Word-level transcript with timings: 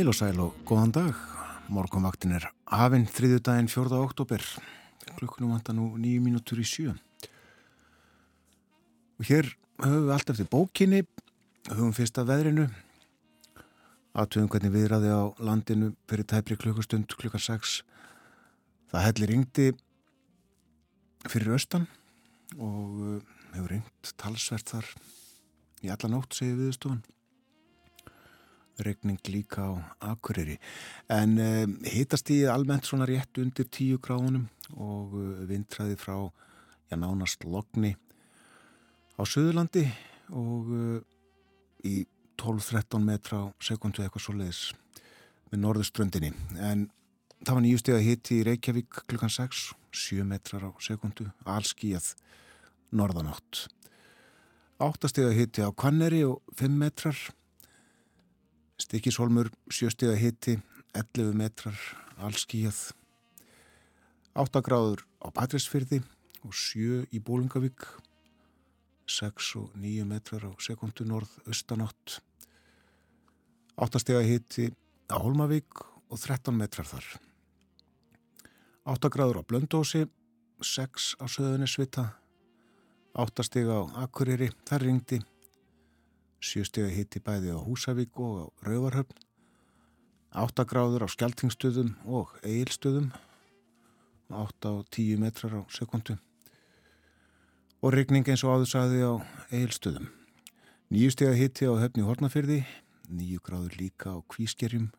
Heil 0.00 0.08
og 0.08 0.16
sæl 0.16 0.38
og 0.40 0.54
góðan 0.64 0.94
dag. 0.96 1.16
Morgonvaktin 1.68 2.30
er 2.32 2.46
hafinn 2.72 3.02
þriðu 3.04 3.40
daginn 3.44 3.66
4. 3.68 3.98
oktober. 4.00 4.40
Klukkunum 5.18 5.50
vantar 5.52 5.76
nú 5.76 5.90
nýju 6.00 6.22
mínútur 6.24 6.62
í 6.62 6.64
sjö. 6.64 6.94
Og 9.20 9.28
hér 9.28 9.50
höfum 9.82 10.06
við 10.06 10.14
allt 10.14 10.32
eftir 10.32 10.48
bókinni, 10.48 11.02
höfum 11.68 11.92
fyrst 11.92 12.16
að 12.16 12.32
veðrinu, 12.32 12.66
aðtöðum 14.16 14.48
hvernig 14.56 14.74
viðraði 14.78 15.12
á 15.12 15.22
landinu 15.36 15.92
fyrir 16.08 16.30
tæpri 16.32 16.56
klukkustund 16.64 17.12
klukkan 17.20 17.44
6. 17.50 17.76
Það 18.96 19.08
hellir 19.10 19.34
ringdi 19.34 19.70
fyrir 21.28 21.58
austan 21.58 21.84
og 22.56 23.04
uh, 23.04 23.22
hefur 23.52 23.72
ringt 23.76 24.16
talsvert 24.16 24.78
þar 24.78 24.94
í 25.84 25.92
alla 25.92 26.16
nótt, 26.16 26.32
segir 26.40 26.56
viðstofan 26.56 27.04
regning 28.86 29.20
líka 29.28 29.66
á 29.66 29.72
Akureyri. 30.12 30.58
En 31.10 31.36
um, 31.38 31.74
hitast 31.84 32.30
í 32.34 32.42
almennt 32.50 32.88
svona 32.88 33.08
rétt 33.08 33.40
undir 33.42 33.68
10 33.68 34.00
gráðunum 34.04 34.46
og 34.76 35.16
uh, 35.16 35.42
vindræði 35.48 35.98
frá 36.00 36.16
já, 36.90 36.96
nánast 36.96 37.44
logni 37.44 37.96
á 39.18 39.22
Suðurlandi 39.26 39.86
og 40.30 40.70
uh, 40.70 41.00
í 41.84 42.04
12-13 42.40 43.04
metra 43.04 43.44
á 43.44 43.46
sekundu 43.60 44.04
eitthvað 44.04 44.24
svo 44.24 44.36
leiðis 44.38 44.62
með 45.50 45.62
norðuströndinni 45.64 46.30
en 46.62 46.86
það 47.42 47.54
var 47.56 47.64
nýju 47.64 47.82
steg 47.82 47.98
að 47.98 48.06
hitti 48.06 48.38
í 48.40 48.46
Reykjavík 48.48 49.02
klukkan 49.10 49.32
6 49.32 49.70
7 49.90 50.24
metrar 50.28 50.64
á 50.66 50.70
sekundu 50.82 51.26
allskíjað 51.44 52.14
norðanátt. 52.94 53.66
8 54.80 55.10
steg 55.12 55.28
að 55.28 55.38
hitti 55.38 55.64
á 55.66 55.70
Kvanneri 55.74 56.22
og 56.26 56.40
5 56.56 56.78
metrar 56.80 57.18
Stikishólmur, 58.80 59.50
sjöstiða 59.68 60.14
hitti, 60.16 60.54
11 60.96 61.34
metrar, 61.36 61.76
allskíjað, 62.24 62.78
8 64.40 64.62
gráður 64.64 65.02
á 65.20 65.28
Patrísfyrði 65.36 65.98
og 66.46 66.54
7 66.56 67.02
í 67.12 67.20
Bólingavík, 67.20 67.84
6 69.04 69.50
og 69.60 69.74
9 69.76 70.06
metrar 70.08 70.46
á 70.48 70.52
sekundu 70.64 71.04
norð-austanátt, 71.04 72.20
8 73.76 74.00
stega 74.00 74.22
hitti 74.24 74.70
á 75.12 75.16
Holmavík 75.20 75.84
og 76.08 76.16
13 76.16 76.56
metrar 76.56 76.88
þar. 76.88 77.04
8 78.88 79.12
gráður 79.12 79.42
á 79.44 79.48
Blöndósi, 79.48 80.06
6 80.64 81.20
á 81.20 81.28
Söðunisvita, 81.28 82.06
8 83.12 83.44
stega 83.44 83.76
á 83.76 84.08
Akureyri, 84.08 84.48
þar 84.64 84.88
ringdi, 84.88 85.20
Sjöstega 86.40 86.88
hitti 86.88 87.20
bæði 87.20 87.52
á 87.52 87.60
Húsavík 87.60 88.16
og 88.16 88.32
á 88.40 88.44
Rauvarhöfn, 88.64 89.16
áttagráður 90.32 91.04
á 91.04 91.08
Skeltingstöðum 91.12 91.92
og 92.08 92.32
Egilstöðum, 92.40 93.10
átt 94.32 94.64
á 94.64 94.72
tíu 94.88 95.20
metrar 95.20 95.60
á 95.60 95.62
sekundu 95.68 96.16
og 97.80 97.94
regning 97.94 98.28
eins 98.28 98.44
og 98.44 98.56
áður 98.56 98.68
saði 98.68 99.04
á 99.04 99.12
Egilstöðum. 99.52 100.08
Nýju 100.92 101.12
steg 101.14 101.30
að 101.30 101.40
hitti 101.40 101.68
á 101.68 101.76
höfni 101.80 102.04
Hortnafyrði, 102.04 102.60
nýju 103.08 103.40
gráður 103.44 103.76
líka 103.80 104.16
á 104.16 104.18
Kvískerjum 104.28 104.90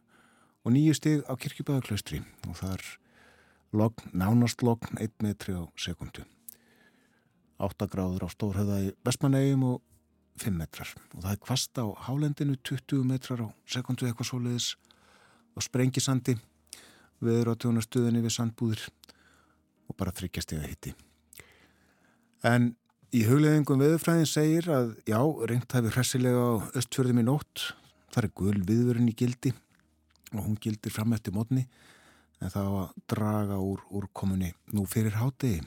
og 0.65 0.73
nýju 0.73 0.95
steg 0.97 1.21
á 1.25 1.33
Kirkjubæðaklaustri 1.37 2.21
og 2.47 2.57
þar 2.57 2.85
logn, 3.73 4.13
nánast 4.13 4.61
logn 4.65 4.97
1 4.97 5.25
metri 5.25 5.57
á 5.57 5.65
sekundu. 5.77 6.25
Áttagráður 7.61 8.25
á 8.25 8.29
Stórhöða 8.33 8.77
í 8.85 8.91
Vestmannegjum 9.05 9.65
og 9.69 9.81
5 10.39 10.55
metrar. 10.55 10.93
Og 11.15 11.23
það 11.23 11.33
er 11.33 11.41
kvast 11.43 11.81
á 11.81 11.85
hálendinu 12.07 12.55
20 12.63 13.03
metrar 13.07 13.43
á 13.43 13.47
sekundu 13.67 14.07
eitthvað 14.07 14.31
svoleiðis. 14.31 14.75
Og 15.55 15.65
sprengisandi 15.65 16.37
viður 17.21 17.51
á 17.51 17.59
tjónastöðinni 17.59 18.23
við 18.23 18.35
sandbúðir 18.37 18.85
og 19.89 19.97
bara 19.99 20.13
þryggjast 20.15 20.55
eða 20.55 20.69
hitti. 20.69 20.93
En 22.47 22.71
í 23.11 23.25
hugleðingum 23.27 23.81
veðurfræðin 23.83 24.29
segir 24.29 24.69
að 24.71 24.95
já, 25.03 25.19
reynd 25.19 25.75
hafi 25.75 25.91
hressilega 25.91 26.41
á 26.41 26.51
östfjörðum 26.79 27.21
í 27.21 27.27
nótt, 27.27 27.67
það 28.15 28.23
er 28.23 28.33
gul 28.39 28.57
viðvörun 28.69 29.11
í 29.11 29.17
gildi 29.17 29.51
og 30.31 30.45
hún 30.45 30.59
gildir 30.63 30.93
fram 30.95 31.13
eftir 31.15 31.35
mótni 31.35 31.65
en 32.41 32.49
það 32.49 32.69
var 32.73 32.85
að 32.87 33.01
draga 33.13 33.57
úr 33.61 33.83
úrkomunni 33.99 34.51
nú 34.73 34.85
fyrir 34.89 35.17
hátegi 35.19 35.59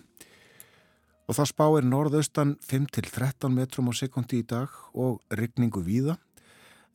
og 1.24 1.36
það 1.38 1.50
spáir 1.50 1.86
norðaustan 1.88 2.56
5-13 2.64 3.52
metrum 3.54 3.88
á 3.88 3.92
sekundi 3.96 4.42
í 4.42 4.46
dag 4.48 4.72
og 4.92 5.22
rigningu 5.32 5.80
víða 5.84 6.18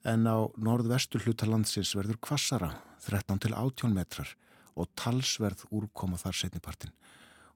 en 0.07 0.27
á 0.29 0.47
norðvestur 0.57 1.25
hlutalandsins 1.25 1.95
verður 1.97 2.21
kvassara 2.23 2.73
13-18 3.07 3.95
metrar 3.95 4.35
og 4.79 4.87
talsverð 4.99 5.65
úrkoma 5.75 6.19
þar 6.21 6.37
setnipartin 6.39 6.93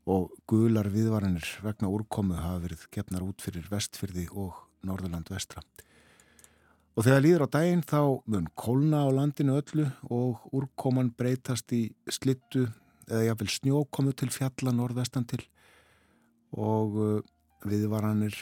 og 0.10 0.34
gular 0.50 0.90
viðvarinir 0.92 1.48
vegna 1.64 1.92
úrkomu 1.92 2.36
hafa 2.36 2.64
verið 2.66 2.88
gefnar 2.92 3.24
út 3.24 3.44
fyrir 3.44 3.70
vestfyrði 3.72 4.28
og 4.32 4.58
norðurland 4.84 5.30
vestra. 5.32 5.64
Og 6.94 7.08
þegar 7.08 7.24
líður 7.24 7.46
á 7.48 7.54
daginn 7.56 7.86
þá 7.88 8.02
mun 8.30 8.50
kólna 8.60 9.06
á 9.08 9.10
landinu 9.16 9.56
öllu 9.58 9.88
og 10.12 10.44
úrkoman 10.54 11.14
breytast 11.16 11.72
í 11.74 11.88
slittu 12.12 12.68
eða 13.08 13.30
jáfnvel 13.30 13.50
snjókomu 13.56 14.14
til 14.14 14.30
fjalla 14.34 14.76
norðvestan 14.76 15.26
til 15.30 15.42
og 16.54 16.98
uh, 17.00 17.20
viðvaranir 17.66 18.36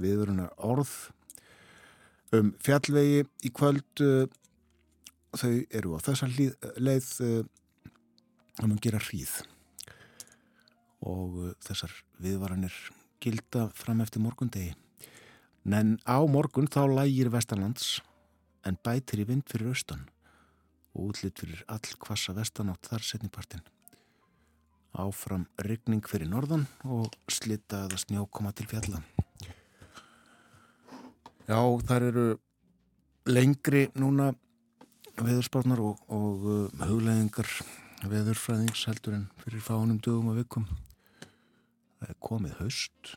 viðvarunar 0.00 0.52
orð 0.64 0.92
um 2.36 2.52
fjallvegi 2.62 3.24
í 3.46 3.52
kvöld 3.54 4.02
uh, 4.04 4.26
þau 5.36 5.54
eru 5.70 5.96
á 5.96 5.98
þessa 6.02 6.28
leið 6.30 7.10
uh, 7.26 7.40
um 8.64 8.74
að 8.74 8.82
gera 8.84 9.00
hríð. 9.00 9.40
Og 11.00 11.54
þessar 11.64 11.92
viðvaranir 12.20 12.74
gilda 13.24 13.70
fram 13.72 14.02
eftir 14.04 14.20
morgundegi. 14.20 14.74
En 15.64 15.96
á 16.04 16.18
morgun 16.28 16.68
þá 16.68 16.82
lægir 16.90 17.30
Vestalands 17.32 18.00
en 18.66 18.76
bætir 18.84 19.22
í 19.22 19.28
vind 19.28 19.46
fyrir 19.48 19.72
austan 19.72 20.08
og 20.92 21.12
útlitt 21.12 21.40
fyrir 21.40 21.62
all 21.70 21.96
kvassa 22.02 22.34
vestanátt 22.36 22.88
þar 22.90 23.06
setnipartin 23.06 23.64
áfram 24.98 25.46
ryggning 25.62 26.04
fyrir 26.08 26.28
norðan 26.30 26.66
og 26.84 27.14
slita 27.30 27.84
eða 27.86 27.98
snjó 28.00 28.26
koma 28.30 28.52
til 28.56 28.66
fjalla. 28.70 29.02
Já, 31.50 31.58
þar 31.86 32.06
eru 32.10 32.26
lengri 33.30 33.88
núna 33.98 34.30
veðurspárnar 35.20 35.80
og, 35.82 35.98
og 36.10 36.46
uh, 36.46 36.84
hugleðingar 36.86 37.48
veðurfræðings 38.10 38.86
heldur 38.88 39.18
en 39.18 39.26
fyrir 39.42 39.64
fánum 39.64 39.98
dögum 40.02 40.30
og 40.32 40.38
vikum. 40.40 40.68
Það 42.00 42.14
er 42.14 42.22
komið 42.22 42.54
haust 42.62 43.16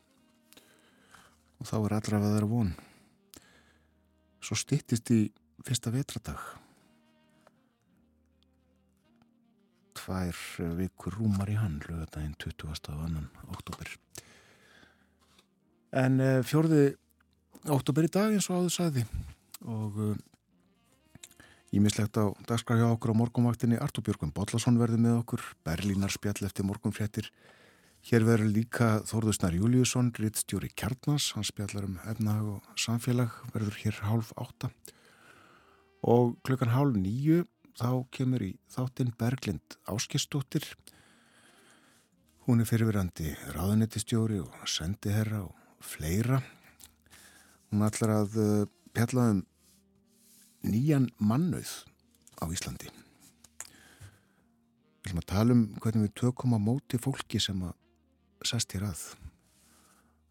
og 1.60 1.70
þá 1.70 1.78
er 1.78 1.96
allra 2.00 2.20
að 2.20 2.28
það 2.28 2.40
er 2.42 2.50
von. 2.52 2.74
Svo 4.44 4.60
stittist 4.60 5.14
í 5.16 5.22
fyrsta 5.64 5.94
vetradag 5.94 6.63
tvær 10.04 10.40
vikur 10.80 11.16
rúmar 11.18 11.52
í 11.52 11.56
hann 11.60 11.80
lögadaginn 11.88 12.36
20. 12.42 12.92
annan 12.94 13.30
oktober 13.54 13.88
en 15.94 16.20
uh, 16.20 16.42
fjörði 16.44 16.94
oktober 17.72 18.08
í 18.08 18.12
dag 18.12 18.34
eins 18.36 18.50
og 18.50 18.64
áður 18.64 18.76
sagði 18.76 19.06
og 19.64 20.00
ímislegt 21.74 22.20
uh, 22.20 22.34
á 22.34 22.36
dagskar 22.50 22.82
hjá 22.82 22.88
okkur 22.90 23.14
á 23.16 23.20
morgunvaktinni. 23.22 23.80
Artur 23.82 24.04
Björgum 24.06 24.34
Bollarsson 24.36 24.80
verði 24.82 25.00
með 25.06 25.22
okkur 25.22 25.46
Berlínar 25.66 26.12
spjall 26.14 26.44
eftir 26.46 26.68
morgunfréttir. 26.68 27.30
Hér 28.04 28.26
verður 28.28 28.52
líka 28.52 28.88
Þórðusnar 29.08 29.56
Júliusson 29.56 30.12
rittstjóri 30.20 30.74
Kjarnas, 30.76 31.30
hann 31.38 31.48
spjallar 31.48 31.88
um 31.88 32.02
efnahag 32.04 32.50
og 32.58 32.74
samfélag 32.76 33.38
verður 33.54 33.80
hér 33.80 34.02
hálf 34.04 34.34
átta. 34.36 34.74
Og 36.04 36.36
klukkan 36.44 36.74
hálf 36.74 37.00
nýju 37.00 37.46
þá 37.80 38.06
kemur 38.14 38.44
í 38.46 38.52
þáttinn 38.72 39.14
Berglind 39.18 39.78
Áskistóttir. 39.90 40.66
Hún 42.46 42.62
er 42.62 42.68
fyrirverandi 42.70 43.34
ráðunettistjóri 43.56 44.42
og 44.44 44.68
sendiherra 44.70 45.46
og 45.48 45.56
fleira. 45.84 46.42
Hún 47.72 47.86
ætlar 47.88 48.18
að 48.20 48.36
pjalla 48.94 49.30
um 49.34 49.42
nýjan 50.68 51.10
mannauð 51.18 51.72
á 52.44 52.46
Íslandi. 52.54 52.92
Við 55.04 55.10
ætlum 55.10 55.24
að 55.24 55.32
tala 55.34 55.58
um 55.58 55.64
hvernig 55.82 56.08
við 56.08 56.16
tökum 56.22 56.56
á 56.56 56.60
móti 56.62 57.00
fólki 57.02 57.42
sem 57.42 57.64
að 57.66 57.74
sest 58.48 58.76
hér 58.76 58.90
að. 58.92 59.02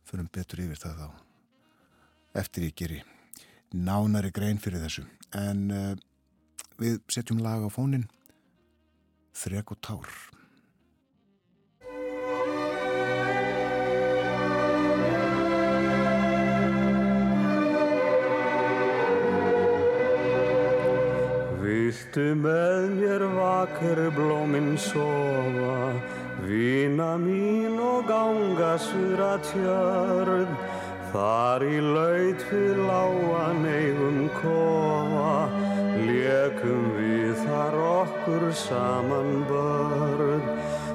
Förum 0.06 0.30
betur 0.32 0.62
yfir 0.62 0.78
það 0.78 1.02
þá. 1.02 1.08
Eftir 2.42 2.68
ég 2.68 2.78
geri 2.78 3.02
nánari 3.72 4.30
grein 4.30 4.62
fyrir 4.62 4.84
þessu. 4.84 5.08
En... 5.34 6.00
Við 6.80 7.00
setjum 7.12 7.42
lag 7.44 7.64
á 7.64 7.70
fónin 7.72 8.08
Þrek 9.32 9.72
og 9.72 9.78
tár. 9.80 10.08
Viltu 21.62 22.26
með 22.36 22.90
mér 22.98 23.24
vakur 23.36 24.00
blóminn 24.16 24.74
sofa, 24.80 25.76
vina 26.44 27.14
mín 27.20 27.78
og 27.80 28.08
ganga 28.08 28.74
sura 28.80 29.36
tjörn, 29.48 30.50
þar 31.12 31.64
í 31.68 31.78
laut 31.84 32.46
við 32.50 32.80
láan 32.88 33.62
eigum 33.68 34.24
kofa, 34.40 35.11
lekum 36.32 36.84
við 36.96 37.40
þar 37.44 37.76
okkur 37.86 38.44
saman 38.56 39.42
börn. 39.48 40.44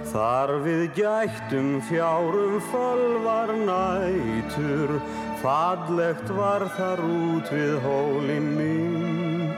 Þar 0.07 0.53
við 0.63 0.83
gættum 0.97 1.81
fjárum 1.89 2.55
fölvar 2.71 3.51
nætur, 3.67 4.95
fallegt 5.43 6.31
var 6.37 6.65
þar 6.77 7.03
út 7.03 7.51
við 7.53 7.75
hólinn 7.83 8.49
mín. 8.55 9.51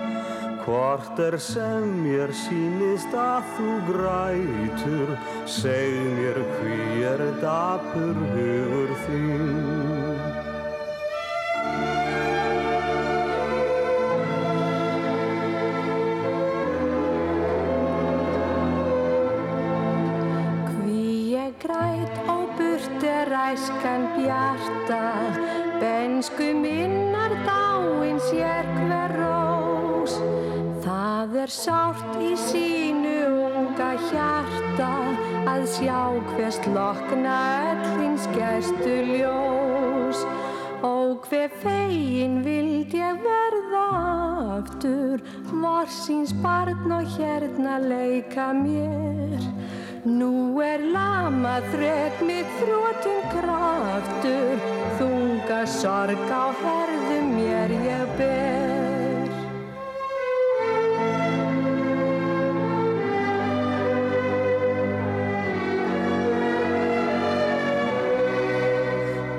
Hvort 0.65 1.21
er 1.23 1.37
sem 1.41 1.85
mér 2.03 2.33
sínist 2.35 3.13
að 3.17 3.47
þú 3.55 3.77
grætur, 3.87 5.15
seg 5.49 5.95
mér 6.17 6.43
hví 6.57 7.07
er 7.13 7.25
dapur 7.45 8.19
hugur 8.33 8.93
þín. 9.05 9.98
Æskan 23.27 24.01
bjarta, 24.15 25.03
bensku 25.81 26.53
minnar 26.53 27.31
dáin 27.45 28.19
sér 28.19 28.65
hver 28.77 29.11
rós. 29.19 30.13
Það 30.85 31.35
er 31.43 31.51
sárt 31.51 32.15
í 32.21 32.31
sínu 32.39 33.17
unga 33.59 33.91
hjarta 34.07 34.91
að 35.51 35.65
sjá 35.75 35.99
hvers 36.31 36.59
lokna 36.71 37.37
öllins 37.71 38.27
gerstu 38.37 38.95
ljós. 39.11 40.23
Og 40.81 41.27
hver 41.27 41.51
fegin 41.59 42.39
vild 42.45 42.93
ég 42.95 43.19
verða 43.25 43.87
aftur, 44.59 45.19
morsins 45.51 46.31
barn 46.43 46.91
og 46.91 47.03
hérna 47.17 47.79
leika 47.83 48.53
mér. 48.55 49.43
Nú 50.07 50.61
er 50.63 50.79
lama 50.79 51.57
þröð 51.73 52.21
mitt 52.23 52.51
þrótum 52.55 53.17
kraftur, 53.33 54.61
þunga 54.95 55.57
sorg 55.67 56.29
á 56.31 56.55
herðum 56.55 57.33
mér 57.35 57.73
ég 57.83 58.13
ber. 58.15 59.27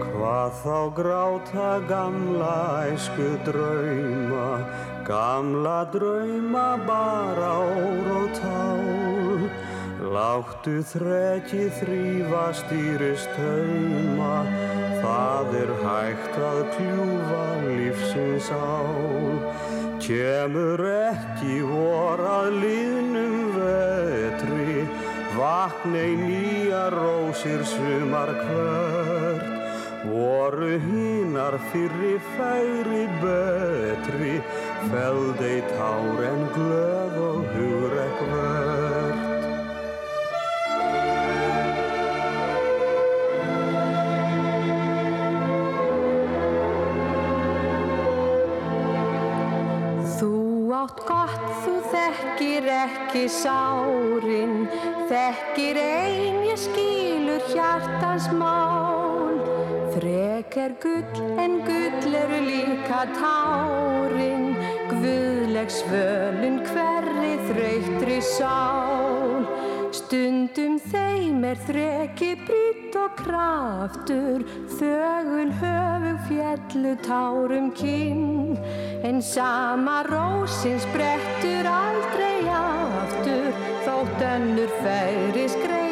Hvað 0.04 0.60
þá 0.60 0.78
gráta 1.00 1.70
gamla 1.88 2.58
æsku 2.92 3.30
drauma, 3.48 4.50
gamla 5.08 5.78
drauma 5.96 6.68
bara 6.84 7.54
ór 7.64 8.12
og 8.20 8.28
tál. 8.36 9.19
Láttu 10.10 10.80
þrekki 10.82 11.68
þrýfa 11.70 12.46
stýrist 12.58 13.36
hauma, 13.38 14.40
það 14.98 15.52
er 15.60 15.70
hægt 15.84 16.38
að 16.42 16.58
kljúfa 16.74 17.44
lífsins 17.68 18.48
ál. 18.50 19.38
Kemur 20.02 20.82
ekki 20.82 21.60
vor 21.68 22.24
að 22.26 22.58
liðnum 22.64 23.54
vetri, 23.54 24.82
vaknei 25.38 26.18
nýja 26.24 26.88
rósir 26.96 27.62
sumar 27.70 28.34
hvert. 28.42 29.46
Voru 30.10 30.74
hínar 30.88 31.54
fyrri 31.70 32.16
færi 32.34 33.06
betri, 33.22 34.40
feldei 34.90 35.60
tár 35.70 36.24
en 36.32 36.46
glöð 36.56 37.22
og 37.28 37.40
hugrekk 37.54 37.89
þekkir 52.30 52.66
ekki 52.70 53.24
sárin, 53.26 54.68
þekkir 55.10 55.78
ein, 55.82 56.36
ég 56.46 56.58
skilur 56.62 57.42
hjartans 57.50 58.28
mál. 58.38 59.40
Frek 59.90 60.54
er 60.56 60.76
gull, 60.82 61.24
en 61.42 61.58
gull 61.66 62.14
eru 62.14 62.38
líka 62.46 63.02
tárin, 63.18 64.54
guðleg 64.92 65.74
svölun 65.74 66.62
hverri 66.70 67.34
þreytri 67.50 68.20
sál. 68.22 69.59
Stundum 69.90 70.76
þeim 70.86 71.42
er 71.48 71.58
þreki 71.66 72.28
brýtt 72.46 72.94
og 73.00 73.16
kraftur, 73.18 74.44
þögul 74.78 75.50
höfug 75.58 76.22
fjallu 76.28 76.94
tárum 77.02 77.68
kinn, 77.74 78.54
en 79.02 79.18
sama 79.18 80.00
rósin 80.06 80.78
sprettur 80.86 81.70
aldrei 81.74 82.34
aftur, 82.54 83.54
þótt 83.82 84.26
önnur 84.30 84.76
færi 84.78 85.48
skreiti 85.50 85.89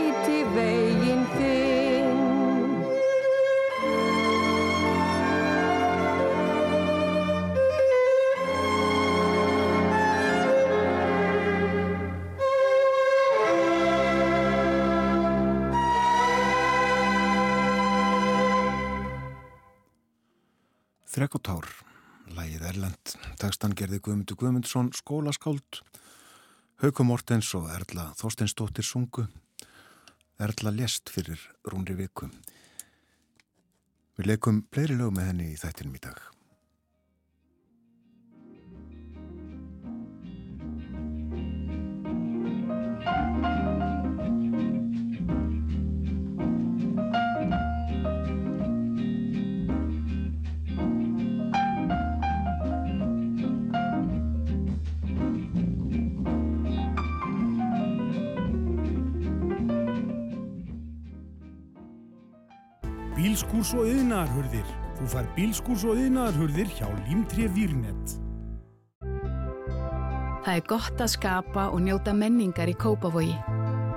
Þrekk 21.19 21.35
og 21.35 21.43
tár, 21.43 21.67
lægið 22.37 22.65
Erlend, 22.69 23.13
tekstan 23.43 23.73
gerði 23.75 23.99
Guðmundur 24.07 24.37
Guðmundsson 24.39 24.93
skólaskáld, 24.95 25.81
Hauku 26.79 27.07
Mortens 27.09 27.49
og 27.59 27.67
Erla 27.75 28.05
Þorsteinsdóttir 28.21 28.87
sungu, 28.87 29.25
Erla 30.39 30.71
lest 30.77 31.11
fyrir 31.11 31.43
rúnri 31.67 31.99
viku. 31.99 32.31
Við 34.15 34.31
leikum 34.31 34.63
fleiri 34.71 35.03
lög 35.03 35.17
með 35.19 35.33
henni 35.33 35.53
í 35.57 35.59
þættinum 35.59 35.99
í 35.99 36.07
dag. 36.07 36.28
Bílskúrs 63.19 63.73
og 63.75 63.89
yðnaðarhurðir. 63.91 64.69
Þú 64.99 65.09
far 65.11 65.27
bílskúrs 65.35 65.83
og 65.91 65.99
yðnaðarhurðir 65.99 66.71
hjá 66.77 66.87
Límtré 67.09 67.49
Výrnett. 67.51 68.15
Það 70.47 70.55
er 70.55 70.63
gott 70.71 71.03
að 71.03 71.11
skapa 71.17 71.67
og 71.75 71.83
njóta 71.83 72.15
menningar 72.15 72.71
í 72.71 72.77
Kópavogi. 72.79 73.35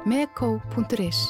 Meko.is 0.09 1.21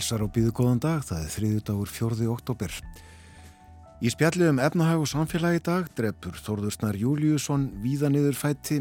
Helsar 0.00 0.22
og 0.24 0.30
býðu 0.32 0.54
góðan 0.56 0.78
dag, 0.80 1.02
það 1.04 1.24
er 1.26 1.32
þriðu 1.34 1.58
dagur 1.68 1.90
4. 1.92 2.26
oktober. 2.32 2.76
Í 4.00 4.08
spjallið 4.08 4.48
um 4.54 4.60
efnahag 4.64 5.02
og 5.02 5.10
samfélagi 5.10 5.60
dag 5.66 5.90
drefur 5.98 6.38
Þórður 6.40 6.72
Snar 6.72 6.96
Júliusson 6.96 7.66
víða 7.82 8.08
niður 8.08 8.38
fætti 8.38 8.78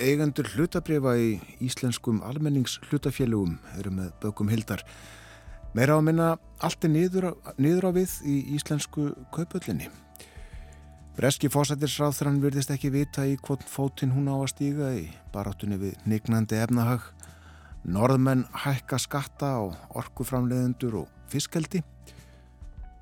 eigendur 0.00 0.48
hlutabrifa 0.54 1.12
í 1.20 1.34
íslenskum 1.66 2.22
almenningshlutafélugum 2.24 3.58
eru 3.76 3.92
með 3.98 4.14
bökum 4.22 4.48
hildar. 4.48 4.80
Meira 5.76 5.92
á 5.92 6.00
að 6.00 6.06
minna 6.08 6.32
allt 6.64 6.88
er 6.88 6.94
niður, 6.94 7.28
niður 7.60 7.90
á 7.92 8.00
við 8.00 8.16
í 8.24 8.38
íslensku 8.56 9.10
kaupöllinni. 9.36 9.90
Breski 11.20 11.52
fósættisráþrann 11.52 12.40
virðist 12.40 12.72
ekki 12.72 12.94
vita 12.96 13.28
í 13.28 13.36
hvort 13.44 13.68
fótinn 13.68 14.16
hún 14.16 14.32
á 14.32 14.40
að 14.40 14.54
stíga 14.54 14.94
í 14.96 15.04
baráttunni 15.36 15.76
við 15.84 16.00
nignandi 16.08 16.64
efnahag. 16.64 17.04
Norðmenn 17.86 18.48
hækka 18.64 18.98
skatta 18.98 19.52
á 19.54 19.64
orkuframleðendur 19.94 21.04
og 21.04 21.10
fiskeldi 21.30 21.84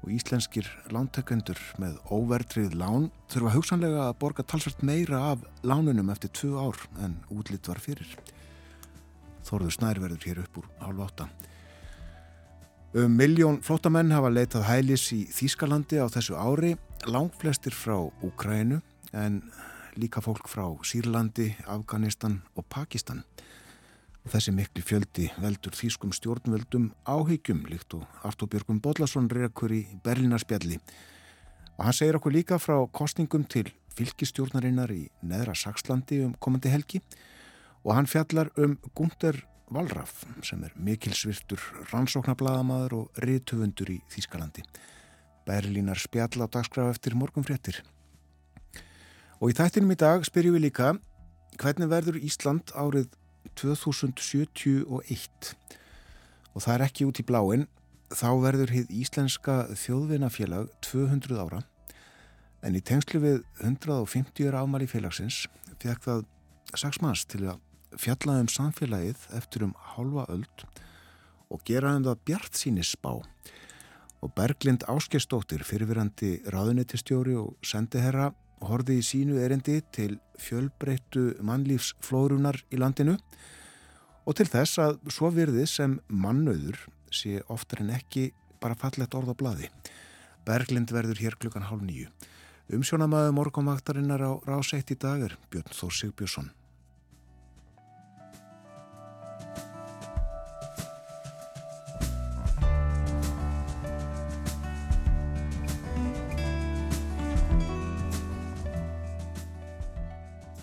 og 0.05 0.11
íslenskir 0.13 0.67
lántekendur 0.93 1.61
með 1.81 1.95
óvertrið 2.13 2.75
lán 2.77 3.07
þurfa 3.33 3.55
hugsanlega 3.55 4.03
að 4.11 4.19
borga 4.21 4.45
talsvært 4.45 4.85
meira 4.85 5.23
af 5.31 5.47
lánunum 5.65 6.13
eftir 6.13 6.35
tvö 6.37 6.67
ár 6.67 6.83
en 7.01 7.17
útlitt 7.33 7.65
var 7.71 7.81
fyrir. 7.81 8.11
Þorður 9.49 9.73
snærverður 9.79 10.29
hér 10.29 10.43
upp 10.45 10.61
úr 10.61 10.69
halv 10.83 11.01
átta. 11.07 11.31
Um 12.93 13.17
miljón 13.17 13.63
flótamenn 13.65 14.13
hafa 14.13 14.29
leitað 14.31 14.69
hælis 14.69 15.09
í 15.17 15.25
Þýskalandi 15.33 15.97
á 16.05 16.13
þessu 16.13 16.37
ári, 16.37 16.77
langflestir 17.09 17.73
frá 17.73 17.97
Úkrænu 18.21 18.83
en 19.17 19.41
líka 19.97 20.21
fólk 20.21 20.45
frá 20.53 20.69
Sýrlandi, 20.85 21.55
Afganistan 21.65 22.43
og 22.53 22.69
Pakistan. 22.69 23.25
Þessi 24.25 24.55
mikli 24.57 24.81
fjöldi 24.81 25.27
veldur 25.37 25.75
þýskum 25.77 26.13
stjórnveldum 26.17 26.87
áhyggjum 27.05 27.67
líkt 27.69 27.93
og 27.99 28.05
Artur 28.25 28.49
Björgum 28.49 28.79
Bodlason 28.81 29.27
reykur 29.29 29.73
í 29.77 29.83
Berlinarspjalli. 30.05 30.79
Og 31.77 31.83
hann 31.85 31.97
segir 31.97 32.17
okkur 32.17 32.33
líka 32.33 32.57
frá 32.57 32.79
kostningum 32.89 33.45
til 33.45 33.67
fylgistjórnarinnar 33.99 34.95
í 34.95 35.03
neðra 35.29 35.53
Sakslandi 35.53 36.23
um 36.25 36.33
komandi 36.41 36.73
helgi 36.73 37.03
og 37.85 37.93
hann 37.99 38.09
fjallar 38.09 38.49
um 38.57 38.79
Gunther 38.97 39.43
Valraf 39.69 40.23
sem 40.45 40.63
er 40.65 40.73
mikilsvirtur 40.77 41.61
rannsóknarbladamadur 41.91 42.95
og 43.03 43.21
riðtöfundur 43.21 43.93
í 43.93 43.99
Þýskalandi. 44.09 44.65
Berlínar 45.45 46.01
spjall 46.01 46.41
á 46.41 46.49
dagskraf 46.49 46.95
eftir 46.95 47.13
morgunfréttir. 47.13 47.83
Og 49.45 49.53
í 49.53 49.59
þættinum 49.59 49.93
í 49.93 49.99
dag 50.01 50.25
spyrjum 50.25 50.57
við 50.57 50.71
líka 50.71 50.95
hvernig 51.61 51.93
verður 51.93 52.23
Ísland 52.25 52.73
árið 52.73 53.13
2071 53.59 55.55
og 56.55 56.63
það 56.63 56.75
er 56.75 56.85
ekki 56.87 57.07
út 57.09 57.21
í 57.21 57.27
bláin 57.27 57.67
þá 58.15 58.29
verður 58.43 58.73
hið 58.75 58.93
Íslenska 58.95 59.57
þjóðvinafélag 59.81 60.71
200 60.85 61.41
ára. 61.41 61.63
En 62.65 62.77
í 62.79 62.83
tengslu 62.85 63.21
við 63.23 63.43
150 63.61 64.49
ára 64.49 64.63
ámali 64.65 64.89
félagsins 64.89 65.45
fekk 65.83 66.07
það 66.07 66.25
6 66.75 67.03
manns 67.05 67.25
til 67.29 67.45
að 67.51 67.61
fjalla 68.01 68.39
um 68.43 68.49
samfélagið 68.51 69.29
eftir 69.39 69.67
um 69.67 69.75
halva 69.95 70.25
öld 70.33 70.65
og 71.53 71.63
gera 71.69 71.93
um 71.99 72.07
það 72.07 72.23
bjart 72.31 72.59
síni 72.59 72.85
spá 72.87 73.13
og 74.25 74.33
Berglind 74.33 74.87
Áskestóttir 74.89 75.63
fyrirverandi 75.69 76.39
ráðunetistjóri 76.49 77.37
og 77.37 77.59
sendiherra 77.67 78.31
horfi 78.63 78.99
í 79.01 79.05
sínu 79.05 79.41
erindi 79.43 79.81
til 79.95 80.19
fjölbreyttu 80.41 81.35
mannlífsflórunar 81.45 82.61
í 82.71 82.81
landinu 82.81 83.17
og 84.25 84.39
til 84.39 84.49
þess 84.49 84.81
að 84.83 84.99
svo 85.13 85.31
virði 85.35 85.67
sem 85.69 85.99
mannauður 86.09 86.79
sé 87.15 87.43
oftar 87.53 87.85
en 87.85 87.93
ekki 87.97 88.31
bara 88.63 88.79
fallett 88.79 89.15
orð 89.15 89.35
á 89.35 89.41
bladi. 89.41 89.69
Berglind 90.45 90.93
verður 90.93 91.21
hér 91.21 91.37
klukkan 91.41 91.69
hálf 91.69 91.85
nýju. 91.85 92.09
Umsjónamaðu 92.73 93.35
morgumvaktarinnar 93.37 94.25
á 94.25 94.33
ráseitt 94.49 94.93
í 94.93 94.97
dag 94.97 95.21
er 95.27 95.37
Björn 95.53 95.73
Þór 95.77 95.93
Sigbjörnsson. 95.99 96.51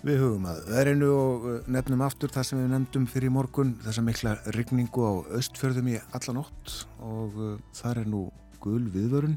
Við 0.02 0.18
hugum 0.18 0.48
að 0.50 0.64
verinu 0.66 1.08
og 1.14 1.44
uh, 1.46 1.58
nefnum 1.70 2.02
aftur 2.02 2.32
það 2.34 2.46
sem 2.48 2.58
við 2.58 2.72
nefndum 2.72 3.04
fyrir 3.06 3.30
morgun 3.30 3.76
þessa 3.84 4.02
mikla 4.02 4.32
rigningu 4.56 5.04
á 5.06 5.14
östfjörðum 5.38 5.92
í 5.92 6.00
allanótt 6.18 6.72
og 7.06 7.38
uh, 7.38 7.52
þar 7.78 8.00
er 8.02 8.10
nú 8.10 8.22
gul 8.64 8.88
viðvörun. 8.90 9.36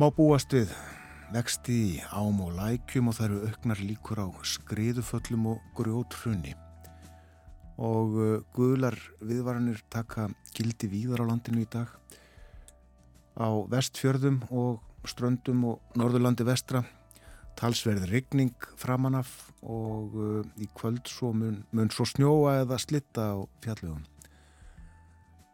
Má 0.00 0.06
búast 0.16 0.56
við 0.56 0.72
vexti 1.34 1.76
í 1.90 1.98
ám 2.16 2.40
og 2.46 2.54
lækjum 2.56 3.12
og 3.12 3.18
það 3.18 3.26
eru 3.26 3.50
auknar 3.50 3.84
líkur 3.90 4.24
á 4.24 4.28
skriðuföllum 4.54 5.50
og 5.52 5.68
grjótrunni. 5.76 6.56
Og 7.76 8.16
uh, 8.16 8.32
gular 8.56 8.96
viðvaranir 9.20 9.84
taka 9.92 10.30
gildi 10.56 10.88
víðar 10.88 11.26
á 11.28 11.28
landinu 11.28 11.66
í 11.66 11.68
dag 11.68 11.92
á 13.36 13.52
vestfjörðum 13.68 14.46
og 14.48 14.80
ströndum 15.04 15.68
og 15.74 16.00
norðurlandi 16.00 16.48
vestra 16.48 16.86
talsverð 17.58 18.08
rigning 18.10 18.54
framanaf 18.80 19.52
og 19.62 20.14
uh, 20.18 20.42
í 20.58 20.68
kvöld 20.76 21.06
svo 21.10 21.32
mun, 21.36 21.62
mun 21.70 21.90
svo 21.92 22.06
snjóa 22.08 22.62
eða 22.62 22.78
slitta 22.82 23.32
á 23.34 23.38
fjallugum. 23.64 24.04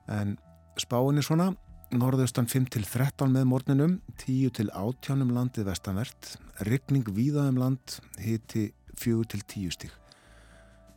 En 0.09 0.37
spáin 0.81 1.21
er 1.21 1.27
svona, 1.27 1.51
norðaustan 1.93 2.49
5-13 2.49 3.33
með 3.33 3.49
morninum, 3.51 3.97
10-18 4.25 5.25
um 5.25 5.33
landið 5.37 5.69
vestanvert, 5.69 6.35
rigning 6.69 7.09
víða 7.17 7.49
um 7.53 7.61
land, 7.61 7.99
hiti 8.21 8.71
4-10 8.99 9.75
stík. 9.77 9.97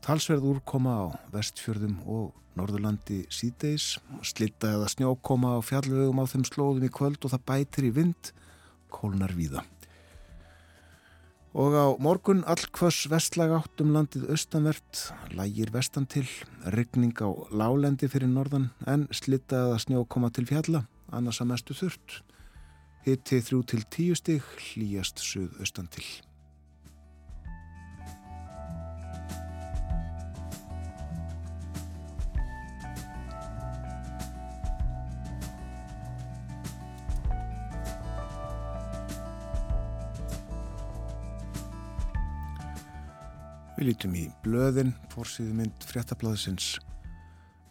Talsverð 0.01 0.47
úrkoma 0.55 0.95
á 0.97 1.05
vestfjörðum 1.33 1.99
og 2.09 2.31
norðurlandi 2.57 3.21
síðdeis, 3.31 3.97
slitta 4.25 4.73
eða 4.75 4.89
snjókoma 4.91 5.55
á 5.55 5.59
fjallugum 5.63 6.23
á 6.23 6.25
þeim 6.27 6.47
slóðum 6.47 6.87
í 6.87 6.91
kvöld 6.91 7.21
og 7.21 7.35
það 7.35 7.45
bætir 7.51 7.87
í 7.87 7.93
vind, 7.99 8.31
kólnar 8.91 9.35
víða. 9.37 9.63
Og 11.51 11.75
á 11.75 11.87
morgun 11.99 12.45
allkvöss 12.47 13.09
vestlag 13.11 13.51
átt 13.51 13.81
um 13.83 13.91
landið 13.91 14.29
austanvert, 14.31 15.01
lægir 15.35 15.73
vestan 15.75 16.07
til, 16.07 16.23
ryggning 16.71 17.11
á 17.19 17.27
lálendi 17.51 18.07
fyrir 18.07 18.31
norðan 18.31 18.69
en 18.87 19.03
slittaða 19.11 19.75
snjó 19.83 20.05
koma 20.07 20.31
til 20.31 20.47
fjalla, 20.47 20.85
annars 21.11 21.43
að 21.43 21.51
mestu 21.51 21.75
þurft. 21.75 22.21
Hitti 23.03 23.43
þrjú 23.43 23.63
til 23.67 23.83
tíu 23.91 24.15
stig, 24.15 24.47
hlýjast 24.71 25.19
suð 25.19 25.59
austan 25.59 25.91
til. 25.91 26.07
Við 43.81 43.87
lítum 43.87 44.11
í 44.13 44.27
blöðin, 44.45 44.91
fórsýðu 45.09 45.55
mynd 45.57 45.85
fréttablaðsins 45.89 46.75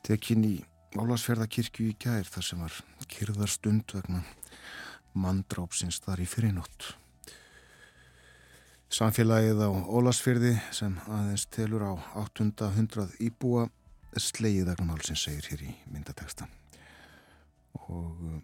tekinn 0.02 0.42
í 0.42 0.56
Ólasferðakirkju 0.98 1.86
í 1.86 1.94
gær 2.02 2.26
þar 2.26 2.46
sem 2.48 2.64
var 2.64 2.78
kyrðar 3.12 3.52
stund 3.52 3.94
vegna 3.94 4.24
mandrápsins 5.14 6.00
þar 6.02 6.24
í 6.24 6.26
fyrirnótt. 6.32 6.88
Samfélagið 8.90 9.62
á 9.62 9.70
Ólasferði 9.70 10.56
sem 10.74 10.98
aðeins 11.06 11.46
telur 11.54 11.86
á 11.86 11.94
800 12.24 13.06
íbúa 13.28 13.68
slegið 14.18 14.72
vegna 14.72 14.90
málsins 14.90 15.22
segir 15.28 15.46
hér 15.52 15.64
í 15.70 15.78
myndateksta 15.94 16.50
og 17.86 18.26
uh, 18.34 18.42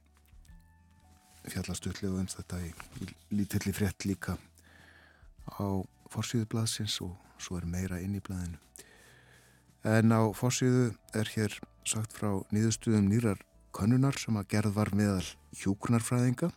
fjallastutlega 1.50 2.14
um 2.14 2.30
þetta 2.30 2.62
í, 2.62 2.72
lítilli 3.34 3.74
frétt 3.74 4.06
líka 4.06 4.38
á 5.50 5.66
fórsýðu 6.14 6.46
blaðsins 6.54 7.02
og 7.02 7.25
svo 7.38 7.58
er 7.60 7.66
meira 7.68 8.00
inn 8.02 8.16
í 8.18 8.22
blæðinu. 8.24 8.58
En 9.86 10.10
á 10.10 10.22
fórsíðu 10.34 10.90
er 11.14 11.30
hér 11.36 11.54
sagt 11.86 12.16
frá 12.16 12.32
nýðustuðum 12.50 13.06
nýrar 13.10 13.42
konunar 13.76 14.16
sem 14.18 14.36
að 14.38 14.48
gerð 14.54 14.78
var 14.78 14.90
meðal 14.96 15.24
hjúkunarfræðinga 15.60 16.50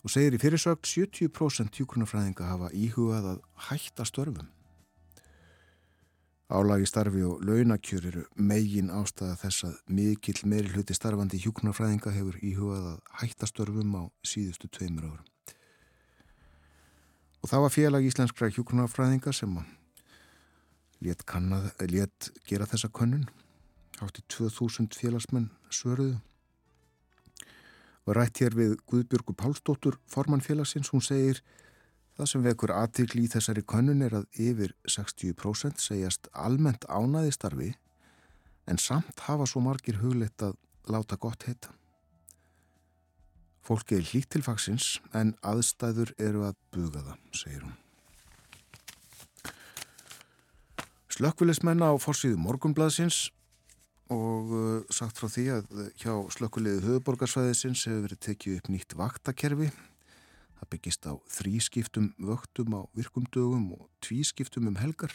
og 0.00 0.12
segir 0.12 0.36
í 0.36 0.40
fyrirsögt 0.40 0.88
70% 0.88 1.80
hjúkunarfræðinga 1.80 2.48
hafa 2.48 2.70
íhugað 2.76 3.34
að 3.34 3.42
hætta 3.68 4.06
störfum. 4.08 4.48
Álagi 6.50 6.86
starfi 6.90 7.22
og 7.22 7.44
launakjör 7.46 8.06
eru 8.10 8.22
megin 8.34 8.90
ástæða 8.90 9.36
þess 9.44 9.66
að 9.68 9.74
mikill 9.98 10.40
meiri 10.50 10.72
hluti 10.74 10.96
starfandi 10.98 11.38
hjúkunarfræðinga 11.44 12.14
hefur 12.14 12.40
íhugað 12.42 12.88
að 12.94 13.18
hætta 13.20 13.46
störfum 13.46 13.92
á 13.94 14.02
síðustu 14.26 14.70
tveimur 14.72 15.12
árum. 15.12 15.28
Og 17.40 17.48
það 17.48 17.64
var 17.64 17.74
félag 17.74 18.08
íslenskra 18.08 18.50
hjókunarfræðinga 18.52 19.32
sem 19.32 19.54
létt, 21.00 21.24
kannad, 21.24 21.70
létt 21.88 22.32
gera 22.48 22.68
þessa 22.68 22.90
könnun. 22.92 23.28
Hátti 24.00 24.24
2000 24.28 24.92
félagsmenn 24.96 25.48
svöruðu. 25.72 26.18
Og 28.08 28.16
rætt 28.16 28.40
hér 28.42 28.56
við 28.56 28.76
Guðbjörgu 28.88 29.36
Pálsdóttur, 29.36 29.98
formann 30.08 30.44
félagsins, 30.44 30.92
hún 30.92 31.04
segir 31.04 31.42
Það 32.20 32.28
sem 32.28 32.42
vekur 32.44 32.70
aðtikli 32.76 33.22
í 33.24 33.28
þessari 33.32 33.62
könnun 33.64 34.02
er 34.04 34.12
að 34.18 34.40
yfir 34.44 34.74
60% 34.84 35.80
segjast 35.80 36.26
almennt 36.36 36.82
ánaði 36.84 37.32
starfi 37.32 37.68
en 38.68 38.80
samt 38.82 39.22
hafa 39.24 39.46
svo 39.48 39.62
margir 39.64 40.02
huglitt 40.02 40.44
að 40.44 40.58
láta 40.92 41.16
gott 41.16 41.46
heita. 41.48 41.72
Fólki 43.66 43.98
er 43.98 44.06
hlýtt 44.08 44.30
til 44.32 44.42
fagsins 44.44 44.96
en 45.16 45.34
aðstæður 45.46 46.14
eru 46.18 46.46
að 46.48 46.56
buga 46.74 47.04
það, 47.04 47.18
segir 47.36 47.66
hún. 47.66 47.76
Slökkvilismenn 51.10 51.84
á 51.84 51.92
fórsíðu 52.00 52.38
morgunblaðsins 52.40 53.26
og 54.10 54.52
uh, 54.54 54.82
sagt 54.90 55.20
frá 55.20 55.28
því 55.30 55.44
að 55.54 55.82
hjá 56.00 56.14
slökkuliði 56.34 56.82
höfuborgarsvæðisins 56.86 57.84
hefur 57.86 58.06
verið 58.08 58.22
tekið 58.26 58.56
upp 58.58 58.70
nýtt 58.72 58.96
vaktakerfi. 58.98 59.68
Það 60.60 60.70
byggist 60.74 61.06
á 61.06 61.12
þrískiptum 61.36 62.08
vöktum 62.18 62.74
á 62.74 62.80
virkumdögum 62.96 63.68
og 63.76 63.86
tvískiptum 64.04 64.70
um 64.70 64.80
helgar 64.80 65.14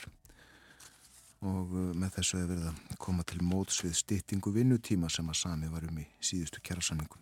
og 1.46 1.74
uh, 1.74 1.90
með 1.98 2.20
þessu 2.20 2.40
hefur 2.40 2.54
verið 2.54 2.70
að 2.72 3.02
koma 3.02 3.26
til 3.28 3.42
móts 3.44 3.82
við 3.84 3.98
styttingu 4.00 4.54
vinnutíma 4.56 5.12
sem 5.12 5.28
að 5.30 5.42
sami 5.42 5.74
var 5.74 5.90
um 5.90 6.00
í 6.02 6.08
síðustu 6.24 6.64
kjærasamningum. 6.64 7.22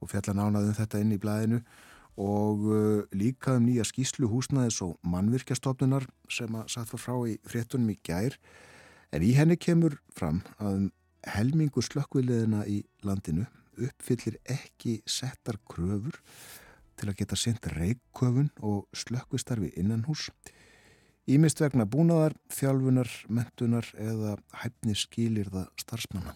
Og 0.00 0.10
fjalla 0.12 0.36
nánaðum 0.36 0.76
þetta 0.78 1.00
inn 1.02 1.14
í 1.14 1.20
blæðinu 1.20 1.60
og 2.20 2.64
uh, 2.68 3.02
líka 3.16 3.54
um 3.56 3.66
nýja 3.68 3.84
skýslu 3.88 4.28
húsnaðis 4.28 4.80
og 4.84 4.96
mannvirkjastofnunar 5.06 6.08
sem 6.32 6.56
að 6.58 6.72
satt 6.72 6.92
var 6.92 7.02
frá 7.02 7.14
í 7.30 7.36
fréttunum 7.48 7.92
í 7.94 7.98
gær. 8.04 8.36
En 9.14 9.24
í 9.24 9.32
henni 9.36 9.56
kemur 9.60 9.98
fram 10.16 10.42
að 10.58 10.76
um 10.76 10.88
helmingu 11.30 11.82
slökkviliðina 11.84 12.64
í 12.68 12.82
landinu 13.04 13.46
uppfyllir 13.80 14.40
ekki 14.50 15.00
settar 15.08 15.60
kröfur 15.68 16.18
til 17.00 17.08
að 17.08 17.20
geta 17.22 17.38
sendt 17.38 17.68
reikköfun 17.72 18.50
og 18.66 18.88
slökkvistarfi 18.96 19.72
innan 19.80 20.04
hús 20.08 20.28
ímist 21.30 21.60
vegna 21.62 21.86
búnaðar, 21.88 22.34
þjálfunar, 22.52 23.10
mentunar 23.30 23.86
eða 24.00 24.36
hæfni 24.62 24.96
skilir 24.98 25.50
það 25.52 25.68
starfsmanna. 25.82 26.34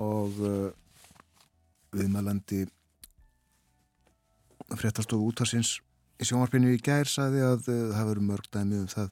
Og 0.00 0.40
uh, 0.44 0.68
viðmælandi 1.94 2.64
fréttastofu 4.78 5.30
útarsins 5.30 5.78
í 6.20 6.28
sjónvarpinu 6.28 6.70
í 6.74 6.80
gær 6.84 7.08
saði 7.08 7.42
að 7.44 7.68
uh, 7.72 7.82
það 7.94 8.08
verður 8.10 8.26
mörg 8.28 8.48
dæmi 8.52 8.80
um 8.82 8.88
það 8.90 9.10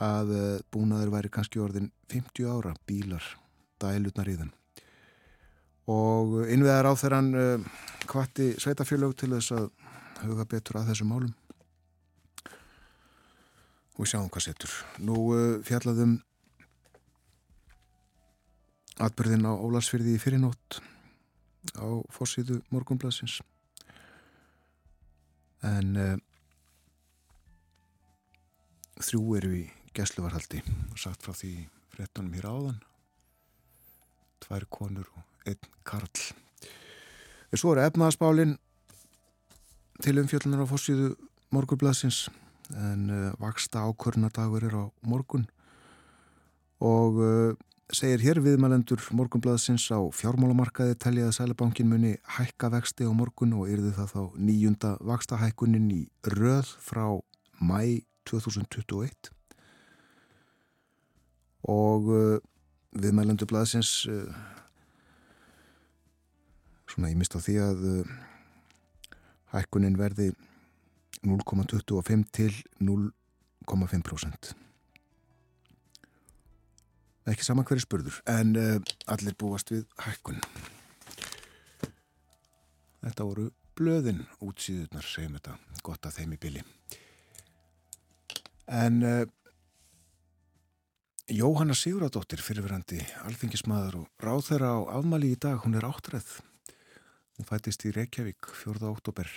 að 0.00 0.32
uh, 0.36 0.46
búnaður 0.72 1.12
væri 1.16 1.32
kannski 1.32 1.62
orðin 1.62 1.90
50 2.12 2.48
ára 2.50 2.74
bílar 2.88 3.26
dælutnar 3.80 4.28
í 4.28 4.38
þeim. 4.40 4.54
Og 5.90 6.34
innveðar 6.52 6.90
á 6.92 6.94
þeirran 7.00 7.30
uh, 7.34 7.68
kvatti 8.10 8.52
sveitafélög 8.60 9.16
til 9.18 9.32
þess 9.34 9.56
að 9.56 9.70
huga 10.26 10.46
betur 10.48 10.80
að 10.80 10.92
þessum 10.92 11.14
málum. 11.14 11.36
Og 14.00 14.08
sjáum 14.08 14.28
hvað 14.32 14.46
setur. 14.46 14.74
Nú 15.04 15.16
fjallaðum 15.66 16.18
atbyrðin 19.00 19.48
á 19.48 19.52
Ólarsfyrði 19.56 20.14
í 20.16 20.20
fyrirnótt 20.20 20.80
á 21.76 21.88
fórsýðu 22.12 22.60
morgunblassins 22.72 23.40
en 25.66 25.96
uh, 26.00 26.16
þrjú 29.00 29.36
eru 29.40 29.52
í 29.60 29.64
gesluvarhaldi 29.96 30.62
og 30.90 30.98
sagt 31.00 31.24
frá 31.24 31.34
því 31.36 31.52
frettunum 31.92 32.34
hér 32.36 32.48
áðan. 32.48 32.78
Tvær 34.40 34.66
konur 34.72 35.08
og 35.16 35.48
einn 35.50 35.70
karl. 35.84 36.26
En 37.50 37.60
svo 37.60 37.74
eru 37.74 37.84
efnaðaspálin 37.84 38.56
til 40.00 40.20
umfjöldunar 40.22 40.64
á 40.64 40.70
fórsíðu 40.70 41.12
morgurblassins 41.52 42.28
en 42.70 43.08
uh, 43.10 43.32
vaksta 43.42 43.82
ákvörnadagur 43.84 44.64
er 44.68 44.76
á 44.78 44.84
morgun. 45.02 45.48
Og 46.80 47.18
uh, 47.20 47.58
segir 47.96 48.22
hér 48.22 48.38
viðmælendur 48.44 49.02
morgunblaðsins 49.18 49.88
á 49.90 49.98
fjármálamarkaði 50.14 50.94
telja 51.02 51.26
að 51.26 51.36
Sælabankin 51.40 51.88
muni 51.90 52.12
hækka 52.36 52.70
vexti 52.70 53.08
á 53.08 53.10
morgun 53.10 53.56
og 53.58 53.70
yrði 53.72 53.90
það 53.96 54.12
þá 54.12 54.22
nýjunda 54.46 54.90
vakstahækunin 55.08 55.88
í 55.90 56.00
röð 56.36 56.70
frá 56.84 57.18
mæ 57.58 58.06
2021 58.30 59.32
og 61.66 62.08
uh, 62.14 62.38
viðmælendur 62.94 63.50
blaðsins 63.50 63.92
uh, 64.06 64.30
svona 66.86 67.10
ég 67.10 67.18
mist 67.18 67.34
á 67.34 67.42
því 67.42 67.58
að 67.66 67.84
uh, 67.90 68.16
hækunin 69.56 69.98
verði 69.98 70.30
0,25 71.26 72.26
til 72.38 72.52
0,5% 72.78 74.54
ekki 77.32 77.46
saman 77.46 77.66
hverju 77.68 77.84
spurður 77.84 78.20
en 78.30 78.54
uh, 78.58 78.76
allir 79.12 79.36
búast 79.38 79.72
við 79.72 79.86
hækkun. 80.04 80.40
Þetta 83.00 83.26
voru 83.26 83.48
blöðin 83.78 84.24
útsýðunar 84.44 85.06
segjum 85.06 85.36
þetta 85.38 85.56
gott 85.86 86.06
að 86.08 86.16
þeim 86.20 86.34
í 86.36 86.40
bili. 86.40 86.64
En 88.70 89.02
uh, 89.06 89.22
Jóhanna 91.30 91.76
Siguradóttir 91.78 92.42
fyrirverandi 92.42 92.98
alþingismadur 93.22 94.00
og 94.02 94.24
ráð 94.24 94.48
þeirra 94.48 94.72
á 94.74 94.80
afmæli 94.98 95.30
í 95.34 95.38
dag 95.38 95.62
hún 95.64 95.78
er 95.78 95.86
áttræð. 95.86 96.40
Hún 97.38 97.48
fættist 97.48 97.86
í 97.86 97.94
Reykjavík 97.94 98.50
4. 98.64 98.82
oktober 98.90 99.30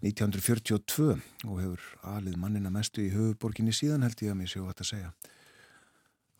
1942 0.00 1.14
og 1.46 1.60
hefur 1.60 1.84
alið 2.14 2.40
mannina 2.40 2.72
mestu 2.72 3.04
í 3.04 3.12
höfuborginni 3.12 3.72
síðan 3.76 4.04
held 4.06 4.24
ég 4.24 4.32
að 4.32 4.40
mér 4.40 4.50
séu 4.50 4.64
að 4.66 4.82
segja 4.88 5.12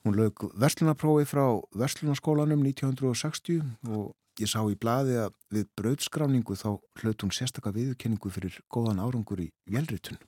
Hún 0.05 0.19
lög 0.21 0.43
verslunarprófi 0.61 1.25
frá 1.25 1.45
verslunarskólanum 1.81 2.61
1960 2.61 3.63
og 3.89 4.13
ég 4.37 4.51
sá 4.51 4.61
í 4.69 4.77
blaði 4.77 5.17
að 5.23 5.37
við 5.55 5.71
brauðskráningu 5.81 6.57
þá 6.61 6.69
hlaut 7.01 7.25
hún 7.25 7.33
sérstakka 7.33 7.73
viðkenningu 7.73 8.33
fyrir 8.35 8.59
góðan 8.69 9.01
árangur 9.01 9.41
í 9.41 9.49
velritun. 9.65 10.21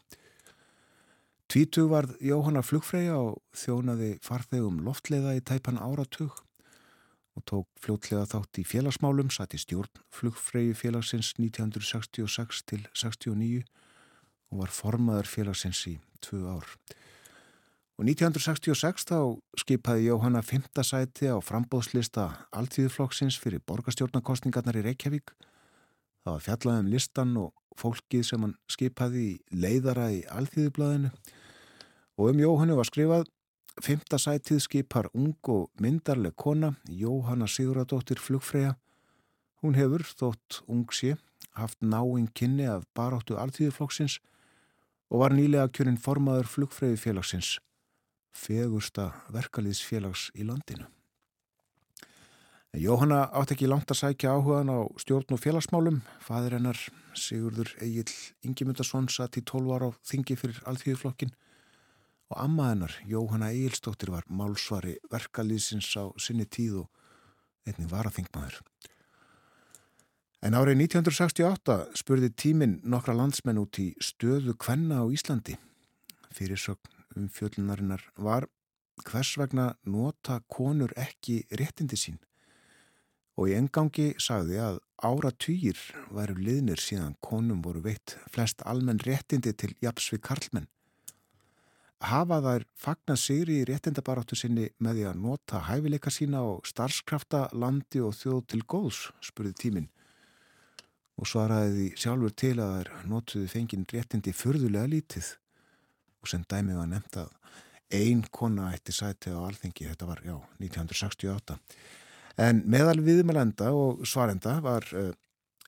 Tvítug 1.53 1.91
varð 1.93 2.17
Jóhanna 2.25 2.62
flugfreyja 2.65 3.19
og 3.21 3.37
þjónaði 3.55 4.17
farþegum 4.25 4.81
loftleiða 4.87 5.37
í 5.37 5.45
tæpan 5.45 5.77
áratug 5.79 6.41
og 7.37 7.45
tók 7.45 7.69
fljótlega 7.85 8.25
þátt 8.33 8.62
í 8.62 8.65
félagsmálum, 8.65 9.29
satt 9.29 9.55
í 9.55 9.61
stjórn 9.61 10.01
flugfreyju 10.17 10.73
félagsins 10.75 11.35
1966 11.37 12.65
til 12.65 12.81
69 12.97 13.61
og 14.51 14.62
var 14.62 14.73
formaður 14.73 15.29
félagsins 15.29 15.85
í 15.93 15.99
tvö 16.25 16.47
ár. 16.57 16.73
Og 17.97 18.05
1966 18.05 19.07
þá 19.09 19.19
skipaði 19.57 20.11
Jóhanna 20.11 20.43
fymta 20.45 20.83
sæti 20.85 21.31
á 21.33 21.41
frambóðslista 21.41 22.27
Altíðuflokksins 22.53 23.39
fyrir 23.41 23.63
borgastjórnarkostningarnar 23.65 24.77
í 24.77 24.83
Reykjavík. 24.85 25.33
Það 26.21 26.35
var 26.35 26.45
fjallaðum 26.45 26.91
listan 26.93 27.33
og 27.41 27.55
fólkið 27.81 28.27
sem 28.29 28.45
hann 28.45 28.53
skipaði 28.69 29.25
í 29.31 29.57
leiðara 29.65 30.11
í 30.13 30.21
Altíðublaðinu. 30.29 31.15
Og 32.21 32.35
um 32.35 32.45
Jóhannu 32.45 32.77
var 32.77 32.91
skrifað 32.91 33.33
Fymta 33.85 34.17
sætið 34.21 34.63
skipar 34.65 35.11
ung 35.13 35.37
og 35.53 35.67
myndarleg 35.81 36.33
kona, 36.37 36.75
Jóhanna 36.89 37.45
Siguradóttir 37.49 38.21
Flugfræja. 38.21 38.79
Hún 39.61 39.77
hefur, 39.77 40.05
þótt 40.05 40.63
ung 40.69 40.89
sé, 40.93 41.17
haft 41.57 41.81
náinn 41.81 42.29
kynni 42.33 42.69
af 42.69 42.85
baráttu 42.97 43.37
Altíðuflokksins 43.41 44.21
og 45.09 45.25
var 45.25 45.37
nýlega 45.37 45.69
kjörinn 45.73 46.01
formaður 46.01 46.49
Flugfræju 46.49 47.01
félagsins 47.01 47.57
fegursta 48.37 49.11
verkaliðsfélags 49.35 50.29
í 50.37 50.44
landinu. 50.46 50.87
En 52.77 52.83
Jóhanna 52.83 53.22
átt 53.33 53.55
ekki 53.55 53.68
langt 53.70 53.90
að 53.90 54.03
sækja 54.03 54.35
áhugan 54.37 54.68
á 54.68 54.85
stjórn 55.01 55.33
og 55.33 55.40
félagsmálum. 55.40 56.03
Fadir 56.20 56.59
hennar 56.59 56.77
Sigurður 57.16 57.70
Egil 57.81 58.11
Ingemyndarsson 58.44 59.09
satt 59.09 59.38
í 59.40 59.42
12 59.49 59.72
ára 59.72 59.88
á 59.88 59.96
þingi 60.05 60.37
fyrir 60.37 60.59
alþýðuflokkin 60.68 61.33
og 62.29 62.37
amma 62.42 62.72
hennar 62.72 62.92
Jóhanna 63.09 63.53
Egilstóttir 63.55 64.12
var 64.12 64.27
málsvari 64.29 64.99
verkaliðsins 65.12 65.88
á 65.96 66.11
sinni 66.20 66.44
tíð 66.44 66.83
og 66.83 66.90
einnig 67.66 67.88
var 67.90 68.11
að 68.11 68.18
þingmaður. 68.18 68.61
En 70.44 70.59
árið 70.59 70.83
1968 70.85 71.79
spurði 71.96 72.31
tíminn 72.37 72.77
nokkra 72.85 73.16
landsmenn 73.16 73.62
út 73.62 73.81
í 73.83 73.88
stöðu 74.05 74.53
kvenna 74.61 75.01
á 75.01 75.05
Íslandi. 75.09 75.57
Fyrirsögn 76.37 76.96
um 77.17 77.29
fjöllunarinnar 77.33 78.05
var 78.17 78.47
hvers 79.05 79.35
vegna 79.41 79.75
nota 79.85 80.41
konur 80.53 80.93
ekki 80.97 81.43
réttindi 81.61 81.99
sín 82.01 82.21
og 83.37 83.51
í 83.51 83.57
engangi 83.57 84.15
sagði 84.23 84.61
að 84.65 84.79
ára 85.05 85.31
týjir 85.45 85.81
væru 86.17 86.39
liðnir 86.41 86.81
síðan 86.81 87.17
konum 87.21 87.61
voru 87.65 87.83
veitt 87.85 88.17
flest 88.33 88.65
almenn 88.65 89.03
réttindi 89.05 89.53
til 89.53 89.75
japsvi 89.85 90.19
karlmenn. 90.25 90.71
Hafa 92.01 92.41
þær 92.45 92.65
fagna 92.77 93.17
sigri 93.17 93.61
í 93.61 93.67
réttindabaráttu 93.69 94.37
sinni 94.37 94.71
með 94.81 94.99
því 94.99 95.05
að 95.11 95.21
nota 95.25 95.61
hæfileika 95.69 96.13
sína 96.13 96.43
og 96.45 96.69
starfskrafta 96.69 97.47
landi 97.57 98.03
og 98.05 98.17
þjóð 98.17 98.43
til 98.53 98.63
góðs, 98.65 99.11
spurði 99.21 99.55
tíminn. 99.63 99.91
og 101.17 101.25
svaraði 101.25 101.71
því 101.73 101.85
sjálfur 101.97 102.33
til 102.37 102.57
að 102.61 102.73
þær 102.77 102.89
notuði 103.09 103.47
fengin 103.49 103.87
réttindi 103.89 104.35
fyrðulega 104.37 104.91
lítið 104.93 105.31
og 106.27 106.33
sem 106.33 106.43
dæmið 106.51 106.81
var 106.81 106.91
nefnt 106.91 107.21
að 107.23 107.29
ein 107.95 108.25
kona 108.35 108.73
ætti 108.75 108.95
sæti 108.95 109.31
á 109.31 109.39
alþengi, 109.47 109.87
þetta 109.93 110.09
var, 110.09 110.23
já, 110.27 110.35
1968. 110.59 111.55
En 112.43 112.65
meðal 112.67 112.99
viðmælenda 113.07 113.71
og 113.73 114.03
svarenda 114.09 114.59
var 114.65 114.85
uh, 114.99 115.12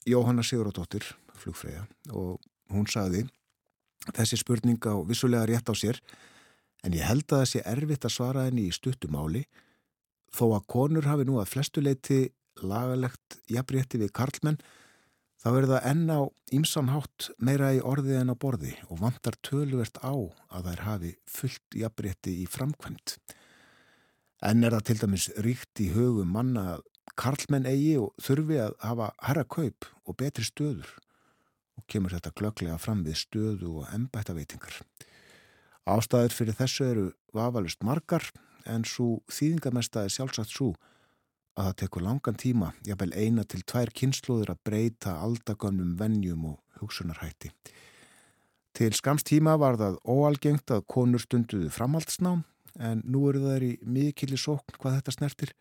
Jóhanna 0.08 0.42
Siguradóttir, 0.42 1.06
flugfræða, 1.38 1.84
og 2.10 2.42
hún 2.74 2.88
sagði 2.90 3.22
þessi 4.16 4.40
spurning 4.40 4.82
á 4.82 4.98
vissulega 5.06 5.46
rétt 5.46 5.70
á 5.70 5.74
sér, 5.78 6.00
en 6.82 6.96
ég 6.96 7.06
held 7.06 7.28
að 7.28 7.44
það 7.44 7.50
sé 7.52 7.62
erfitt 7.70 8.08
að 8.08 8.14
svara 8.16 8.48
henni 8.48 8.66
í 8.66 8.74
stuttumáli, 8.74 9.44
þó 10.34 10.58
að 10.58 10.66
konur 10.74 11.06
hafi 11.06 11.26
nú 11.28 11.38
að 11.38 11.52
flestuleiti 11.54 12.20
lagalegt 12.66 13.38
jafnrétti 13.46 14.02
við 14.02 14.12
karlmenn, 14.18 14.58
þá 15.38 15.48
er 15.52 15.66
það 15.70 15.88
enn 15.90 16.04
á 16.10 16.20
ímsanhátt 16.54 17.28
meira 17.38 17.70
í 17.76 17.80
orði 17.84 18.16
en 18.18 18.32
á 18.34 18.36
borði 18.36 18.74
og 18.88 19.02
vantar 19.04 19.38
töluvert 19.46 20.00
á 20.02 20.14
að 20.14 20.70
þær 20.70 20.84
hafi 20.86 21.12
fullt 21.30 21.78
jafnrétti 21.78 22.34
í 22.42 22.46
framkvæmt. 22.50 23.18
En 24.42 24.62
er 24.64 24.74
það 24.74 24.86
til 24.88 24.98
dæmis 25.02 25.28
ríkt 25.42 25.82
í 25.82 25.90
hugum 25.94 26.32
manna 26.34 26.64
að 26.76 26.86
karlmenn 27.18 27.66
eigi 27.66 27.96
og 27.98 28.12
þurfi 28.22 28.58
að 28.62 28.74
hafa 28.84 29.12
herra 29.26 29.44
kaup 29.44 29.86
og 30.06 30.18
betri 30.18 30.46
stöður 30.46 30.90
og 31.78 31.86
kemur 31.90 32.14
þetta 32.14 32.34
glögglega 32.38 32.78
fram 32.82 33.04
við 33.06 33.20
stöðu 33.22 33.78
og 33.80 33.94
embættaveitingar. 33.94 34.82
Ástæður 35.88 36.34
fyrir 36.34 36.58
þessu 36.58 36.84
eru 36.84 37.06
vafalust 37.34 37.82
margar 37.86 38.26
en 38.68 38.84
svo 38.84 39.20
þýðingamesta 39.32 40.04
er 40.04 40.12
sjálfsagt 40.12 40.52
svo 40.52 40.74
að 41.58 41.66
það 41.66 41.76
tekur 41.82 42.04
langan 42.06 42.38
tíma, 42.38 42.72
jafnvel 42.86 43.10
eina 43.18 43.44
til 43.44 43.64
tvær 43.66 43.90
kynnslóður 43.90 44.52
að 44.54 44.60
breyta 44.68 45.16
aldagönnum 45.24 45.96
vennjum 45.98 46.44
og 46.52 46.58
hugsunarhætti. 46.78 47.50
Til 48.78 48.92
skamstíma 48.94 49.56
var 49.58 49.78
það 49.80 49.98
óalgengt 50.06 50.70
að 50.70 50.86
konur 50.86 51.22
stunduðu 51.22 51.72
framhaldsnám 51.74 52.44
en 52.78 53.02
nú 53.02 53.24
eru 53.30 53.42
það 53.42 53.66
í 53.66 53.72
mikilli 53.82 54.38
sókn 54.38 54.78
hvað 54.78 55.00
þetta 55.00 55.14
snertir 55.16 55.54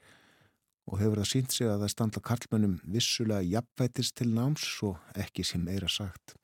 og 0.87 1.01
hefur 1.01 1.23
það 1.23 1.31
sínt 1.31 1.55
sig 1.55 1.71
að 1.71 1.81
það 1.81 1.93
standa 1.95 2.23
karlmennum 2.29 2.77
vissulega 2.85 3.49
jafnvætist 3.55 4.15
til 4.19 4.29
náms 4.35 4.67
og 4.85 5.01
ekki 5.17 5.43
sem 5.47 5.65
meira 5.65 5.89
sagt. 5.89 6.37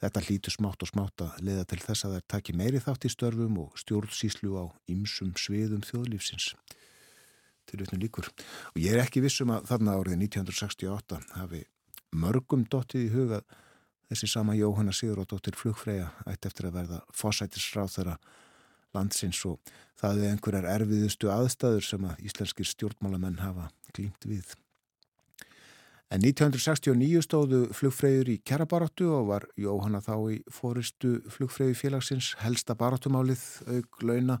Þetta 0.00 0.24
hlýtu 0.24 0.54
smátt 0.54 0.80
og 0.80 0.88
smátt 0.88 1.20
að 1.20 1.42
leiða 1.44 1.66
til 1.68 1.82
þess 1.84 2.06
að 2.06 2.16
það 2.16 2.28
taki 2.32 2.56
meiri 2.56 2.80
þátt 2.80 3.04
í 3.04 3.12
störfum 3.12 3.60
og 3.60 3.76
stjórnsíslu 3.82 4.56
á 4.56 4.64
ymsum 4.88 5.34
sviðum 5.36 5.84
þjóðlífsins 5.84 6.54
til 7.70 7.82
utnum 7.86 8.02
líkur. 8.02 8.28
Og 8.74 8.82
ég 8.82 8.94
er 8.94 9.04
ekki 9.04 9.22
vissum 9.24 9.54
að 9.54 9.70
þarna 9.70 9.96
árið 9.96 10.20
1968 10.26 11.20
hafi 11.38 11.64
mörgum 12.10 12.66
dottið 12.70 13.06
í 13.06 13.12
huga 13.14 13.42
þessi 14.10 14.26
sama 14.30 14.56
Jóhanna 14.58 14.92
Siguróttir 14.94 15.54
flugfræja 15.58 16.10
ætti 16.26 16.50
eftir 16.50 16.66
að 16.68 16.78
verða 16.80 17.02
fósætisráð 17.14 17.92
þeirra 17.94 18.16
landsins 18.96 19.42
og 19.46 19.60
það 20.00 20.24
er 20.24 20.32
einhverjar 20.32 20.66
erfiðustu 20.72 21.30
aðstæður 21.30 21.86
sem 21.86 22.08
að 22.08 22.24
íslenskir 22.26 22.66
stjórnmálamenn 22.66 23.38
hafa 23.44 23.68
glýmt 23.94 24.26
við. 24.26 24.56
En 26.10 26.24
1969 26.26 27.22
stóðu 27.22 27.60
flugfræjur 27.76 28.32
í 28.32 28.40
kjærabaráttu 28.42 29.12
og 29.14 29.28
var 29.28 29.46
Jóhanna 29.54 30.00
þá 30.02 30.16
í 30.34 30.40
fóristu 30.50 31.20
flugfræju 31.30 31.76
félagsins 31.78 32.32
helsta 32.42 32.74
baráttumálið 32.74 33.44
auk 33.76 34.02
launa 34.02 34.40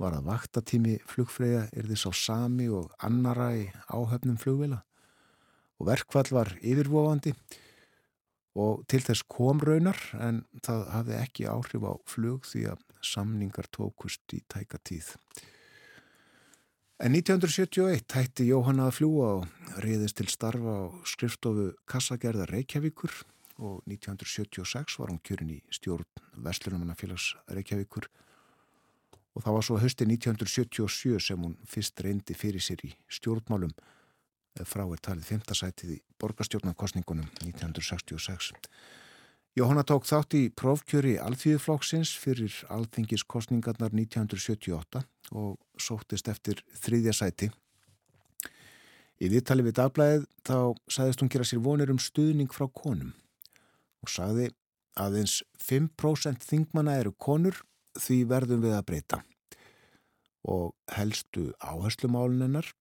var 0.00 0.16
að 0.16 0.28
vaktatími 0.30 0.96
flugfræja 1.08 1.66
er 1.72 1.90
þess 1.90 2.08
á 2.08 2.12
sami 2.16 2.68
og 2.72 2.92
annara 3.04 3.52
í 3.58 3.66
áhöfnum 3.92 4.38
flugvila 4.40 4.82
og 5.80 5.88
verkvall 5.90 6.30
var 6.30 6.52
yfirvofandi 6.62 7.34
og 8.62 8.82
til 8.90 9.00
þess 9.04 9.24
kom 9.32 9.62
raunar 9.64 9.98
en 10.20 10.42
það 10.64 10.84
hafði 10.94 11.18
ekki 11.18 11.48
áhrif 11.48 11.86
á 11.88 11.92
flug 12.08 12.46
því 12.48 12.66
að 12.74 12.84
samningar 13.02 13.68
tókust 13.72 14.36
í 14.36 14.42
tæka 14.46 14.78
tíð. 14.84 15.14
En 17.02 17.16
1971 17.18 18.14
hætti 18.14 18.46
Jóhanna 18.46 18.86
að 18.86 19.00
fljúa 19.00 19.30
og 19.40 19.78
reyðist 19.82 20.20
til 20.20 20.28
starfa 20.30 20.74
á 20.86 20.94
skrifstofu 21.08 21.72
Kassagerðar 21.90 22.52
Reykjavíkur 22.54 23.16
og 23.58 23.80
1976 23.90 25.00
var 25.00 25.10
hún 25.10 25.22
kjörin 25.26 25.56
í 25.56 25.58
stjórn 25.74 26.06
Vestlunumannafélags 26.44 27.32
Reykjavíkur 27.50 28.06
og 29.32 29.44
það 29.44 29.56
var 29.56 29.66
svo 29.66 29.78
hösti 29.80 30.06
1977 30.08 31.20
sem 31.26 31.40
hún 31.40 31.56
fyrst 31.68 32.00
reyndi 32.04 32.36
fyrir 32.36 32.62
sér 32.62 32.82
í 32.84 32.92
stjórnmálum 33.08 33.72
frá 34.68 34.84
er 34.84 35.00
talið 35.00 35.30
femtasætið 35.30 35.94
í 35.94 36.00
borgarstjórnarkostningunum 36.20 37.28
1966. 37.40 38.52
Jóhanna 39.56 39.84
tók 39.84 40.06
þátt 40.08 40.36
í 40.36 40.46
prófkjöri 40.56 41.18
alþýðuflokksins 41.20 42.14
fyrir 42.20 42.54
alþingiskostningarnar 42.72 43.92
1978 43.92 45.02
og 45.36 45.58
sóttist 45.80 46.28
eftir 46.32 46.62
þriðja 46.84 47.16
sæti. 47.16 47.50
Í 49.20 49.28
viðtali 49.32 49.64
við 49.66 49.76
dagblæðið 49.78 50.24
þá 50.48 50.56
sagðist 50.90 51.20
hún 51.22 51.32
gera 51.32 51.48
sér 51.48 51.60
vonir 51.64 51.92
um 51.92 52.00
stuðning 52.00 52.52
frá 52.52 52.64
konum 52.68 53.12
og 54.02 54.10
sagði 54.10 54.48
að 54.98 55.20
eins 55.20 55.36
5% 55.62 56.48
þingmanna 56.48 56.96
eru 57.00 57.12
konur 57.12 57.60
því 57.98 58.18
verðum 58.30 58.62
við 58.64 58.76
að 58.76 58.86
breyta. 58.90 59.22
Og 60.48 60.72
helstu 60.96 61.50
áherslumáluninnar 61.62 62.72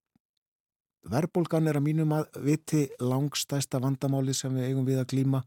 verðbólgan 1.09 1.69
er 1.69 1.79
að 1.79 1.87
mínum 1.87 2.13
að 2.13 2.29
viti 2.45 2.83
langstæsta 3.01 3.81
vandamáli 3.81 4.35
sem 4.37 4.53
við 4.55 4.69
eigum 4.69 4.85
við 4.85 5.01
að 5.01 5.09
glíma 5.13 5.41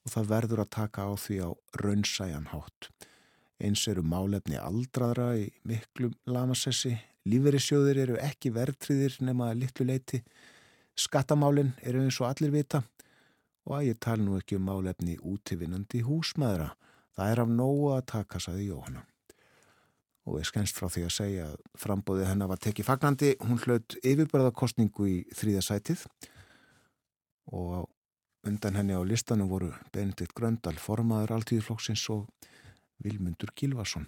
og 0.00 0.14
það 0.14 0.30
verður 0.32 0.64
að 0.64 0.72
taka 0.76 1.06
á 1.06 1.12
því 1.14 1.36
á 1.46 1.50
raunsæjan 1.82 2.50
hátt. 2.50 2.90
Eins 3.60 3.84
eru 3.92 4.02
málefni 4.02 4.56
aldraðra 4.56 5.34
í 5.36 5.50
miklum 5.68 6.14
lamasessi. 6.26 6.96
Lífverðisjóðir 7.28 7.98
eru 8.06 8.16
ekki 8.24 8.52
verðtriðir 8.54 9.18
nema 9.26 9.50
litlu 9.52 9.84
leiti 9.84 10.22
skattamálin 10.96 11.74
eru 11.84 12.00
eins 12.04 12.18
og 12.22 12.30
allir 12.30 12.54
vita. 12.54 12.82
Og 13.68 13.76
að 13.76 13.90
ég 13.90 14.00
tala 14.00 14.24
nú 14.24 14.38
ekki 14.38 14.56
um 14.56 14.64
málefni 14.70 15.18
útivinnandi 15.20 16.00
húsmaðra 16.06 16.72
Það 17.20 17.30
er 17.34 17.40
af 17.42 17.50
nógu 17.52 17.88
að 17.92 18.04
taka, 18.08 18.38
saði 18.40 18.70
Jóhanna. 18.70 19.02
Og 20.24 20.38
við 20.38 20.46
skennst 20.48 20.78
frá 20.78 20.86
því 20.88 21.02
að 21.04 21.10
segja 21.12 21.48
að 21.50 21.56
frambóðið 21.82 22.28
hennar 22.30 22.48
var 22.48 22.60
tekið 22.64 22.86
fagnandi. 22.86 23.32
Hún 23.44 23.58
hlaut 23.60 23.96
yfirbörðarkostningu 24.00 25.08
í 25.10 25.16
þrýðasætið 25.36 26.06
og 27.52 27.90
undan 28.48 28.78
henni 28.78 28.96
á 28.96 29.04
listanum 29.04 29.50
voru 29.52 29.68
Benedikt 29.92 30.32
Gröndal, 30.32 30.78
formaður 30.80 31.34
alltíðflokksins 31.36 32.06
og 32.14 32.24
Vilmundur 33.04 33.52
Gilvason. 33.52 34.06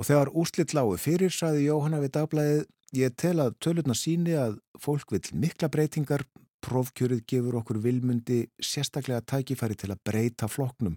Og 0.00 0.08
þegar 0.08 0.32
úslitt 0.32 0.72
lágu 0.72 0.96
fyrir, 0.96 1.28
saði 1.28 1.66
Jóhanna 1.66 2.00
við 2.00 2.14
dagblæðið, 2.16 2.64
ég 2.96 3.20
tel 3.20 3.36
að 3.44 3.58
tölurna 3.60 3.98
síni 3.98 4.32
að 4.40 4.56
fólk 4.80 5.12
vil 5.12 5.20
mikla 5.44 5.68
breytingar 5.68 6.24
Prófkjörið 6.64 7.24
gefur 7.28 7.58
okkur 7.58 7.76
vilmundi 7.84 8.46
sérstaklega 8.62 9.20
tækifæri 9.28 9.76
til 9.76 9.90
að 9.92 10.00
breyta 10.08 10.48
flokknum 10.48 10.94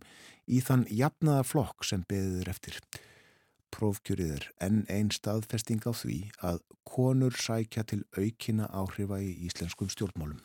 í 0.48 0.62
þann 0.64 0.88
jafnaða 0.90 1.44
flokk 1.46 1.86
sem 1.86 2.04
beðir 2.10 2.50
eftir. 2.50 2.80
Prófkjörið 3.76 4.34
er 4.38 4.50
enn 4.64 4.84
einn 4.90 5.12
staðfesting 5.12 5.84
á 5.84 5.92
því 5.92 6.20
að 6.40 6.62
konur 6.88 7.36
sækja 7.36 7.84
til 7.88 8.04
aukina 8.16 8.70
áhrifa 8.72 9.20
í 9.22 9.34
íslenskum 9.48 9.92
stjórnmálum. 9.92 10.40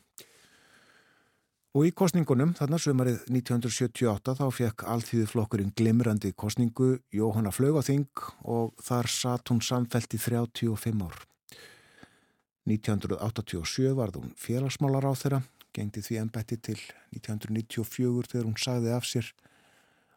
Og 1.72 1.86
í 1.88 1.92
kostningunum, 1.96 2.50
þarna 2.52 2.76
sömarið 2.82 3.22
1978, 3.32 4.34
þá 4.36 4.46
fekk 4.52 4.82
allþýðu 4.92 5.28
flokkurinn 5.30 5.70
glimrandi 5.72 6.34
kostningu 6.36 6.98
Jóhanna 7.16 7.48
Flögaþing 7.54 8.10
og 8.44 8.74
þar 8.84 9.08
satt 9.08 9.48
hún 9.48 9.62
samfelt 9.64 10.12
í 10.12 10.20
35 10.20 11.06
ár. 11.06 11.22
1987 12.68 13.94
varð 13.96 14.20
hún 14.20 14.34
félagsmálar 14.36 15.08
á 15.08 15.12
þeirra, 15.16 15.40
gengdi 15.72 16.04
því 16.04 16.20
ennbætti 16.20 16.60
til 16.60 16.76
1994 17.16 18.28
þegar 18.34 18.50
hún 18.50 18.60
sagði 18.60 18.92
af 18.92 19.08
sér 19.08 19.32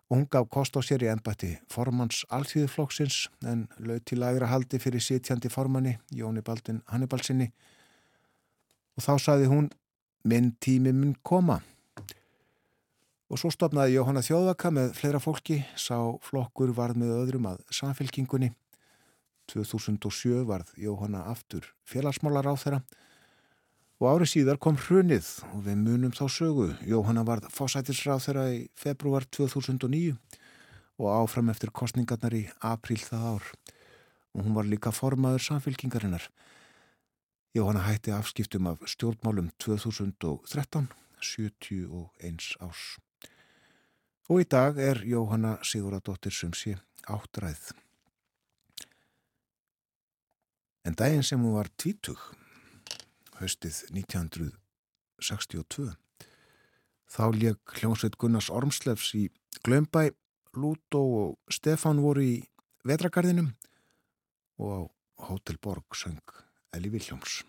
hún 0.10 0.28
gaf 0.32 0.50
kost 0.54 0.78
á 0.78 0.82
sér 0.86 1.06
í 1.06 1.10
ennbætti 1.10 1.56
formans 1.72 2.24
alþýðuflokksins 2.34 3.26
en 3.50 3.66
lög 3.82 4.04
til 4.06 4.22
aðra 4.24 4.52
haldi 4.52 4.80
fyrir 4.82 5.02
sitjandi 5.02 5.50
formanni 5.50 5.96
Jóni 6.14 6.44
Baldin 6.46 6.84
Hannibalsinni 6.92 7.50
og 8.96 9.06
þá 9.06 9.14
sagði 9.20 9.50
hún 9.52 9.72
minn 10.26 10.54
tími 10.62 10.94
mun 10.94 11.16
koma. 11.24 11.60
Og 13.30 13.42
svo 13.42 13.50
stopnaði 13.54 13.98
Jóhanna 13.98 14.22
Þjóðaka 14.26 14.70
með 14.74 14.92
fleira 14.98 15.20
fólki, 15.22 15.64
sá 15.76 15.98
flokkur 16.22 16.72
varð 16.78 17.02
með 17.02 17.16
öðrum 17.18 17.50
að 17.50 17.64
samfélkingunni 17.74 18.52
2007 19.50 20.46
varð 20.46 20.72
Jóhanna 20.78 21.26
aftur 21.32 21.68
félagsmálar 21.90 22.48
á 22.50 22.54
þeirra 22.58 22.82
og 24.06 24.20
árið 24.20 24.30
síðar 24.36 24.60
kom 24.62 24.76
hrunið 24.78 25.28
og 25.50 25.62
við 25.66 25.78
munum 25.82 26.12
þá 26.14 26.26
sögu. 26.30 26.66
Jóhanna 26.86 27.24
varð 27.26 27.48
fósætisráð 27.50 28.20
þeirra 28.28 28.44
í 28.54 28.60
februar 28.78 29.26
2009 29.34 30.14
og 31.02 31.08
áfram 31.10 31.50
eftir 31.50 31.72
kostningarnar 31.74 32.36
í 32.38 32.44
apríl 32.62 33.00
það 33.02 33.26
ár 33.32 33.48
og 34.36 34.44
hún 34.46 34.54
var 34.54 34.70
líka 34.70 34.94
formaður 34.94 35.48
samfélkingarinnar. 35.48 36.30
Jóhanna 37.58 37.82
hætti 37.88 38.14
afskiptum 38.14 38.70
af 38.70 38.86
stjórnmálum 38.86 39.50
2013 39.58 40.92
71 41.26 42.62
árs. 42.62 42.86
Og 44.30 44.46
í 44.46 44.46
dag 44.46 44.78
er 44.78 45.02
Jóhanna 45.02 45.58
Siguradóttir 45.66 46.36
sem 46.36 46.54
sé 46.54 46.78
áttræð. 47.10 47.72
En 50.86 50.94
daginn 50.94 51.26
sem 51.26 51.42
hún 51.42 51.58
var 51.58 51.74
tvítug, 51.74 52.20
höstið 53.40 53.82
1962, 53.92 55.90
þá 57.12 57.24
leik 57.36 57.76
hljómsveit 57.80 58.18
Gunnars 58.20 58.52
Ormslefs 58.54 59.14
í 59.18 59.28
Glömbæ, 59.66 60.12
Lútó 60.56 61.02
og 61.20 61.52
Stefan 61.52 62.00
voru 62.04 62.24
í 62.24 62.36
vetragarðinum 62.88 63.52
og 64.62 64.72
á 64.72 64.82
Hotel 65.28 65.60
Borg 65.60 65.96
söng 65.96 66.22
Eli 66.76 66.92
Viljóms. 66.94 67.44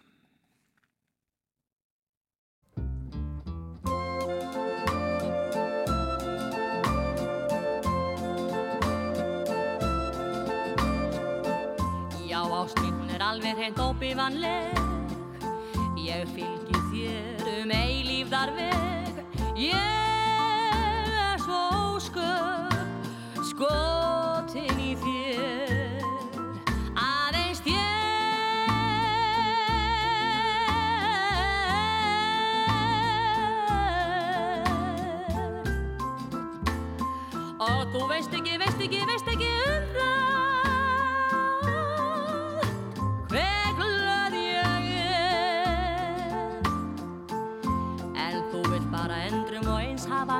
Já, 12.27 12.43
ástminn 12.43 13.15
er 13.15 13.23
alveg 13.23 13.55
hreint 13.55 13.79
óbívanleg 13.79 14.86
Ég 16.27 16.33
fylgi 16.35 16.79
þér 16.91 17.51
um 17.63 17.71
eilífðar 17.71 18.51
veg. 18.57 19.21
Ég 19.55 19.77
er 19.77 21.39
svo 21.45 21.61
ósköp 21.95 23.47
skotin 23.47 23.96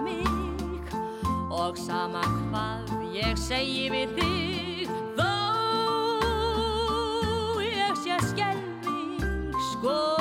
mig. 0.07 0.27
Og 1.51 1.79
sama 1.79 2.23
hvað 2.51 2.93
ég 3.17 3.39
segi 3.41 3.87
við 3.93 4.09
þig 4.19 4.93
Þó 5.17 5.33
ég 7.65 7.97
sé 8.05 8.21
skelving 8.31 9.57
skotin 9.73 10.16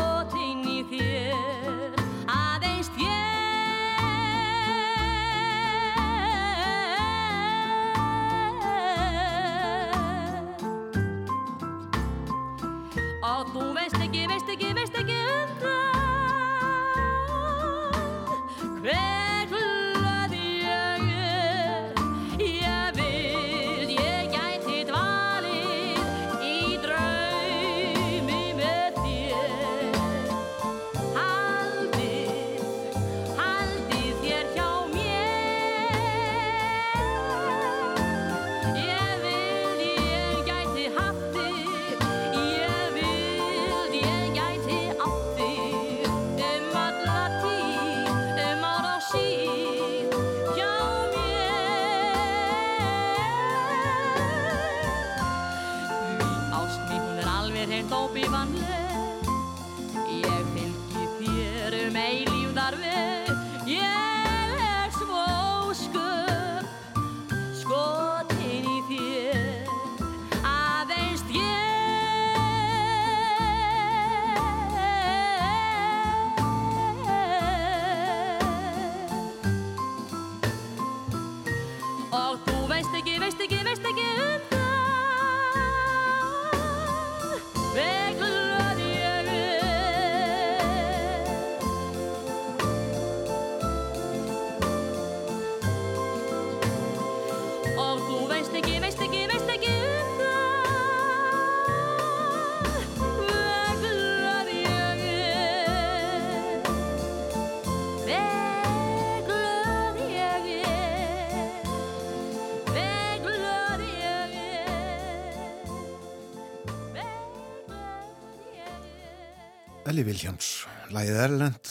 Viljáms, 120.15 120.63
lægið 120.95 121.17
Erlend, 121.19 121.69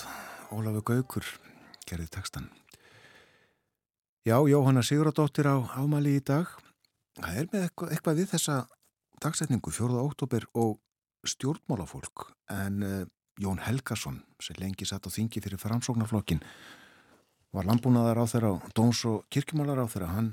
Ólafur 0.53 0.83
Gaukur, 0.85 1.29
gerði 1.89 2.11
textan. 2.13 2.51
Já, 4.29 4.37
Jóhanna 4.45 4.83
Siguradóttir 4.85 5.49
á 5.49 5.65
ámali 5.81 6.19
í 6.19 6.21
dag. 6.21 6.51
Það 7.17 7.39
er 7.41 7.49
með 7.55 7.65
eitthvað, 7.65 7.95
eitthvað 7.95 8.21
við 8.21 8.29
þessa 8.35 8.59
dagsetningu, 9.25 9.73
4. 9.73 9.97
oktober 9.97 10.45
og 10.61 10.77
stjórnmálafólk. 11.25 12.27
En 12.53 12.85
uh, 12.85 13.01
Jón 13.41 13.65
Helgason, 13.65 14.21
sem 14.37 14.61
lengi 14.61 14.85
satt 14.85 15.09
á 15.09 15.15
þingi 15.17 15.41
fyrir 15.41 15.65
framsóknarflokkin, 15.65 16.45
var 17.57 17.65
landbúnaðar 17.65 18.21
á 18.21 18.25
þeirra 18.29 18.55
og 18.59 18.69
dóns 18.77 19.07
og 19.09 19.25
kirkjumálar 19.33 19.81
á 19.81 19.89
þeirra. 19.89 20.13
Hann 20.19 20.33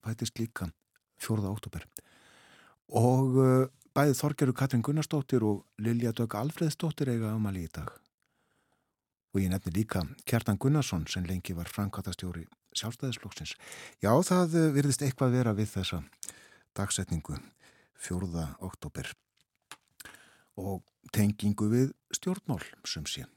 fætist 0.00 0.40
líka 0.40 0.72
4. 1.20 1.44
oktober. 1.52 1.84
Og 2.88 3.36
uh, 3.36 3.68
bæði 3.94 4.16
Þorgerur 4.18 4.56
Katrin 4.58 4.82
Gunnarsdóttir 4.82 5.44
og 5.46 5.62
Lilja 5.78 6.10
Dögg 6.16 6.34
Alfreðsdóttir 6.34 7.12
eiga 7.12 7.30
ámali 7.30 7.64
í 7.68 7.70
dag. 7.70 7.92
Og 9.34 9.42
ég 9.42 9.50
nefni 9.52 9.72
líka 9.74 10.02
Kjartan 10.26 10.58
Gunnarsson 10.58 11.06
sem 11.10 11.26
lengi 11.28 11.54
var 11.54 11.70
framkvæmtastjóri 11.70 12.46
sjálfstæðisflokksins. 12.74 13.54
Já, 14.02 14.10
það 14.26 14.56
eh, 14.58 14.72
virðist 14.74 15.04
eitthvað 15.06 15.36
vera 15.38 15.54
við 15.54 15.70
þessa 15.76 16.00
dagsetningu 16.74 17.38
4. 18.02 18.48
oktober 18.66 19.12
og 20.58 20.82
tengingu 21.14 21.70
við 21.70 21.94
stjórnmál 22.14 22.62
sem 22.86 23.06
sé. 23.06 23.28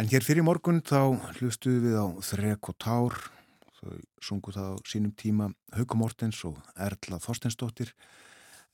En 0.00 0.08
hér 0.08 0.24
fyrir 0.24 0.44
morgun 0.46 0.80
þá 0.80 1.20
hlustuðu 1.36 1.84
við 1.84 2.00
á 2.00 2.06
Þrek 2.24 2.72
og 2.72 2.80
Tár, 2.80 3.16
þau 3.80 4.00
sungu 4.24 4.56
það 4.56 4.72
á 4.72 4.76
sínum 4.88 5.12
tíma 5.12 5.50
Haukum 5.76 6.00
Mortens 6.00 6.40
og 6.48 6.56
Erla 6.80 7.20
Þorstensdóttir 7.20 7.92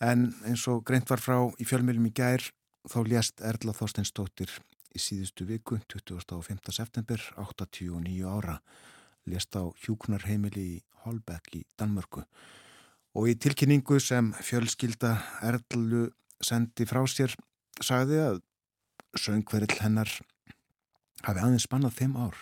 en 0.03 0.29
eins 0.45 0.67
og 0.69 0.85
greint 0.87 1.09
var 1.11 1.23
frá 1.23 1.39
í 1.61 1.67
fjölmjölum 1.69 2.11
í 2.11 2.15
gær 2.17 2.45
þá 2.87 2.99
lést 3.09 3.41
Erla 3.41 3.75
Þorstensdóttir 3.77 4.51
í 4.97 5.01
síðustu 5.01 5.47
viku 5.49 5.79
25. 5.93 6.73
september 6.73 7.23
89 7.41 8.29
ára 8.29 8.61
lést 9.27 9.57
á 9.57 9.65
hjúknarheimili 9.85 10.67
í 10.77 10.83
Holbeck 11.05 11.57
í 11.57 11.65
Danmörku 11.79 12.27
og 13.17 13.31
í 13.31 13.37
tilkynningu 13.41 13.99
sem 14.03 14.33
fjölskylda 14.45 15.17
Erlu 15.49 16.11
sendi 16.45 16.85
frá 16.89 17.03
sér 17.09 17.33
sagði 17.81 18.21
að 18.21 18.43
söngverill 19.17 19.81
hennar 19.81 20.11
hafi 21.25 21.41
aðeins 21.41 21.65
spannað 21.65 21.97
5 21.97 22.17
ár. 22.21 22.37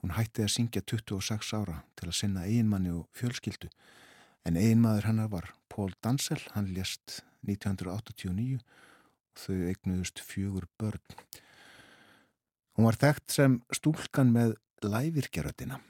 Hún 0.00 0.14
hætti 0.14 0.44
að 0.44 0.52
syngja 0.54 0.82
26 0.86 1.52
ára 1.58 1.80
til 1.98 2.08
að 2.08 2.18
sinna 2.20 2.44
eiginmanni 2.46 2.92
og 2.94 3.08
fjölskyldu 3.16 3.70
en 4.46 4.58
eiginmaður 4.60 5.08
hennar 5.10 5.30
var 5.32 5.50
Pól 5.72 5.90
Dansel, 6.04 6.38
hann 6.54 6.70
lést 6.74 7.20
1989 7.46 8.60
og 8.60 9.42
þau 9.42 9.56
eignuðust 9.70 10.22
fjögur 10.22 10.68
börn. 10.78 11.02
Hún 12.76 12.86
var 12.86 12.98
þekkt 13.00 13.34
sem 13.34 13.58
stúlkan 13.74 14.30
með 14.34 14.54
lævirkjarötina. 14.84 15.80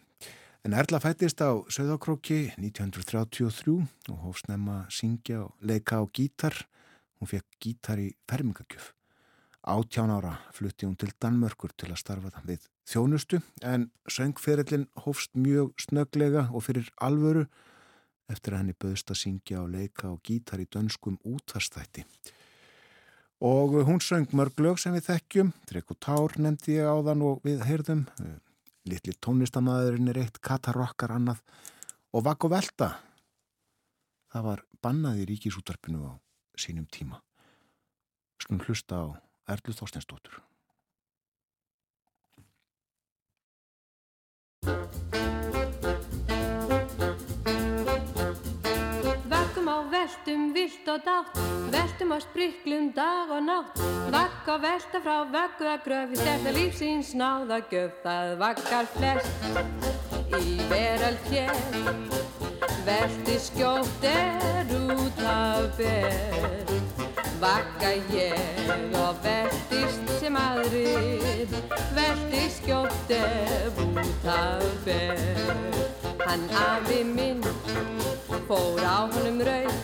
En 0.66 0.74
Erla 0.74 0.98
fættist 1.02 1.42
á 1.44 1.62
Söðakróki 1.70 2.48
1933 2.58 3.76
og 4.10 4.22
hófst 4.24 4.48
nefna 4.50 4.80
að 4.84 4.96
syngja 4.96 5.44
og 5.44 5.54
leika 5.62 6.00
á 6.00 6.04
gítar. 6.10 6.56
Hún 7.20 7.30
fekk 7.30 7.60
gítar 7.62 8.02
í 8.02 8.08
fermingagjöf. 8.26 8.92
Átján 9.66 10.10
ára 10.14 10.36
flutti 10.54 10.86
hún 10.86 10.96
til 10.98 11.12
Danmörkur 11.22 11.74
til 11.74 11.90
að 11.90 12.00
starfa 12.02 12.42
við 12.46 12.66
þjónustu 12.86 13.40
en 13.66 13.88
söngferillin 14.06 14.86
hófst 15.02 15.34
mjög 15.34 15.74
snöglega 15.82 16.48
og 16.54 16.62
fyrir 16.66 16.90
alvöru 17.02 17.48
eftir 18.32 18.54
að 18.54 18.62
henni 18.62 18.76
böðst 18.78 19.12
að 19.12 19.20
syngja 19.20 19.60
og 19.62 19.70
leika 19.74 20.10
og 20.10 20.22
gítar 20.26 20.62
í 20.62 20.66
dönskum 20.70 21.18
útvarstætti. 21.24 22.04
Og 23.46 23.76
hún 23.84 24.00
söng 24.00 24.32
mörg 24.32 24.58
lög 24.64 24.80
sem 24.80 24.94
við 24.96 25.10
þekkjum, 25.10 25.52
Trekk 25.68 25.92
og 25.92 26.00
Tár 26.00 26.36
nefndi 26.40 26.78
ég 26.78 26.88
á 26.88 26.96
þann 27.04 27.24
og 27.26 27.44
við 27.44 27.64
heyrðum, 27.68 28.06
Littli 28.86 29.16
tónlistamæðurinn 29.18 30.12
er 30.12 30.20
eitt, 30.22 30.38
Katarokkar 30.38 31.16
annað 31.16 31.42
og 32.14 32.22
Vakk 32.24 32.46
og 32.46 32.52
Velta. 32.54 32.90
Það 34.30 34.46
var 34.46 34.62
bannað 34.82 35.22
í 35.22 35.26
ríkisútarpinu 35.32 36.06
á 36.06 36.12
sínum 36.56 36.86
tíma. 36.86 37.18
Skulum 38.40 38.62
hlusta 38.62 39.02
á 39.02 39.06
Erlu 39.50 39.74
Þorstensdóttur. 39.74 40.38
Veltum 50.06 50.52
vilt 50.54 50.88
og 50.88 51.00
dátt 51.02 51.38
Veltum 51.72 52.12
á 52.14 52.18
spriklum 52.22 52.92
dag 52.94 53.30
og 53.30 53.42
nátt. 53.42 53.80
Vakk 54.14 54.46
á 54.46 54.56
velta 54.62 55.00
frá 55.02 55.26
vakku 55.34 55.66
að 55.66 55.82
gröfi 55.86 56.20
Stefna 56.20 56.52
lífsins 56.54 57.10
náða 57.18 57.58
gjöf 57.70 57.98
Það 58.04 58.36
vakkar 58.38 58.86
flest. 58.94 59.30
Í 60.38 60.58
veröld 60.70 61.30
hér 61.30 61.50
Velti 62.86 63.38
skjótt 63.48 64.06
er 64.06 64.70
út 64.78 65.22
af 65.26 65.74
ber 65.78 66.86
Vakka 67.40 67.90
ég 68.16 68.70
og 68.96 69.18
veltist 69.20 70.09
sem 70.20 70.37
aðrir 70.40 71.51
Velti 71.92 72.46
skjótt 72.55 73.11
er 73.12 73.81
út 73.83 74.29
af 74.33 74.64
ber 74.87 75.42
Hann 76.22 76.46
afi 76.57 77.03
minn 77.05 77.44
fór 78.49 78.81
á 78.81 79.05
honum 79.12 79.42
rauð 79.44 79.77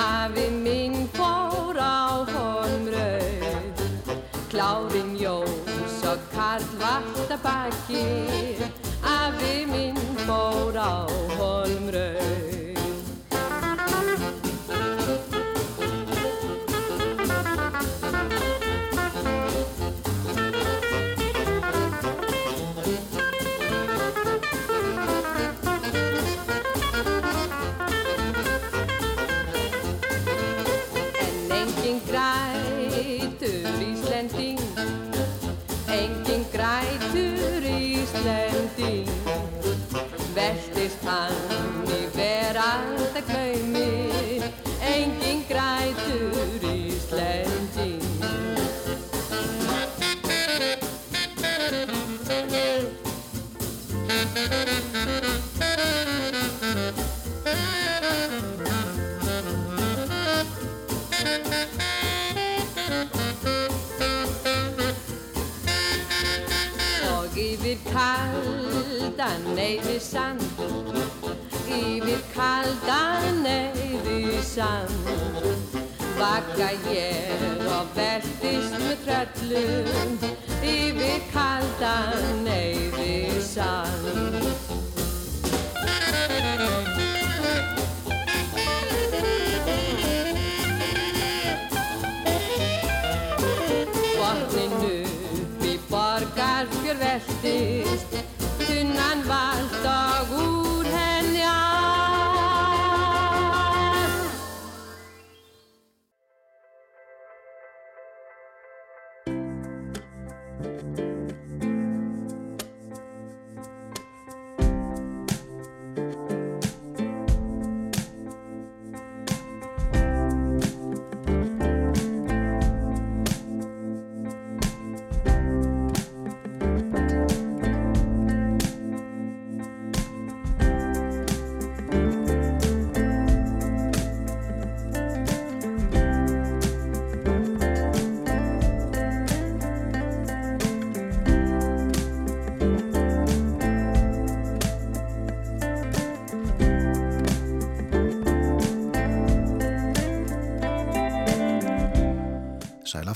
Afi 0.00 0.46
minn 0.64 1.04
fór 1.12 1.76
á 1.76 2.24
honum 2.32 2.88
rauð. 2.94 3.82
Klárin 4.48 5.12
Jós 5.20 5.98
og 6.08 6.24
Karl 6.32 7.36
baki 7.44 8.06
Afi 9.04 9.66
minn 9.68 10.00
fór 10.24 10.80
á 10.80 11.04
honum 11.36 11.92
rauð 11.92 12.41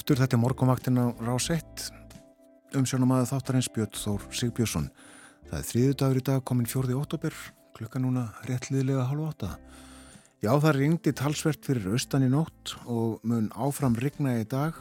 aftur, 0.06 0.20
þetta 0.22 0.36
er 0.36 0.38
morgunvaktin 0.38 0.98
á 1.02 1.06
Rás 1.18 1.48
1. 1.50 1.86
Umsjónum 2.78 3.10
aðeins 3.10 3.32
þáttarins 3.32 3.68
Björn 3.74 3.96
Þór 3.98 4.26
Sigbjörnsson. 4.38 4.84
Það 5.48 5.56
er 5.58 5.64
þriðu 5.66 5.96
dagur 5.98 6.20
í 6.20 6.22
dag, 6.28 6.44
komin 6.46 6.68
fjórði 6.70 6.94
óttobur, 6.94 7.34
klukka 7.74 7.98
núna 7.98 8.28
réttliðlega 8.46 9.08
halv 9.08 9.24
átta. 9.32 9.48
Já, 10.44 10.52
það 10.62 10.78
ringdi 10.78 11.10
talsvert 11.10 11.66
fyrir 11.66 11.90
austan 11.90 12.22
í 12.22 12.30
nótt 12.30 12.76
og 12.86 13.18
mun 13.26 13.50
áfram 13.58 13.98
rigna 13.98 14.36
í 14.38 14.46
dag 14.46 14.78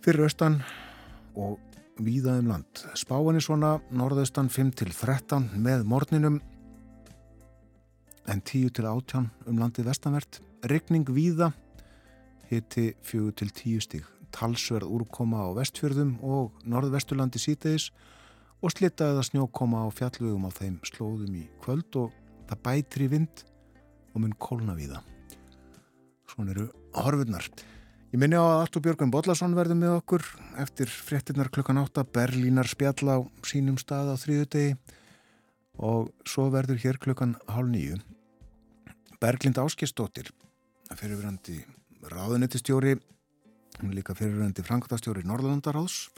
fyrir 0.00 0.24
austan 0.24 0.62
og 1.36 1.60
víða 2.00 2.38
um 2.40 2.48
land. 2.54 2.86
Spáin 2.96 3.36
er 3.36 3.44
svona 3.44 3.76
norðaustan 3.92 4.48
5 4.48 4.72
til 4.80 4.96
13 4.96 5.52
með 5.60 5.84
morninum 5.84 6.40
en 8.24 8.40
10 8.40 8.72
til 8.80 8.88
18 8.88 9.28
um 9.44 9.60
landið 9.60 9.92
vestanvert. 9.92 10.40
Rigning 10.64 11.04
víða 11.12 11.52
hiti 12.50 12.92
4 13.04 13.34
til 13.38 13.50
10 13.52 13.84
stíg, 13.84 14.06
talsverð 14.34 14.90
úrkoma 14.98 15.44
á 15.44 15.48
vestfjörðum 15.56 16.16
og 16.24 16.56
norðvesturlandi 16.64 17.40
síteðis 17.42 17.90
og 18.62 18.74
slitta 18.74 19.12
eða 19.12 19.24
snjókoma 19.28 19.84
á 19.84 19.88
fjallugum 19.94 20.48
á 20.48 20.50
þeim 20.50 20.78
slóðum 20.86 21.36
í 21.38 21.44
kvöld 21.62 22.00
og 22.00 22.14
það 22.48 22.62
bætir 22.66 23.06
í 23.06 23.10
vind 23.14 23.44
og 24.14 24.22
mun 24.24 24.36
kólna 24.40 24.76
við 24.78 24.96
það. 24.96 25.10
Svona 26.28 26.54
eru 26.54 26.68
horfurnar. 26.96 27.48
Ég 28.08 28.20
minni 28.20 28.40
á 28.40 28.44
að 28.44 28.62
Artur 28.62 28.84
Björgum 28.84 29.10
Bodlason 29.12 29.56
verður 29.56 29.78
með 29.82 29.98
okkur 29.98 30.24
eftir 30.62 30.88
fréttinnar 30.88 31.50
klukkan 31.52 31.80
8 31.84 32.06
Berlínar 32.08 32.68
spjall 32.70 33.04
á 33.04 33.16
sínum 33.44 33.76
stað 33.80 34.12
á 34.12 34.16
þrýðudegi 34.16 34.78
og 35.78 36.08
svo 36.26 36.48
verður 36.50 36.80
hér 36.82 36.98
klukkan 36.98 37.36
hálf 37.46 37.68
nýju 37.70 37.98
Berglind 39.20 39.60
Áskistóttir 39.60 40.32
fyrirverandi 40.96 41.60
ráðunettistjóri 42.06 42.96
hún 43.78 43.90
er 43.90 43.98
líka 43.98 44.14
fyrirverandi 44.18 44.64
framkvæmtastjóri 44.66 45.26
Norðlandaráðs 45.26 46.08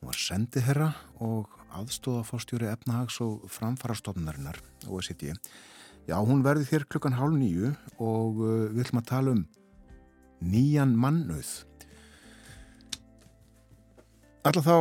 Hún 0.00 0.08
var 0.08 0.16
sendiherra 0.16 0.86
og 1.20 1.50
aðstóðafástjóri 1.76 2.70
efnahags 2.70 3.18
og 3.20 3.42
framfarastofnarinnar 3.52 4.56
OECD. 4.88 5.34
Já, 6.08 6.16
hún 6.24 6.40
verði 6.40 6.64
þér 6.70 6.86
klukkan 6.88 7.18
hálf 7.18 7.36
nýju 7.36 7.74
og 8.00 8.40
uh, 8.40 8.54
við 8.72 8.86
ætlum 8.86 9.02
að 9.02 9.10
tala 9.10 9.34
um 9.36 9.42
nýjan 10.40 10.94
mannauð. 10.96 11.50
Alltaf 14.40 14.64
þá 14.64 14.76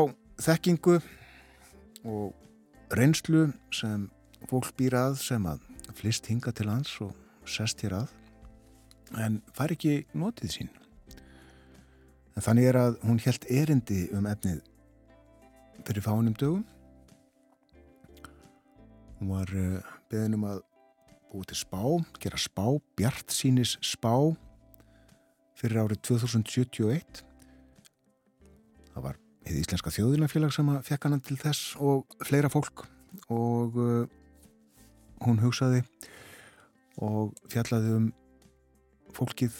þekkingu 0.47 0.95
og 2.07 2.95
reynslu 2.95 3.49
sem 3.75 4.07
fólk 4.47 4.71
býr 4.79 4.95
að 5.01 5.19
sem 5.25 5.51
að 5.51 5.67
flist 5.99 6.31
hinga 6.31 6.55
til 6.55 6.71
hans 6.71 6.95
og 7.03 7.11
sest 7.43 7.83
hér 7.83 7.99
að 8.05 8.18
en 9.17 9.39
fær 9.57 9.73
ekki 9.73 10.03
notið 10.13 10.53
sín. 10.53 10.73
En 12.37 12.45
þannig 12.45 12.69
er 12.69 12.79
að 12.79 12.99
hún 13.03 13.21
helt 13.23 13.47
erindi 13.51 14.03
um 14.15 14.27
efnið 14.29 14.61
fyrir 15.87 16.05
fánum 16.05 16.35
dögum. 16.37 16.65
Hún 19.19 19.31
var 19.33 19.49
uh, 19.51 19.79
beðin 20.11 20.37
um 20.37 20.45
að 20.47 20.61
búið 21.29 21.49
til 21.51 21.57
spá, 21.59 21.81
gera 22.21 22.39
spá, 22.39 22.65
bjart 22.97 23.33
sínis 23.33 23.75
spá 23.85 24.13
fyrir 25.59 25.81
árið 25.83 25.99
2071. 26.07 27.23
Það 28.93 29.05
var 29.09 29.19
hefði 29.49 29.65
Íslenska 29.65 29.93
þjóðinafélag 29.93 30.53
sem 30.55 30.71
að 30.71 30.85
fekk 30.87 31.09
hann 31.09 31.21
til 31.25 31.37
þess 31.41 31.73
og 31.81 32.17
fleira 32.27 32.51
fólk 32.53 32.85
og 33.33 33.77
uh, 33.81 34.05
hún 35.25 35.41
hugsaði 35.41 35.83
og 37.03 37.35
fjallaði 37.51 37.95
um 37.97 38.09
fólkið, 39.17 39.55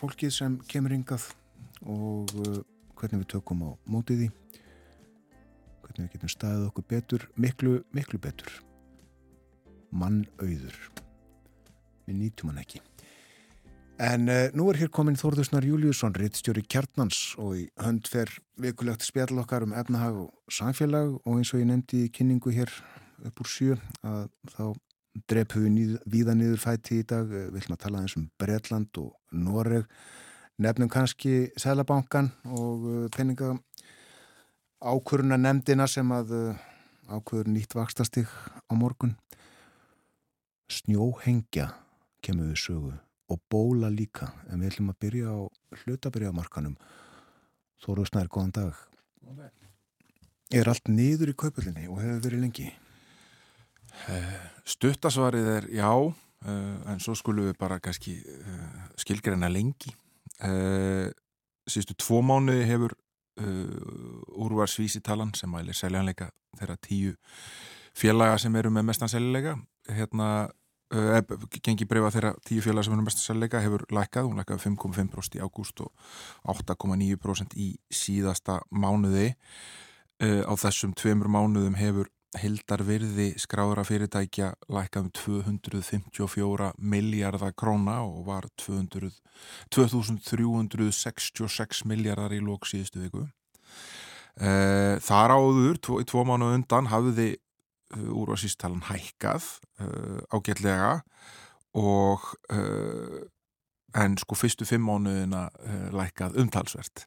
fólkið 0.00 0.34
sem 0.34 0.58
kemur 0.70 0.94
yngað 0.96 1.30
og 1.86 2.32
uh, 2.44 2.60
hvernig 3.00 3.24
við 3.24 3.32
tökum 3.36 3.64
á 3.64 3.70
mótið 3.88 4.24
því 4.24 4.30
hvernig 5.90 6.06
við 6.06 6.12
getum 6.16 6.30
staðið 6.30 6.66
okkur 6.68 6.86
betur 6.90 7.26
miklu, 7.34 7.72
miklu 7.92 8.20
betur. 8.22 8.50
Mannauður. 9.90 10.76
Við 12.06 12.16
nýtum 12.20 12.52
hann 12.52 12.62
ekki. 12.62 12.82
En 14.00 14.30
uh, 14.32 14.46
nú 14.56 14.70
er 14.70 14.78
hér 14.80 14.92
komin 14.94 15.18
Þórðusnar 15.20 15.66
Júliusson, 15.66 16.14
rittstjóri 16.16 16.62
Kjartnans 16.64 17.34
og 17.40 17.58
í 17.58 17.66
hönd 17.82 18.08
fer 18.08 18.30
vikulegt 18.60 19.04
spjall 19.04 19.42
okkar 19.42 19.66
um 19.66 19.74
efnahag 19.76 20.22
og 20.22 20.30
samfélag 20.48 21.18
og 21.20 21.34
eins 21.36 21.52
og 21.52 21.60
ég 21.60 21.68
nefndi 21.68 22.06
í 22.06 22.12
kynningu 22.14 22.54
hér 22.54 22.72
upp 23.28 23.42
úr 23.42 23.50
sjö 23.50 23.76
að 24.00 24.30
þá 24.54 24.64
drepum 25.30 25.76
við 25.76 25.96
víða 26.10 26.34
niður 26.38 26.60
fæti 26.62 27.00
í 27.00 27.06
dag, 27.06 27.26
við 27.28 27.60
ætlum 27.62 27.76
að 27.76 27.82
tala 27.84 28.02
eins 28.02 28.16
um 28.18 28.28
Bretland 28.38 29.00
og 29.00 29.14
Noreg, 29.32 29.86
nefnum 30.60 30.90
kannski 30.92 31.50
Sælabankan 31.58 32.30
og 32.46 32.86
uh, 32.86 33.06
peninga 33.14 33.54
ákvöruna 34.80 35.38
nefndina 35.40 35.88
sem 35.90 36.10
að 36.14 36.34
uh, 36.36 36.64
ákvör 37.10 37.50
nýtt 37.50 37.74
vakstastig 37.74 38.30
á 38.30 38.72
morgun. 38.76 39.16
Snjóhengja 40.70 41.72
kemur 42.22 42.52
við 42.52 42.60
sögu 42.62 42.92
og 43.30 43.38
bóla 43.50 43.90
líka, 43.90 44.32
en 44.50 44.62
við 44.62 44.72
ætlum 44.72 44.92
að 44.92 45.00
byrja 45.04 45.34
á 45.34 45.38
hlutabriðamarkanum 45.82 46.76
Þóru 47.80 48.04
Snær, 48.04 48.28
góðan 48.28 48.52
dag 48.52 48.76
Er 50.50 50.66
allt 50.66 50.90
niður 50.90 51.30
í 51.30 51.36
kaupöldinni 51.38 51.86
og 51.86 52.00
hefur 52.02 52.24
verið 52.26 52.42
lengi? 52.42 52.66
Stuttasvarið 54.68 55.48
er 55.56 55.68
já 55.74 55.90
en 56.50 57.00
svo 57.02 57.14
skulum 57.18 57.50
við 57.50 57.58
bara 57.60 57.80
kannski 57.82 58.16
skilgreina 59.00 59.50
lengi. 59.52 59.92
Síðustu 61.70 61.96
tvo 62.00 62.22
mánuði 62.24 62.64
hefur 62.70 62.96
úrvarsvísitalan 63.40 65.34
sem 65.36 65.50
mælir 65.52 65.76
seljanleika 65.76 66.30
þeirra 66.58 66.76
tíu 66.82 67.14
félaga 67.96 68.38
sem 68.40 68.56
eru 68.56 68.72
með 68.72 68.88
mestan 68.90 69.12
seljanleika 69.12 69.58
hérna 69.88 70.48
gengi 71.62 71.86
breyfa 71.86 72.10
þeirra 72.10 72.32
tíu 72.46 72.62
félag 72.64 72.84
sem 72.84 72.94
er 72.96 73.04
mest 73.06 73.20
að 73.20 73.28
selleika 73.28 73.60
hefur 73.62 73.84
lækkað, 73.94 74.26
hún 74.26 74.40
lækkaði 74.40 74.64
5,5% 74.64 75.36
í 75.38 75.42
ágúst 75.44 75.84
og 75.84 75.92
8,9% 76.50 77.54
í 77.54 77.68
síðasta 77.94 78.58
mánuði. 78.74 79.36
Á 80.20 80.52
þessum 80.58 80.92
tveimur 80.98 81.30
mánuðum 81.30 81.78
hefur 81.78 82.10
hildar 82.38 82.84
virði 82.86 83.32
skráðra 83.40 83.82
fyrirtækja 83.86 84.52
lækkað 84.70 85.08
um 85.08 85.10
254 85.18 86.70
miljardar 86.78 87.54
króna 87.58 88.00
og 88.04 88.22
var 88.28 88.46
200, 88.60 89.10
2366 89.74 91.84
miljardar 91.90 92.34
í 92.36 92.40
lók 92.44 92.68
síðustu 92.70 93.02
viku. 93.02 93.24
Uh, 94.40 94.96
þar 95.02 95.34
áður, 95.34 95.80
tvo, 95.82 95.98
tvo 96.06 96.22
mánu 96.28 96.52
undan 96.54 96.90
hafði 96.92 97.32
úrvarsístalan 97.90 98.84
hækkað 98.86 99.42
uh, 99.82 100.22
ágætlega 100.30 101.00
og 101.74 102.22
en 103.94 104.16
sko 104.18 104.34
fyrstu 104.38 104.66
fimm 104.66 104.86
mánuðina 104.86 105.48
lækkað 105.94 106.38
umtalsvert. 106.42 107.04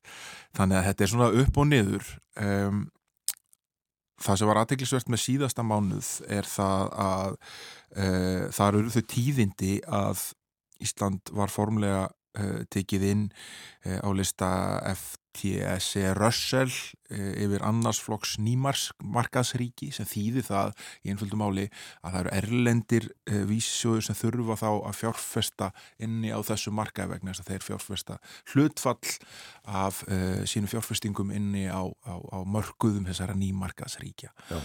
Þannig 0.56 0.80
að 0.80 0.86
þetta 0.88 1.04
er 1.04 1.12
svona 1.12 1.30
upp 1.44 1.60
og 1.60 1.68
niður 1.70 2.12
um, 2.40 2.86
það 4.24 4.40
sem 4.40 4.50
var 4.50 4.62
aðteglisvert 4.62 5.12
með 5.12 5.24
síðasta 5.26 5.66
mánuð 5.68 6.12
er 6.32 6.48
það 6.48 6.94
að 7.06 7.38
það 8.56 8.68
eru 8.68 8.94
þau 8.96 9.04
tíðindi 9.14 9.74
að 9.86 10.24
Ísland 10.84 11.30
var 11.38 11.52
formlega 11.54 12.08
tekið 12.74 13.04
inn 13.12 13.28
á 13.86 14.10
lista 14.16 14.50
FTSE 15.34 16.14
Russell 16.18 16.74
yfir 17.14 17.64
annarsflokks 17.66 18.38
nýmarkaðsríki 18.42 19.90
sem 19.94 20.08
þýðir 20.10 20.46
það 20.48 20.72
í 21.04 21.14
einföldu 21.14 21.38
máli 21.38 21.66
að 22.02 22.14
það 22.14 22.20
eru 22.20 22.34
erlendir 22.38 23.08
vísisjóður 23.50 24.08
sem 24.08 24.18
þurfa 24.18 24.58
þá 24.62 24.70
að 24.72 24.98
fjárfesta 25.02 25.70
inni 26.06 26.34
á 26.34 26.40
þessu 26.46 26.74
markaði 26.74 27.16
vegna 27.16 27.34
þess 27.34 27.44
að 27.44 27.52
þeir 27.52 27.68
fjárfesta 27.68 28.20
hlutfall 28.54 29.14
af 29.84 30.04
uh, 30.08 30.44
sínum 30.50 30.72
fjárfestingum 30.72 31.34
inni 31.36 31.68
á, 31.70 31.82
á, 31.82 32.14
á 32.20 32.38
mörguðum 32.46 33.08
þessara 33.08 33.36
nýmarkaðsríkja 33.40 34.34
Já. 34.50 34.60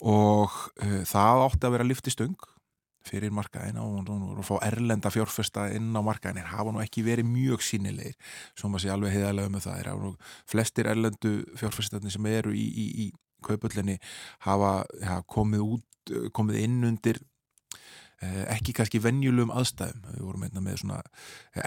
og 0.00 0.56
uh, 0.82 1.02
það 1.08 1.44
átti 1.46 1.68
að 1.68 1.76
vera 1.76 1.88
liftistöng 1.90 2.50
fyrir 3.06 3.32
markaðin 3.34 3.78
og, 3.80 4.10
og, 4.12 4.42
fá 4.46 4.56
erlenda 4.66 5.12
fjárfesta 5.12 5.68
inn 5.76 5.90
á 5.96 6.02
markaðin 6.04 6.42
en 6.42 6.50
hafa 6.52 6.74
nú 6.74 6.82
ekki 6.82 7.04
verið 7.06 7.30
mjög 7.30 7.64
sínilegir 7.64 8.16
svo 8.58 8.70
maður 8.70 8.84
sé 8.84 8.92
alveg 8.94 9.16
heiðalega 9.16 9.52
með 9.54 9.66
það. 9.66 9.80
Er 9.80 10.44
flestir 10.50 10.90
erlendu 10.90 11.34
fjárfestarnir 11.60 12.14
sem 12.14 12.30
eru 12.30 12.54
í, 12.56 12.66
í, 12.66 12.86
í 13.06 13.10
kaupöllinni 13.46 13.98
hafa 14.46 14.72
ja, 15.00 15.20
komið, 15.30 15.66
út, 15.76 16.14
komið 16.36 16.62
inn 16.64 16.80
undir 16.90 17.22
ekki 18.20 18.74
kannski 18.76 19.00
venjulegum 19.00 19.52
aðstæðum. 19.56 20.02
Við 20.12 20.24
vorum 20.26 20.42
einna 20.44 20.60
með 20.64 20.82
svona 20.82 20.98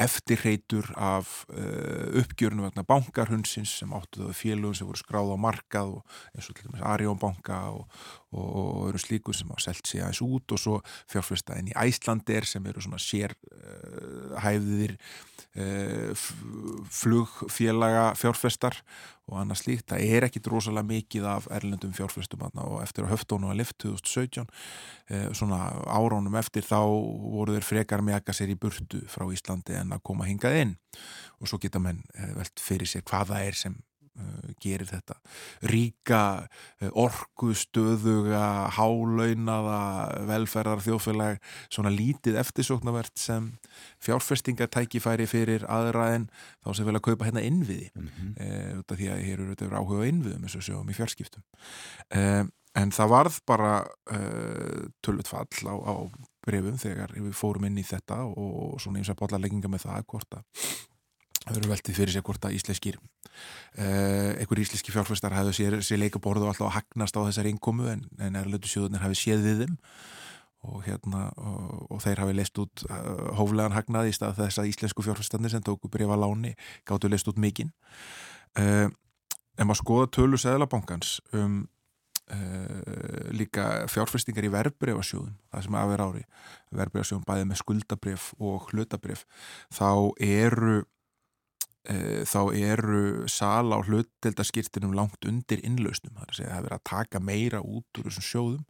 eftirreitur 0.04 0.92
af 0.94 1.32
uppgjörnum 1.50 2.68
vegna 2.68 2.86
bankarhundsins 2.86 3.74
sem 3.80 3.94
áttu 3.98 4.28
það 4.28 4.38
félugum 4.38 4.78
sem 4.78 4.90
voru 4.90 5.02
skráð 5.02 5.34
á 5.34 5.38
markað 5.42 5.96
og 5.98 6.20
eins 6.36 6.50
og 6.52 6.58
til 6.58 6.68
dæmis 6.68 6.86
Arjónbanka 6.94 7.60
og, 7.74 7.88
og, 8.36 8.48
og 8.62 8.92
eru 8.92 9.02
slíku 9.02 9.34
sem 9.34 9.50
á 9.50 9.58
selt 9.66 9.86
sig 9.90 10.04
aðeins 10.04 10.22
út 10.26 10.54
og 10.54 10.62
svo 10.62 10.76
fjárfyrstaðin 11.12 11.72
í 11.74 11.78
Æslandir 11.88 12.46
sem 12.50 12.70
eru 12.70 12.86
svona 12.86 13.02
sérhæfðir 13.02 14.94
flugfélaga 16.90 18.14
fjárfestar 18.18 18.80
og 19.32 19.38
annað 19.40 19.62
slíkt, 19.62 19.86
það 19.94 20.04
er 20.16 20.28
ekki 20.28 20.42
drosalega 20.44 20.90
mikið 20.90 21.28
af 21.32 21.48
erlendum 21.56 21.94
fjárfestum 21.96 22.44
og 22.50 22.82
eftir 22.84 23.06
að 23.06 23.14
höftónu 23.14 23.52
að 23.52 23.62
lift 23.62 23.78
2017 23.84 24.50
svona 25.38 25.62
áránum 25.88 26.36
eftir 26.40 26.66
þá 26.68 26.82
voru 26.84 27.56
þeir 27.56 27.68
frekar 27.70 28.04
að 28.04 28.36
sér 28.36 28.52
í 28.52 28.60
burtu 28.60 29.00
frá 29.08 29.26
Íslandi 29.32 29.78
en 29.80 29.96
að 29.96 30.04
koma 30.04 30.28
hingað 30.28 30.60
inn. 30.60 30.76
Og 31.40 31.48
svo 31.48 31.60
geta 31.62 31.80
menn 31.80 32.04
velt 32.36 32.60
fyrir 32.60 32.90
sér 32.90 33.06
hvað 33.08 33.32
það 33.32 33.48
er 33.48 33.60
sem 33.64 33.80
gerir 34.62 34.88
þetta. 34.90 35.18
Ríka 35.70 36.22
uh, 36.46 36.90
orkustöðuga 37.04 38.44
hálaunaða 38.78 39.80
velferðar 40.30 40.84
þjóðfélag 40.86 41.40
svona 41.68 41.94
lítið 41.94 42.38
eftirsóknavert 42.42 43.16
sem 43.20 43.52
fjárfestingatækifæri 44.04 45.28
fyrir 45.30 45.68
aðra 45.72 46.12
en 46.18 46.28
þá 46.64 46.74
sem 46.78 46.92
að 46.94 47.02
kaupa 47.10 47.30
hérna 47.30 47.46
innviði. 47.46 47.90
Mm 47.96 48.10
-hmm. 48.10 48.36
uh, 48.84 48.84
því 48.94 49.10
að 49.10 49.24
hér 49.28 49.40
eru 49.40 49.56
þetta 49.56 49.82
áhuga 49.82 50.10
innviðum 50.12 50.46
eins 50.46 50.58
og 50.60 50.68
sjáum 50.68 50.90
í 50.90 50.98
fjárskiptum 50.98 51.44
en 52.74 52.90
það 52.90 53.10
varð 53.10 53.36
bara 53.46 53.74
tölvut 55.02 55.28
fall 55.30 55.70
á, 55.70 55.76
á 55.78 55.94
brefum 56.46 56.78
þegar 56.78 57.14
við 57.14 57.34
fórum 57.38 57.66
inn 57.66 57.78
í 57.78 57.86
þetta 57.86 58.24
og 58.26 58.80
svona 58.82 59.02
eins 59.02 59.12
að 59.14 59.20
botla 59.22 59.42
legginga 59.42 59.70
með 59.70 59.86
það 59.86 60.00
að 60.00 60.08
það 61.44 61.58
verður 61.58 61.74
veldið 61.74 61.98
fyrir 62.00 62.16
sig 62.16 62.26
hvort 62.26 62.48
að 62.48 62.58
íslenskir 62.58 62.98
uh, 63.00 64.32
einhver 64.40 64.62
íslenski 64.64 64.94
fjárfæstar 64.96 65.36
hafðu 65.36 65.56
sér, 65.58 65.78
sér 65.86 66.02
leikaborðu 66.04 66.48
alltaf 66.50 66.70
að 66.70 66.78
hagnast 66.80 67.18
á 67.20 67.22
þessar 67.28 67.50
innkomu 67.52 67.90
en, 67.92 68.06
en 68.24 68.40
erlötu 68.40 68.72
sjóðunir 68.72 69.04
hafi 69.04 69.20
séð 69.20 69.48
við 69.48 69.66
þeim. 69.66 69.80
Og, 70.64 70.78
hérna, 70.86 71.26
og, 71.36 71.80
og 71.92 72.00
þeir 72.00 72.22
hafi 72.24 72.34
leist 72.38 72.60
út 72.62 72.86
uh, 72.88 73.34
hóflegan 73.36 73.76
hagnað 73.76 74.08
í 74.08 74.14
stað 74.16 74.38
þess 74.38 74.62
að 74.62 74.70
íslensku 74.70 75.04
fjárfæstarnir 75.04 75.52
sem 75.52 75.64
tóku 75.66 75.92
brefa 75.92 76.16
láni 76.16 76.54
gáttu 76.88 77.12
leist 77.12 77.28
út 77.28 77.42
mikinn. 77.42 77.74
Uh, 78.56 78.88
ef 79.58 79.68
maður 79.68 79.82
skoða 79.82 80.12
tölu 80.16 80.40
Sæðlabankans 80.40 81.18
um 81.36 81.66
uh, 82.32 83.28
líka 83.36 83.84
fjárfestingar 83.92 84.48
í 84.48 84.54
verbreyfasjóðum, 84.54 85.36
það 85.52 85.68
sem 85.68 85.78
að 85.82 85.92
vera 85.92 86.08
ári 86.08 86.24
verbreyfasjóðum 86.80 87.28
bæði 87.28 87.50
með 87.50 87.62
skuldabref 87.66 88.32
og 88.40 88.72
hlutabref, 88.72 89.28
þá 89.74 89.90
eru 90.24 90.80
þá 91.84 92.40
eru 92.56 93.28
sala 93.28 93.76
á 93.76 93.84
hlutdeldaskirtinum 93.84 94.94
langt 94.96 95.26
undir 95.28 95.60
innlausnum, 95.68 96.14
það 96.16 96.24
er 96.24 96.30
að 96.32 96.38
segja 96.38 96.52
að 96.52 96.56
það 96.56 96.70
er 96.70 96.76
að 96.78 96.86
taka 96.88 97.20
meira 97.20 97.60
út 97.60 98.00
úr 98.00 98.08
þessum 98.08 98.28
sjóðum. 98.30 98.62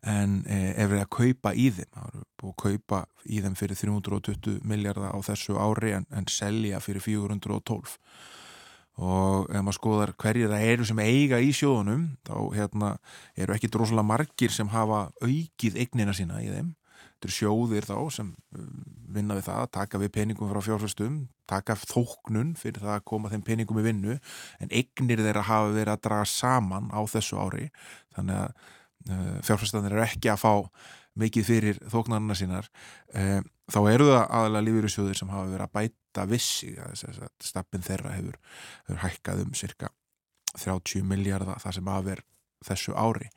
En 0.00 0.38
eh, 0.48 0.70
ef 0.80 0.88
við 0.88 1.02
að 1.02 1.10
kaupa 1.12 1.50
í 1.52 1.66
þeim 1.76 1.90
það 1.92 2.04
eru 2.08 2.22
búið 2.40 2.52
að 2.52 2.60
kaupa 2.62 3.00
í 3.28 3.40
þeim 3.44 3.56
fyrir 3.60 3.80
320 3.82 4.60
miljardar 4.64 5.12
á 5.12 5.18
þessu 5.26 5.58
ári 5.60 5.92
en, 5.98 6.06
en 6.08 6.28
selja 6.32 6.80
fyrir 6.80 7.04
412 7.04 7.98
og 9.00 9.50
ef 9.52 9.60
maður 9.64 9.76
skoðar 9.76 10.12
hverjir 10.20 10.50
það 10.52 10.66
eru 10.72 10.86
sem 10.88 11.02
eiga 11.04 11.40
í 11.40 11.52
sjóðunum 11.56 12.06
þá 12.26 12.34
hérna, 12.56 12.90
eru 13.36 13.54
ekki 13.56 13.70
droslega 13.72 14.06
margir 14.08 14.52
sem 14.52 14.72
hafa 14.72 15.06
aukið 15.20 15.78
eignina 15.84 16.16
sína 16.16 16.40
í 16.40 16.48
þeim 16.48 16.74
þetta 17.20 17.28
eru 17.28 17.36
sjóðir 17.36 17.86
þá 17.86 17.96
sem 18.16 18.32
vinna 19.10 19.36
við 19.36 19.46
það, 19.50 19.62
taka 19.76 20.00
við 20.00 20.12
peningum 20.16 20.50
frá 20.50 20.62
fjárfæstum, 20.64 21.20
taka 21.50 21.76
þóknun 21.76 22.54
fyrir 22.56 22.80
það 22.80 22.96
að 22.96 23.06
koma 23.12 23.30
þeim 23.30 23.44
peningum 23.44 23.80
í 23.82 23.84
vinnu 23.84 24.16
en 24.16 24.72
eignir 24.72 25.20
þeirra 25.20 25.44
hafa 25.50 25.72
verið 25.74 25.94
að 25.94 26.04
draga 26.08 26.28
saman 26.32 26.88
á 26.94 27.00
þessu 27.10 27.36
ári. 27.42 27.68
Þannig 28.16 28.44
að 28.46 28.68
Eh, 29.08 29.38
fjárfæstanir 29.46 29.94
er 29.96 30.04
ekki 30.04 30.28
að 30.28 30.42
fá 30.42 30.52
mikið 31.20 31.46
fyrir 31.46 31.78
þóknarna 31.88 32.36
sínar. 32.36 32.68
Eh, 33.16 33.40
þá 33.72 33.80
eru 33.88 34.10
það 34.10 34.26
aðalega 34.26 34.66
lífyrirsjóðir 34.66 35.16
sem 35.16 35.32
hafa 35.32 35.48
verið 35.48 35.64
að 35.64 35.72
bæta 35.78 36.26
vissi 36.28 36.74
stappin 37.40 37.84
þeirra 37.86 38.12
hefur, 38.18 38.36
hefur 38.88 39.00
hækkað 39.06 39.42
um 39.46 39.54
cirka 39.56 39.88
30 40.58 41.06
miljardar 41.08 41.62
það 41.62 41.76
sem 41.78 41.88
aðver 41.88 42.22
þessu 42.66 42.92
ári. 42.92 43.30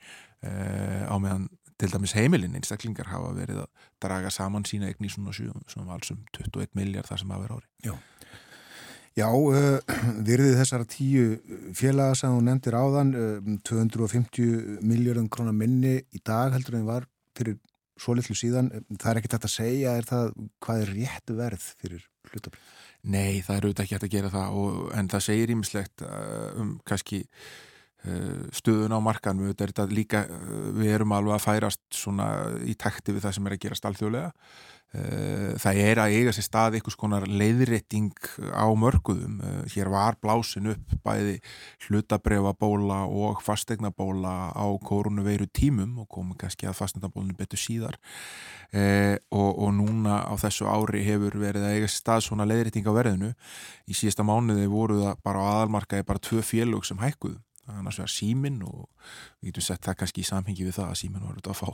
Eh, 0.43 1.07
á 1.07 1.15
meðan 1.15 1.47
til 1.81 1.91
dæmis 1.93 2.15
heimilin 2.17 2.55
einstaklingar 2.59 3.11
hafa 3.11 3.33
verið 3.37 3.63
að 3.65 3.89
draga 4.03 4.31
saman 4.33 4.65
sína 4.67 4.91
eign 4.91 5.07
í 5.07 5.11
svona 5.13 5.33
21 5.33 6.73
miljard 6.77 7.09
það 7.09 7.23
sem 7.23 7.35
aðver 7.37 7.55
ári 7.57 7.69
Já 7.87 7.95
Já, 9.13 9.27
uh, 9.29 9.77
virðið 10.27 10.55
þessara 10.57 10.87
tíu 10.89 11.25
félaga 11.77 12.15
sem 12.17 12.33
þú 12.33 12.39
nefndir 12.47 12.77
áðan, 12.77 13.11
uh, 13.13 13.51
250 13.69 14.79
miljardum 14.81 15.27
krónar 15.29 15.53
minni 15.53 15.99
í 16.01 16.21
dag 16.25 16.55
heldur 16.55 16.79
en 16.79 16.87
var 16.87 17.05
fyrir 17.37 17.59
svo 18.01 18.15
litlu 18.17 18.33
síðan. 18.37 18.71
Það 18.89 19.11
er 19.11 19.19
ekki 19.19 19.31
þetta 19.35 19.49
að 19.51 19.53
segja, 19.53 19.93
er 19.99 20.09
það 20.09 20.31
hvað 20.65 20.81
er 20.81 20.93
rétt 20.97 21.35
verð 21.37 21.67
fyrir 21.83 22.07
hlutabrið? 22.31 22.71
Nei, 23.03 23.43
það 23.45 23.55
er 23.55 23.67
auðvitað 23.67 23.83
ekki 23.83 23.97
hægt 23.97 24.07
að 24.07 24.15
gera 24.15 24.33
það 24.33 24.57
og, 24.63 24.81
en 24.97 25.11
það 25.13 25.25
segir 25.27 25.53
ímislegt 25.53 26.05
uh, 26.07 26.49
um 26.63 26.73
kannski 26.89 27.21
stöðun 28.53 28.95
á 28.95 28.99
markanum. 28.99 29.53
Þetta 29.53 29.87
er 29.87 29.95
líka, 29.95 30.25
uh, 30.27 30.69
við 30.75 30.95
erum 30.97 31.15
alveg 31.15 31.37
að 31.37 31.45
færast 31.47 32.03
í 32.67 32.75
takti 32.75 33.15
við 33.15 33.27
það 33.27 33.35
sem 33.37 33.47
er 33.47 33.57
að 33.57 33.63
gera 33.63 33.79
stálþjóðlega 33.79 34.31
Eh, 34.93 35.55
það 35.57 35.79
er 35.81 35.99
að 36.03 36.15
eiga 36.19 36.31
sér 36.35 36.45
stað 36.45 36.75
einhvers 36.77 36.97
konar 37.01 37.23
leiðrétting 37.25 38.11
á 38.53 38.69
mörguðum. 38.77 39.39
Eh, 39.41 39.63
hér 39.73 39.89
var 39.89 40.19
blásin 40.21 40.69
upp 40.69 40.91
bæði 41.01 41.39
hlutabrefabóla 41.87 42.99
og 43.09 43.41
fastegnabóla 43.41 44.53
á 44.53 44.65
korunaveiru 44.85 45.47
tímum 45.49 45.97
og 46.03 46.07
komum 46.13 46.37
kannski 46.37 46.69
að 46.69 46.77
fastegnabólinu 46.77 47.33
betur 47.33 47.57
síðar 47.57 47.97
eh, 48.69 49.17
og, 49.33 49.57
og 49.65 49.73
núna 49.79 50.29
á 50.29 50.33
þessu 50.37 50.69
ári 50.69 51.01
hefur 51.07 51.41
verið 51.41 51.65
að 51.65 51.73
eiga 51.79 51.89
sér 51.89 52.03
stað 52.03 52.27
svona 52.27 52.45
leiðrétting 52.45 52.85
á 52.85 52.93
verðinu. 52.93 53.31
Í 53.89 53.97
síðasta 53.97 54.21
mánuði 54.21 54.69
voru 54.69 55.01
það 55.01 55.25
bara 55.25 55.41
á 55.41 55.45
aðalmarkaði 55.55 56.05
bara 56.05 56.21
tvö 56.21 56.45
félög 56.45 56.85
sem 56.85 57.01
hækkuðu 57.01 57.41
annars 57.71 57.99
vegar 58.01 58.11
símin 58.11 58.61
og 58.67 58.89
við 59.39 59.51
getum 59.51 59.67
sett 59.67 59.85
það 59.85 59.99
kannski 60.01 60.23
í 60.23 60.27
samhengi 60.27 60.67
við 60.67 60.77
það 60.77 60.91
að 60.91 60.99
símin 61.01 61.25
var 61.27 61.39
að 61.39 61.59
fá 61.59 61.69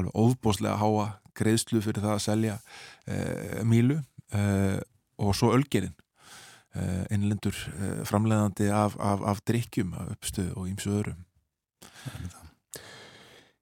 alveg 0.00 0.18
óbúslega 0.18 0.80
háa 0.80 1.06
greiðslu 1.38 1.82
fyrir 1.84 2.04
það 2.04 2.16
að 2.16 2.24
selja 2.26 2.58
eh, 3.06 3.60
mílu 3.66 4.00
eh, 4.34 4.80
og 5.20 5.36
svo 5.38 5.52
ölgerinn 5.56 5.94
eh, 6.74 7.04
innlendur 7.14 7.56
eh, 7.76 8.02
framleiðandi 8.08 8.70
af, 8.74 8.98
af, 8.98 9.24
af 9.34 9.42
drikkjum, 9.46 9.94
af 9.94 10.14
uppstöðu 10.16 10.56
og 10.56 10.70
ímsu 10.70 10.94
öðrum. 10.98 11.24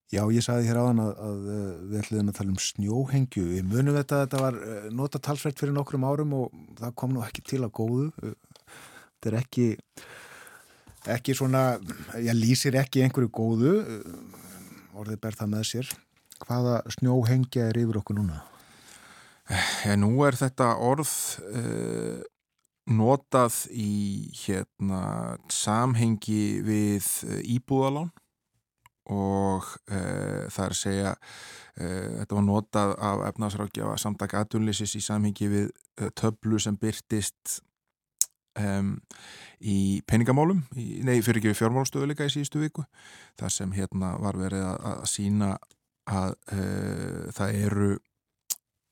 Já, 0.09 0.23
ég 0.33 0.41
sagði 0.41 0.71
hér 0.71 0.79
áðan 0.81 1.03
að, 1.05 1.11
að 1.21 1.49
eh, 1.53 1.65
við 1.91 1.99
ætluðum 2.01 2.31
að 2.31 2.37
tala 2.39 2.53
um 2.55 2.63
snjóhengju. 2.65 3.43
Við 3.51 3.67
munum 3.69 3.97
þetta 3.99 4.17
að 4.17 4.23
þetta 4.23 4.39
var 4.41 4.61
eh, 4.65 4.87
nota 4.97 5.21
talsveit 5.21 5.61
fyrir 5.61 5.75
nokkrum 5.77 6.07
árum 6.09 6.33
og 6.39 6.63
það 6.79 6.95
kom 7.03 7.13
nú 7.13 7.25
ekki 7.27 7.45
til 7.45 7.61
að 7.67 7.75
góðu. 7.77 8.07
Þetta 8.23 9.31
er 9.31 9.37
ekki 9.43 9.67
ekki 11.15 11.35
svona, 11.37 11.79
ég 12.21 12.37
lýsir 12.37 12.77
ekki 12.79 13.05
einhverju 13.05 13.31
góðu 13.33 13.75
orðið 14.99 15.21
ber 15.23 15.37
það 15.39 15.51
með 15.55 15.67
sér 15.73 15.91
hvaða 16.45 16.81
snjóhengja 16.95 17.69
er 17.71 17.81
yfir 17.83 18.01
okkur 18.01 18.19
núna? 18.21 18.43
Ja, 19.49 19.97
nú 19.97 20.13
er 20.27 20.37
þetta 20.37 20.75
orð 20.85 21.11
uh, 21.49 22.19
notað 22.93 23.63
í 23.73 24.29
hérna 24.43 25.39
samhengi 25.53 26.61
við 26.67 27.07
uh, 27.29 27.39
íbúðalán 27.57 28.11
og 29.09 29.65
uh, 29.89 30.45
það 30.53 30.65
er 30.67 30.75
að 30.75 30.83
segja 30.83 31.15
þetta 31.79 32.35
var 32.35 32.43
notað 32.43 32.93
af 33.07 33.21
efnaðsrákjafa 33.29 33.93
samtak 34.03 34.33
aðunlýsis 34.35 34.97
í 34.99 35.01
samhengi 35.05 35.47
við 35.47 35.69
töflu 36.19 36.59
sem 36.59 36.75
byrtist 36.75 37.61
um, 38.57 38.95
í 39.59 39.79
peningamálum, 40.09 40.63
í, 40.79 41.01
nei 41.07 41.19
fyrir 41.23 41.43
ekki 41.43 41.53
við 41.53 41.61
fjármálstöðuleika 41.63 42.29
í 42.29 42.35
síðustu 42.35 42.63
viku 42.63 42.85
það 43.39 43.55
sem 43.55 43.75
hérna 43.77 44.15
var 44.23 44.39
verið 44.41 44.67
að, 44.69 44.87
að 44.93 45.09
sína 45.13 45.55
að 46.09 46.37
uh, 46.55 47.25
það 47.37 47.59
eru 47.63 47.91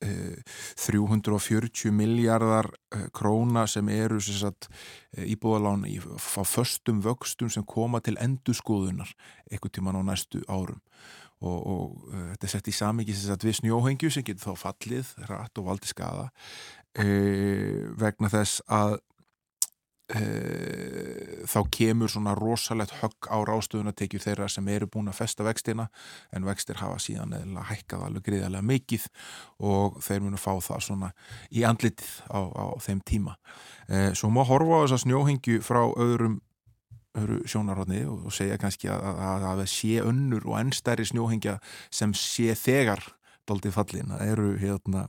uh, 0.05 0.55
340 0.85 1.93
miljardar 1.95 2.69
króna 3.15 3.65
sem 3.69 3.89
eru 3.93 4.19
sagt, 4.23 4.69
íbúðalán 5.17 5.87
í, 5.89 5.97
á 5.99 6.43
föstum 6.45 7.01
vöxtum 7.05 7.51
sem 7.53 7.65
koma 7.65 8.01
til 8.03 8.17
endurskoðunar 8.21 9.13
eitthvað 9.49 9.77
tíman 9.79 9.99
á 9.99 10.03
næstu 10.11 10.43
árum. 10.47 10.81
Og, 11.37 11.57
og 11.69 12.05
uh, 12.09 12.29
þetta 12.33 12.47
er 12.47 12.51
sett 12.55 12.69
í 12.71 12.73
samíkis 12.73 13.25
við 13.29 13.59
snjóhengju 13.59 14.09
sem 14.09 14.25
getur 14.25 14.55
þá 14.55 14.63
fallið 14.67 15.11
rætt 15.29 15.59
og 15.61 15.67
valdi 15.69 15.89
skada 15.89 16.31
uh, 16.97 17.83
vegna 17.93 18.31
þess 18.33 18.63
að 18.65 18.97
e, 18.97 19.03
þá 20.07 21.57
kemur 21.67 22.07
svona 22.07 22.31
rosalegt 22.37 22.93
högg 23.01 23.27
á 23.27 23.43
rástöðunatekjur 23.43 24.23
þeirra 24.23 24.47
sem 24.47 24.67
eru 24.71 24.87
búin 24.87 25.11
að 25.11 25.17
festa 25.19 25.43
vextina 25.43 25.89
en 26.31 26.47
vextir 26.47 26.79
hafa 26.79 26.95
síðan 27.03 27.35
eða 27.35 27.65
hækkað 27.67 28.05
alveg 28.07 28.27
greiðarlega 28.29 28.67
mikið 28.69 29.07
og 29.67 29.99
þeir 30.05 30.23
munu 30.23 30.39
fá 30.39 30.53
það 30.63 30.85
svona 30.87 31.11
í 31.51 31.65
andlitið 31.67 32.13
á, 32.31 32.39
á 32.39 32.65
þeim 32.79 33.03
tíma. 33.03 33.35
E, 33.91 34.13
svo 34.15 34.31
má 34.31 34.45
horfa 34.47 34.79
á 34.79 34.83
þessa 34.85 35.03
snjóhengju 35.03 35.59
frá 35.65 35.83
öðrum 35.91 36.39
öðru 37.17 37.41
sjónarhóðni 37.49 38.03
og 38.07 38.31
segja 38.35 38.59
kannski 38.61 38.89
að 38.93 39.43
það 39.43 39.61
sé 39.71 39.93
önnur 40.05 40.47
og 40.47 40.59
ennstæri 40.61 41.07
snjóhengja 41.09 41.57
sem 41.91 42.13
sé 42.15 42.53
þegar 42.55 43.03
doldið 43.47 43.75
fallin. 43.75 44.11
Það 44.13 44.33
eru 44.33 44.49
hérna 44.61 45.05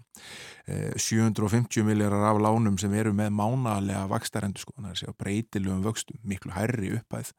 750 0.69 1.81
eh, 1.81 1.87
miljardar 1.87 2.31
af 2.31 2.41
lánum 2.43 2.79
sem 2.81 2.95
eru 2.99 3.15
með 3.17 3.35
mánalega 3.39 4.07
vakstarendu 4.11 4.63
sko, 4.63 4.77
það 4.79 4.95
er 4.95 5.03
segja 5.03 5.19
breytilegum 5.25 5.85
vöxtum, 5.87 6.23
miklu 6.29 6.55
hærri 6.57 6.95
upphæð. 6.99 7.35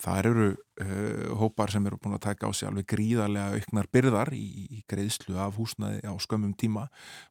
Það 0.00 0.26
eru 0.30 0.46
uh, 0.48 1.32
hópar 1.36 1.72
sem 1.72 1.84
eru 1.84 1.98
búin 2.00 2.16
að 2.16 2.22
taka 2.30 2.48
á 2.48 2.50
sig 2.56 2.68
alveg 2.68 2.86
gríðarlega 2.88 3.58
auknar 3.58 3.88
byrðar 3.92 4.30
í, 4.32 4.46
í 4.72 4.80
greiðslu 4.88 5.36
af 5.36 5.58
húsnaði 5.60 6.00
á 6.08 6.16
skömmum 6.24 6.54
tíma 6.56 6.86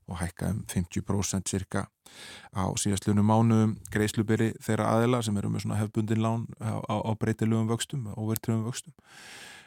og 0.06 0.20
hækka 0.22 0.52
um 0.54 0.60
50% 0.70 1.50
cirka 1.50 1.88
á 2.54 2.64
síðastlunum 2.78 3.26
mánuðum 3.26 3.74
greiðslubyrri 3.94 4.52
þeirra 4.62 4.92
aðila 4.94 5.24
sem 5.26 5.38
eru 5.42 5.50
með 5.50 5.66
svona 5.66 5.80
hefbundin 5.82 6.22
lán 6.22 6.46
á, 6.62 6.78
á, 6.78 6.96
á 7.10 7.12
breytilegum 7.18 7.72
vöxtum, 7.74 8.06
overtröfum 8.14 8.68
vöxtum. 8.70 8.94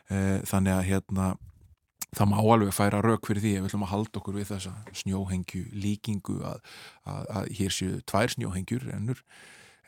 Uh, 0.07 0.39
þannig 0.47 0.77
að 0.77 0.89
hérna 0.93 1.33
það 2.13 2.29
má 2.33 2.37
alveg 2.43 2.75
færa 2.77 3.01
rauk 3.05 3.27
fyrir 3.29 3.43
því 3.45 3.55
ef 3.57 3.65
við 3.65 3.71
ætlum 3.71 3.87
að 3.87 3.93
halda 3.95 4.21
okkur 4.21 4.39
við 4.39 4.51
þessa 4.53 4.75
snjóhengju 5.03 5.65
líkingu 5.85 6.39
að, 6.45 6.61
að, 7.09 7.25
að 7.39 7.51
hér 7.59 7.75
séu 7.79 7.99
tvær 8.09 8.35
snjóhengjur 8.35 8.87
ennur 8.93 9.25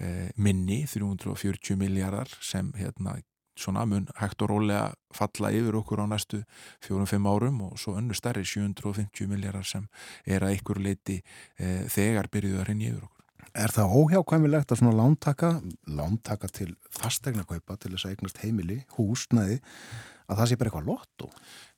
eh, 0.00 0.28
minni 0.36 0.82
340 0.88 1.80
miljardar 1.80 2.32
sem 2.40 2.72
hérna 2.80 3.18
svona 3.58 3.84
mun 3.86 4.06
hægt 4.18 4.42
og 4.42 4.50
rólega 4.50 4.92
falla 5.14 5.50
yfir 5.54 5.76
okkur 5.78 6.02
á 6.02 6.06
næstu 6.10 6.40
fjórum-fimm 6.82 7.26
árum 7.30 7.60
og 7.68 7.76
svo 7.78 7.94
önnu 7.98 8.14
starri 8.16 8.44
750 8.44 9.28
miljardar 9.30 9.66
sem 9.66 9.86
er 10.26 10.42
að 10.42 10.56
ykkur 10.58 10.80
leiti 10.82 11.20
eh, 11.58 11.84
þegar 11.86 12.30
byrjuðu 12.32 12.62
að 12.62 12.68
rinja 12.70 12.94
yfir 12.94 13.04
okkur. 13.06 13.20
Er 13.54 13.70
það 13.70 13.94
óhjákvæmilegt 14.00 14.72
að 14.72 14.80
svona 14.80 14.96
lántaka, 14.98 15.52
lántaka 15.86 16.50
til 16.50 16.72
fastegna 16.90 17.44
kaupa 17.46 17.76
til 17.78 17.92
þess 17.92 18.08
að 18.08 18.16
eignast 18.16 18.40
heimili, 18.42 18.80
húsnaði 18.96 19.60
að 20.26 20.40
það 20.40 20.48
sé 20.50 20.58
bara 20.58 20.72
eitthvað 20.72 20.88
lotto? 20.88 21.30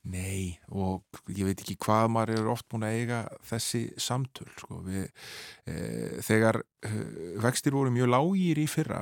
Nei 0.07 0.55
og 0.71 1.03
ég 1.33 1.47
veit 1.49 1.61
ekki 1.63 1.75
hvað 1.83 2.11
maður 2.15 2.37
er 2.37 2.51
oft 2.51 2.67
búin 2.71 2.85
að 2.87 2.99
eiga 3.01 3.21
þessi 3.49 3.81
samtöl 3.99 4.47
sko. 4.55 4.81
Við, 4.85 5.09
e, 5.67 5.75
þegar 6.23 6.61
e, 6.63 6.91
vextir 7.43 7.75
voru 7.75 7.91
mjög 7.91 8.13
lágýr 8.13 8.61
í 8.63 8.67
fyrra 8.71 9.01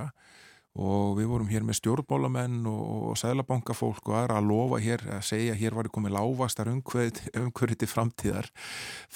og 0.75 1.13
við 1.15 1.29
vorum 1.31 1.47
hér 1.47 1.63
með 1.63 1.77
stjórnmálamenn 1.79 2.65
og, 2.67 2.81
og 3.11 3.19
sælabankafólk 3.19 4.09
og 4.09 4.17
aðra 4.19 4.41
að 4.41 4.49
lofa 4.49 4.79
hér 4.83 5.05
að 5.17 5.21
segja 5.29 5.53
að 5.53 5.61
hér 5.61 5.77
var 5.77 5.89
komið 5.95 6.15
lágvastar 6.17 6.71
umhverfið 6.71 7.77
til 7.79 7.87
framtíðar 7.87 8.49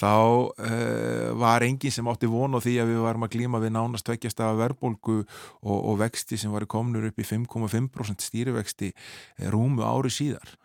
þá 0.00 0.08
uh, 0.08 1.26
var 1.36 1.66
enginn 1.66 1.92
sem 1.92 2.08
átti 2.08 2.30
von 2.32 2.56
á 2.56 2.64
því 2.64 2.78
að 2.80 2.94
við 2.94 3.04
varum 3.04 3.28
að 3.28 3.34
glíma 3.36 3.60
við 3.60 3.74
nánast 3.76 4.08
tveggjast 4.08 4.40
af 4.46 4.56
verbolgu 4.62 5.18
og, 5.20 5.76
og 5.76 6.00
vexti 6.00 6.40
sem 6.40 6.54
var 6.54 6.64
komnur 6.64 7.10
upp 7.10 7.20
í 7.20 7.28
5,5% 7.28 8.24
stýrivexti 8.24 8.94
eh, 8.94 9.52
rúmu 9.52 9.84
ári 9.84 10.12
síðar 10.16 10.56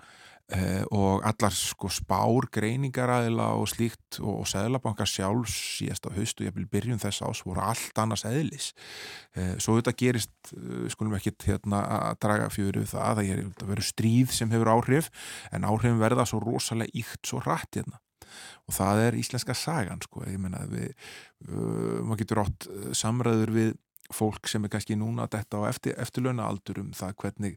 og 0.93 1.23
allar 1.25 1.53
sko 1.57 1.89
spár 1.89 2.45
greiningaræðila 2.53 3.47
og 3.57 3.65
slíkt 3.71 4.19
og, 4.19 4.43
og 4.43 4.49
Sæðlabanka 4.49 5.07
sjálfs 5.09 5.55
síðast 5.79 6.05
á 6.05 6.13
haust 6.13 6.37
og 6.37 6.45
ég 6.45 6.53
vil 6.53 6.67
byrjun 6.69 7.01
þess 7.01 7.23
ás 7.25 7.41
voru 7.47 7.63
allt 7.65 7.97
annars 7.97 8.25
eðlis. 8.29 8.71
Uh, 9.33 9.55
svo 9.57 9.79
þetta 9.79 9.95
gerist, 9.97 10.33
uh, 10.53 10.85
skulum 10.93 11.17
ekki 11.17 11.33
hérna 11.47 11.81
að 12.11 12.19
draga 12.27 12.49
fjöru 12.53 12.85
það 12.85 13.05
að 13.09 13.21
það 13.21 13.31
er 13.33 13.43
að 13.47 13.69
vera 13.73 13.87
stríð 13.89 14.35
sem 14.37 14.53
hefur 14.53 14.73
áhrif 14.75 15.09
en 15.51 15.65
áhrifin 15.65 16.01
verða 16.03 16.27
svo 16.29 16.43
rosalega 16.43 16.93
íkt 16.93 17.25
svo 17.25 17.41
rætt 17.41 17.79
hérna. 17.79 18.01
Og 18.69 18.75
það 18.75 19.01
er 19.05 19.17
íslenska 19.17 19.53
sagan 19.57 20.01
sko, 20.03 20.25
ég 20.27 20.37
menna 20.41 20.65
við 20.69 20.91
maður 22.05 22.21
getur 22.21 22.41
átt 22.41 22.65
samræður 22.97 23.51
við 23.53 23.73
fólk 24.13 24.49
sem 24.49 24.63
er 24.65 24.73
kannski 24.73 24.97
núna 24.99 25.27
þetta 25.31 25.61
á 25.61 25.69
eftir, 25.69 25.95
eftirlöna 26.01 26.45
aldur 26.45 26.81
um 26.83 26.91
það 26.95 27.15
hvernig 27.21 27.55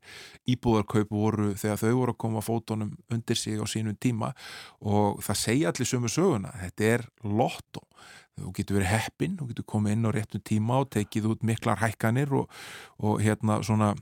íbúðarkaup 0.48 1.10
voru 1.12 1.50
þegar 1.58 1.82
þau 1.82 1.92
voru 2.00 2.14
að 2.14 2.20
koma 2.24 2.44
fótonum 2.44 2.94
undir 3.12 3.36
sig 3.36 3.60
á 3.60 3.66
sínum 3.68 3.98
tíma. 4.00 4.32
Og 4.80 5.20
það 5.24 5.42
segja 5.42 5.72
allir 5.72 5.90
sömu 5.90 6.12
söguna, 6.12 6.54
þetta 6.62 6.90
er 6.94 7.06
lotto, 7.24 7.84
þú 8.38 8.52
getur 8.56 8.78
verið 8.78 8.92
heppin 8.94 9.38
þú 9.38 9.48
getur 9.50 9.68
komið 9.74 9.96
inn 9.96 10.08
á 10.08 10.10
réttum 10.14 10.44
tíma 10.46 10.82
og 10.82 10.92
tekið 10.94 11.32
út 11.32 11.46
miklar 11.46 11.80
hækkanir 11.82 12.32
og, 12.38 12.46
og 13.02 13.22
hérna 13.24 13.60
svona 13.66 13.94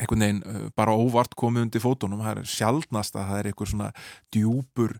einhvern 0.00 0.24
veginn 0.24 0.42
uh, 0.44 0.68
bara 0.78 0.96
óvart 0.96 1.36
komið 1.38 1.66
undir 1.66 1.84
fótunum, 1.84 2.22
það 2.24 2.42
er 2.42 2.52
sjálfnast 2.54 3.18
að 3.18 3.28
það 3.30 3.40
er 3.40 3.50
einhver 3.50 3.72
svona 3.72 3.90
djúpur 4.34 4.96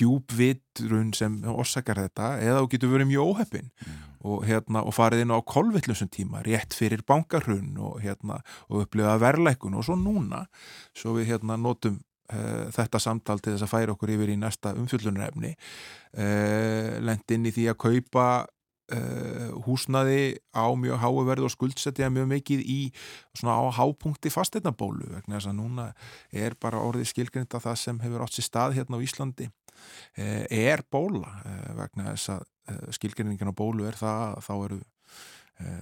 djúpvitrun 0.00 1.12
sem 1.16 1.36
orsakar 1.54 2.02
þetta 2.04 2.34
eða 2.42 2.62
þú 2.62 2.72
getur 2.74 2.94
verið 2.94 3.10
mjög 3.12 3.34
óheppin 3.34 3.68
mm. 3.70 4.00
og, 4.24 4.46
hérna, 4.48 4.84
og 4.84 4.96
farið 4.96 5.24
inn 5.24 5.34
á 5.34 5.38
kolvillusum 5.54 6.10
tíma, 6.12 6.42
rétt 6.46 6.76
fyrir 6.76 7.04
bankarhun 7.06 7.76
og, 7.78 8.00
hérna, 8.04 8.40
og 8.68 8.84
upplifa 8.86 9.16
verleikun 9.22 9.78
og 9.78 9.86
svo 9.86 9.98
núna, 10.00 10.44
svo 10.96 11.16
við 11.18 11.34
hérna 11.34 11.58
notum 11.60 12.00
uh, 12.32 12.70
þetta 12.74 13.00
samtal 13.02 13.40
til 13.40 13.54
þess 13.54 13.66
að 13.66 13.74
færa 13.74 13.94
okkur 13.94 14.14
yfir 14.16 14.34
í 14.34 14.40
næsta 14.40 14.74
umfjöllunarefni 14.78 15.54
uh, 15.54 16.98
lend 17.04 17.36
inn 17.36 17.48
í 17.48 17.54
því 17.54 17.70
að 17.72 17.80
kaupa 17.86 18.26
Uh, 18.92 19.48
húsnaði 19.64 20.36
á 20.52 20.68
mjög 20.76 20.98
háuverð 21.00 21.46
og 21.46 21.52
skuldsetja 21.54 22.10
mjög 22.12 22.26
mikið 22.34 22.64
í 22.68 22.80
svona 23.32 23.54
á 23.56 23.72
hápunkti 23.80 24.28
fasteitnabólu 24.28 25.08
vegna 25.08 25.38
þess 25.38 25.48
að 25.48 25.56
núna 25.56 25.86
er 26.28 26.52
bara 26.60 26.82
orðið 26.84 27.08
skilgrinda 27.14 27.62
það 27.64 27.78
sem 27.80 28.02
hefur 28.04 28.26
átt 28.26 28.36
sér 28.36 28.48
stað 28.50 28.76
hérna 28.76 29.00
á 29.00 29.04
Íslandi 29.08 29.48
uh, 29.48 30.44
er 30.52 30.84
bóla. 30.92 31.32
Uh, 31.48 31.72
vegna 31.80 32.10
þess 32.10 32.34
að 32.36 32.44
skilgrindingin 32.98 33.56
á 33.56 33.56
bólu 33.56 33.88
er 33.88 33.96
það 33.96 34.22
að 34.26 34.44
þá 34.50 34.54
eru 34.58 34.82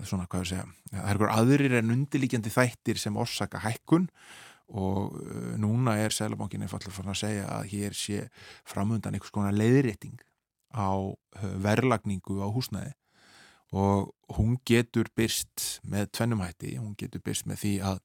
svona 0.06 0.30
hvað 0.30 0.42
ég 0.42 0.48
segja 0.52 0.64
það 0.92 1.02
er 1.02 1.12
einhver 1.16 1.30
aðrir 1.32 1.74
en 1.78 1.94
undirlíkjandi 1.94 2.50
þættir 2.54 2.98
sem 3.02 3.18
orsaka 3.18 3.62
hækkun 3.66 4.10
og 4.78 5.14
núna 5.58 5.94
er 5.98 6.14
Sælabankin 6.14 6.62
einfallega 6.62 6.94
fann 6.94 7.10
að 7.14 7.22
segja 7.22 7.46
að 7.54 7.70
hér 7.72 7.96
sé 7.96 8.26
framundan 8.68 9.16
einhvers 9.16 9.34
konar 9.34 9.56
leiðrétting 9.56 10.20
á 10.72 10.90
eh, 11.38 11.54
verlagningu 11.62 12.40
á 12.42 12.48
húsnæði. 12.52 12.92
Og 13.72 14.12
hún 14.36 14.58
getur 14.68 15.08
byrst 15.16 15.80
með 15.88 16.10
tvennumhætti, 16.12 16.76
hún 16.76 16.96
getur 16.98 17.22
byrst 17.24 17.46
með 17.48 17.62
því 17.62 17.70
að 17.88 18.00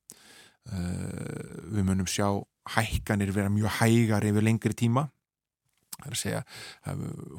uh, 0.72 1.58
við 1.76 1.84
munum 1.90 2.08
sjá 2.08 2.30
hækkanir 2.72 3.34
vera 3.36 3.52
mjög 3.52 3.74
hægar 3.82 4.24
yfir 4.30 4.46
lengri 4.48 4.78
tíma. 4.80 5.10
Það 5.98 6.06
er 6.08 6.16
að 6.16 6.22
segja 6.22 6.40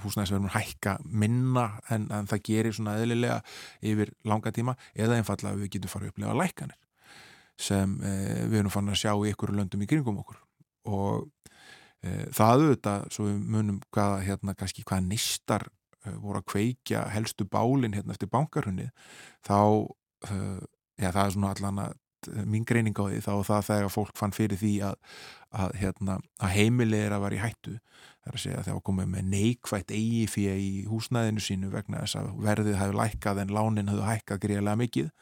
húsnæðisverðum 0.03 0.51
hækka 0.53 0.99
minna 1.09 1.65
en, 1.89 2.05
en 2.13 2.29
það 2.29 2.45
gerir 2.51 2.77
svona 2.77 2.99
eðlilega 3.01 3.39
yfir 3.81 4.13
langa 4.29 4.53
tíma 4.53 4.77
eða 4.93 5.17
einfalla 5.17 5.55
að 5.55 5.63
við 5.63 5.73
getum 5.79 5.95
farið 5.95 6.11
að 6.11 6.13
upplega 6.13 6.39
lækkanir 6.43 6.79
sem 7.57 7.97
uh, 8.03 8.45
við 8.45 8.61
erum 8.61 8.77
fann 8.77 8.93
að 8.93 9.01
sjá 9.07 9.15
í 9.15 9.33
ykkur 9.33 9.57
löndum 9.57 9.87
í 9.87 9.89
kringum 9.89 10.21
okkur. 10.21 10.43
Og 10.93 11.25
Eh, 11.38 11.38
það 12.05 12.65
auðvitað, 12.65 13.07
svo 13.15 13.25
við 13.27 13.39
munum 13.55 13.79
hvaða 13.95 14.19
hérna 14.27 14.55
kannski 14.59 14.85
hvaða 14.87 15.07
nistar 15.09 15.65
uh, 16.07 16.19
voru 16.23 16.43
að 16.43 16.51
kveikja 16.53 17.07
helstu 17.11 17.47
bálinn 17.51 17.97
hérna 17.97 18.15
eftir 18.15 18.31
bankarhunni 18.31 18.91
þá 19.47 19.59
uh, 19.59 20.61
já 20.99 21.11
það 21.11 21.25
er 21.25 21.35
svona 21.35 21.55
allan 21.55 21.83
að 21.87 21.97
mín 22.27 22.65
greining 22.67 22.97
á 22.99 23.07
því 23.07 23.21
þá 23.23 23.33
það 23.47 23.67
þegar 23.69 23.93
fólk 23.95 24.17
fann 24.19 24.35
fyrir 24.35 24.59
því 24.59 24.73
að, 24.89 24.97
að, 25.55 25.75
hérna, 25.79 26.17
að 26.43 26.55
heimili 26.57 26.99
er 26.99 27.15
að 27.15 27.25
vera 27.27 27.39
í 27.39 27.43
hættu. 27.43 27.75
Það 28.19 28.31
er 28.31 28.39
að 28.39 28.43
segja 28.43 28.59
að 28.59 28.67
það 28.67 28.79
var 28.79 28.85
komið 28.89 29.11
með 29.13 29.29
neikvægt 29.35 29.95
eigi 29.95 30.25
fyrir 30.33 30.59
í 30.63 30.73
húsnæðinu 30.91 31.45
sínu 31.45 31.71
vegna 31.73 32.03
þess 32.03 32.19
að 32.21 32.33
verðið 32.49 32.81
hefur 32.81 32.99
lækkað 32.99 33.43
en 33.45 33.55
lánin 33.55 33.93
hefur 33.93 34.09
hækkað 34.11 34.43
greiðlega 34.45 34.83
mikið. 34.83 35.13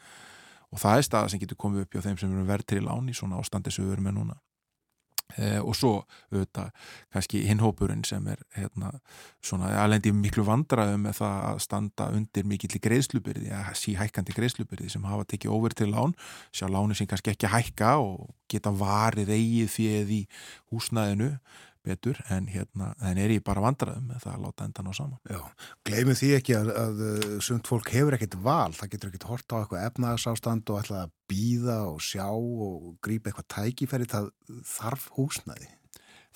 Og 0.72 0.82
það 0.82 0.98
er 0.98 1.06
staða 1.10 1.32
sem 1.32 1.42
getur 1.42 1.60
komið 1.60 1.84
upp 1.84 1.94
hjá 1.94 2.06
þeim 2.08 2.18
sem 2.22 2.32
eru 2.32 2.48
verð 2.48 2.68
til 2.72 2.82
lán 2.88 3.12
í 3.12 3.16
svona 3.16 3.40
ástandi 3.42 3.74
sem 3.74 3.86
við 3.86 3.98
erum 3.98 4.08
með 4.08 4.18
núna 4.20 4.40
Eh, 5.36 5.58
og 5.60 5.74
svo 5.76 5.92
auðvitað 6.30 6.70
kannski 7.12 7.42
hinhópurinn 7.44 8.04
sem 8.08 8.24
er 8.32 8.40
hérna, 8.56 8.92
svona 9.44 9.68
alveg 9.82 10.08
miklu 10.16 10.46
vandraðum 10.46 11.04
með 11.04 11.18
það 11.20 11.36
að 11.50 11.60
standa 11.66 12.08
undir 12.16 12.48
mikill 12.48 12.72
í 12.78 12.82
greiðslubyrði, 12.86 13.50
að 13.52 13.76
sí 13.76 13.96
hækkandi 13.98 14.36
greiðslubyrði 14.36 14.88
sem 14.94 15.04
hafa 15.04 15.28
tekið 15.28 15.52
over 15.58 15.76
til 15.76 15.90
lán. 15.92 16.16
Sjá 16.56 16.70
lánu 16.72 16.96
sem 16.96 17.08
kannski 17.10 17.34
ekki 17.34 17.52
hækka 17.52 17.98
og 18.00 18.30
geta 18.48 18.72
varið 18.72 19.34
eigið 19.36 19.72
fyrir 19.74 20.12
í 20.16 20.22
húsnæðinu 20.72 21.34
betur 21.86 22.20
en 22.32 22.48
hérna, 22.50 22.90
en 23.00 23.20
er 23.22 23.32
ég 23.36 23.44
bara 23.46 23.64
vandraðum 23.64 24.10
með 24.10 24.26
það 24.26 24.34
að 24.34 24.44
láta 24.44 24.66
endan 24.66 24.90
á 24.90 24.92
saman. 24.98 25.22
Já, 25.30 25.40
gleymið 25.88 26.20
því 26.20 26.32
ekki 26.40 26.58
að, 26.58 26.72
að 26.82 27.00
sumt 27.46 27.70
fólk 27.70 27.92
hefur 27.94 28.18
ekkert 28.18 28.38
val, 28.44 28.74
það 28.76 28.92
getur 28.94 29.12
ekkert 29.12 29.30
hort 29.30 29.56
á 29.56 29.58
eitthvað 29.60 29.88
efnagsástand 29.90 30.74
og 30.74 30.82
ætla 30.82 31.06
að 31.06 31.16
býða 31.30 31.80
og 31.92 32.04
sjá 32.04 32.28
og 32.28 32.92
grípa 33.04 33.32
eitthvað 33.32 33.50
tækifæri, 33.56 34.10
það 34.10 34.30
þarf 34.76 35.10
húsnæði. 35.16 35.72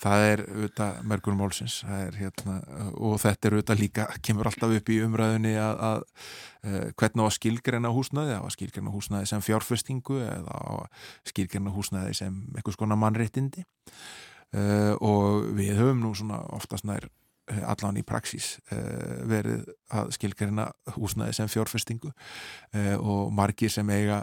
Það 0.01 0.23
er 0.25 0.41
auðvitað 0.47 1.01
mergur 1.11 1.35
málsins. 1.37 1.75
Er, 1.85 2.15
hérna, 2.17 2.55
og 2.97 3.19
þetta 3.21 3.47
er 3.47 3.55
auðvitað 3.57 3.81
líka, 3.83 4.07
kemur 4.25 4.49
alltaf 4.49 4.73
upp 4.79 4.89
í 4.89 4.97
umræðunni 5.05 5.53
að, 5.61 5.83
að, 5.89 6.01
að 6.01 6.71
eh, 6.71 6.87
hvernig 6.97 7.29
á 7.29 7.37
skilgreina 7.37 7.93
húsnæði, 7.93 8.39
á 8.41 8.47
skilgreina 8.55 8.93
húsnæði 8.95 9.29
sem 9.29 9.45
fjárfestingu 9.45 10.17
eða 10.25 10.57
á 10.57 10.73
skilgreina 11.29 11.75
húsnæði 11.75 12.17
sem 12.17 12.41
eitthvað 12.55 12.79
skona 12.79 12.97
mannréttindi 12.97 13.65
uh, 14.55 14.93
og 14.99 15.51
við 15.57 15.75
höfum 15.79 16.03
nú 16.03 16.13
svona 16.17 16.41
oftast 16.55 16.87
nær 16.87 17.07
uh, 17.07 17.63
allan 17.71 17.99
í 17.99 18.05
praxís 18.07 18.53
uh, 18.71 19.21
verið 19.29 19.65
að 19.93 20.13
skilgarina 20.17 20.69
húsnæði 20.95 21.37
sem 21.39 21.51
fjárfestingu 21.51 22.13
og 23.01 23.33
margir 23.35 23.71
sem 23.71 23.89
eiga 23.91 24.21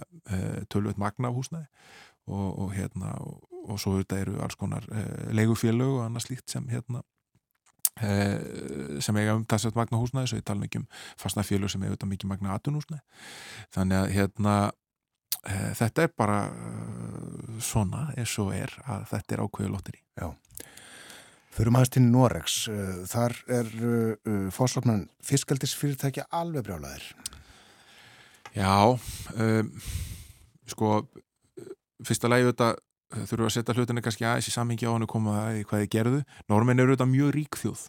tölvöld 0.72 0.98
magna 1.00 1.32
húsnæði. 1.32 1.68
Og, 2.28 2.48
og 2.60 2.72
hérna 2.76 3.14
og, 3.24 3.38
og 3.72 3.78
svo 3.80 3.94
þetta 3.96 4.18
eru 4.20 4.34
alls 4.44 4.56
konar 4.60 4.84
leigufélög 5.32 5.94
og 5.94 6.02
annað 6.04 6.26
slíkt 6.26 6.52
sem 6.52 6.66
hérna 6.68 7.00
sem 9.00 9.16
eiga 9.16 9.36
um 9.38 9.46
að 9.48 9.78
magna 9.78 10.00
húsnæði. 10.00 10.28
Svo 10.28 10.40
ég 10.40 10.44
tala 10.44 10.60
mikið 10.60 10.82
um 10.82 10.90
fastna 11.20 11.44
félög 11.46 11.72
sem 11.72 11.86
eiga 11.86 11.96
um 12.04 12.12
mikið 12.12 12.28
magna 12.28 12.58
atunhúsnæði 12.58 13.00
þannig 13.76 14.00
að 14.02 14.12
hérna 14.18 14.58
Eh, 14.64 14.87
þetta 15.48 16.04
er 16.04 16.12
bara 16.16 16.38
eh, 16.48 17.54
svona 17.64 18.08
eins 18.16 18.34
og 18.42 18.52
er 18.56 18.72
að 18.86 19.06
þetta 19.12 19.34
er 19.34 19.42
ákveðu 19.44 19.72
lotteri. 19.72 20.02
Já. 20.18 20.32
Förum 21.58 21.78
aðeins 21.78 21.94
til 21.94 22.04
Noregs. 22.06 22.56
Eh, 22.70 22.98
þar 23.10 23.36
er 23.60 23.70
uh, 23.82 24.50
fórsvapnan 24.54 25.06
fiskaldisfyrirtækja 25.26 26.28
alveg 26.30 26.68
brjálaðir. 26.68 27.06
Já, 28.54 28.98
um, 29.38 29.72
sko, 30.66 30.92
fyrsta 32.06 32.30
lægi 32.30 32.48
þetta 32.48 32.72
þurfum 33.28 33.48
að 33.48 33.54
setja 33.54 33.74
hlutinni 33.76 34.02
kannski 34.04 34.26
aðeins 34.26 34.48
í 34.50 34.54
samhengi 34.54 34.88
á 34.88 34.92
hann 34.92 35.04
og 35.06 35.10
koma 35.12 35.48
í 35.56 35.62
hvað 35.68 35.84
þið 35.84 35.92
gerðu. 35.94 36.24
Normin 36.50 36.82
eru 36.82 36.96
þetta 36.96 37.08
mjög 37.10 37.34
rík 37.36 37.58
þjóð 37.60 37.84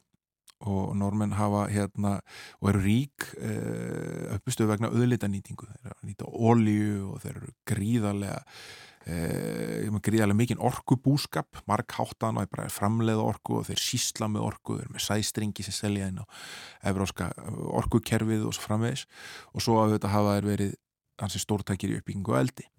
og 0.67 0.91
normenn 0.97 1.37
hafa 1.37 1.67
hérna 1.71 2.17
og 2.59 2.71
eru 2.73 2.83
rík 2.83 3.29
uh, 3.39 4.35
uppustuð 4.35 4.73
vegna 4.73 4.91
auðlitanýtingu. 4.91 5.69
Þeir 5.69 5.87
eru 5.87 5.95
að 5.95 6.09
nýta 6.09 6.29
ólíu 6.29 6.93
og 7.13 7.21
þeir 7.23 7.37
eru 7.37 7.51
gríðarlega 7.69 8.39
uh, 9.07 10.01
gríðarlega 10.03 10.39
mikinn 10.41 10.65
orkubúskap 10.69 11.63
markháttan 11.69 12.41
og 12.41 12.47
er 12.59 12.73
framleið 12.73 13.23
orku 13.23 13.61
og 13.61 13.69
þeir 13.69 13.83
sísla 13.83 14.27
með 14.31 14.49
orku, 14.49 14.77
þeir 14.77 14.89
eru 14.89 14.97
með 14.97 15.07
sæstringi 15.07 15.65
sem 15.67 15.77
selja 15.79 16.11
inn 16.11 16.21
á 16.23 16.25
evróska 16.91 17.31
orkukerfið 17.79 18.45
og 18.49 18.57
svo 18.57 18.67
framvegs 18.67 19.07
og 19.53 19.63
svo 19.63 19.79
að 19.83 19.97
þetta 19.97 20.15
hafa 20.15 20.39
verið 20.43 20.75
hansi 21.19 21.41
stórtækir 21.41 21.93
í 21.93 21.99
uppbyggingu 21.99 22.33
og 22.33 22.39
eldi. 22.39 22.65
Eh, 22.65 22.78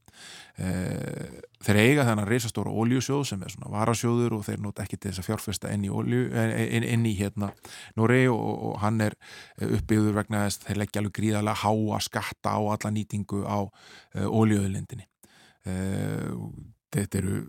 þeir 0.60 1.78
eiga 1.80 2.04
þennan 2.08 2.28
reysastóra 2.28 2.72
óljusjóð 2.72 3.22
sem 3.30 3.44
er 3.44 3.52
svona 3.52 3.70
varasjóður 3.72 4.34
og 4.36 4.42
þeir 4.48 4.60
nota 4.64 4.84
ekki 4.84 4.98
til 4.98 5.12
þess 5.12 5.22
að 5.22 5.28
fjárfesta 5.30 5.72
inn 5.72 5.86
í, 5.86 5.92
olju, 5.92 6.26
inn, 6.34 6.84
inn 6.84 7.06
í 7.08 7.14
hérna 7.16 7.48
Noregi 7.96 8.28
og, 8.32 8.50
og 8.70 8.74
hann 8.82 9.00
er 9.06 9.16
uppbyggður 9.64 10.18
vegna 10.20 10.44
þess 10.46 10.64
þeir 10.66 10.82
leggja 10.82 11.02
alveg 11.02 11.16
gríðarlega 11.20 11.62
háa 11.62 12.02
skatta 12.04 12.56
á 12.56 12.60
alla 12.60 12.92
nýtingu 12.96 13.40
á 13.48 13.58
óljuöðlindinni 14.26 15.08
uh, 15.70 16.36
þetta 16.92 17.22
eru 17.22 17.40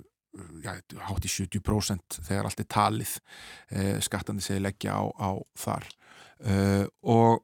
já, 0.63 0.73
hátt 1.07 1.27
í 1.27 1.35
70% 1.35 2.21
þegar 2.23 2.47
allt 2.47 2.63
er 2.63 2.71
talið 2.71 3.15
skattandi 4.05 4.45
sem 4.45 4.57
þeir 4.57 4.67
leggja 4.69 4.95
á, 4.95 5.03
á 5.11 5.31
þar. 5.59 5.87
Og 7.03 7.41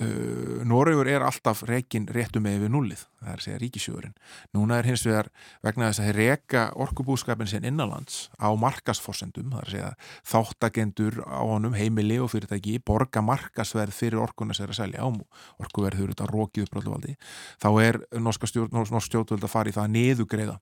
Uh, 0.00 0.62
Noregur 0.64 1.04
er 1.10 1.20
alltaf 1.20 1.66
rekin 1.68 2.06
réttum 2.08 2.46
með 2.46 2.62
við 2.62 2.70
nullið, 2.72 3.00
það 3.20 3.28
er 3.28 3.40
að 3.40 3.44
segja 3.44 3.58
ríkisjóðurinn 3.60 4.14
núna 4.56 4.78
er 4.80 4.86
hins 4.88 5.02
vegar 5.04 5.26
vegna 5.60 5.90
þess 5.90 6.00
að 6.00 6.06
þeir 6.06 6.16
reka 6.16 6.62
orkubúskapin 6.80 7.50
sinn 7.50 7.66
innanlands 7.68 8.22
á 8.40 8.48
markasforsendum, 8.56 9.50
það 9.52 9.60
er 9.60 9.66
að 9.66 9.74
segja 9.74 9.90
þáttagendur 10.32 11.18
á 11.28 11.44
honum, 11.44 11.76
heimili 11.76 12.16
og 12.24 12.32
fyrirtæki 12.32 12.78
borga 12.88 13.20
markasverð 13.26 13.92
fyrir 13.98 14.22
orkuna 14.24 14.56
sér 14.56 14.72
að 14.72 14.80
selja. 14.80 15.04
Á 15.04 15.12
orkuverður 15.60 16.14
þetta 16.14 16.30
rókið 16.30 16.70
uppræðluvaldi, 16.70 17.18
þá 17.60 17.68
er 17.84 18.00
norsk 18.16 18.48
stjórnvöld 18.48 19.44
að 19.44 19.52
fara 19.52 19.68
í 19.68 19.76
það 19.76 19.84
að 19.84 19.94
neðugreiða 19.98 20.56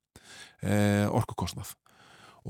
eh, 0.66 1.06
orkukostnað. 1.06 1.76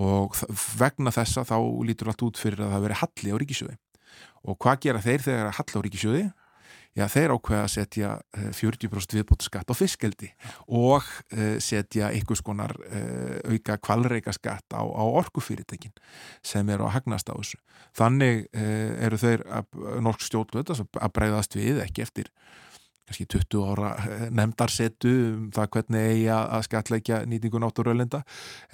Og 0.00 0.32
vegna 0.80 1.12
þessa 1.12 1.44
þá 1.44 1.58
lítur 1.84 2.08
allt 2.08 2.24
út 2.24 2.40
fyrir 2.40 2.64
að 2.64 2.76
það 2.78 2.88
veri 2.88 3.00
halli 3.04 3.36
á 3.36 3.40
ríkisjóði 3.44 3.78
og 4.48 4.56
hvað 4.62 4.84
gera 4.86 5.02
þeir 5.04 5.24
þegar 5.24 5.48
að 5.50 5.56
halli 5.58 5.76
á 5.76 5.84
ríkisjóði 5.84 6.22
já 6.98 7.06
þeir 7.10 7.34
ákveða 7.36 7.64
að 7.64 7.72
setja 7.74 8.12
40% 8.34 9.14
eh, 9.14 9.18
viðbótt 9.20 9.46
skatt 9.46 9.70
á 9.70 9.74
fiskeldi 9.78 10.30
og 10.66 11.06
uh, 11.06 11.56
setja 11.62 12.10
einhvers 12.10 12.42
konar 12.44 12.74
uh, 12.88 13.38
auka 13.46 13.78
kvalreika 13.78 14.34
skatt 14.34 14.74
á, 14.74 14.82
á 14.82 15.04
orkufyrirtekin 15.22 15.94
sem 16.42 16.68
eru 16.72 16.88
að 16.88 16.96
hagnast 16.98 17.30
á 17.30 17.34
þessu. 17.34 17.60
Þannig 17.96 18.44
eru 18.54 19.18
þeir 19.18 19.42
norsk 20.04 20.22
stjórnvöld 20.22 20.68
að 20.70 21.12
breyðast 21.16 21.56
við 21.58 21.80
ekki 21.82 22.04
eftir 22.04 22.28
kannski 23.10 23.26
20 23.26 23.64
ára 23.72 23.90
eh, 23.98 24.26
nefndarsetu 24.30 25.14
um 25.30 25.48
það 25.54 25.72
hvernig 25.74 26.06
eigi 26.12 26.28
að 26.34 26.66
skatleikja 26.68 27.22
nýtingu 27.30 27.62
náttúröðlenda 27.62 28.22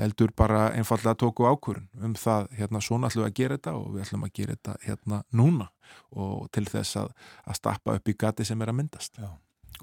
heldur 0.00 0.34
bara 0.36 0.68
einfallega 0.76 1.16
tóku 1.24 1.48
ákvörun 1.48 1.88
um 2.04 2.14
það 2.18 2.52
hérna 2.58 2.84
svona 2.84 3.10
ætlum 3.10 3.24
við 3.24 3.30
að 3.30 3.40
gera 3.40 3.58
þetta 3.58 3.74
og 3.80 3.88
við 3.94 4.04
ætlum 4.04 4.28
að 4.28 4.36
gera 4.40 4.58
þetta 4.58 4.76
hérna 4.84 5.22
núna 5.32 5.70
og 6.12 6.46
til 6.52 6.66
þess 6.68 7.00
að, 7.00 7.10
að 7.46 7.58
stappa 7.60 7.96
upp 7.96 8.08
í 8.08 8.16
gati 8.18 8.46
sem 8.46 8.62
er 8.62 8.72
að 8.72 8.80
myndast. 8.82 9.20
Já. 9.20 9.30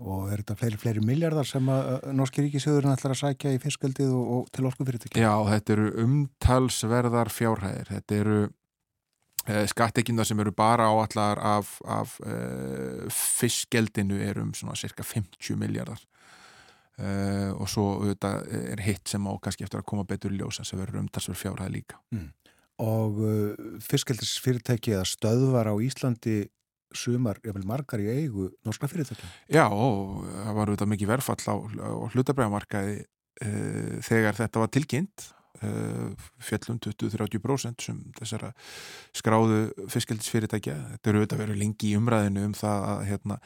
Og 0.01 0.32
er 0.34 0.41
þetta 0.41 0.56
fleiri, 0.58 0.78
fleiri 0.82 1.01
miljardar 1.06 1.45
sem 1.45 1.68
að 1.70 2.08
Norski 2.18 2.41
Ríkisjóðurinn 2.47 2.95
ætlar 2.95 3.14
að 3.14 3.20
sækja 3.20 3.51
í 3.54 3.60
fiskaldið 3.62 4.10
og, 4.18 4.32
og 4.34 4.47
til 4.49 4.66
orkufyrirtækja? 4.66 5.22
Já, 5.22 5.34
þetta 5.51 5.76
eru 5.76 5.89
umtalsverðar 6.01 7.30
fjárhæðir. 7.34 7.91
Þetta 7.91 8.18
eru 8.18 8.39
Eh, 9.44 9.66
skattekindar 9.68 10.24
sem 10.28 10.39
eru 10.39 10.54
bara 10.56 10.86
áallar 10.88 11.39
af, 11.44 11.76
af 11.84 12.16
uh, 12.24 13.10
fiskgeldinu 13.12 14.16
er 14.24 14.39
um 14.39 14.54
svona 14.56 14.76
cirka 14.80 15.04
50 15.04 15.58
miljardar 15.60 16.00
uh, 16.00 17.52
og 17.52 17.68
svo 17.68 17.89
auðvitað 17.98 18.48
er 18.72 18.84
hitt 18.86 19.12
sem 19.12 19.28
á 19.28 19.36
kannski 19.44 19.68
eftir 19.68 19.82
að 19.82 19.89
koma 19.91 20.08
betur 20.08 20.32
í 20.32 20.39
ljósa 20.39 20.64
sem 20.64 20.80
verður 20.80 21.02
umtalsverð 21.04 21.41
fjárhæð 21.41 21.76
líka 21.76 22.00
mm. 22.16 22.32
Og 22.88 23.20
uh, 23.20 23.68
fiskgeldisfyrirtæki 23.84 24.96
eða 24.96 25.12
stöðvar 25.12 25.68
á 25.70 25.76
Íslandi 25.76 26.46
sumar, 26.96 27.44
ég 27.44 27.52
vil 27.58 27.68
margar 27.68 28.00
í 28.00 28.08
eigu 28.16 28.48
norska 28.64 28.88
fyrirtæki? 28.88 29.28
Já 29.52 29.68
og 29.68 30.24
það 30.24 30.56
var 30.56 30.72
auðvitað 30.72 30.94
mikið 30.96 31.16
verfall 31.18 31.52
á, 31.52 31.56
á 31.84 31.91
hlutabræðamarkaði 32.16 33.00
þegar 34.08 34.38
þetta 34.38 34.62
var 34.62 34.72
tilkynnt 34.72 35.32
Eh, 35.34 35.43
fjallum 35.62 36.80
20-30% 36.82 37.86
sem 37.86 37.99
þessara 38.18 38.49
skráðu 39.16 39.60
fiskildisfyrirtækja 39.91 40.76
þetta 40.95 41.12
eru 41.12 41.22
auðvitað 41.22 41.43
verið 41.43 41.60
lengi 41.62 41.91
í 41.91 41.99
umræðinu 41.99 42.47
um 42.47 42.56
það 42.58 42.88
að 42.89 43.04
hérna, 43.12 43.38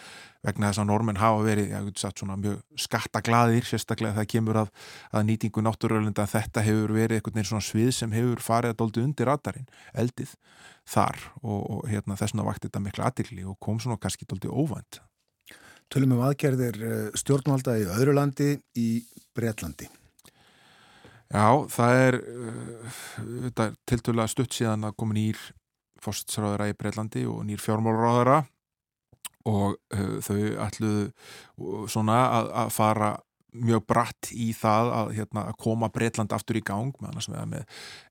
vegna 0.48 0.70
þess 0.70 0.82
að 0.84 0.88
normen 0.88 1.20
hafa 1.20 1.44
verið 1.44 1.74
ja, 1.74 1.82
sagt, 2.00 2.24
mjög 2.24 2.62
skattaglaðir 2.80 3.68
sérstaklega 3.68 4.16
það 4.22 4.30
kemur 4.34 4.62
að, 4.64 4.72
að 5.12 5.28
nýtingu 5.28 5.66
náttúrulega 5.68 6.30
þetta 6.32 6.64
hefur 6.66 6.96
verið 6.96 7.20
einhvern 7.20 7.38
veginn 7.38 7.52
svona 7.52 7.68
svið 7.68 7.92
sem 8.00 8.16
hefur 8.16 8.44
farið 8.48 8.74
að 8.74 8.80
doldi 8.82 9.04
undir 9.04 9.30
radarinn 9.30 9.70
eldið 9.94 10.34
þar 10.88 11.22
og, 11.44 11.60
og 11.60 11.86
hérna, 11.92 12.16
þess 12.16 12.34
vegna 12.34 12.48
vakti 12.48 12.72
þetta 12.72 12.86
miklu 12.88 13.08
aðdegli 13.10 13.46
og 13.52 13.60
kom 13.60 13.84
svona 13.84 14.00
kannski 14.00 14.30
doldi 14.30 14.48
óvænt. 14.48 15.04
Tölum 15.92 16.18
um 16.18 16.26
aðgerðir 16.28 16.82
eh, 16.84 17.06
stjórnvalda 17.16 17.78
í 17.80 17.88
öðru 17.88 18.16
landi 18.16 18.54
í 18.80 18.90
Breitlandi 19.36 19.92
Já, 21.28 21.68
það 21.68 22.02
er 22.06 22.18
uh, 22.24 23.00
tiltölulega 23.90 24.32
stutt 24.32 24.56
síðan 24.56 24.88
að 24.88 24.96
komi 25.02 25.18
nýr 25.18 25.42
fórstsáðara 26.04 26.70
í 26.72 26.76
Breitlandi 26.78 27.26
og 27.28 27.42
nýr 27.48 27.60
fjármálráðara 27.60 28.42
og 29.48 29.76
uh, 29.76 30.18
þau 30.24 30.38
ætluðu 30.68 31.08
uh, 31.10 31.84
svona 31.92 32.22
að, 32.40 32.52
að 32.64 32.76
fara 32.78 33.12
mjög 33.58 33.86
bratt 33.90 34.32
í 34.32 34.52
það 34.56 34.92
að, 34.94 35.14
hérna, 35.18 35.46
að 35.50 35.60
koma 35.64 35.90
Breitland 35.92 36.34
aftur 36.36 36.60
í 36.60 36.64
gang 36.66 36.96
með 37.02 37.64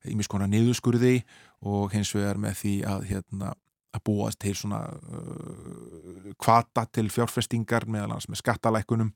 ímiskona 0.09 0.47
niðurskurði 0.51 1.21
og 1.65 1.93
hins 1.93 2.11
vegar 2.15 2.37
með 2.41 2.57
því 2.61 2.73
að 2.89 3.05
hérna, 3.11 3.53
að 3.95 4.03
búast 4.09 4.41
til 4.43 4.53
svona 4.57 4.83
uh, 4.93 6.33
kvata 6.41 6.85
til 6.93 7.07
fjárfestingar 7.13 7.87
meðal 7.89 8.19
með 8.27 8.41
skattalækunum 8.43 9.13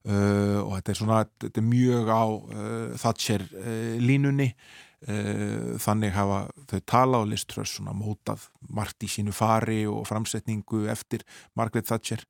Uh, 0.00 0.64
og 0.64 0.78
þetta 0.78 0.92
er 0.92 0.96
svona 0.96 1.16
þetta 1.42 1.60
er 1.60 1.66
mjög 1.66 2.06
á 2.08 2.24
uh, 2.24 2.92
Thatcher 3.00 3.44
uh, 3.44 3.98
línunni. 4.00 4.54
Þannig 5.00 6.10
hafa 6.12 6.42
þau 6.68 6.80
tala 6.92 7.18
og 7.22 7.30
liströss 7.30 7.78
svona 7.78 7.94
mótað 7.96 8.42
margt 8.68 9.00
í 9.00 9.08
sínu 9.08 9.32
fari 9.32 9.86
og 9.88 10.02
framsetningu 10.04 10.82
eftir 10.92 11.22
Margaret 11.56 11.88
Thatcher. 11.88 12.20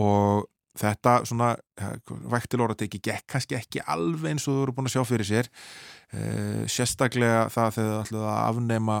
Og 0.00 0.46
þetta 0.80 1.18
svona 1.28 1.50
væktilóra 2.24 2.72
teki 2.80 3.02
gekk 3.04 3.26
kannski 3.34 3.58
ekki 3.58 3.84
alveg 3.84 4.30
eins 4.32 4.48
og 4.48 4.56
þú 4.56 4.62
eru 4.62 4.76
búin 4.78 4.88
að 4.88 4.96
sjá 4.96 5.04
fyrir 5.10 5.28
sér. 5.28 5.52
Sérstaklega 6.72 7.50
það 7.52 7.76
þegar 7.76 7.92
það 7.92 8.00
ætlaði 8.06 8.30
að 8.30 8.40
afnema 8.46 8.98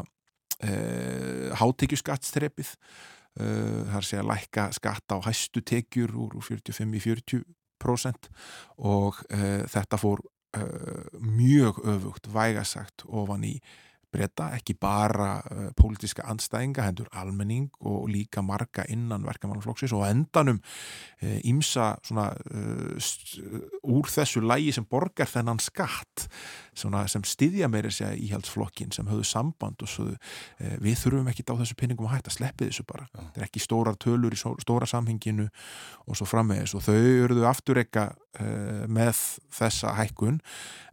hátekjuskattstrepið 1.64 2.76
Uh, 3.38 3.86
það 3.86 4.00
er 4.00 4.20
að 4.24 4.28
lækka 4.32 4.62
skatta 4.74 5.16
á 5.16 5.26
hæstu 5.28 5.62
tekjur 5.62 6.16
úr 6.18 6.32
45 6.42 6.96
í 6.98 7.02
40% 7.04 8.26
og 8.82 9.20
uh, 9.30 9.62
þetta 9.70 9.98
fór 10.02 10.24
uh, 10.58 11.06
mjög 11.22 11.78
öfugt 11.94 12.26
vægasagt 12.34 13.06
ofan 13.06 13.46
í 13.46 13.54
breyta, 14.12 14.50
ekki 14.56 14.76
bara 14.80 15.32
uh, 15.40 15.68
pólitiska 15.78 16.26
anstæðinga, 16.30 16.86
hendur 16.88 17.10
almenning 17.16 17.70
og 17.80 18.08
líka 18.10 18.42
marga 18.44 18.84
innan 18.90 19.26
verkamannaflokksins 19.28 19.94
og 19.96 20.06
endanum 20.08 20.60
ímsa 21.20 21.92
uh, 21.94 22.02
svona 22.06 22.30
uh, 22.32 23.90
úr 23.90 24.10
þessu 24.10 24.42
lægi 24.44 24.74
sem 24.76 24.86
borgar 24.90 25.30
þennan 25.30 25.60
skatt 25.62 26.26
svona, 26.76 27.04
sem 27.10 27.24
styðja 27.26 27.68
meira 27.70 27.90
sér 27.92 28.16
íhaldsflokkin 28.18 28.92
sem 28.94 29.08
höfðu 29.10 29.26
samband 29.28 29.82
og 29.84 29.90
svo 29.90 30.06
uh, 30.10 30.76
við 30.82 30.98
þurfum 31.02 31.30
ekki 31.32 31.46
á 31.50 31.54
þessu 31.60 31.78
pinningum 31.78 32.08
að 32.08 32.18
hætta, 32.18 32.34
sleppið 32.34 32.70
þessu 32.72 32.86
bara 32.88 33.06
ja. 33.08 33.24
þetta 33.24 33.42
er 33.42 33.48
ekki 33.48 33.64
stórar 33.64 33.98
tölur 34.00 34.36
í 34.36 34.40
stóra 34.40 34.88
samhenginu 34.90 35.48
og 36.06 36.18
svo 36.18 36.28
framvegis 36.28 36.76
og 36.78 36.86
þau 36.86 36.96
eruðu 37.00 37.48
afturreika 37.50 38.10
uh, 38.14 38.86
með 38.90 39.24
þessa 39.60 39.96
hækkun 40.00 40.40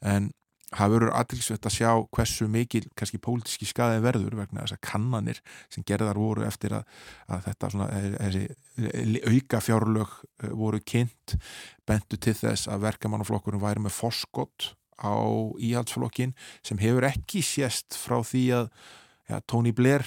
en 0.05 0.32
það 0.76 0.93
verður 0.93 1.13
aðtilsvett 1.15 1.68
að 1.68 1.76
sjá 1.78 1.89
hversu 2.18 2.47
mikil 2.51 2.84
kannski 2.97 3.20
pólitíski 3.24 3.68
skaði 3.70 4.01
verður 4.03 4.36
vegna 4.41 4.65
þess 4.65 4.76
að 4.76 4.84
kannanir 4.89 5.39
sem 5.72 5.86
gerðar 5.88 6.20
voru 6.20 6.43
eftir 6.47 6.76
að, 6.76 6.97
að 7.32 7.45
þetta 7.47 7.70
svona, 7.72 7.88
þessi 8.18 9.22
auka 9.32 9.61
fjárlög 9.63 10.18
eh, 10.43 10.51
voru 10.51 10.82
kynnt 10.84 11.38
bentu 11.88 12.20
til 12.20 12.36
þess 12.36 12.68
að 12.72 12.84
verkamannaflokkurinn 12.89 13.63
væri 13.63 13.86
með 13.86 13.95
forskott 13.95 14.74
á 14.99 15.15
íhaldsflokkin 15.61 16.36
sem 16.65 16.82
hefur 16.82 17.07
ekki 17.07 17.43
sést 17.45 17.95
frá 17.95 18.20
því 18.26 18.45
að 18.59 18.72
ja, 19.30 19.39
Tony 19.47 19.72
Blair 19.76 20.03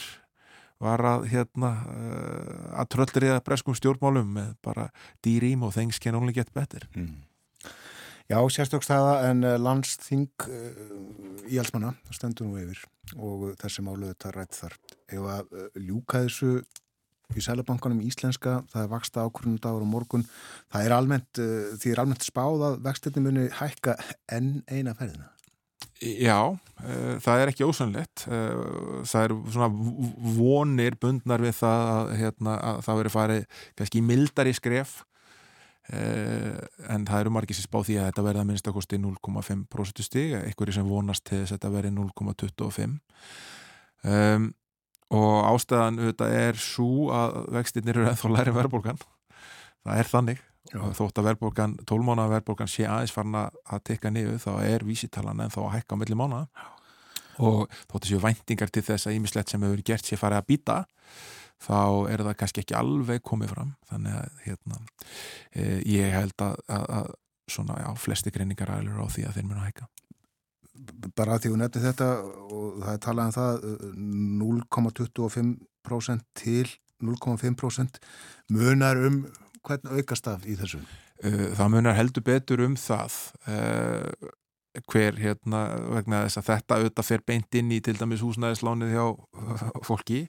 var 0.80 1.00
að 1.04 1.26
hérna 1.32 1.72
eh, 1.88 2.68
að 2.82 2.92
tröllriða 2.96 3.40
breskum 3.46 3.76
stjórnmálum 3.76 4.28
með 4.36 4.54
bara 4.64 4.90
dýrým 5.24 5.64
og 5.64 5.72
things 5.76 6.00
can 6.02 6.20
only 6.20 6.36
get 6.36 6.52
better 6.52 6.84
mm. 6.92 7.29
Já, 8.30 8.38
sérstökstaða 8.46 9.14
en 9.26 9.42
eh, 9.42 9.56
landsþing 9.58 10.44
uh, 10.46 10.90
í 11.50 11.56
allsmanna, 11.58 11.96
það 12.06 12.14
stendur 12.14 12.46
nú 12.46 12.60
yfir 12.60 12.84
og 13.18 13.56
þessi 13.58 13.82
máluðu 13.82 14.12
þetta 14.12 14.30
rætt 14.36 14.54
þar. 14.54 14.76
Ef 15.10 15.26
að 15.32 15.50
uh, 15.50 15.64
ljúka 15.82 16.20
þessu 16.28 16.52
í 17.34 17.42
sælabankanum 17.42 18.04
íslenska, 18.06 18.60
það 18.70 18.84
er 18.84 18.92
vaksta 18.92 19.24
ákvörnum 19.26 19.58
dagur 19.62 19.82
og 19.82 19.90
morgun, 19.90 20.24
það 20.70 20.86
er 20.86 20.94
almennt, 20.94 21.42
því 21.78 21.92
er 21.92 22.00
almennt 22.02 22.26
spáð 22.26 22.64
að 22.66 22.78
vextinni 22.86 23.22
muni 23.22 23.44
hækka 23.54 23.94
enn 24.34 24.56
eina 24.66 24.94
ferðina. 24.98 25.28
Já, 26.00 26.56
það 27.22 27.42
er 27.44 27.52
ekki 27.52 27.68
ósannlegt. 27.68 28.24
Það 28.26 29.26
er 29.28 29.34
svona 29.54 29.68
vonir 30.40 30.96
bundnar 30.98 31.44
við 31.44 31.54
það 31.60 31.86
að, 31.92 32.10
hérna, 32.18 32.56
að 32.72 32.82
það 32.88 33.00
veri 33.02 33.14
farið 33.14 33.62
kannski 33.78 34.02
mildar 34.10 34.50
í 34.50 34.56
skref 34.58 34.96
en 35.90 37.06
það 37.08 37.24
eru 37.24 37.32
margir 37.34 37.58
sem 37.58 37.66
spá 37.66 37.80
því 37.82 37.96
að 37.98 38.08
þetta 38.10 38.26
verða 38.26 38.46
minnstakosti 38.46 38.98
0,5% 39.02 40.04
stig 40.06 40.36
einhverju 40.38 40.76
sem 40.76 40.86
vonast 40.86 41.24
til 41.26 41.40
þess 41.40 41.54
að 41.54 41.56
þetta 41.56 41.72
verði 41.74 41.94
0,25 41.96 42.98
um, 44.10 44.46
og 45.10 45.48
ástæðan 45.50 45.98
auðvitað 45.98 46.36
er 46.38 46.60
svo 46.62 47.08
að 47.14 47.40
vextinnir 47.56 47.98
eru 47.98 48.12
ennþá 48.12 48.30
læri 48.30 48.54
verðbólgan. 48.54 49.00
Það 49.82 49.98
er 49.98 50.10
þannig. 50.12 50.46
Já. 50.70 50.76
og 50.84 50.92
þótt 50.94 51.18
að 51.18 51.26
verðbólgan, 51.30 51.72
tólmána 51.88 52.26
verðbólgan 52.30 52.68
sé 52.70 52.84
aðeins 52.86 53.14
farin 53.14 53.38
að 53.40 53.80
tekka 53.88 54.10
niður 54.12 54.36
þá 54.42 54.50
er 54.68 54.84
vísitalan 54.86 55.40
ennþá 55.42 55.64
að 55.64 55.72
hækka 55.74 55.96
á 55.96 56.00
milli 56.02 56.18
mánu 56.20 56.40
og 57.40 57.72
þótt 57.88 58.04
að 58.04 58.10
séu 58.10 58.20
væntingar 58.22 58.70
til 58.70 58.84
þess 58.86 59.08
að 59.08 59.16
ímislegt 59.16 59.50
sem 59.50 59.64
hefur 59.64 59.82
gert 59.88 60.06
sér 60.06 60.20
farið 60.20 60.42
að 60.42 60.48
býta 60.52 60.76
þá 61.60 62.10
er 62.12 62.24
það 62.24 62.36
kannski 62.40 62.62
ekki 62.64 62.76
alveg 62.78 63.24
komið 63.26 63.54
fram. 63.54 63.72
Þannig 63.90 64.12
að 64.18 64.28
hérna, 64.46 64.76
e, 65.52 65.64
ég 65.90 66.14
held 66.14 66.44
að, 66.46 66.54
að, 66.72 66.84
að 66.98 67.10
svona, 67.50 67.74
já, 67.82 67.90
flesti 68.00 68.32
greiningar 68.34 68.72
aðlur 68.76 69.02
á 69.04 69.06
því 69.12 69.22
að 69.28 69.34
þeir 69.36 69.48
munu 69.48 69.60
að 69.60 69.68
hækka. 69.70 69.86
Bara 71.16 71.36
að 71.36 71.42
því 71.44 71.50
að 71.50 71.60
nefni 71.60 71.84
þetta 71.84 72.08
og 72.56 72.66
það 72.80 72.92
er 72.94 73.02
talað 73.04 73.26
um 73.26 73.36
það 73.36 73.52
0,25% 74.40 76.26
til 76.40 76.68
0,5% 77.00 78.00
munar 78.52 78.96
um 79.08 79.22
hvern 79.66 79.94
aukast 79.96 80.28
af 80.30 80.44
í 80.48 80.56
þessu? 80.56 80.80
E, 81.20 81.52
það 81.56 81.72
munar 81.74 81.98
heldur 81.98 82.24
betur 82.24 82.64
um 82.64 82.76
það 82.80 83.16
e, 83.44 83.56
hver 84.88 85.18
hérna 85.20 85.60
vegna 85.96 86.24
þess 86.24 86.40
að 86.40 86.48
þetta 86.50 86.78
auðvitað 86.78 87.08
fer 87.08 87.24
beint 87.26 87.58
inn 87.58 87.72
í 87.74 87.80
til 87.84 87.96
dæmis 87.98 88.22
húsnæðislánið 88.24 88.94
hjá 88.94 89.06
fólki 89.86 90.24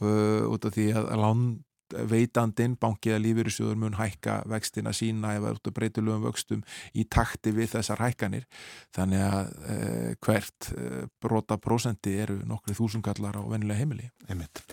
uh, 0.00 0.48
út 0.48 0.64
af 0.68 0.74
því 0.76 0.86
að 0.96 1.10
lánveitandin, 1.22 2.78
bankið 2.80 3.16
að 3.16 3.22
lífyrirsjóður 3.26 3.78
mun 3.82 3.98
hækka 3.98 4.40
vextina 4.50 4.94
sína 4.96 5.34
eða 5.38 5.54
breytilegum 5.68 6.24
vöxtum 6.26 6.64
í 6.96 7.04
takti 7.04 7.52
við 7.56 7.74
þessar 7.76 8.04
hækkanir. 8.06 8.48
Þannig 8.96 9.26
að 9.26 9.52
uh, 9.60 10.10
hvert 10.24 10.72
uh, 10.76 11.04
brota 11.20 11.60
prosenti 11.60 12.16
eru 12.24 12.40
nokkri 12.48 12.76
þúsungallar 12.78 13.38
á 13.38 13.42
vennilega 13.44 13.82
heimili. 13.82 14.10
Einmitt. 14.28 14.64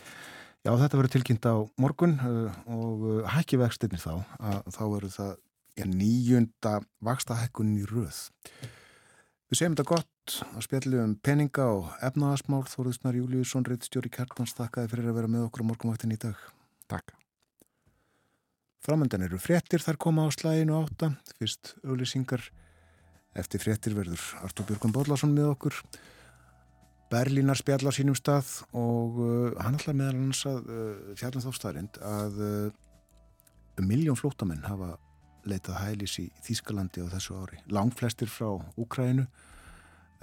Já, 0.59 0.73
þetta 0.75 0.97
verður 0.99 1.13
tilkynnt 1.15 1.45
á 1.47 1.55
morgun 1.79 2.17
uh, 2.19 2.57
og 2.71 3.05
uh, 3.07 3.21
hækki 3.31 3.59
vextinir 3.61 4.01
þá 4.03 4.25
að 4.39 4.73
þá 4.75 4.83
verður 4.87 5.15
það 5.15 5.37
nýjunda 5.87 6.79
vakstahækkunin 7.07 7.79
í 7.79 7.87
röð 7.87 8.17
Við 9.49 9.57
segjum 9.57 9.73
þetta 9.73 9.89
gott 9.89 10.33
að 10.45 10.65
spjallu 10.67 10.97
um 11.01 11.13
peninga 11.25 11.63
og 11.73 11.87
efnaðasmál. 12.05 12.67
Þóruðsnar 12.69 13.15
Júliusson, 13.17 13.63
reittstjóri 13.65 14.11
Kjartans, 14.13 14.53
þakkaði 14.53 14.91
fyrir 14.91 15.09
að 15.09 15.17
vera 15.17 15.31
með 15.33 15.47
okkur 15.47 15.63
á 15.65 15.69
morgunvaktin 15.71 16.13
í 16.13 16.19
dag. 16.21 16.43
Takk. 16.85 17.15
Framöndan 18.85 19.25
eru 19.25 19.39
frettir 19.41 19.81
þar 19.81 19.97
koma 20.05 20.27
á 20.29 20.29
slæginu 20.37 20.77
átta. 20.77 21.15
Fyrst 21.41 21.73
auðlýsingar 21.81 22.45
eftir 23.41 23.65
frettir 23.65 23.97
verður 23.97 24.21
Artur 24.45 24.69
Björgum 24.69 24.93
Bóllarsson 24.93 25.33
með 25.33 25.49
okkur. 25.55 25.81
Berlínar 27.09 27.57
spjall 27.57 27.89
á 27.89 27.93
sínum 27.97 28.13
stað 28.13 28.53
og 28.77 29.17
uh, 29.17 29.57
hann 29.65 29.81
ætlar 29.81 29.97
meðal 29.97 30.19
hans 30.27 30.45
að 30.45 30.69
uh, 30.69 31.13
fjallum 31.17 31.41
þá 31.41 31.51
staðrind 31.57 32.01
að 32.05 32.41
uh, 32.45 32.65
um 33.81 33.89
miljón 33.89 34.19
flótamenn 34.19 34.61
hafa 34.69 34.93
leitað 35.49 35.81
hælis 35.83 36.17
í 36.21 36.27
Þýskalandi 36.45 37.03
á 37.05 37.11
þessu 37.13 37.37
ári. 37.41 37.59
Langflestir 37.73 38.29
frá 38.31 38.51
Úkrænu 38.79 39.25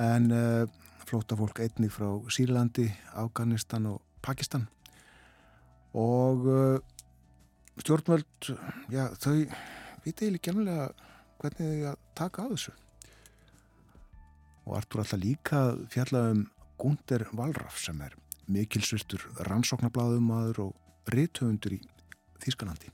en 0.02 0.30
uh, 0.32 0.64
flóta 1.06 1.38
fólk 1.38 1.60
einni 1.64 1.90
frá 1.92 2.08
Sýrlandi, 2.32 2.88
Afganistan 3.14 3.88
og 3.90 4.02
Pakistan 4.22 4.66
og 5.96 6.46
uh, 6.50 6.78
stjórnvöld, 7.80 8.50
já 8.92 9.08
þau 9.20 9.46
viti 10.04 10.26
eiginlega 10.26 10.50
gemlega 10.50 10.88
hvernig 11.40 11.70
þau 11.70 11.88
að 11.92 12.02
taka 12.18 12.44
á 12.44 12.46
þessu. 12.52 12.74
Og 14.66 14.76
Artur 14.78 15.02
alltaf 15.02 15.22
líka 15.22 15.62
fjalla 15.92 16.22
um 16.32 16.46
Gunder 16.80 17.26
Valraf 17.36 17.78
sem 17.80 18.00
er 18.04 18.16
mikilsvirtur 18.52 19.22
rannsóknarbláðum 19.48 20.32
aður 20.36 20.62
og 20.68 21.12
rithöfundur 21.12 21.78
í 21.78 21.80
Þýskalandi. 22.42 22.90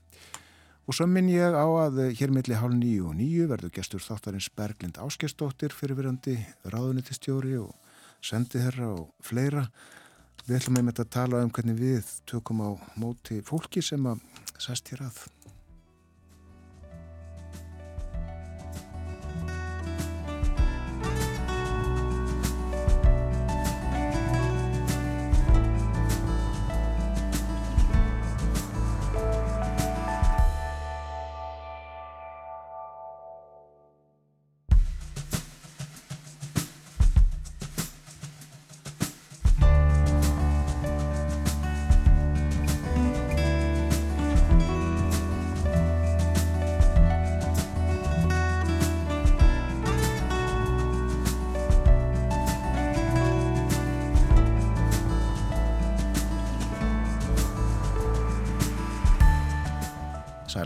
Og 0.83 0.95
svo 0.97 1.05
minn 1.07 1.29
ég 1.31 1.55
á 1.55 1.63
að 1.63 2.01
hér 2.19 2.31
milli 2.35 2.57
hálf 2.59 2.75
nýju 2.75 3.05
og 3.07 3.15
nýju 3.15 3.45
verður 3.47 3.71
gestur 3.77 4.03
þáttarins 4.03 4.49
Berglind 4.51 4.97
Áskestóttir 4.99 5.71
fyrirverandi 5.71 6.35
ráðunitistjóri 6.67 7.55
og 7.61 7.71
sendiherra 8.19 8.89
og 8.97 9.13
fleira. 9.23 9.69
Við 10.43 10.57
ætlum 10.59 10.81
einmitt 10.81 10.99
að 10.99 11.13
tala 11.15 11.45
um 11.45 11.53
hvernig 11.55 11.79
við 11.79 12.11
tökum 12.27 12.65
á 12.67 12.69
móti 12.99 13.39
fólki 13.47 13.79
sem 13.79 14.11
að 14.11 14.27
sest 14.59 14.91
hér 14.91 15.07
að. 15.07 15.23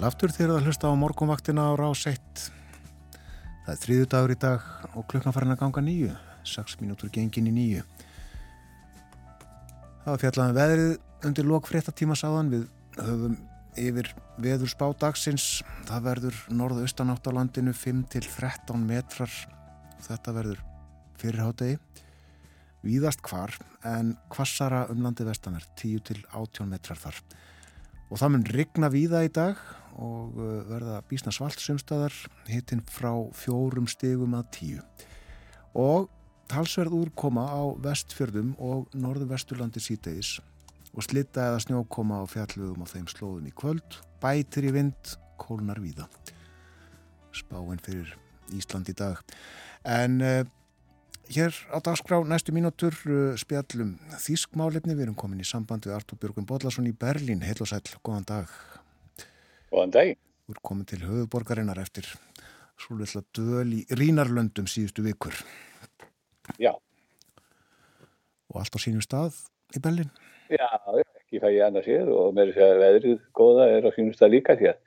Aftur 0.05 0.29
þegar 0.29 0.57
það 0.57 0.67
hlusta 0.67 0.89
á 0.91 1.01
morgunvaktina 1.01 1.63
á 1.69 1.73
rás 1.79 2.03
1. 2.09 2.21
Það 3.65 3.71
er 3.73 3.79
þriðu 3.81 4.07
dagur 4.11 4.33
í 4.33 4.39
dag 4.43 4.65
og 4.93 5.05
klukkan 5.09 5.33
farin 5.33 5.53
að 5.55 5.61
ganga 5.63 5.81
nýju. 5.81 6.11
6 6.47 6.77
mínútur 6.83 7.09
gengin 7.13 7.49
í 7.49 7.53
nýju. 7.55 7.85
Það 10.03 10.11
var 10.11 10.21
fjallaðan 10.21 10.53
um 10.53 10.59
veðrið 10.59 10.91
undir 11.27 11.49
lok 11.49 11.69
fréttatíma 11.71 12.15
sáðan 12.19 12.51
við 12.53 12.67
höfum 12.99 13.39
yfir 13.77 14.11
veður 14.41 14.71
spá 14.71 14.85
dagsins. 15.01 15.47
Það 15.89 16.05
verður 16.11 16.43
norðu-austanátt 16.61 17.27
á 17.27 17.31
landinu 17.39 17.73
5-13 17.73 18.85
metrar. 18.85 19.33
Þetta 20.05 20.35
verður 20.37 20.61
fyrirhátegi. 21.17 21.79
Víðast 22.85 23.23
hvar 23.25 23.55
en 23.87 24.13
kvassara 24.31 24.85
um 24.93 25.01
landi 25.03 25.25
vestanverð 25.27 25.73
10-18 25.81 26.69
metrar 26.69 27.01
þar. 27.01 27.19
Og 28.07 28.21
það 28.21 28.33
mun 28.33 28.45
rigna 28.55 28.89
víða 28.93 29.25
í 29.27 29.31
dag 29.33 29.59
og 29.97 30.37
uh, 30.37 30.61
verða 30.69 31.01
bísna 31.09 31.33
svalt 31.33 31.61
sumstaðar 31.61 32.13
hittinn 32.49 32.83
frá 32.85 33.11
fjórum 33.35 33.89
stegum 33.89 34.37
að 34.37 34.49
tíu. 34.57 34.83
Og 35.77 36.07
talsverð 36.51 36.95
úrkoma 36.95 37.43
á 37.49 37.61
vestfjörðum 37.83 38.53
og 38.63 38.93
norðu 38.95 39.27
vesturlandi 39.31 39.83
sítegis 39.83 40.37
og 40.93 41.05
slitta 41.05 41.51
eða 41.51 41.63
snjókoma 41.65 42.21
á 42.21 42.25
fjallögum 42.29 42.85
á 42.85 42.87
þeim 42.89 43.07
slóðum 43.11 43.49
í 43.49 43.55
kvöld 43.57 43.99
bætir 44.21 44.69
í 44.69 44.73
vind, 44.73 45.17
kólnar 45.37 45.81
víða. 45.83 46.07
Spáinn 47.35 47.81
fyrir 47.83 48.15
Ísland 48.55 48.89
í 48.89 48.95
dag. 48.97 49.19
En 49.85 50.21
uh, 50.23 50.41
hér 51.29 51.53
á 51.69 51.77
dagskrá 51.83 52.21
næstu 52.25 52.55
mínútur 52.55 52.95
uh, 53.05 53.35
spjallum 53.37 53.97
þískmálefni 54.23 54.95
við 54.95 55.09
erum 55.09 55.19
komin 55.19 55.43
í 55.43 55.47
samband 55.47 55.85
við 55.85 55.97
Artur 55.99 56.21
Björgun 56.21 56.47
Bodlason 56.49 56.89
í 56.89 56.95
Berlín. 56.95 57.43
Heil 57.45 57.59
og 57.61 57.69
sæl, 57.69 57.83
góðan 58.01 58.29
dag 58.29 58.53
Góðan 59.67 59.91
dag. 59.91 60.13
Þú 60.47 60.53
er 60.53 60.59
komin 60.63 60.87
til 60.87 61.01
höfuborgarinnar 61.03 61.79
eftir 61.81 62.07
svolítið 62.79 63.25
döl 63.35 63.73
í 63.75 63.81
Rínarlöndum 63.99 64.69
síðustu 64.69 65.03
vikur. 65.03 65.35
Já. 66.61 66.71
Og 68.47 68.61
allt 68.61 68.77
á 68.77 68.79
sínum 68.79 69.03
stað 69.03 69.35
í 69.75 69.81
Bellin? 69.83 70.07
Já, 70.47 70.69
ekki 71.19 71.41
fæ 71.43 71.49
ég 71.51 71.65
annars 71.65 71.89
hér 71.89 72.07
og 72.13 72.31
með 72.37 72.53
þess 72.53 72.63
að 72.63 72.83
veðrið 72.85 73.19
góða 73.35 73.67
er 73.73 73.89
á 73.89 73.91
sínum 73.91 74.15
stað 74.15 74.33
líka 74.37 74.55
hér. 74.61 74.79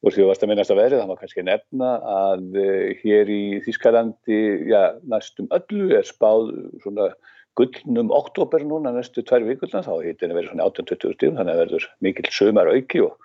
Og 0.00 0.14
því 0.14 0.22
að 0.22 0.30
varst 0.30 0.44
að 0.46 0.52
minnast 0.52 0.72
að 0.72 0.78
veðrið, 0.80 1.00
það 1.00 1.10
má 1.10 1.18
kannski 1.20 1.44
nefna 1.44 1.88
að 2.12 2.46
uh, 2.62 2.84
hér 3.02 3.32
í 3.34 3.42
Þískalandi, 3.66 4.38
já, 4.70 4.82
næstum 5.10 5.50
öllu 5.58 5.90
er 5.98 6.06
spáð 6.08 6.54
svona 6.84 7.10
gullnum 7.58 8.14
oktober 8.14 8.62
núna 8.64 8.94
næstu 8.94 9.26
tvær 9.26 9.42
vikurna, 9.48 9.82
þá 9.84 9.98
hittin 10.06 10.30
að 10.30 10.38
vera 10.38 10.52
svona 10.52 10.70
18-20 10.70 11.18
stífum, 11.18 11.36
þannig 11.40 11.56
að 11.56 11.62
verður 11.64 11.88
mikil 12.06 12.30
sömar 12.32 12.70
auki 12.70 13.02
og 13.04 13.18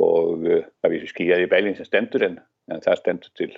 og 0.00 0.46
það 0.46 0.94
vísir 0.94 1.12
skýjaði 1.12 1.50
bælinn 1.52 1.76
sem 1.76 1.88
stendur 1.88 2.24
en, 2.28 2.40
en 2.72 2.82
það 2.84 2.98
stendur 3.02 3.36
til 3.38 3.52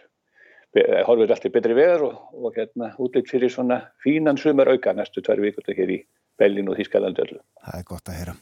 horfið 1.07 1.31
alltaf 1.31 1.53
betri 1.55 1.77
veður 1.79 2.09
og, 2.09 2.15
og 2.35 2.57
hérna 2.57 2.91
útlitt 2.99 3.31
fyrir 3.31 3.53
svona 3.53 3.81
fínan 4.03 4.41
sumar 4.41 4.73
auka 4.73 4.93
næstu 4.93 5.23
tvær 5.23 5.43
vikur 5.45 5.71
hér 5.71 5.93
í 5.95 6.01
Bellin 6.39 6.71
og 6.71 6.79
Þískalandi 6.81 7.23
öllu. 7.23 7.43
Það 7.63 7.79
er 7.79 7.85
gott 7.87 8.11
að 8.11 8.19
heyra. 8.19 8.35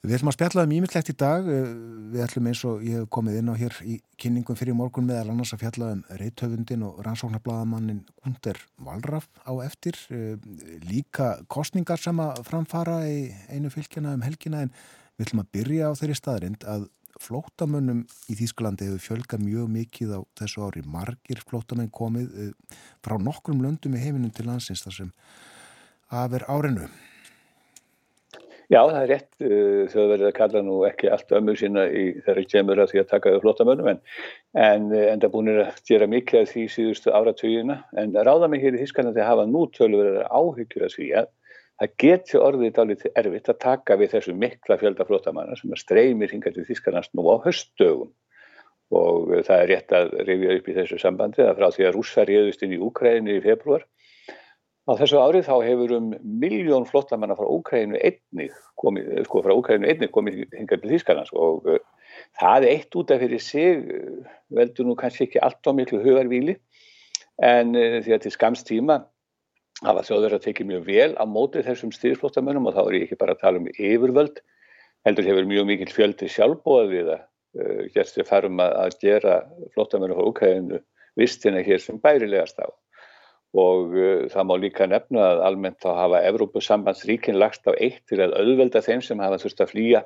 Við 0.00 0.14
ætlum 0.16 0.30
að 0.30 0.36
spjalla 0.38 0.62
um 0.64 0.70
ímyndlegt 0.72 1.10
í 1.12 1.14
dag. 1.20 1.48
Eh, 1.52 1.72
við 2.14 2.22
ætlum 2.24 2.46
eins 2.48 2.62
og 2.64 2.84
ég 2.86 3.02
hef 3.02 3.08
komið 3.12 3.40
inn 3.40 3.50
á 3.52 3.54
hér 3.60 3.74
í 3.84 3.96
kynningum 4.22 4.56
fyrir 4.56 4.76
morgun 4.78 5.04
meðal 5.10 5.34
annars 5.34 5.52
að 5.52 5.66
fjalla 5.66 5.90
um 5.96 6.00
reythöfundin 6.22 6.86
og 6.86 7.02
rannsóknarblaðamannin 7.04 7.98
Gunder 8.22 8.62
Valraf 8.86 9.28
á 9.44 9.52
eftir. 9.66 9.98
Eh, 10.08 10.38
líka 10.88 11.34
kostningar 11.52 12.00
sem 12.00 12.16
að 12.16 12.40
framfara 12.48 13.02
í 13.10 13.28
einu 13.52 13.68
fylgjana 13.74 14.14
um 14.16 14.24
helgina 14.24 14.62
en 14.64 14.72
við 15.18 15.26
ætlum 15.26 15.44
að 15.44 15.52
byrja 15.58 15.92
á 15.92 15.98
þeirri 16.00 16.16
staðrind 16.16 16.64
að 16.64 16.88
flótamönnum 17.20 18.04
í 18.30 18.38
Þýskalandi 18.38 18.88
hefur 18.88 19.04
fjölgað 19.04 19.44
mjög 19.44 19.68
mikið 19.74 20.16
á 20.16 20.20
þessu 20.40 20.64
ári. 20.66 20.82
Margir 20.86 21.42
flótamenn 21.44 21.92
komið 21.92 22.32
eh, 22.46 22.80
frá 23.04 23.18
nokkrum 23.20 23.62
löndum 23.64 23.96
í 23.96 24.02
heiminum 24.02 24.32
til 24.34 24.48
landsins 24.48 24.84
þar 24.86 24.96
sem 24.96 25.14
að 26.10 26.34
vera 26.36 26.50
árinu. 26.56 26.90
Já, 28.70 28.84
það 28.86 29.00
er 29.00 29.08
rétt. 29.10 29.30
Uh, 29.42 29.80
þau 29.90 30.02
verður 30.12 30.28
að 30.28 30.36
kalla 30.36 30.60
nú 30.62 30.74
ekki 30.86 31.08
allt 31.10 31.32
ömmu 31.34 31.56
sína 31.58 31.88
í 31.90 32.04
þeirra 32.22 32.44
kemur 32.52 32.82
að 32.82 32.92
því 32.92 33.00
að 33.00 33.08
taka 33.10 33.32
þau 33.34 33.40
flottamönnum 33.42 33.88
en, 33.90 33.98
en 34.62 34.86
uh, 34.94 35.06
enda 35.10 35.30
búinir 35.32 35.58
að 35.64 35.80
gera 35.90 36.06
af 36.06 36.52
því 36.52 36.66
síðustu 36.70 37.10
áratugina 37.10 37.80
en 37.98 38.14
ráða 38.14 38.46
mig 38.52 38.62
hér 38.62 38.78
í 38.78 38.84
Þísklandi 38.84 39.18
að 39.18 39.30
hafa 39.32 39.48
nú 39.50 39.64
tölur 39.74 40.20
áhyggjur 40.30 40.86
að 40.86 40.94
því 40.94 41.08
að 41.18 41.32
það 41.80 41.94
geti 42.02 42.40
orðið 42.40 42.72
dálítið 42.76 43.14
erfitt 43.16 43.48
að 43.48 43.60
taka 43.62 43.96
við 44.00 44.12
þessu 44.14 44.34
mikla 44.36 44.76
fjölda 44.80 45.06
flottamanna 45.08 45.56
sem 45.56 45.72
er 45.72 45.80
streymir 45.80 46.32
hinga 46.34 46.52
til 46.52 46.66
Þísklandast 46.68 47.14
nú 47.16 47.24
á 47.32 47.40
höstdögum 47.46 48.10
og 48.90 49.30
uh, 49.30 49.40
það 49.46 49.62
er 49.62 49.70
rétt 49.70 49.94
að 49.96 50.12
rifja 50.28 50.58
upp 50.58 50.68
í 50.68 50.76
þessu 50.76 50.98
sambandi 51.00 51.46
að 51.46 51.56
frá 51.60 51.70
því 51.72 51.86
að 51.88 51.96
rússar 51.96 52.28
réðust 52.28 52.64
inn 52.66 52.76
í 52.76 52.82
Úkræni 52.84 53.38
í 53.38 53.44
februar 53.44 53.86
Á 54.88 54.96
þessu 54.98 55.20
árið 55.20 55.44
þá 55.46 55.56
hefur 55.62 55.92
um 55.94 56.06
miljón 56.40 56.86
flottamanna 56.88 57.36
frá 57.38 57.46
Úkrænu 57.46 57.98
einnig 58.00 58.54
komið, 58.80 59.10
sko 59.28 59.42
frá 59.44 59.52
Úkrænu 59.54 59.86
einnig 59.86 60.10
komið 60.10 60.40
hingar 60.56 60.80
til 60.82 60.90
Þýskarnas 60.90 61.30
og 61.36 61.68
uh, 61.70 61.78
það 62.40 62.66
eitt 62.72 62.98
út 62.98 63.12
af 63.14 63.22
fyrir 63.22 63.44
sig, 63.44 63.84
veldur 64.50 64.88
nú 64.88 64.96
kannski 64.98 65.28
ekki 65.28 65.40
allt 65.44 65.64
á 65.64 65.72
miklu 65.76 66.02
hugarvíli 66.02 66.58
en 67.40 67.72
því 67.72 68.16
að 68.16 68.24
til 68.26 68.34
skamstíma 68.34 68.98
hafa 69.86 70.04
þjóður 70.06 70.36
að 70.36 70.46
tekið 70.46 70.70
mjög 70.70 70.86
vel 70.86 71.10
á 71.16 71.24
mótið 71.24 71.66
þessum 71.70 71.92
styrflottamönnum 71.94 72.68
og 72.68 72.76
þá 72.76 72.82
er 72.84 72.96
ég 72.98 73.04
ekki 73.06 73.20
bara 73.20 73.36
að 73.36 73.42
tala 73.44 73.62
um 73.62 73.68
yfirvöld, 73.72 74.40
heldur 75.06 75.28
hefur 75.30 75.48
mjög 75.48 75.68
mikil 75.70 75.90
fjöldi 75.94 76.28
sjálfbóða 76.28 76.88
við 76.90 77.12
að 77.16 77.26
gerst 77.94 78.18
við 78.18 78.28
farum 78.28 78.60
að, 78.62 78.76
að 78.84 78.98
gera 79.02 79.40
flottamönnum 79.74 80.18
frá 80.20 80.28
Úkrænu 80.30 80.80
vistina 81.18 81.62
hér 81.66 81.82
sem 81.82 81.98
bærilegast 82.02 82.60
á. 82.62 82.68
Og 83.58 83.96
uh, 83.98 84.28
það 84.30 84.46
má 84.46 84.54
líka 84.62 84.86
nefna 84.86 85.24
að 85.32 85.44
almennt 85.48 85.80
þá 85.82 85.90
hafa 85.96 86.22
Evrópusambandsríkin 86.28 87.38
lagst 87.40 87.66
á 87.66 87.74
eitt 87.74 88.04
til 88.06 88.20
að 88.22 88.36
auðvelda 88.38 88.82
þeim 88.84 89.02
sem 89.02 89.22
hafa 89.22 89.40
þurft 89.42 89.64
að 89.64 89.72
flýja 89.72 90.04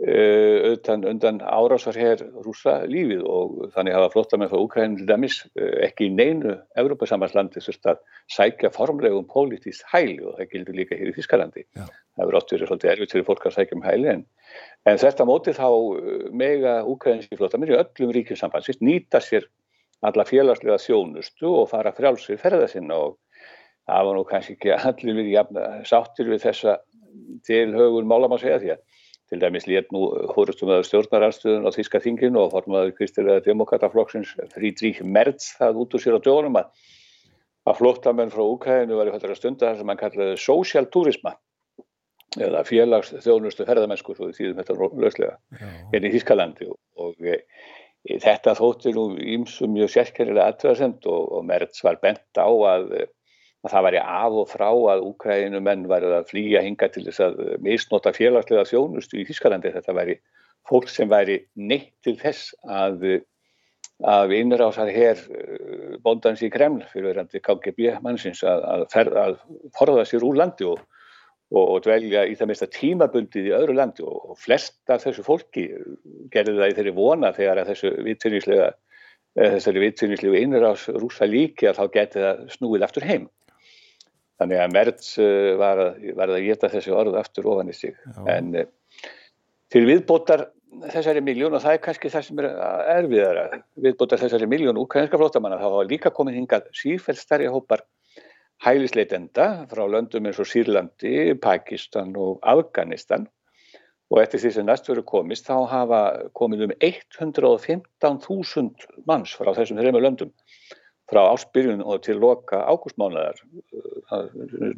uh, 0.00 0.56
auðvitað 0.66 1.06
undan 1.10 1.40
árásar 1.44 1.98
hér 1.98 2.22
rúsa 2.44 2.80
lífið 2.90 3.22
og 3.28 3.70
þannig 3.74 3.96
hafa 3.96 4.10
flotta 4.14 4.40
með 4.40 4.52
það 4.54 4.64
Úkrænil 4.66 5.06
dæmis 5.08 5.38
uh, 5.50 5.76
ekki 5.86 6.08
í 6.08 6.14
neinu 6.14 6.56
Evrópusambanslandi 6.80 7.62
þurft 7.64 7.92
að 7.92 8.02
sækja 8.32 8.72
formlegum 8.74 9.28
pólitíst 9.30 9.86
hæli 9.92 10.18
og 10.24 10.38
það 10.38 10.52
gildur 10.54 10.80
líka 10.80 10.98
hér 10.98 11.12
í 11.12 11.16
Þískalandi. 11.18 11.66
Já. 11.76 11.86
Það 11.86 12.26
verður 12.26 12.40
oft 12.40 12.52
verið 12.54 12.70
svolítið 12.72 12.92
erfitt 12.94 13.16
fyrir 13.16 13.28
fólk 13.30 13.46
að 13.46 13.56
sækja 13.56 13.78
um 13.78 13.86
hæli 13.86 14.12
en, 14.14 14.26
en 14.90 15.00
þetta 15.04 15.28
móti 15.28 15.56
þá 15.56 15.68
uh, 15.70 16.28
mega 16.32 16.76
Úkrænilski 16.88 17.40
flotta 17.40 17.60
með 17.60 17.76
öllum 17.78 18.14
ríkjumsambandsist 18.16 18.84
nýta 18.84 19.22
sér 19.24 19.48
alla 20.00 20.24
félagslega 20.24 20.80
þjónustu 20.80 21.50
og 21.60 21.68
fara 21.72 21.92
frjálsir 21.92 22.40
ferða 22.40 22.68
sinna 22.72 22.96
og 22.96 23.18
það 23.90 24.06
var 24.06 24.16
nú 24.16 24.24
kannski 24.28 24.56
ekki 24.56 24.72
allir 24.76 25.18
við 25.18 25.32
jafna, 25.34 25.66
sáttir 25.88 26.30
við 26.30 26.44
þessa 26.46 26.78
tilhaugun 27.46 28.08
mála 28.08 28.30
maður 28.30 28.46
segja 28.46 28.60
því 28.62 28.72
að 28.74 28.82
til 29.30 29.40
dæmis 29.42 29.66
létt 29.70 29.92
nú 29.94 30.08
hórustum 30.34 30.72
aður 30.72 30.88
stjórnaranstöðun 30.88 31.68
á 31.68 31.70
Þíska 31.74 32.00
þinginu 32.02 32.44
og 32.44 32.54
formaður 32.54 32.94
Kristilega 32.98 33.44
demokrataflokksins 33.46 34.32
Frídrík 34.54 35.02
Merz 35.06 35.52
það 35.58 35.82
út 35.84 35.94
úr 35.94 36.04
sér 36.04 36.18
á 36.18 36.24
dögunum 36.24 36.58
að, 36.60 36.72
að 37.70 37.78
flottamenn 37.82 38.34
frá 38.34 38.42
Úkæðinu 38.46 38.98
var 38.98 39.10
í 39.10 39.14
höllera 39.14 39.38
stunda 39.38 39.70
þar 39.70 39.80
sem 39.80 39.92
hann 39.92 40.02
kallaði 40.02 40.40
social 40.42 40.88
turisma 40.90 41.36
eða 42.38 42.62
félags 42.66 43.14
þjónustu 43.24 43.66
ferðamennsku 43.66 44.14
svo 44.14 44.30
því 44.30 44.52
þetta 44.58 44.90
löslega 45.02 45.38
hérna 45.92 46.10
í 46.10 46.14
Þískalandi 46.16 46.70
og, 46.70 46.78
og 46.98 47.30
Þetta 48.00 48.54
þóttir 48.56 48.94
nú 48.96 49.02
ímsum 49.20 49.74
mjög 49.76 49.90
sérkjörlega 49.92 50.46
aðtöðasemt 50.48 51.04
og, 51.10 51.24
og 51.36 51.42
Merz 51.44 51.82
var 51.84 51.98
bent 52.00 52.40
á 52.40 52.48
að, 52.48 52.86
að 53.64 53.72
það 53.74 53.86
væri 53.86 54.02
af 54.02 54.36
og 54.42 54.46
frá 54.48 54.68
að 54.70 55.06
Úkræninu 55.08 55.60
menn 55.64 55.88
væri 55.90 56.12
að 56.16 56.28
flýja 56.30 56.62
hinga 56.64 56.88
til 56.92 57.04
þess 57.08 57.24
að 57.26 57.40
misnota 57.64 58.12
félagslega 58.16 58.68
þjónustu 58.68 59.20
í 59.20 59.26
Þískalandi. 59.28 59.74
Þetta 59.74 59.96
væri 59.96 60.16
fólk 60.68 60.88
sem 60.92 61.10
væri 61.10 61.42
neitt 61.60 61.92
til 62.04 62.16
þess 62.20 62.54
að, 62.64 63.04
að 64.08 64.36
innrásar 64.38 64.92
hér 64.92 65.20
eh, 65.20 65.98
bóndans 66.04 66.44
í 66.44 66.52
Kreml 66.52 66.86
fyrir 66.92 67.10
verandi 67.10 67.42
KGB 67.44 67.98
mannsins 68.04 68.44
að, 68.46 68.64
að, 68.94 69.12
að 69.24 69.36
forða 69.76 70.06
sér 70.08 70.24
úr 70.24 70.40
landi 70.40 70.68
og 70.70 70.80
og 71.50 71.80
dvelja 71.82 72.22
í 72.30 72.36
það 72.38 72.50
mesta 72.52 72.68
tímabundið 72.70 73.48
í 73.48 73.54
öðru 73.56 73.74
landi 73.74 74.04
og 74.06 74.36
flest 74.38 74.78
af 74.92 75.02
þessu 75.02 75.24
fólki 75.26 75.64
gerði 76.30 76.60
það 76.60 76.70
í 76.70 76.76
þeirri 76.76 76.92
vona 76.94 77.32
þegar 77.34 77.64
þessu 77.66 77.90
vitfinnislega 78.06 78.68
eh, 80.38 80.42
innrás 80.44 80.86
rúsa 80.94 81.26
líki 81.26 81.66
að 81.66 81.80
þá 81.80 81.84
geti 81.96 82.22
það 82.22 82.44
snúið 82.54 82.86
aftur 82.86 83.06
heim. 83.08 83.26
Þannig 84.40 84.62
að 84.62 84.72
Merz 84.72 85.10
eh, 85.20 85.50
var 85.60 85.82
að, 85.84 86.06
var 86.16 86.32
að 86.32 86.46
geta 86.46 86.70
þessi 86.72 86.94
orð 86.96 87.18
aftur 87.20 87.50
ofan 87.52 87.72
í 87.72 87.76
sig. 87.76 87.92
Já. 87.92 88.22
En 88.38 88.46
eh, 88.56 88.70
til 89.70 89.84
viðbótar 89.86 90.48
þessari 90.90 91.20
miljón 91.24 91.54
og 91.56 91.62
það 91.64 91.76
er 91.76 91.82
kannski 91.84 92.10
það 92.12 92.26
sem 92.26 92.40
er 92.40 92.46
erfiðara 92.94 93.44
viðbótar 93.84 94.20
þessari 94.22 94.46
miljón 94.50 94.80
ukrainska 94.80 95.18
flótamanna 95.18 95.58
þá 95.58 95.66
hafa 95.66 95.90
líka 95.90 96.10
komið 96.14 96.38
hingað 96.38 96.62
sífælt 96.78 97.20
starri 97.20 97.48
hópar 97.50 97.80
hælisleitenda 98.64 99.46
frá 99.70 99.82
löndum 99.88 100.26
eins 100.28 100.40
og 100.40 100.48
Sýrlandi, 100.48 101.34
Pakistan 101.42 102.16
og 102.16 102.38
Afganistan 102.46 103.28
og 104.10 104.18
eftir 104.22 104.38
því 104.42 104.50
sem 104.54 104.66
næst 104.68 104.88
verið 104.90 105.04
komist 105.08 105.48
þá 105.48 105.56
hafa 105.70 106.00
komið 106.38 106.60
um 106.66 106.72
115.000 106.78 108.70
manns 109.10 109.30
frá 109.38 109.50
þessum 109.56 109.78
þreymur 109.80 110.02
löndum 110.06 110.30
frá 111.10 111.22
áspyrjun 111.32 111.82
og 111.82 112.04
til 112.06 112.20
loka 112.22 112.60
ágústmánaðar 112.70 113.40
uh, 113.42 114.28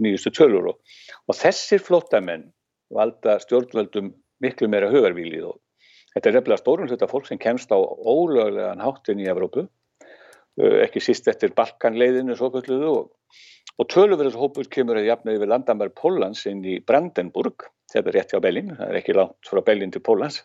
nýjustu 0.03 0.33
tölur 0.35 0.73
og, 0.73 0.97
og 1.29 1.39
þessir 1.39 1.83
flottamenn 1.85 2.49
valda 2.93 3.39
stjórnvöldum 3.45 4.13
miklu 4.43 4.69
meira 4.73 4.91
hugarvílið 4.93 5.53
og 5.53 5.61
þetta 6.15 6.29
er 6.29 6.39
reyfnilega 6.39 6.63
stórun 6.63 6.91
hluta 6.91 7.09
fólk 7.11 7.29
sem 7.29 7.41
kemst 7.41 7.73
á 7.73 7.79
ólöglegan 7.79 8.83
háttin 8.85 9.23
í 9.23 9.31
Evrópu 9.33 9.67
uh, 9.67 10.77
ekki 10.85 11.05
síst 11.05 11.29
eftir 11.31 11.55
Balkanleiðinu 11.57 12.37
svo 12.37 12.53
kvölduðu 12.55 12.95
og 12.97 13.11
og 13.81 13.89
töluverðarhópur 13.93 14.69
kemur 14.73 15.01
að 15.01 15.09
jafna 15.09 15.37
yfir 15.37 15.51
landamær 15.51 15.93
Pólans 15.97 16.45
inn 16.51 16.63
í 16.69 16.79
Brandenburg, 16.85 17.69
þetta 17.93 18.11
er 18.11 18.19
rétt 18.19 18.35
hjá 18.35 18.43
Bellin, 18.45 18.73
það 18.77 18.91
er 18.91 18.99
ekki 19.01 19.17
langt 19.17 19.49
frá 19.49 19.63
Bellin 19.65 19.95
til 19.95 20.03
Pólans, 20.05 20.43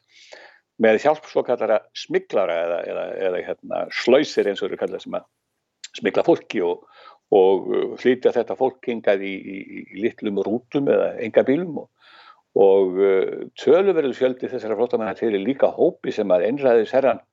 með 0.81 1.01
hjálp 1.03 1.27
svo 1.29 1.43
kallara 1.45 1.81
smiklara 1.97 2.55
eða, 2.63 2.79
eða, 2.91 3.05
eða 3.27 3.43
hérna, 3.49 3.81
slausir 4.03 4.49
eins 4.49 4.61
og 4.61 4.69
eru 4.69 4.79
kallað 4.79 5.03
sem 5.05 5.17
að 5.17 5.27
smikla 5.97 6.25
fólki 6.27 6.63
og, 6.65 6.85
og 7.35 7.69
uh, 7.73 8.07
þetta 8.23 8.57
fólk 8.59 8.89
hingað 8.89 9.25
í, 9.25 9.33
í, 9.35 9.57
í 9.97 10.03
litlum 10.05 10.41
rútum 10.45 10.89
eða 10.93 11.15
enga 11.25 11.43
bílum 11.47 11.81
og, 11.83 11.89
og 12.57 13.01
uh, 13.01 13.33
töluverður 13.59 14.15
fjöldi 14.17 14.51
þessara 14.51 14.77
flottamanna 14.79 15.17
til 15.17 15.33
líka 15.41 15.71
hópi 15.73 16.13
sem 16.15 16.31
að 16.31 16.47
einræðis 16.51 16.95
herran 16.95 17.23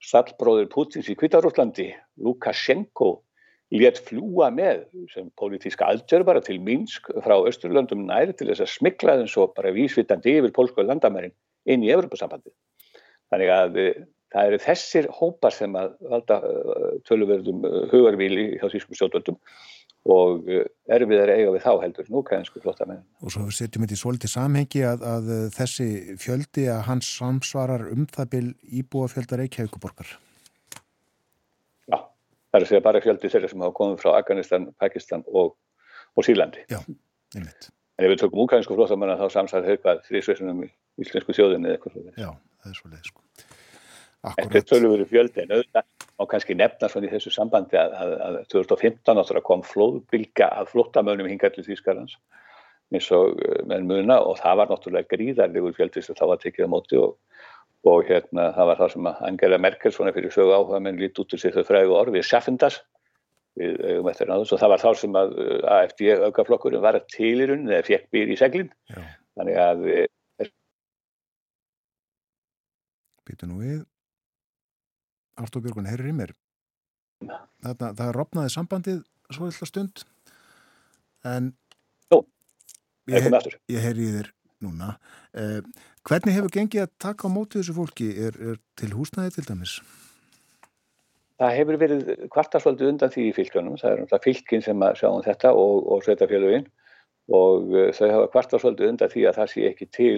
stallbróður 0.00 0.70
Putins 0.72 1.10
í 1.12 1.16
Kvítarúslandi, 1.18 1.90
Lukashenko 2.24 3.18
létt 3.70 4.00
fljúa 4.02 4.48
með 4.54 4.86
sem 5.12 5.28
pólitíska 5.38 5.86
aðgjör 5.92 6.24
bara 6.26 6.42
til 6.42 6.58
Minsk 6.62 7.10
frá 7.22 7.36
Östurlöndum 7.38 8.02
nær 8.08 8.32
til 8.34 8.48
þess 8.48 8.64
að 8.64 8.72
smikla 8.72 9.18
þess 9.20 9.38
og 9.38 9.52
bara 9.54 9.74
vísvitandi 9.74 10.38
yfir 10.40 10.54
pólsku 10.56 10.82
landamærin 10.82 11.34
inn 11.70 11.84
í 11.86 11.92
Evropasambandi. 11.94 12.50
Þannig 13.30 13.52
að 13.54 13.78
eh, 13.78 14.00
það 14.30 14.52
eru 14.52 14.62
þessir 14.64 15.10
hópar 15.16 15.56
sem 15.56 15.76
að 15.78 15.92
valda 16.12 16.40
eh, 16.46 16.86
töluverðum 17.08 17.66
eh, 17.66 17.82
hugarvíli 17.92 18.46
hjá 18.60 18.66
sískum 18.72 18.98
stjórnvöldum 18.98 19.38
og 20.10 20.46
erfið 20.88 21.18
er 21.20 21.30
eiga 21.34 21.50
við 21.52 21.64
þá 21.66 21.72
heldur 21.82 22.06
nú 22.08 22.22
kæðinsku 22.24 22.62
flotta 22.62 22.86
með. 22.88 23.02
Og 23.20 23.34
svo 23.34 23.42
setjum 23.52 23.82
við 23.84 23.90
þetta 23.90 23.98
í 23.98 24.00
svolítið 24.00 24.32
samhengi 24.32 24.80
að, 24.88 25.02
að 25.04 25.28
þessi 25.52 25.88
fjöldi 26.22 26.64
að 26.72 26.80
hans 26.86 27.10
samsvarar 27.18 27.84
um 27.92 28.06
það 28.08 28.30
byl 28.32 28.46
íbúa 28.80 29.10
fjöldar 29.12 29.42
Reykjavíkuborgar. 29.42 30.14
Það 32.50 32.58
er 32.58 32.64
að 32.64 32.70
segja 32.72 32.82
bara 32.82 33.02
fjöldi 33.04 33.30
þeirra 33.30 33.48
sem 33.50 33.62
hafa 33.62 33.76
komið 33.78 34.00
frá 34.02 34.10
Afganistan, 34.16 34.64
Pakistan 34.82 35.22
og, 35.28 35.52
og 36.18 36.26
Sýrlandi. 36.26 36.64
Já, 36.70 36.80
einmitt. 37.36 37.70
En 38.00 38.06
ef 38.06 38.14
við 38.14 38.22
tökum 38.24 38.42
úkæðinsku 38.46 38.74
flótamanna 38.74 39.18
þá 39.20 39.36
samsæði 39.36 39.76
þau 39.76 39.84
hvað 39.84 40.02
þrýsveisunum 40.08 40.64
í 40.66 40.70
íslensku 41.04 41.36
sjóðinni 41.36 41.70
eða 41.70 41.78
eitthvað 41.78 41.94
svona. 41.94 42.14
Já, 42.18 42.30
það 42.64 42.72
er 42.72 42.78
svolítið 42.80 43.12
sko. 43.12 43.49
Akkurat. 44.20 44.50
Þetta 44.52 44.58
er 44.58 44.64
tölurveru 44.68 45.04
fjöldi 45.08 45.40
en 45.40 45.52
auðvitað 45.54 45.86
á 46.20 46.22
kannski 46.28 46.56
nefna 46.58 46.88
svona 46.92 47.08
í 47.08 47.12
þessu 47.14 47.30
sambandi 47.32 47.78
að, 47.80 47.94
að, 47.96 48.10
að 48.26 48.34
2015 48.52 49.20
áttúrulega 49.22 49.46
kom 49.46 49.62
flóðbylga 49.64 50.48
að 50.60 50.72
flótamönnum 50.74 51.30
hinga 51.30 51.48
til 51.54 51.64
Þýskarlands 51.64 52.18
eins 52.92 53.08
og 53.16 53.38
uh, 53.40 53.62
menn 53.70 53.86
muna 53.88 54.18
og 54.20 54.36
það 54.42 54.60
var 54.60 54.72
náttúrulega 54.74 55.08
gríðarlegur 55.14 55.76
fjöldi 55.78 56.02
sem 56.04 56.18
þá 56.18 56.24
var 56.34 56.42
tekið 56.42 56.68
á 56.68 56.72
móti 56.74 57.00
og, 57.00 57.14
og 57.88 58.04
hérna 58.10 58.50
það 58.58 58.68
var 58.70 58.82
það 58.82 58.92
sem 58.94 59.08
Angela 59.30 59.60
Merkel 59.64 59.94
svona 59.96 60.12
fyrir 60.12 60.34
sögu 60.34 60.52
áhuga 60.52 60.82
menn 60.84 61.00
lít 61.00 61.20
út 61.22 61.32
úr 61.32 61.40
sér 61.40 61.56
þau 61.56 61.64
frægu 61.70 61.96
orð 61.96 62.18
við 62.18 62.28
Schaffendas 62.28 62.76
við 63.56 63.80
augum 63.86 64.10
eftir 64.12 64.28
náðu 64.28 64.44
og 64.44 64.60
það 64.60 64.74
var 64.74 64.82
þá 64.84 64.90
sem 65.00 65.16
að 65.22 65.32
AFD 65.78 66.04
aukaflokkurinn 66.26 66.84
var 66.84 67.00
til 67.08 67.32
í 67.38 67.48
rauninni 67.48 67.72
eða 67.78 67.88
fekk 67.88 68.10
býr 68.12 68.34
í 68.34 68.36
seglinn 68.42 68.72
þannig 68.92 69.62
að 69.64 69.88
Býtu 73.30 73.46
nú 73.46 73.60
við 73.62 73.80
Artur 75.40 75.64
Björgun, 75.64 75.88
heyrður 75.88 76.10
í 76.10 76.16
mér. 76.16 76.34
Þarna, 77.20 77.92
það 77.98 78.12
ropnaði 78.16 78.52
sambandið 78.54 79.00
svo 79.30 79.48
eitthvað 79.48 79.70
stund 79.70 80.04
en 81.28 81.50
Jó, 82.10 82.22
ég, 83.12 83.26
heyr, 83.26 83.56
ég 83.70 83.84
heyri 83.84 84.06
í 84.06 84.12
þér 84.14 84.30
núna. 84.64 84.94
Eh, 85.36 85.60
hvernig 86.08 86.36
hefur 86.36 86.54
gengið 86.54 86.86
að 86.86 86.94
taka 87.04 87.28
á 87.28 87.30
móti 87.32 87.60
þessu 87.60 87.76
fólki? 87.76 88.08
Er, 88.28 88.38
er 88.40 88.60
til 88.80 88.92
húsnæði 88.96 89.36
til 89.36 89.46
dæmis? 89.50 89.76
Það 91.40 91.56
hefur 91.56 91.80
verið 91.80 92.08
kvartarsvöldu 92.32 92.88
undan 92.90 93.12
því 93.12 93.30
í 93.30 93.36
fylgjónum 93.36 93.78
það 93.80 93.94
er 93.94 94.02
umhlað 94.04 94.24
fylgin 94.26 94.64
sem 94.64 94.82
að 94.84 94.98
sjá 95.00 95.08
um 95.08 95.22
þetta 95.24 95.52
og, 95.56 95.86
og 95.88 96.02
sveitafélugin 96.04 96.66
og 97.30 97.74
uh, 97.74 97.90
þau 97.96 98.08
hafa 98.10 98.30
kvartarsvöldu 98.34 98.88
undan 98.90 99.12
því 99.12 99.26
að 99.30 99.40
það 99.40 99.52
sé 99.52 99.66
ekki 99.70 99.90
til 99.94 100.14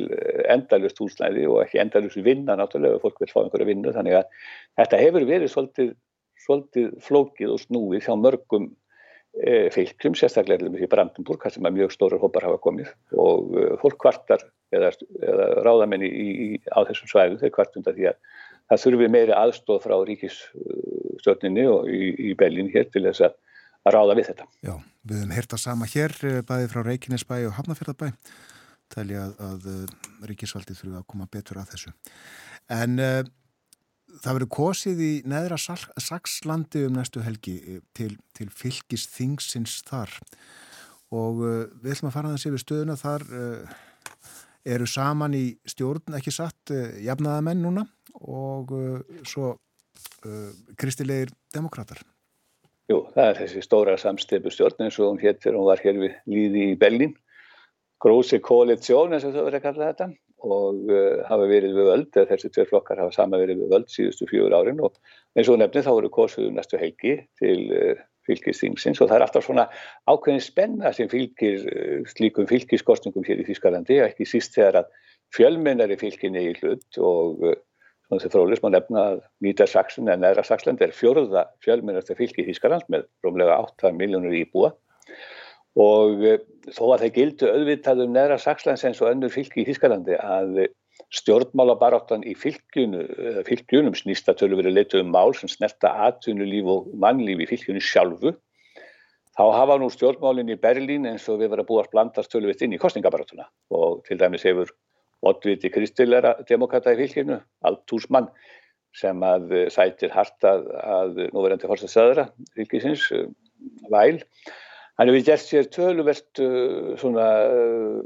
endalust 0.52 1.00
húsnæði 1.02 1.48
og 1.50 1.62
ekki 1.64 1.82
endalust 1.82 2.20
vinna 2.24 2.56
náttúrulega 2.58 3.02
fólk 3.02 3.20
vil 3.22 3.32
fá 3.32 3.42
einhverja 3.42 3.68
vinnu. 3.68 3.94
Þannig 3.94 4.20
að 4.20 4.46
þetta 4.80 5.02
hefur 5.02 5.26
verið 5.28 5.52
svolítið, 5.52 5.90
svolítið 6.46 6.94
flókið 7.08 7.56
og 7.56 7.60
snúið 7.66 8.06
hjá 8.06 8.14
mörgum 8.18 8.70
e, 9.40 9.68
fylgjum, 9.74 10.16
sérstaklega 10.18 10.70
í 10.72 10.88
Brandenburg, 10.90 11.44
sem 11.52 11.68
að 11.68 11.78
mjög 11.78 11.94
stórar 11.94 12.22
hópar 12.22 12.48
hafa 12.48 12.60
komið. 12.64 12.90
Og 13.12 13.52
e, 13.56 13.68
fólk 13.82 13.98
kvartar 14.02 14.44
eða, 14.74 14.92
eða 15.20 15.48
ráðamenni 15.66 16.08
í, 16.08 16.26
í, 16.32 16.48
á 16.72 16.84
þessum 16.88 17.12
svæðu, 17.12 17.40
þeir 17.42 17.54
kvartunda 17.56 17.94
því 17.96 18.10
að 18.12 18.20
það 18.72 18.84
þurfi 18.84 19.08
meiri 19.12 19.36
aðstóð 19.36 19.80
frá 19.86 19.96
ríkisstjórninni 20.08 21.66
og 21.70 21.88
í, 21.92 22.12
í 22.30 22.36
Berlín 22.38 22.70
hér 22.72 22.88
til 22.92 23.04
þess 23.08 23.26
að, 23.28 23.38
að 23.86 23.96
ráða 23.96 24.16
við 24.18 24.30
þetta. 24.30 24.48
Já, 24.62 24.74
við 25.02 25.20
höfum 25.20 25.36
hérta 25.36 25.58
sama 25.60 25.88
hér, 25.90 26.16
bæði 26.48 26.70
frá 26.70 26.82
Reykjanesbæ 26.86 27.36
og 27.48 27.54
Hafnarfjörðabæ, 27.58 28.10
tæli 28.92 29.18
að, 29.18 29.36
að 29.42 29.68
ríkisvaldi 30.30 30.76
þurfi 30.78 30.98
að 31.00 31.06
koma 31.12 31.28
betur 31.32 31.62
að 31.62 31.72
þessu. 31.74 31.94
En 32.72 32.98
uh, 33.02 33.22
það 34.22 34.38
verður 34.38 34.52
kosið 34.58 35.02
í 35.06 35.12
neðra 35.28 35.58
Sakslandi 35.58 36.84
um 36.88 36.98
næstu 36.98 37.24
helgi 37.24 37.56
til, 37.96 38.12
til 38.36 38.50
fylgis 38.52 39.08
þingsins 39.14 39.80
þar 39.88 40.12
og 41.12 41.42
uh, 41.42 41.64
við 41.82 41.96
ætlum 41.96 42.12
að 42.12 42.16
fara 42.18 42.36
þessi 42.36 42.54
við 42.54 42.64
stöðuna 42.64 42.98
þar 43.00 43.26
uh, 43.32 43.80
eru 44.72 44.86
saman 44.86 45.34
í 45.34 45.46
stjórn 45.66 46.14
ekki 46.20 46.30
satt 46.30 46.70
jafnaðamenn 47.02 47.64
núna 47.64 47.82
og 48.22 48.70
svo 49.26 49.56
kristilegir 50.78 51.32
demokrater. 51.50 51.98
Jú, 52.90 52.98
það 53.14 53.28
er 53.28 53.38
þessi 53.38 53.62
stóra 53.62 53.94
samstifu 54.00 54.50
stjórn 54.50 54.86
eins 54.86 54.98
og 54.98 55.12
hún 55.12 55.22
héttir, 55.22 55.54
hún 55.54 55.68
var 55.68 55.82
hér 55.84 56.00
við 56.02 56.16
líði 56.30 56.66
í 56.72 56.78
Berlín. 56.80 57.14
Grósi 58.02 58.40
koalitsjón 58.42 59.14
eins 59.14 59.26
og 59.28 59.36
þau 59.36 59.44
verður 59.46 59.60
að 59.60 59.66
kalla 59.68 59.90
þetta 59.92 60.08
og 60.42 60.88
uh, 60.90 61.20
hafa 61.28 61.46
verið 61.46 61.76
við 61.76 61.88
völd 61.88 62.16
eða 62.16 62.30
þessi 62.32 62.50
tveir 62.50 62.70
flokkar 62.72 62.98
hafa 62.98 63.14
sama 63.14 63.38
verið 63.38 63.60
við 63.62 63.74
völd 63.76 63.92
síðustu 63.92 64.26
fjögur 64.26 64.56
árin 64.58 64.80
og 64.82 64.96
eins 65.38 65.50
og 65.52 65.60
nefnið 65.60 65.86
þá 65.86 65.92
eru 65.92 66.10
kosuðu 66.16 66.50
næstu 66.56 66.80
helgi 66.80 67.14
til 67.38 67.58
uh, 67.70 68.00
fylgisþingsins 68.26 68.98
og 68.98 69.10
það 69.10 69.16
er 69.16 69.24
alltaf 69.28 69.46
svona 69.46 69.68
ákveðin 70.10 70.42
spenna 70.42 70.92
sem 70.96 71.10
fylgir 71.12 71.62
uh, 71.62 72.10
slíkum 72.10 72.50
fylgiskostningum 72.50 73.26
hér 73.28 73.44
í 73.44 73.46
Þískalandi 73.52 74.00
og 74.00 74.08
ekki 74.10 74.26
síst 74.26 74.58
þegar 74.58 74.82
að 74.82 74.90
fjölmennari 75.36 76.00
fylginni 76.00 76.48
í 76.50 76.56
hlut 76.58 76.98
og 76.98 77.46
svona 78.12 78.22
þegar 78.22 78.34
fróðlis 78.34 78.62
má 78.62 78.68
nefna 78.72 79.02
að 79.12 79.20
Nýta 79.40 79.66
Saxon 79.66 80.08
eða 80.08 80.20
Neðra 80.20 80.44
Saxland 80.44 80.82
er 80.82 80.92
fjörða 80.92 81.46
fjölmennarsta 81.64 82.16
fylgi 82.18 82.42
í 82.42 82.48
Þískaland 82.50 82.84
með 82.92 83.06
rómlega 83.24 83.56
8 83.62 83.92
miljónur 83.96 84.34
íbúa. 84.36 84.72
Og 85.80 86.20
þó 86.68 86.84
að 86.92 87.06
það 87.06 87.14
gildu 87.16 87.48
auðvitað 87.48 88.04
um 88.04 88.12
neðra 88.12 88.38
Saxlands 88.38 88.84
eins 88.84 89.00
og 89.00 89.08
önnur 89.08 89.32
fylgi 89.32 89.62
í 89.62 89.66
Þískalandi 89.70 90.18
að 90.20 90.66
stjórnmálabaráttan 91.12 92.24
í 92.28 92.34
fylgjunu, 92.36 93.06
fylgjunum 93.48 93.96
snýsta 93.96 94.36
tölu 94.36 94.60
verið 94.60 94.76
leitu 94.76 95.00
um 95.00 95.12
mál 95.12 95.32
sem 95.36 95.48
snerta 95.48 95.94
atvinnulíf 96.08 96.68
og 96.68 96.92
mannlíf 97.00 97.40
í 97.40 97.48
fylgjunu 97.54 97.80
sjálfu. 97.80 98.36
Þá 99.32 99.44
hafa 99.56 99.78
nú 99.80 99.88
stjórnmálinn 99.88 100.52
í 100.52 100.60
Berlín 100.60 101.08
eins 101.08 101.24
og 101.32 101.40
við 101.40 101.54
verðum 101.54 101.64
að 101.64 101.70
búa 101.70 101.84
að 101.86 101.92
blandast 101.94 102.32
tölu 102.32 102.50
vitt 102.50 102.64
inn 102.64 102.76
í 102.76 102.80
kostningabaráttuna 102.80 103.48
og 103.72 104.02
til 104.04 104.20
dæmis 104.20 104.44
hefur 104.44 104.68
oddviti 105.22 105.70
kristilera 105.72 106.34
demokrata 106.48 106.94
í 106.94 106.98
fylgjunu, 106.98 107.38
Altús 107.68 108.08
mann 108.10 108.28
sem 108.96 109.22
að 109.24 109.54
sætir 109.72 110.12
hartað 110.12 110.66
að 110.82 111.22
núverandi 111.32 111.70
fórstað 111.70 111.94
söðra 111.94 112.26
fylgisins, 112.58 113.06
væl 113.88 114.18
Hann 115.00 115.08
hefur 115.08 115.24
gert 115.24 115.42
sér 115.42 115.68
töluvert 115.72 116.40
uh, 116.44 116.92
svona 117.00 117.26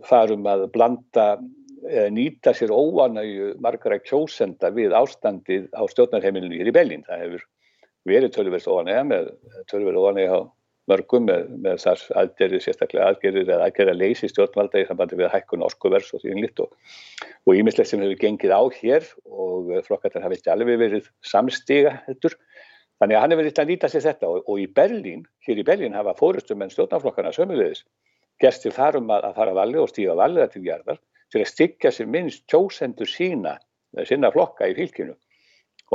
farum 0.06 0.46
að 0.46 0.68
blanda 0.74 1.26
eða 1.86 2.12
nýta 2.14 2.54
sér 2.56 2.72
óanægu 2.74 3.52
margara 3.62 3.98
kjósenda 4.02 4.70
við 4.74 4.94
ástandið 4.96 5.66
á 5.74 5.82
stjórnarheimilinu 5.90 6.60
hér 6.60 6.70
í 6.70 6.74
Bellin. 6.74 7.02
Það 7.06 7.24
hefur 7.24 7.44
verið 8.06 8.34
töluvert 8.36 8.70
óanæga 8.70 9.02
með 9.10 9.32
töluvert 9.70 9.98
óanæga 9.98 10.38
á 10.38 10.40
mörgum 10.90 11.26
með, 11.26 11.48
með 11.64 11.82
þar 11.82 12.04
aðgerðir, 12.22 12.62
sérstaklega 12.62 13.08
aðgerðir 13.10 13.48
eða 13.50 13.66
aðgerðir 13.66 13.94
að 13.94 14.02
leysi 14.04 14.30
stjórnvalda 14.30 14.82
í 14.82 14.86
sambandi 14.88 15.18
við 15.18 15.32
hækkun 15.32 15.64
orskuvers 15.66 16.12
og 16.14 16.22
því 16.22 16.34
einlitt 16.34 16.62
og 16.62 17.52
ímislegt 17.54 17.90
sem 17.90 18.02
hefur 18.04 18.22
gengið 18.22 18.54
á 18.54 18.62
hér 18.78 19.08
og 19.26 19.72
flokkartar 19.88 20.24
hafi 20.26 20.38
ekki 20.38 20.52
alveg 20.54 20.80
verið 20.84 21.10
samstiga 21.26 21.98
þetta 22.06 22.36
Þannig 22.96 23.16
að 23.16 23.22
hann 23.22 23.32
hefur 23.34 23.44
verið 23.44 23.58
að 23.60 23.70
líta 23.70 23.88
sér 23.92 24.04
þetta 24.06 24.28
og, 24.32 24.46
og 24.48 24.60
í 24.62 24.66
Berlín, 24.72 25.26
hér 25.44 25.60
í 25.60 25.64
Berlín 25.68 25.96
hafa 25.96 26.14
fórustum 26.16 26.62
en 26.64 26.72
stjórnarflokkana 26.72 27.32
sömulegis 27.36 27.82
gerst 28.40 28.64
til 28.64 28.72
þarum 28.72 29.10
að, 29.12 29.26
að 29.28 29.36
fara 29.36 29.56
valið 29.56 29.82
og 29.82 29.90
stíga 29.92 30.16
valið 30.16 30.48
til 30.54 30.64
gerðar 30.64 31.00
til 31.32 31.42
að 31.42 31.50
styggja 31.50 31.92
sér 31.92 32.08
minnst 32.12 32.44
kjósendur 32.52 33.10
sína, 33.10 33.56
sína 34.08 34.30
flokka 34.32 34.68
í 34.70 34.76
fylkinu. 34.78 35.16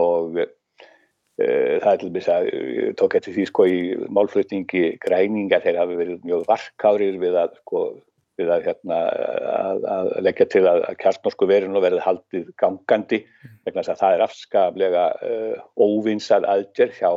Og 0.02 0.38
það 1.40 1.92
er 1.92 2.00
til 2.02 2.12
þess 2.16 2.32
að 2.34 2.48
tók 3.00 3.16
eftir 3.18 3.36
því 3.38 3.46
sko 3.50 3.66
í 3.66 3.82
málflutningi 4.14 4.82
græninga 5.02 5.62
þeir 5.64 5.80
hafi 5.80 6.00
verið 6.00 6.26
mjög 6.28 6.48
varkárir 6.50 7.20
við 7.22 7.38
að 7.40 7.56
sko 7.62 7.84
við 8.42 8.52
að, 8.54 8.66
hérna, 8.68 9.00
að, 9.52 9.86
að 9.94 10.10
leggja 10.26 10.48
til 10.52 10.64
að, 10.70 10.84
að 10.90 10.98
kjartnorsku 11.02 11.48
verinu 11.50 11.84
verði 11.84 12.04
haldið 12.06 12.48
gangandi 12.62 13.22
vegna 13.66 13.84
þess 13.84 13.94
að 13.94 14.02
það 14.02 14.16
er 14.16 14.26
afskaplega 14.26 15.06
uh, 15.28 15.64
óvinsað 15.82 16.48
aðgerð 16.50 16.98
hjá 17.00 17.12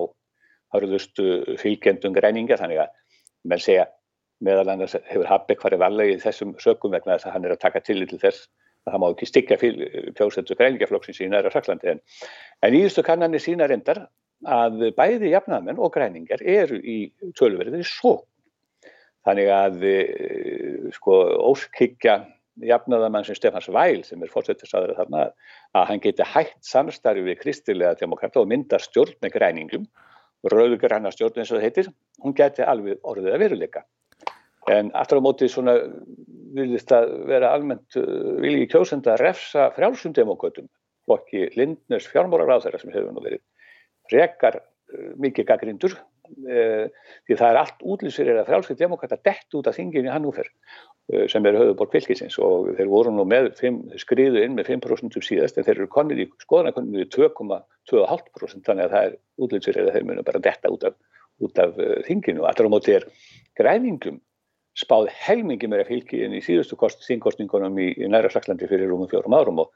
hörðustu 0.74 1.28
fylgjendum 1.61 2.16
græninga. 2.16 2.59
Þannig 2.61 2.82
að 2.85 2.93
menn 3.51 3.62
segja 3.62 3.86
meðal 4.45 4.74
annars 4.74 4.97
hefur 5.07 5.31
Habeck 5.31 5.62
farið 5.62 5.85
varlega 5.85 6.16
í 6.16 6.23
þessum 6.23 6.57
sökum 6.62 6.95
vegna 6.95 7.16
þess 7.16 7.31
að 7.31 7.36
hann 7.36 7.49
er 7.49 7.55
að 7.55 7.65
taka 7.65 7.85
til 7.85 8.01
til 8.11 8.20
þess 8.20 8.49
það 8.89 9.01
má 9.01 9.09
ekki 9.11 9.31
stikka 9.31 9.59
fjósendur 9.61 10.61
græningaflokksins 10.61 11.23
í 11.24 11.31
næra 11.32 11.52
Saklandi 11.55 11.94
en, 11.94 12.05
en 12.62 12.77
íðustu 12.77 13.05
kannanir 13.06 13.43
sína 13.43 13.69
reyndar 13.70 14.06
að 14.44 14.90
bæði 14.97 15.32
jafnaðmenn 15.32 15.81
og 15.81 15.94
græningar 15.94 16.43
eru 16.44 16.77
í 16.81 16.98
tölverðinni 17.39 17.86
svo 17.89 18.19
Þannig 19.24 19.51
að 19.52 19.85
eh, 19.89 20.89
sko, 20.93 21.16
óskikja 21.52 22.19
jafnaðamann 22.65 23.24
sem 23.27 23.36
Stefans 23.39 23.70
Væl 23.73 24.05
sem 24.06 24.20
er 24.23 24.31
fórsettisáður 24.31 24.94
þarna 24.98 25.23
að 25.74 25.86
hann 25.90 26.02
geti 26.05 26.27
hægt 26.28 26.61
samstarfi 26.69 27.24
við 27.27 27.40
kristilega 27.40 27.97
demokrata 27.98 28.43
og 28.43 28.51
mynda 28.52 28.78
stjórn 28.82 29.16
með 29.24 29.35
græningum, 29.39 29.89
rauðgranna 30.52 31.11
stjórn 31.15 31.40
eins 31.40 31.51
og 31.51 31.59
það 31.59 31.66
heitir, 31.66 31.90
hún 32.23 32.36
geti 32.36 32.66
alveg 32.69 33.01
orðið 33.02 33.32
að 33.32 33.44
veruleika. 33.47 33.85
En 34.73 34.91
aftur 34.97 35.20
á 35.20 35.27
móti 35.27 35.49
svona 35.51 35.77
viljist 36.55 36.93
að 36.95 37.11
vera 37.28 37.53
almennt 37.53 37.99
uh, 38.01 38.05
vilji 38.41 38.69
kjósenda 38.73 39.15
að 39.15 39.24
refsa 39.27 39.69
frjálsundemokvötum, 39.74 40.70
flokki 41.05 41.49
Lindners 41.59 42.07
fjármórar 42.12 42.55
á 42.55 42.62
þeirra 42.65 42.81
sem 42.81 42.95
hefur 42.95 43.12
nú 43.12 43.24
verið 43.24 43.43
rekar 44.15 44.61
uh, 44.62 45.11
mikið 45.20 45.51
gaggrindur 45.51 45.99
Eh, 46.24 46.89
því 47.28 47.36
það 47.36 47.51
er 47.51 47.59
allt 47.61 47.82
útlýsir 47.85 48.28
að 48.32 48.47
frjálskið 48.49 48.78
demokrata 48.81 49.19
dett 49.28 49.57
út 49.59 49.66
af 49.69 49.77
þingin 49.77 50.07
í 50.09 50.12
Hannúfer 50.12 50.47
eh, 50.49 51.27
sem 51.28 51.45
er 51.45 51.59
höfuborg 51.59 51.93
fylgisins 51.93 52.39
og 52.41 52.70
þeir 52.78 52.89
voru 52.89 53.12
nú 53.12 53.27
með 53.28 53.51
5, 53.59 53.81
skriðu 54.01 54.41
inn 54.41 54.57
með 54.57 54.70
5% 54.73 55.20
síðast 55.27 55.61
en 55.61 55.66
þeir 55.66 55.82
eru 55.82 55.91
konir 55.93 56.23
í 56.24 56.27
skoðanakoninu 56.47 57.05
í 57.05 57.11
2,25% 57.12 58.70
þannig 58.70 58.86
að 58.86 58.95
það 58.97 59.11
er 59.11 59.19
útlýsir 59.47 59.81
að 59.82 59.91
þeir 59.99 60.09
munu 60.09 60.24
bara 60.31 60.43
detta 60.49 60.73
út 60.73 60.89
af, 60.89 60.97
út 61.45 61.61
af 61.61 61.77
uh, 61.77 61.99
þinginu. 62.09 62.47
Allra 62.49 62.73
á 62.73 62.74
móti 62.74 62.97
er 62.97 63.07
græningum 63.61 64.16
spáð 64.78 65.10
helmingi 65.24 65.68
meira 65.70 65.86
fylgi 65.86 66.24
en 66.26 66.34
í 66.34 66.42
síðustu 66.44 66.78
þingkostningunum 66.78 67.78
í, 67.78 67.92
í 67.94 68.10
næra 68.10 68.30
Saklandi 68.32 68.66
fyrir 68.70 68.90
rúmum 68.90 69.10
fjórum 69.10 69.36
árum 69.36 69.62
og 69.62 69.70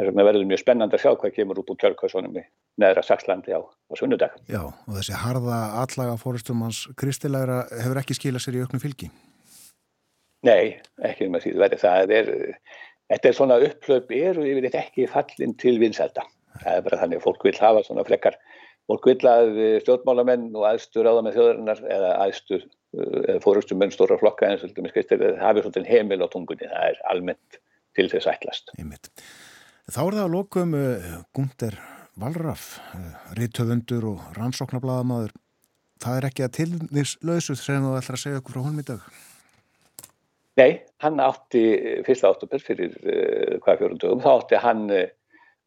þess 0.00 0.10
vegna 0.10 0.26
verður 0.26 0.48
mjög 0.48 0.60
spennand 0.62 0.94
að 0.96 1.02
sjá 1.04 1.12
hvað 1.14 1.34
kemur 1.36 1.60
út 1.60 1.72
úr 1.72 1.78
kjörkvæðsónum 1.80 2.36
í 2.40 2.44
neðra 2.80 3.02
Sakslandi 3.04 3.52
á, 3.52 3.60
á 3.60 3.92
sunnudag. 3.98 4.36
Já, 4.48 4.62
og 4.64 4.92
þessi 4.96 5.16
harða 5.20 5.58
allaga 5.82 6.16
fóristum 6.20 6.62
hans 6.64 6.86
kristilegra 7.00 7.64
hefur 7.82 8.00
ekki 8.00 8.16
skilað 8.16 8.46
sér 8.46 8.60
í 8.60 8.62
auknu 8.64 8.80
fylgi? 8.82 9.10
Nei, 10.48 10.80
ekki 11.04 11.28
að 11.28 11.42
síðu 11.44 11.60
verið. 11.60 11.82
Það 11.82 12.14
er, 12.16 12.30
þetta 13.12 13.30
er 13.30 13.36
svona 13.36 13.58
upplöp 13.66 14.14
eru 14.16 14.46
yfir 14.48 14.68
þetta 14.68 14.84
ekki 14.86 15.08
fallin 15.10 15.56
til 15.60 15.76
vinsælda. 15.82 16.24
Það 16.62 16.78
er 16.78 16.86
bara 16.86 17.00
þannig 17.02 17.20
að 17.20 17.26
fólk 17.26 17.44
vil 17.44 17.56
hafa 17.60 17.84
svona 17.84 18.06
flekkar. 18.08 18.38
Fólk 18.90 19.06
vil 19.06 19.30
að 19.30 19.58
stjórnmálamenn 19.84 20.48
og 20.58 20.64
aðstur 20.66 21.06
áða 21.06 21.22
með 21.22 21.36
þjóðarinnar 21.36 21.82
eða 21.94 22.08
aðstur 22.24 22.64
eða 22.90 23.36
fórustum 23.44 23.78
menn 23.78 23.92
stóra 23.94 24.16
flokka 24.18 24.48
eins 24.48 24.64
og 24.66 24.72
það 24.74 25.36
hafi 25.38 25.62
svona 25.62 25.86
heimil 25.86 26.24
á 26.26 26.32
tungunni. 26.32 26.66
Það 26.66 26.88
er 26.88 26.98
almennt 27.12 27.60
til 27.94 28.08
þess 28.10 28.26
ætlast. 28.32 28.72
Einmitt. 28.80 29.12
Þá 29.90 30.00
er 30.02 30.16
það 30.16 30.24
að 30.24 30.34
lokum 30.34 30.74
Gunder 31.36 31.78
Valraf, 32.20 32.66
rítöfundur 33.38 34.08
og 34.10 34.26
rannsóknarbladamadur. 34.36 35.32
Það 36.02 36.18
er 36.18 36.26
ekki 36.30 36.46
að 36.48 36.54
tilnýrslausuð 36.58 37.60
sem 37.60 37.86
þú 37.86 37.94
ætlar 38.00 38.18
að 38.18 38.24
segja 38.24 38.42
okkur 38.42 38.56
frá 38.56 38.64
honum 38.64 38.82
í 38.82 38.88
dag? 38.90 39.06
Nei, 40.58 40.70
hann 41.04 41.22
átti 41.22 41.62
fyrsta 42.04 42.34
áttumur 42.34 42.62
fyrir 42.64 42.98
hvað 43.62 43.84
fjórundugum, 43.84 44.22
þá 44.24 44.30
átti 44.34 44.60
hann 44.60 44.82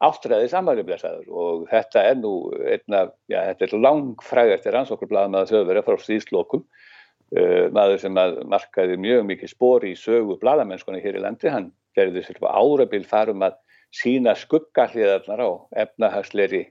áttræðið 0.02 0.50
samanleflesaður 0.52 1.28
og 1.30 1.66
þetta 1.70 2.02
er 2.08 2.16
nú 2.18 2.32
einna, 2.66 3.04
já, 3.30 3.38
þetta 3.52 3.66
er 3.68 3.84
langfrægast 3.84 4.66
er 4.66 4.76
rannsóknarbladamaður 4.78 5.52
þauðverið 5.52 5.86
frá 5.86 6.02
stíðslokum 6.02 6.64
maður 7.74 8.00
sem 8.02 8.18
að 8.20 8.36
markaði 8.50 8.98
mjög 9.00 9.24
mikið 9.30 9.50
spór 9.50 9.86
í 9.88 9.94
sögu 9.98 10.36
bladamennskona 10.42 11.00
hér 11.02 11.18
í 11.18 11.22
landi, 11.24 11.50
hann 11.50 11.70
gerði 11.96 12.22
sér 12.26 12.42
árabil 12.46 13.04
farum 13.08 13.42
að 13.46 13.56
sína 13.94 14.34
skuggahliðarnar 14.38 15.42
á 15.42 15.50
efnahagsleiri 15.84 16.64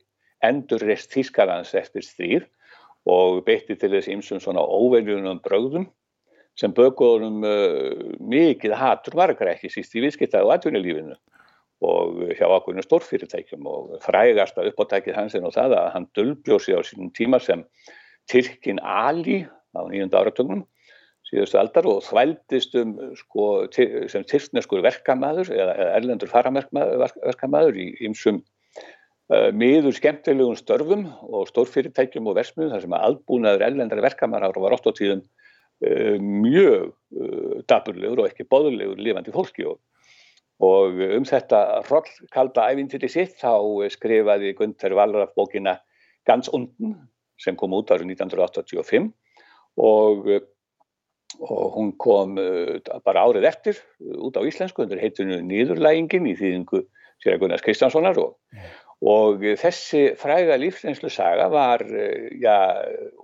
endurreist 0.43 1.11
Þískalands 1.13 1.73
eftir 1.79 2.05
stríð 2.05 2.47
og 3.09 3.43
beitti 3.47 3.75
til 3.79 3.91
þess 3.95 4.11
ímsum 4.11 4.41
svona 4.43 4.63
óveljunum 4.63 5.41
bröðum 5.43 5.87
sem 6.59 6.73
bökuðunum 6.75 7.43
uh, 7.47 8.17
mikið 8.19 8.75
hatur 8.77 9.17
margar 9.17 9.53
ekki 9.55 9.71
síst 9.73 9.95
í 9.97 10.03
viðskiptaðu 10.03 10.51
atvinnulífinu 10.53 11.17
og 11.83 12.21
hjá 12.37 12.47
ákveðinu 12.47 12.85
stórfyrirtækjum 12.85 13.67
og 13.69 13.97
frægasta 14.05 14.65
uppáttækið 14.69 15.17
hans 15.17 15.35
er 15.35 15.43
nú 15.43 15.51
það 15.53 15.77
að 15.79 15.89
hann 15.95 16.07
dölbjósi 16.17 16.75
á 16.75 16.81
sínum 16.85 17.11
tíma 17.15 17.41
sem 17.43 17.65
Tyrkin 18.31 18.79
Ali 18.79 19.43
á 19.75 19.81
nýjunda 19.89 20.21
áratögnum 20.21 20.63
síðustu 21.27 21.59
aldar 21.59 21.87
og 21.89 22.01
þvældist 22.05 22.75
um 22.79 22.95
sko, 23.17 23.45
sem 23.73 24.25
tyrkneskur 24.29 24.83
verkamæður 24.85 25.51
eða, 25.55 25.75
erlendur 25.97 26.31
faraverkamæður 26.31 27.79
í 27.79 27.87
ymsum 28.07 28.41
uh, 29.33 29.49
miður 29.55 29.95
skemmtilegum 29.97 30.57
störfum 30.59 31.07
og 31.25 31.47
stórfyrirtækjum 31.51 32.29
og 32.29 32.37
versmiðum 32.39 32.75
þar 32.75 32.85
sem 32.85 32.97
að 32.97 33.07
aðbúnaður 33.09 33.65
erlendari 33.69 34.05
verkamæður 34.05 34.61
var 34.65 34.77
ótt 34.77 34.91
á 34.91 34.93
tíðum 34.99 35.23
uh, 35.23 36.19
mjög 36.19 36.91
uh, 36.91 37.57
daburlegur 37.71 38.23
og 38.23 38.29
ekki 38.29 38.47
boðulegur 38.49 39.01
lifandi 39.01 39.33
fólki 39.35 39.67
og, 39.69 39.81
og 40.63 41.01
um 41.17 41.25
þetta 41.27 41.59
rollkalda 41.89 42.69
ævintýri 42.71 43.09
sitt 43.11 43.35
þá 43.41 43.57
skrifaði 43.93 44.53
Gunther 44.57 44.95
Valraf 44.97 45.33
bókina 45.37 45.79
Gans 46.27 46.49
unden 46.55 46.95
sem 47.41 47.57
kom 47.59 47.73
út 47.75 47.91
árið 47.91 48.13
1985 48.15 49.11
og 49.83 50.29
og 51.41 51.73
hún 51.73 51.91
kom 51.97 52.37
uh, 52.37 52.77
bara 53.05 53.25
árið 53.25 53.47
eftir 53.49 53.79
út 53.99 54.37
á 54.37 54.41
íslensku, 54.45 54.85
þetta 54.85 55.01
heitir 55.01 55.29
nýðurlægingin 55.45 56.29
í 56.29 56.35
þýðingu 56.37 56.83
sér 57.23 57.37
að 57.37 57.43
Gunnars 57.43 57.63
Kristjánssonar. 57.65 58.19
Og, 58.21 58.35
og 59.01 59.43
þessi 59.59 60.03
fræga 60.19 60.59
lífsreynslu 60.61 61.11
saga 61.13 61.49
var 61.53 61.83
uh, 61.87 62.29
já, 62.37 62.57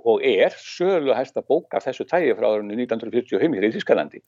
og 0.03 0.25
er 0.25 0.55
sölu 0.57 1.15
hægsta 1.15 1.45
bók 1.45 1.77
af 1.77 1.85
þessu 1.87 2.07
tægi 2.09 2.35
frá 2.37 2.49
árunni 2.49 2.79
1945 2.79 3.59
hér 3.59 3.69
í 3.69 3.73
Þískalandi 3.77 4.23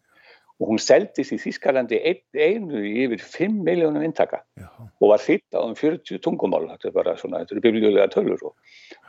og 0.62 0.70
hún 0.70 0.82
seldist 0.82 1.34
í 1.34 1.40
Þískalandi 1.42 1.98
ein, 2.06 2.20
einu 2.38 2.82
yfir 2.86 3.22
5 3.24 3.62
miljónum 3.66 4.04
intaka 4.06 4.44
Já. 4.60 4.68
og 4.78 5.08
var 5.10 5.22
þitt 5.24 5.58
á 5.58 5.62
um 5.64 5.74
40 5.78 6.22
tungumál 6.22 6.68
þetta 6.70 6.90
er 6.90 6.96
bara 6.98 7.16
svona, 7.18 7.42
þetta 7.42 7.56
eru 7.56 7.64
biblíulega 7.66 8.10
tölur 8.14 8.44
og, 8.46 8.54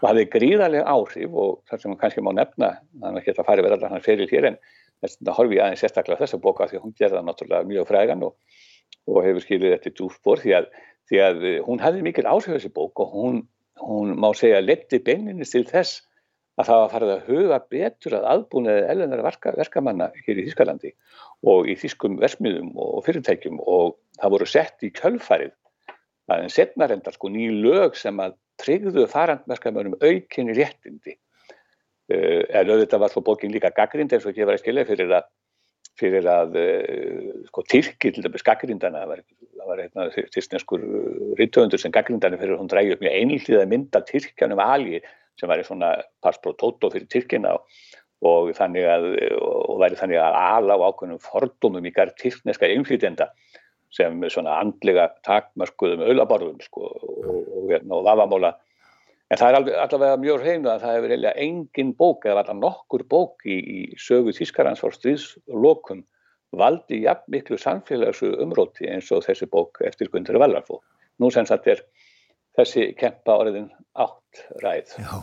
og 0.01 0.07
hafði 0.09 0.29
gríðarlega 0.33 0.87
áhrif 0.89 1.37
og 1.45 1.59
þar 1.69 1.83
sem 1.83 1.93
hann 1.93 2.01
kannski 2.01 2.25
má 2.25 2.33
nefna 2.39 2.71
hann 3.03 3.19
er 3.19 3.21
ekki 3.21 3.35
að 3.35 3.51
fara 3.51 3.67
verðar 3.67 3.93
hann 3.93 4.07
fyrir 4.07 4.33
hér 4.33 4.49
en 4.53 4.59
þetta 5.05 5.37
horfi 5.37 5.59
ég 5.59 5.67
aðeins 5.67 5.85
sérstaklega 5.85 6.23
þessa 6.23 6.41
bóka 6.41 6.71
því 6.71 6.79
að 6.79 6.87
hún 6.87 6.97
gerða 7.03 7.25
náttúrulega 7.27 7.69
mjög 7.69 7.91
frægan 7.91 8.25
og, 8.29 8.37
og 9.11 9.21
hefur 9.27 9.45
skilið 9.45 9.77
þetta 9.77 9.93
í 9.93 9.97
dúspor 10.01 10.41
því 10.41 10.57
að, 10.61 10.71
því 11.11 11.23
að 11.27 11.45
hún 11.67 11.85
hafði 11.85 12.07
mikil 12.07 12.29
áhrif 12.31 12.55
þessi 12.55 12.73
bók 12.73 13.05
og 13.05 13.13
hún, 13.13 13.43
hún 13.83 14.17
má 14.17 14.31
segja 14.39 14.63
leti 14.65 15.03
beininni 15.05 15.45
til 15.45 15.67
þess 15.69 16.01
að 16.61 16.69
það 16.69 16.81
var 16.83 16.93
farið 16.93 17.13
að 17.15 17.27
huga 17.31 17.59
betur 17.73 18.17
að 18.19 18.29
aðbúnaði 18.35 18.85
ellenar 18.93 19.25
verka, 19.25 19.55
verkamanna 19.57 20.11
hér 20.27 20.41
í 20.43 20.47
Þískalandi 20.49 20.93
og 21.49 21.69
í 21.71 21.77
þýskum 21.81 22.19
versmiðum 22.21 22.73
og 22.77 23.03
fyrirtækjum 23.07 23.61
og 23.63 23.97
það 24.21 24.35
voru 24.37 24.49
sett 24.51 24.85
í 24.85 24.93
kjölfarið 24.93 25.55
að 26.33 26.45
en 26.45 26.53
setna 26.53 26.89
reyndar 26.89 27.17
sko 27.17 27.31
ný 27.33 27.49
lög 27.65 27.97
sem 27.99 28.21
að 28.23 28.37
tryggðu 28.63 29.07
farandverkamönnum 29.11 29.99
aukinni 30.03 30.57
réttindi. 30.57 31.17
Uh, 32.13 32.43
en 32.51 32.69
auðvitað 32.69 33.01
var 33.01 33.13
svo 33.13 33.23
bókin 33.25 33.53
líka 33.55 33.73
gaggrind 33.75 34.13
eins 34.13 34.27
og 34.27 34.33
ekki 34.33 34.45
var 34.45 34.59
að 34.59 34.65
skilja 34.65 34.85
fyrir 34.89 35.15
að 35.17 35.31
fyrir 36.01 36.27
að 36.29 36.57
uh, 36.59 37.33
sko 37.49 37.65
Tyrki 37.69 38.13
til 38.13 38.25
dæmis 38.25 38.45
gaggrindana 38.45 39.05
það 39.05 39.13
var, 39.13 39.23
var 39.69 39.83
hérna 39.85 40.07
þýrstenskur 40.13 40.85
rittöfundur 41.39 41.81
sem 41.81 41.95
gaggrindana 41.95 42.41
fyrir 42.41 42.57
að 42.57 42.63
hún 42.65 42.71
drægi 42.73 42.97
upp 42.97 43.05
mjög 43.05 43.19
einlítið 43.21 43.61
að 43.61 43.71
mynda 43.71 44.03
Tyrkjanum 44.09 44.63
algi 44.65 45.03
sem 45.41 45.51
væri 45.51 45.65
svona 45.67 45.95
pass 46.23 46.41
pro 46.43 46.55
toto 46.59 46.91
fyrir 46.93 47.09
Tyrkina 47.11 47.55
og, 47.57 48.53
að 48.59 49.07
og 49.39 49.81
væri 49.83 49.99
þannig 49.99 50.21
að 50.23 50.39
ala 50.41 50.79
á 50.79 50.85
ákveðnum 50.89 51.23
fordómum 51.23 51.89
í 51.89 51.95
garð 51.95 52.15
tyrkneska 52.21 52.71
einflýtenda 52.71 53.33
sem 53.93 54.23
svona 54.33 54.59
andlega 54.63 55.11
takmarkuðum 55.27 56.05
öllaborðum 56.07 56.61
sko, 56.65 56.87
og, 56.89 57.41
og, 57.43 57.65
hérna, 57.69 57.99
og 57.99 58.07
vafamóla 58.07 58.55
en 59.33 59.41
það 59.41 59.49
er 59.49 59.59
alveg, 59.59 59.77
allavega 59.83 60.21
mjög 60.23 60.47
hreinu 60.47 60.71
að 60.71 60.85
það 60.85 60.97
hefur 60.97 61.15
eiginlega 61.15 61.47
engin 61.47 61.93
bók 61.99 62.27
eða 62.27 62.45
allavega 62.45 62.61
nokkur 62.61 63.05
bók 63.09 63.47
í, 63.49 63.59
í 63.59 63.81
sögu 64.01 64.35
Þískarans 64.37 64.81
fór 64.85 64.97
stríðslokum 64.97 66.03
valdi 66.53 67.03
jafn 67.07 67.33
miklu 67.33 67.57
samfélagsu 67.61 68.35
umróti 68.45 68.89
eins 68.93 69.09
og 69.13 69.25
þessi 69.25 69.49
bók 69.49 69.81
eftir 69.89 70.11
Gundur 70.13 70.37
Vallarfó. 70.41 70.83
Nú 71.21 71.31
sem 71.33 71.47
sagt 71.49 71.69
er 71.73 71.81
þessi 72.59 72.91
kempa 72.99 73.39
orðin 73.41 73.71
átt 73.93 74.41
ræð. 74.63 74.93
Já, 74.97 75.15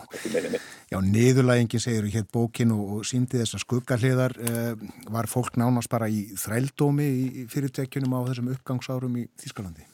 Já 0.91 0.97
niðurlægingi 1.01 1.81
segir 1.81 2.09
hér 2.13 2.25
bókin 2.33 2.73
og, 2.75 2.99
og 2.99 3.07
síndi 3.09 3.41
þessar 3.41 3.63
skuggarliðar 3.63 4.35
eh, 4.45 4.73
var 5.09 5.29
fólk 5.29 5.57
nánast 5.57 5.89
bara 5.89 6.09
í 6.09 6.27
þrældómi 6.37 7.07
í 7.07 7.45
fyrirtækjunum 7.49 8.13
á 8.13 8.19
þessum 8.29 8.51
uppgangsárum 8.53 9.17
í 9.21 9.25
Þískalandi 9.41 9.87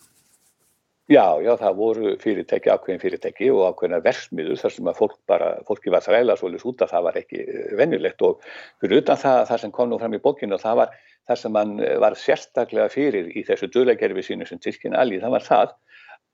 Já, 1.05 1.37
já, 1.37 1.51
það 1.61 1.75
voru 1.77 2.11
fyrirtæki, 2.17 2.69
ákveðin 2.73 3.01
fyrirtæki 3.03 3.49
og 3.53 3.67
ákveðina 3.69 3.99
versmiður 4.01 4.57
þar 4.57 4.71
sem 4.73 4.87
að 4.89 4.95
fólk 5.03 5.19
bara, 5.29 5.49
fólki 5.67 5.91
var 5.93 6.01
þræla 6.01 6.35
svolítið 6.39 6.71
út 6.71 6.81
að 6.81 6.93
það 6.95 7.03
var 7.05 7.19
ekki 7.21 7.41
eh, 7.43 7.67
venjulegt. 7.77 8.23
Og 8.25 8.47
fyrir 8.81 9.03
utan 9.03 9.19
það, 9.21 9.41
það 9.51 9.61
sem 9.61 9.73
kom 9.75 9.91
nú 9.91 9.99
fram 10.01 10.17
í 10.17 10.21
bókinu 10.23 10.57
og 10.57 10.63
það 10.63 10.79
var 10.81 10.95
það 11.29 11.41
sem 11.41 11.53
mann 11.53 11.75
var 12.01 12.17
sérstaklega 12.17 12.89
fyrir 12.93 13.29
í 13.37 13.45
þessu 13.45 13.69
döðlegerfi 13.73 14.25
sínu 14.25 14.49
sem 14.49 14.61
Tyrkina 14.61 14.97
alveg, 15.01 15.21
það 15.21 15.35
var 15.37 15.45
það 15.45 15.75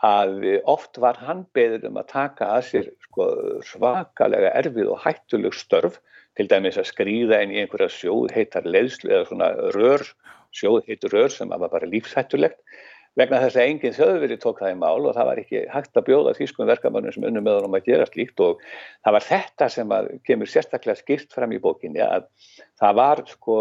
að 0.05 0.45
oft 0.69 0.97
var 1.01 1.19
hann 1.21 1.43
beður 1.53 1.89
um 1.91 1.99
að 2.01 2.07
taka 2.11 2.47
að 2.57 2.63
sér 2.69 2.87
sko, 3.05 3.27
svakalega 3.65 4.53
erfið 4.57 4.89
og 4.95 5.03
hættuleg 5.03 5.57
störf 5.57 5.99
til 6.39 6.47
dæmis 6.49 6.79
að 6.81 6.89
skrýða 6.89 7.41
inn 7.43 7.53
í 7.53 7.59
einhverja 7.61 7.91
sjóðheitar 7.93 8.65
leðslu 8.65 9.11
eða 9.11 9.27
svona 9.29 9.51
rör, 9.75 10.05
sjóðheitur 10.57 11.13
rör 11.13 11.29
sem 11.33 11.51
var 11.51 11.69
bara 11.69 11.89
lífshættulegt. 11.89 12.57
Vegna 13.19 13.41
þess 13.43 13.59
að 13.59 13.67
enginn 13.67 13.95
þjóðveri 13.97 14.37
tók 14.39 14.61
það 14.61 14.71
í 14.71 14.75
mál 14.79 15.03
og 15.03 15.15
það 15.17 15.27
var 15.27 15.39
ekki 15.41 15.63
hægt 15.67 15.97
að 15.99 16.05
bjóða 16.07 16.33
þýskum 16.37 16.69
verkamannum 16.69 17.11
sem 17.11 17.25
unnum 17.27 17.43
með 17.43 17.57
honum 17.59 17.75
að 17.75 17.89
gera 17.89 18.05
slíkt 18.07 18.39
og 18.45 18.61
það 19.03 19.15
var 19.17 19.25
þetta 19.27 19.67
sem 19.73 19.95
kemur 20.29 20.49
sérstaklega 20.49 21.01
skipt 21.01 21.35
fram 21.35 21.51
í 21.51 21.59
bókinni 21.59 21.99
að 22.05 22.29
það 22.79 22.95
var 23.01 23.23
sko 23.27 23.57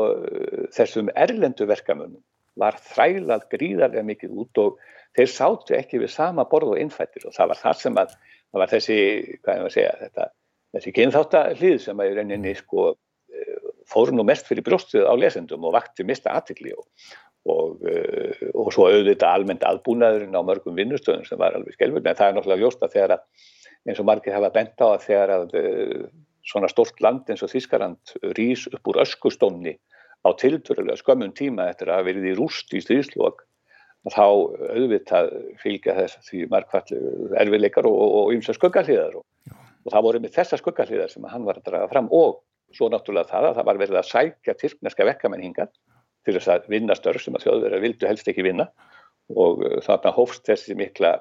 þessum 0.76 1.10
erlendu 1.18 1.66
verkamannum 1.66 2.22
var 2.58 2.78
þrælað 2.82 3.46
gríðarlega 3.52 4.06
mikið 4.06 4.34
út 4.42 4.60
og 4.62 4.80
þeir 5.16 5.30
sátu 5.30 5.76
ekki 5.78 6.02
við 6.02 6.12
sama 6.14 6.46
borð 6.50 6.74
og 6.74 6.82
innfættir 6.82 7.26
og 7.28 7.34
það 7.36 7.52
var 7.52 7.60
það 7.62 7.80
sem 7.84 8.00
að 8.00 8.12
það 8.50 8.62
var 8.62 8.72
þessi, 8.74 8.98
hvað 9.40 9.54
er 9.54 9.60
maður 9.60 9.70
að 9.70 9.76
segja 9.76 9.96
þetta, 10.00 10.28
þessi 10.76 10.92
kynþáttahlið 10.98 11.80
sem 11.84 12.02
að 12.02 12.10
í 12.10 12.14
rauninni 12.18 12.54
sko 12.58 12.86
eh, 12.90 13.68
fórum 13.90 14.18
nú 14.18 14.26
mest 14.26 14.48
fyrir 14.50 14.66
brjóstuð 14.66 15.06
á 15.06 15.14
lesendum 15.18 15.66
og 15.66 15.76
vakti 15.76 16.06
mista 16.06 16.34
aðtikli 16.34 16.74
og, 16.74 16.86
og, 17.50 17.84
eh, 17.90 18.42
og 18.54 18.72
svo 18.74 18.88
auðvitað 18.90 19.30
almennt 19.30 19.66
aðbúnaðurinn 19.66 20.34
á 20.34 20.42
mörgum 20.46 20.78
vinnustöðum 20.78 21.26
sem 21.28 21.40
var 21.40 21.58
alveg 21.58 21.78
skelvöld 21.78 22.06
en 22.06 22.18
það 22.18 22.32
er 22.32 22.38
náttúrulega 22.38 22.64
ljóst 22.64 22.82
að 22.82 22.96
þegar 22.96 23.16
að 23.18 23.48
eins 23.88 24.02
og 24.02 24.10
margir 24.10 24.36
hafa 24.36 24.52
bent 24.54 24.82
á 24.82 24.86
að 24.90 25.06
þegar 25.06 25.34
að 25.36 25.56
eh, 25.60 26.02
svona 26.50 26.70
stort 26.72 27.00
land 27.04 27.30
eins 27.30 27.44
og 27.44 27.52
Þískarland 27.52 28.14
rýs 28.36 28.66
upp 28.70 28.90
úr 28.90 29.02
öskustónni 29.04 29.76
á 30.26 30.28
tildurulega 30.36 30.98
skömmun 31.00 31.36
tíma 31.36 31.70
eftir 31.70 31.92
að 31.92 32.10
verið 32.10 32.28
í 32.32 32.36
rúst 32.38 32.74
í 32.76 32.82
stríðslokk 32.84 33.46
þá 34.08 34.24
auðvitað 34.24 35.32
fylgja 35.60 35.96
þess 35.96 36.28
því 36.28 36.46
margfall 36.52 37.00
erfiðleikar 37.36 37.88
og 37.88 38.32
ymsa 38.32 38.54
skuggalíðar 38.56 39.18
og, 39.20 39.24
og 39.84 39.92
það 39.92 40.06
voru 40.06 40.22
með 40.24 40.36
þessa 40.38 40.60
skuggalíðar 40.60 41.12
sem 41.12 41.26
hann 41.28 41.44
var 41.44 41.60
að 41.60 41.68
draga 41.68 41.90
fram 41.92 42.08
og 42.16 42.40
svo 42.76 42.88
náttúrulega 42.88 43.28
það 43.28 43.48
að 43.48 43.58
það 43.58 43.68
var 43.68 43.80
verið 43.82 43.98
að 44.00 44.08
sækja 44.08 44.56
tyrkneska 44.60 45.06
verkamenn 45.08 45.44
hinga 45.44 45.66
til 46.24 46.36
þess 46.36 46.52
að 46.52 46.70
vinna 46.72 46.96
störf 46.96 47.24
sem 47.24 47.36
að 47.36 47.46
þjóðverðar 47.46 47.84
vildu 47.84 48.08
helst 48.08 48.30
ekki 48.30 48.46
vinna 48.46 48.70
og 49.36 49.64
uh, 49.66 49.76
þarna 49.84 50.14
hófst 50.16 50.46
þessi 50.48 50.76
mikla 50.78 51.18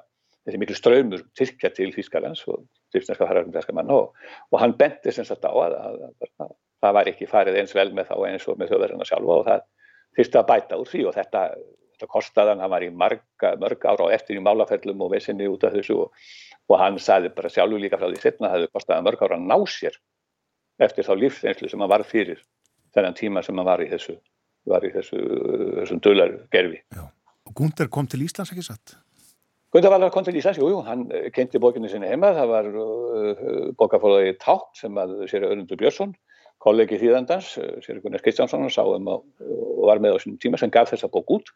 þessi 0.47 0.61
miklu 0.61 0.77
ströymur 0.77 1.25
Tyrkja 1.37 1.71
til 1.75 1.91
Þýskalands 1.95 2.45
og 2.51 2.63
Tyrkneska 2.93 3.27
hararumverska 3.27 3.75
mann 3.75 3.91
og, 3.93 4.15
og 4.49 4.61
hann 4.61 4.75
benti 4.79 5.13
sem 5.13 5.27
sagt 5.27 5.45
á 5.45 5.51
að, 5.51 5.75
að, 5.75 5.99
að, 6.07 6.31
að 6.45 6.55
það 6.83 6.95
var 6.97 7.11
ekki 7.11 7.27
farið 7.29 7.59
eins 7.61 7.75
vel 7.75 7.89
með 7.95 8.11
þá 8.11 8.15
eins 8.29 8.47
og 8.47 8.59
með 8.59 8.71
þjóðverðarna 8.71 9.09
sjálfa 9.09 9.35
og 9.35 9.45
það 9.49 9.65
þurfti 10.17 10.39
að 10.41 10.47
bæta 10.51 10.79
úr 10.79 10.91
því 10.91 11.03
og 11.09 11.17
þetta, 11.17 11.43
þetta 11.95 12.11
kostaðan, 12.15 12.63
hann 12.63 12.73
var 12.73 12.85
í 12.85 12.91
marga, 13.03 13.53
mörg 13.61 13.85
ára 13.85 14.07
á 14.09 14.13
eftir 14.15 14.39
í 14.39 14.43
málaferlum 14.45 15.03
og 15.05 15.13
vesinni 15.13 15.49
út 15.51 15.65
af 15.67 15.75
þessu 15.75 15.99
og, 16.05 16.25
og 16.69 16.81
hann 16.81 16.99
sagði 17.03 17.33
bara 17.35 17.51
sjálfur 17.53 17.83
líka 17.83 17.99
frá 17.99 18.07
því 18.09 18.23
setna 18.23 18.49
það 18.49 18.57
hefði 18.57 18.73
kostaðan 18.77 19.07
mörg 19.09 19.25
ára 19.25 19.39
að 19.39 19.47
ná 19.51 19.57
sér 19.69 19.99
eftir 20.79 21.07
þá 21.07 21.13
lífsreynslu 21.19 21.69
sem 21.69 21.83
hann 21.83 21.91
var 21.91 22.05
fyrir 22.07 22.41
þennan 22.95 23.17
tíma 23.17 23.43
sem 23.45 23.57
hann 23.59 23.67
var 23.67 23.83
í 23.83 23.89
þessu 23.91 24.17
var 24.69 24.85
í 24.85 24.91
þessu, 24.93 25.19
þessum 25.79 26.01
dölargerfi. 26.03 26.81
Og 27.47 27.53
Gunder 27.57 27.89
kom 27.91 28.09
til 28.09 28.23
Íslands 28.25 28.51
ekki 28.53 28.65
satt? 28.65 28.95
Gunder 29.73 29.93
var 29.93 30.09
kom 30.13 30.25
til 30.25 30.37
Íslands, 30.37 30.59
jújú, 30.59 30.73
jú, 30.73 30.81
hann 30.87 31.05
kenti 31.35 31.61
bókinu 31.61 31.89
sinni 31.91 32.09
heima, 32.09 32.31
það 32.37 32.51
var 32.53 32.69
uh, 32.73 33.43
bókafólaði 33.79 34.35
Tátt 34.41 34.81
sem 34.81 34.97
að 34.97 35.15
sér 35.29 35.47
Örnundur 35.49 35.79
Björnsson, 35.79 36.15
kollegi 36.59 36.99
þýðandans, 36.99 37.53
sér 37.85 38.01
Gunnar 38.03 38.23
Kristjánsson 38.23 38.67
sáum 38.73 39.07
og, 39.11 39.25
var 39.87 40.01
með 40.03 40.17
á 40.17 40.21
sínum 40.23 40.39
tíma 40.43 40.59
sem 40.59 40.71
gaf 40.73 40.91
þessa 40.91 41.07
bók 41.11 41.31
út 41.37 41.53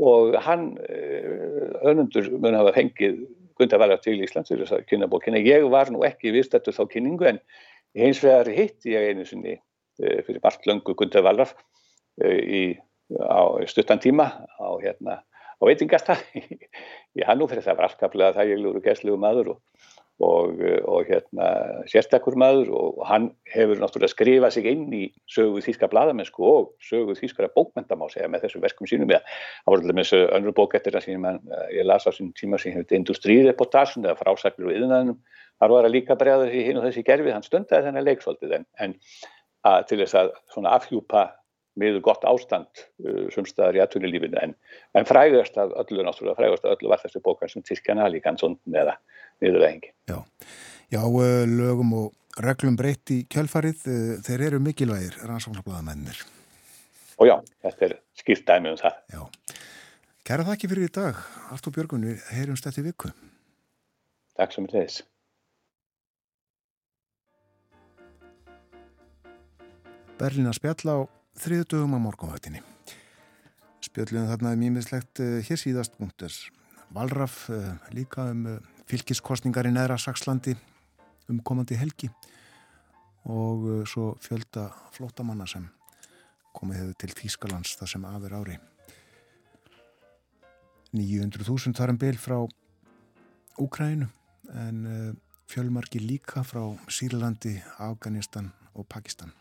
og 0.00 0.36
hann, 0.46 0.70
Örnundur, 1.84 2.30
mun 2.40 2.56
hafa 2.56 2.72
fengið 2.76 3.26
Gunder 3.56 3.80
var 3.80 3.94
til 4.04 4.18
Íslands 4.20 4.50
til 4.50 4.58
þess 4.60 4.74
að 4.76 4.84
kynna 4.90 5.06
bókina. 5.08 5.40
Ég 5.40 5.64
var 5.72 5.88
nú 5.92 6.02
ekki 6.04 6.32
vistættu 6.34 6.74
þá 6.76 6.82
kynningu 6.92 7.28
en 7.30 7.38
hins 7.96 8.20
vegar 8.24 8.50
hitt 8.52 8.84
ég 8.84 9.12
einu 9.12 9.24
sinni 9.24 9.56
fyrir 9.96 10.42
margt 10.44 10.68
löngu 10.68 10.92
Gunder 10.96 11.24
Valraf 11.24 11.54
í 12.20 12.76
stuttan 13.70 14.02
tíma 14.02 14.26
á, 14.60 14.68
hérna, 14.82 15.22
á 15.56 15.62
veitingastað 15.64 16.20
í 17.16 17.24
Hannúfri, 17.24 17.62
það 17.64 17.78
var 17.78 17.88
allkaplega 17.88 18.36
þægilegur 18.36 18.80
og 18.80 18.84
gæstlegu 18.84 19.20
maður 19.20 19.54
og, 19.54 19.60
og, 20.18 20.60
og 20.88 21.04
hérna, 21.04 21.46
sérstakur 21.90 22.36
maður 22.40 22.70
og 22.72 23.02
hann 23.08 23.28
hefur 23.52 23.76
náttúrulega 23.80 24.14
skrifað 24.14 24.54
sig 24.54 24.68
inn 24.70 24.86
í 24.96 25.02
sögu 25.28 25.60
þýska 25.64 25.90
bladamennsku 25.92 26.46
og 26.48 26.70
sögu 26.80 27.16
þýskara 27.18 27.52
bókmenta 27.52 27.98
má 28.00 28.06
segja 28.08 28.30
með 28.32 28.46
þessum 28.46 28.64
verkum 28.64 28.88
sínum 28.88 29.12
það 29.12 29.26
var 29.66 29.76
alltaf 29.76 29.92
með 29.92 30.02
þessu 30.02 30.22
önnur 30.38 30.56
bók 30.56 30.76
eftir 30.78 30.96
það 30.96 31.08
sem 31.08 31.28
ég 31.76 31.88
las 31.88 32.08
á 32.08 32.10
sín 32.16 32.32
tíma 32.38 32.60
sem 32.62 32.78
hefði 32.78 33.02
industríreportagen 33.02 34.08
eða 34.08 34.20
frásaklir 34.22 34.70
og 34.70 34.78
yðnaðinum 34.78 35.20
þar 35.60 35.74
var 35.76 35.88
að 35.88 35.96
líka 35.98 36.16
bregða 36.16 36.48
þessi 36.48 36.66
hinn 36.70 36.80
og 36.80 36.86
þessi 36.88 37.04
gerfi 37.04 37.34
hann 37.36 37.44
stundaði 37.44 37.90
þennan 37.90 38.08
leiksvöldið 38.08 38.56
en, 38.56 38.68
en 38.80 38.96
að, 39.68 39.82
til 39.90 40.00
þess 40.00 40.16
að 40.16 40.72
afhjúpa 40.72 41.28
miður 41.76 42.00
gott 42.04 42.24
ástand 42.24 42.84
uh, 43.04 43.26
sumstaðar 43.34 43.76
í 43.76 43.82
atvinnulífinu 43.84 44.38
en, 44.40 44.54
en 44.96 45.08
frægast 45.08 45.58
af 45.60 45.74
öllu 45.82 46.04
náttúrulega, 46.06 46.38
frægast 46.38 46.64
af 46.64 46.76
öllu 46.76 46.92
var 46.92 47.02
þessi 47.02 47.20
bókar 47.24 47.52
sem 47.52 47.64
Tyrkjana 47.66 48.08
líka 48.12 48.32
en 48.32 48.40
svona 48.40 48.80
eða 48.80 48.96
niðurleggingi. 49.42 49.92
Já, 50.10 50.20
Já 50.86 51.02
uh, 51.02 51.42
lögum 51.50 51.90
og 51.98 52.42
reglum 52.42 52.76
breytt 52.78 53.10
í 53.10 53.24
kjölfarið, 53.32 53.86
uh, 53.90 54.10
þeir 54.22 54.44
eru 54.50 54.60
mikilvægir 54.62 55.16
rannsóknarbladamennir. 55.26 56.20
Og 57.18 57.26
já, 57.26 57.34
þetta 57.64 57.88
er 57.88 57.94
skilt 58.20 58.44
dæmi 58.46 58.70
um 58.70 58.78
það. 58.78 59.00
Já, 59.10 59.56
kæra 60.28 60.46
þakki 60.46 60.70
fyrir 60.70 60.86
í 60.86 60.92
dag, 60.94 61.18
Artur 61.50 61.74
Björgun, 61.74 62.06
við 62.06 62.22
heyrumst 62.36 62.68
eftir 62.70 62.86
viku. 62.86 63.10
Takk 64.38 64.54
sem 64.54 64.68
er 64.68 64.76
þess. 64.76 65.02
Berlin 70.20 70.48
að 70.52 70.58
spjalla 70.60 70.96
á 70.96 71.00
þriðdögum 71.42 71.98
á 71.98 72.00
morgunvöldinni. 72.06 72.62
Spjöldluðum 73.82 74.30
þarna 74.30 74.54
um 74.54 74.64
ímiðslegt 74.70 75.24
uh, 75.24 75.42
hér 75.42 75.64
síðast 75.64 75.98
múntur. 75.98 76.30
Valraf 76.94 77.48
líka 77.90 78.28
um 78.30 78.44
fylgiskostningar 78.86 79.66
í 79.68 79.74
neðra 79.74 79.98
Sakslandi 79.98 80.54
um 81.30 81.40
komandi 81.42 81.78
helgi 81.78 82.10
og 83.26 83.86
svo 83.90 84.12
fjölda 84.22 84.68
flótamanna 84.94 85.46
sem 85.50 85.66
komið 86.54 86.82
hefur 86.82 86.98
til 87.02 87.14
Þýskalands 87.18 87.74
það 87.80 87.90
sem 87.92 88.04
afir 88.08 88.36
ári. 88.38 88.58
900.000 90.94 91.74
þar 91.76 91.92
en 91.92 91.98
byl 92.00 92.20
frá 92.20 92.38
Úkrænu 93.60 94.06
en 94.54 94.78
fjölmarki 95.50 96.00
líka 96.00 96.44
frá 96.46 96.62
Sýrlandi, 96.88 97.56
Afganistan 97.78 98.52
og 98.74 98.86
Pakistan. 98.88 99.32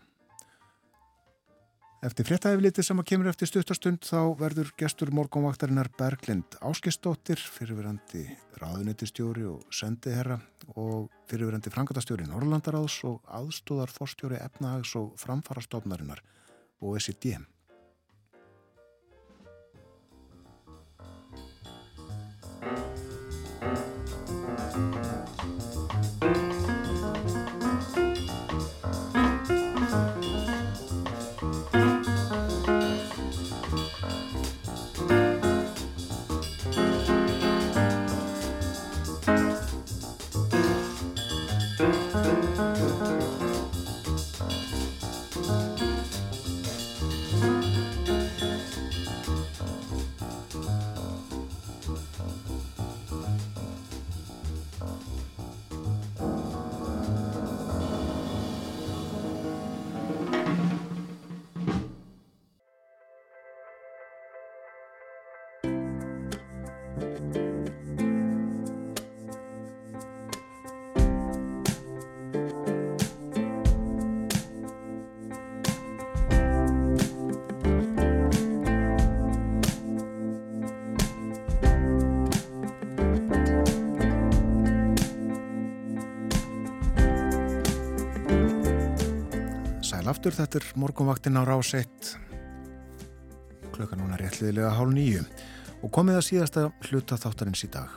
Eftir 2.05 2.27
fréttaeflitið 2.27 2.85
sem 2.85 2.99
að 3.01 3.07
kemur 3.09 3.27
eftir 3.31 3.49
stuttastund 3.49 4.03
þá 4.05 4.35
verður 4.37 4.67
gestur 4.77 5.09
morgunvaktarinnar 5.15 5.87
Berglind 5.97 6.57
Áskistóttir, 6.61 7.39
fyrirverandi 7.39 8.27
ráðunitistjóri 8.61 9.47
og 9.49 9.63
sendiherra 9.73 10.37
og 10.75 11.09
fyrirverandi 11.31 11.73
frangatastjóri 11.73 12.27
Norrlandaráðs 12.29 12.99
og 13.09 13.25
aðstóðar 13.39 13.95
fórstjóri 13.95 14.37
efnahags 14.37 14.93
og 15.01 15.15
framfarastofnarinnar 15.23 16.21
og 16.85 17.01
SIDM. 17.01 17.49
Aftur, 90.25 90.41
þetta 90.41 90.57
er 90.57 90.79
morgunvaktin 90.81 91.37
á 91.37 91.45
rás 91.45 91.69
1 91.77 91.85
klukka 93.75 93.93
núna 93.93 94.17
réttliðilega 94.17 94.71
hálf 94.73 94.93
nýju 94.95 95.19
og 95.85 95.91
komið 95.93 96.17
að 96.17 96.23
síðasta 96.25 96.63
hluta 96.87 97.17
þáttarins 97.21 97.61
í 97.61 97.69
dag. 97.69 97.91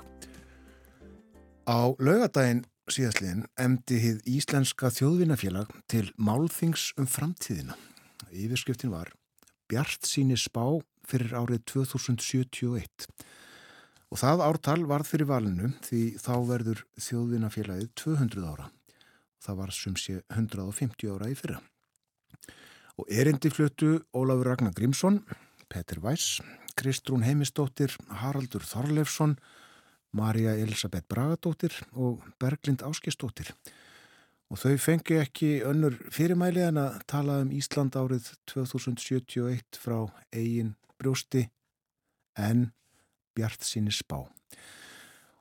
Á 1.64 1.88
laugadaginn 1.96 2.66
síðastliðin 2.92 3.46
emdi 3.56 4.00
hið 4.02 4.18
Íslenska 4.28 4.90
þjóðvinnafélag 4.92 5.72
til 5.88 6.10
málþings 6.20 6.90
um 7.00 7.09
framtíðina. 7.09 7.78
Yfirskriftin 8.28 8.92
var 8.92 9.14
Bjart 9.70 10.05
síni 10.05 10.36
spá 10.36 10.82
fyrir 11.09 11.32
árið 11.32 11.64
2071 11.72 13.09
og 14.12 14.20
það 14.20 14.44
ártal 14.50 14.84
varð 14.90 15.14
fyrir 15.14 15.32
valinu 15.32 15.72
því 15.88 16.05
þá 16.20 16.34
verður 16.52 16.84
þjóðvinnafélagið 17.09 17.90
200 18.05 18.46
ára. 18.52 18.68
Það 19.40 19.60
var 19.64 19.76
sem 19.80 19.96
sé 19.96 20.20
150 20.28 21.16
ára 21.16 21.32
í 21.32 21.40
fyrra. 21.40 21.64
Og 22.98 23.06
erindi 23.14 23.50
fluttu 23.54 24.00
Ólafur 24.10 24.50
Ragnar 24.50 24.74
Grímsson, 24.74 25.20
Petur 25.70 26.00
Væs, 26.02 26.40
Kristrún 26.78 27.22
Heimistóttir, 27.22 27.94
Haraldur 28.10 28.64
Þorleifsson, 28.66 29.36
Marja 30.12 30.56
Elisabeth 30.58 31.06
Bragadóttir 31.06 31.74
og 31.92 32.24
Berglind 32.40 32.82
Áskistóttir. 32.82 33.52
Og 34.48 34.58
þau 34.58 34.78
fengi 34.80 35.18
ekki 35.20 35.50
önnur 35.68 35.94
fyrirmæli 36.10 36.62
en 36.64 36.80
að 36.80 36.98
tala 37.10 37.42
um 37.44 37.52
Ísland 37.52 37.98
árið 38.00 38.32
2071 38.48 39.78
frá 39.78 39.98
eigin 40.32 40.72
brjósti 40.98 41.44
en 42.34 42.70
Bjart 43.36 43.62
síni 43.62 43.92
spá. 43.94 44.24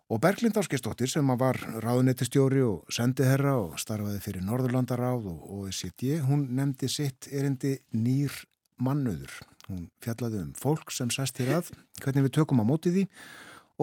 Og 0.08 0.22
Berglind 0.24 0.56
Áskistóttir 0.56 1.10
sem 1.12 1.32
var 1.36 1.58
ráðunettistjóri 1.84 2.62
og 2.64 2.94
sendiherra 2.96 3.58
og 3.60 3.74
starfaði 3.82 4.22
fyrir 4.24 4.46
Norðurlandaráð 4.48 5.26
og 5.34 5.42
OECD, 5.58 6.22
hún 6.24 6.46
nefndi 6.56 6.88
sitt 6.88 7.28
erindi 7.28 7.74
nýr 7.92 8.32
mannöður. 8.80 9.34
Hún 9.68 9.90
fjallaði 10.00 10.46
um 10.46 10.54
fólk 10.56 10.94
sem 10.96 11.12
sæst 11.12 11.42
hér 11.44 11.58
að, 11.58 11.74
hvernig 12.00 12.24
við 12.24 12.38
tökum 12.40 12.64
á 12.64 12.70
móti 12.70 12.94
því 12.96 13.04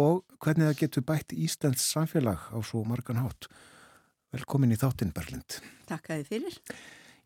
og 0.01 0.25
hvernig 0.41 0.71
það 0.71 0.81
getur 0.81 1.05
bætt 1.13 1.37
Íslands 1.37 1.85
samfélag 1.93 2.49
á 2.49 2.59
svo 2.65 2.87
margan 2.89 3.21
hátt. 3.21 3.51
Velkomin 4.33 4.73
í 4.73 4.81
þáttinn 4.81 5.13
Berlind. 5.13 5.61
Takk 5.91 6.09
að 6.09 6.23
þið 6.23 6.33
fyrir. 6.33 6.57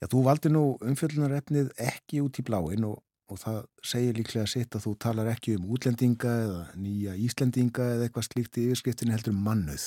Já, 0.03 0.09
þú 0.11 0.25
valdi 0.27 0.51
nú 0.51 0.65
umfjöldunarefnið 0.83 1.71
ekki 1.87 2.19
út 2.27 2.43
í 2.43 2.49
bláin 2.51 2.91
og, 2.91 2.99
og 3.29 3.41
það 3.43 3.59
segir 3.85 4.17
líklega 4.17 4.49
sitt 4.49 4.77
að 4.77 4.87
þú 4.87 4.93
talar 5.05 5.31
ekki 5.33 5.57
um 5.59 5.67
útlendinga 5.75 6.35
eða 6.45 6.61
nýja 6.81 7.17
Íslendinga 7.27 7.89
eða 7.95 8.07
eitthvað 8.09 8.29
slíkt 8.29 8.61
í 8.61 8.69
yfirskriftinni 8.69 9.15
heldur 9.15 9.37
um 9.37 9.43
mannuð. 9.45 9.87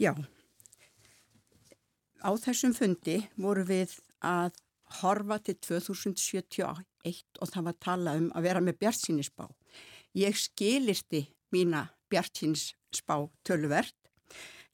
Já, 0.00 0.14
á 2.22 2.30
þessum 2.38 2.74
fundi 2.74 3.18
voru 3.36 3.64
við 3.66 3.98
að 4.24 4.56
horfa 5.00 5.38
til 5.42 5.56
2071 5.64 6.62
og 7.42 7.50
það 7.50 7.66
var 7.66 7.74
að 7.74 7.82
tala 7.82 8.14
um 8.18 8.28
að 8.36 8.46
vera 8.46 8.62
með 8.62 8.78
bjartsýnisspá. 8.82 9.48
Ég 10.18 10.36
skilirti 10.38 11.24
mína 11.54 11.86
bjartsýnisspá 12.12 13.16
tölvert. 13.46 13.96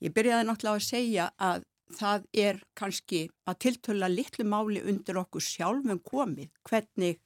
Ég 0.03 0.15
byrjaði 0.15 0.47
náttúrulega 0.47 0.79
að 0.79 0.89
segja 0.89 1.29
að 1.39 1.65
það 1.97 2.27
er 2.37 2.61
kannski 2.79 3.29
að 3.49 3.59
tiltöla 3.65 4.11
litlu 4.13 4.45
máli 4.49 4.83
undir 4.85 5.19
okkur 5.21 5.45
sjálfum 5.45 6.01
komið 6.05 6.51
hvernig 6.69 7.21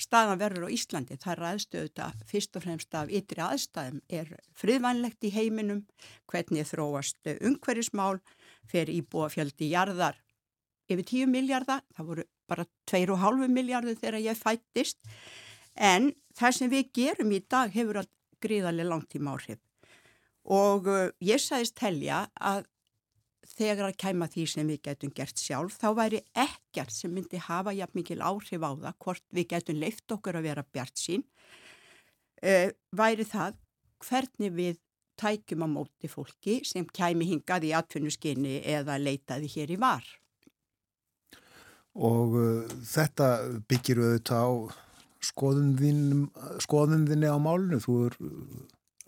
staðan 0.00 0.40
verður 0.40 0.68
á 0.68 0.74
Íslandi. 0.76 1.16
Það 1.16 1.32
er 1.32 1.44
aðstöðu 1.50 1.88
þetta 1.88 2.28
fyrst 2.28 2.58
og 2.58 2.64
fremst 2.66 2.96
af 2.98 3.12
ytri 3.12 3.42
aðstæðum. 3.44 4.02
Er 4.12 4.32
friðvænlegt 4.56 5.24
í 5.24 5.32
heiminum, 5.32 5.82
hvernig 6.28 6.68
þróast 6.68 7.32
umhverjismál, 7.36 8.20
fer 8.68 8.92
íbúa 8.92 9.30
fjöldi 9.32 9.70
jarðar 9.72 10.20
yfir 10.86 11.06
10 11.06 11.32
miljardar, 11.32 11.82
það 11.96 12.10
voru 12.10 12.24
bara 12.46 12.66
2,5 12.86 13.48
miljardur 13.50 13.98
þegar 13.98 14.22
ég 14.22 14.38
fættist 14.38 15.00
en 15.74 16.12
það 16.36 16.58
sem 16.58 16.70
við 16.70 16.92
gerum 16.94 17.32
í 17.34 17.42
dag 17.42 17.72
hefur 17.74 18.02
að 18.02 18.12
gríðarlega 18.44 18.92
langt 18.92 19.16
í 19.16 19.22
márhif 19.22 19.58
og 20.46 20.86
ég 21.26 21.42
sagðist 21.42 21.74
telja 21.80 22.26
að 22.38 22.68
þegar 23.50 23.90
að 23.90 23.98
kæma 24.02 24.28
því 24.32 24.46
sem 24.52 24.70
við 24.72 24.80
getum 24.88 25.12
gert 25.16 25.40
sjálf 25.40 25.76
þá 25.80 25.88
væri 25.98 26.22
ekkert 26.46 26.94
sem 26.94 27.12
myndi 27.12 27.40
hafa 27.42 27.74
jafn 27.76 28.00
mikil 28.00 28.18
áhrif 28.24 28.66
á 28.66 28.70
það 28.74 28.98
hvort 29.04 29.24
við 29.36 29.48
getum 29.54 29.80
leift 29.82 30.16
okkur 30.16 30.40
að 30.40 30.48
vera 30.50 30.66
bjart 30.72 31.00
sín 31.00 31.24
uh, 32.42 32.68
væri 32.96 33.28
það 33.28 33.58
hvernig 34.06 34.56
við 34.56 34.82
tækjum 35.16 35.64
á 35.64 35.68
móti 35.72 36.10
fólki 36.12 36.60
sem 36.68 36.84
kæmi 36.84 37.24
hingað 37.28 37.70
í 37.70 37.74
atvinnuskinni 37.76 38.60
eða 38.68 38.98
leitaði 39.00 39.48
hér 39.54 39.72
í 39.72 39.80
var 39.80 40.04
og 41.96 42.36
uh, 42.36 42.74
þetta 42.84 43.30
byggir 43.68 44.02
auðvitað 44.02 44.44
á 44.44 44.52
skoðun 45.26 47.06
þinni 47.08 47.30
á 47.30 47.38
málunu, 47.40 47.80
þú 47.82 47.96
er 48.06 48.16
uh, 48.20 48.30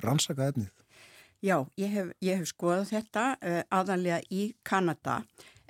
rannsakað 0.05 0.53
efnið. 0.55 0.71
Já, 1.45 1.63
ég 1.79 1.93
hef, 1.95 2.09
ég 2.25 2.41
hef 2.41 2.51
skoðað 2.51 2.89
þetta 2.97 3.25
uh, 3.39 3.61
aðanlega 3.71 4.19
í 4.35 4.49
Kanada 4.67 5.21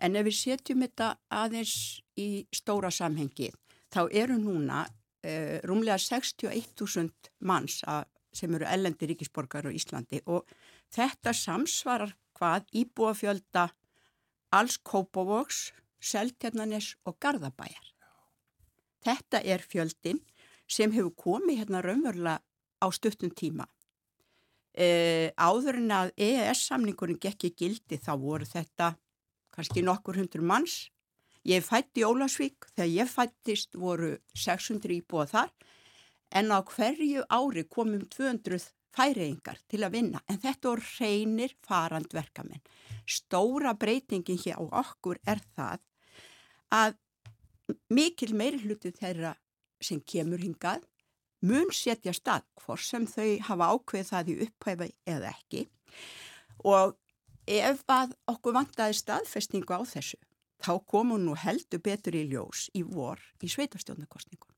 en 0.00 0.16
ef 0.16 0.24
við 0.28 0.36
setjum 0.38 0.84
þetta 0.86 1.08
aðeins 1.28 1.74
í 2.16 2.46
stóra 2.54 2.90
samhengi 2.94 3.50
þá 3.92 4.06
eru 4.08 4.38
núna 4.40 4.86
uh, 4.86 5.58
rúmlega 5.68 5.98
61.000 6.00 7.32
manns 7.44 7.82
að, 7.84 8.06
sem 8.32 8.54
eru 8.56 8.64
ellendi 8.64 9.10
ríkisborgar 9.10 9.68
á 9.68 9.70
Íslandi 9.76 10.22
og 10.24 10.48
þetta 10.94 11.36
samsvarar 11.36 12.16
hvað 12.38 12.68
íbúafjölda 12.80 13.68
alls 14.56 14.78
Kópavóks 14.80 15.72
Seltjarnanes 16.00 16.94
og 17.04 17.18
Garðabæjar. 17.20 17.92
Þetta 19.04 19.40
er 19.42 19.62
fjöldin 19.62 20.20
sem 20.70 20.92
hefur 20.94 21.14
komið 21.18 21.62
hérna 21.62 21.82
raunverulega 21.84 22.40
á 22.78 22.86
stuttum 22.94 23.32
tíma. 23.34 23.66
E, 24.78 24.88
áður 25.34 25.80
en 25.80 25.90
að 25.90 26.12
EES-samningurinn 26.22 27.18
gekk 27.18 27.48
í 27.48 27.54
gildi 27.58 27.98
þá 27.98 28.12
voru 28.20 28.46
þetta 28.46 28.92
kannski 29.54 29.82
nokkur 29.82 30.20
hundur 30.20 30.44
manns. 30.46 30.86
Ég 31.48 31.64
fætti 31.66 32.04
Ólasvík, 32.06 32.68
þegar 32.76 32.92
ég 32.92 33.10
fættist 33.10 33.74
voru 33.78 34.12
600 34.38 34.94
íbúa 35.00 35.26
þar 35.26 35.50
en 36.38 36.52
á 36.54 36.60
hverju 36.60 37.24
ári 37.32 37.64
komum 37.66 38.04
200 38.12 38.68
færiðingar 38.94 39.58
til 39.70 39.82
að 39.82 39.94
vinna 39.96 40.22
en 40.28 40.40
þetta 40.42 40.70
voru 40.70 40.86
reynir 41.00 41.54
farandverkamenn. 41.66 42.62
Stóra 43.08 43.74
breytingin 43.74 44.40
hér 44.44 44.60
á 44.60 44.64
okkur 44.84 45.18
er 45.26 45.42
það 45.56 45.82
að 46.74 46.98
mikil 47.92 48.34
meiri 48.36 48.60
hluti 48.62 48.92
þeirra 48.94 49.34
sem 49.80 50.00
kemur 50.04 50.42
hingað 50.42 50.84
mun 51.46 51.70
setja 51.74 52.14
stað 52.16 52.46
hvort 52.62 52.84
sem 52.84 53.06
þau 53.06 53.28
hafa 53.50 53.72
ákveð 53.74 54.08
það 54.12 54.32
í 54.32 54.38
upphæfa 54.46 54.88
eða 55.06 55.34
ekki 55.34 55.66
og 56.66 56.96
ef 57.48 57.84
að 57.88 58.14
okkur 58.28 58.56
vantaði 58.56 58.98
staðfestingu 58.98 59.78
á 59.78 59.82
þessu 59.88 60.18
þá 60.64 60.72
komum 60.90 61.22
nú 61.22 61.36
heldur 61.38 61.82
betur 61.82 62.16
í 62.18 62.26
ljós 62.32 62.68
í 62.76 62.82
vor 62.82 63.20
í 63.42 63.50
sveitarstjónarkostningum. 63.50 64.50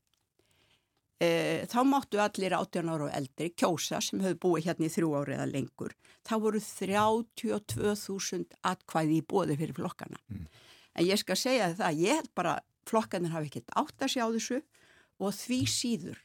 E, 1.21 1.67
þá 1.69 1.79
máttu 1.85 2.17
allir 2.21 2.55
18 2.57 2.89
ára 2.89 3.05
og 3.05 3.13
eldri 3.13 3.51
kjósa 3.53 3.99
sem 4.01 4.23
höfðu 4.23 4.39
búið 4.41 4.71
hérna 4.71 4.87
í 4.87 4.93
þrjú 4.95 5.11
ári 5.19 5.35
eða 5.35 5.51
lengur. 5.51 5.93
Þá 6.25 6.33
voru 6.41 6.61
32.000 6.65 8.57
atkvæði 8.71 9.19
í 9.19 9.27
bóði 9.29 9.59
fyrir 9.59 9.77
flokkana. 9.77 10.17
Mm. 10.33 10.47
En 10.97 11.05
ég 11.05 11.21
skal 11.21 11.37
segja 11.37 11.69
það, 11.77 12.01
ég 12.01 12.19
held 12.19 12.33
bara 12.35 12.57
flokkanir 12.89 13.35
hafi 13.35 13.51
ekkert 13.51 13.69
átt 13.77 14.01
að 14.01 14.13
sjá 14.15 14.25
þessu 14.25 14.59
og 15.21 15.37
því 15.37 15.61
síður 15.69 16.17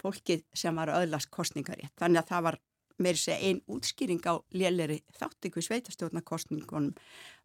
fólkið 0.00 0.44
sem 0.56 0.76
var 0.80 0.92
öðlast 0.96 1.30
kostningarétt. 1.34 1.94
Þannig 2.00 2.22
að 2.22 2.32
það 2.32 2.44
var 2.48 2.60
meiri 3.00 3.20
segja 3.20 3.48
einn 3.48 3.62
útskýring 3.70 4.20
á 4.28 4.34
léleri 4.52 5.00
þáttingu 5.16 5.62
sveitastjórnarkostningunum 5.64 6.92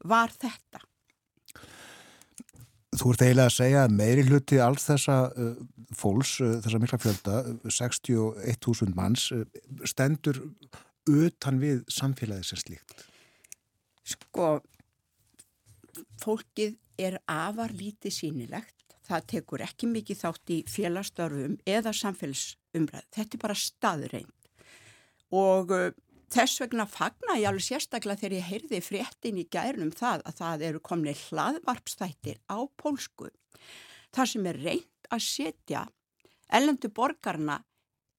var 0.04 0.34
þetta. 0.36 0.84
Þú 2.96 3.12
ert 3.12 3.24
eiginlega 3.26 3.50
að 3.50 3.58
segja 3.58 3.82
að 3.84 3.96
meiri 3.98 4.24
hluti 4.30 4.60
alls 4.64 4.86
þessa 4.88 5.18
uh, 5.32 5.56
fólks, 5.96 6.38
uh, 6.44 6.56
þessa 6.64 6.80
mikla 6.80 7.00
fjölda, 7.04 7.42
61.000 7.68 8.96
manns, 8.96 9.28
uh, 9.36 9.44
stendur 9.88 10.40
utan 11.12 11.60
við 11.60 11.84
samfélagið 11.92 12.48
sem 12.50 12.62
slíkt? 12.62 13.06
Sko, 14.06 14.48
fólkið 16.24 16.78
er 17.02 17.20
afar 17.28 17.74
lítið 17.76 18.16
sínilegt. 18.16 18.75
Það 19.06 19.28
tekur 19.34 19.64
ekki 19.66 19.90
mikið 19.92 20.22
þátt 20.24 20.54
í 20.56 20.58
félagsstörfum 20.70 21.60
eða 21.70 21.94
samfélagsumræð. 21.94 23.06
Þetta 23.16 23.38
er 23.38 23.44
bara 23.44 23.58
staðurreind. 23.60 24.50
Og 25.36 25.74
uh, 25.76 25.92
þess 26.34 26.62
vegna 26.64 26.88
fagna 26.90 27.38
ég 27.40 27.50
alveg 27.50 27.68
sérstaklega 27.68 28.22
þegar 28.24 28.38
ég 28.38 28.50
heyrði 28.50 28.82
fréttin 28.84 29.42
í 29.42 29.46
gærnum 29.52 29.94
það 29.96 30.26
að 30.26 30.40
það 30.42 30.66
eru 30.70 30.82
komni 30.90 31.14
hlaðvarpstættir 31.26 32.42
á 32.50 32.58
pólsku. 32.82 33.30
Það 34.16 34.32
sem 34.32 34.50
er 34.50 34.62
reynd 34.64 35.14
að 35.14 35.26
setja 35.26 35.86
ellendu 36.54 36.90
borgarna 36.94 37.62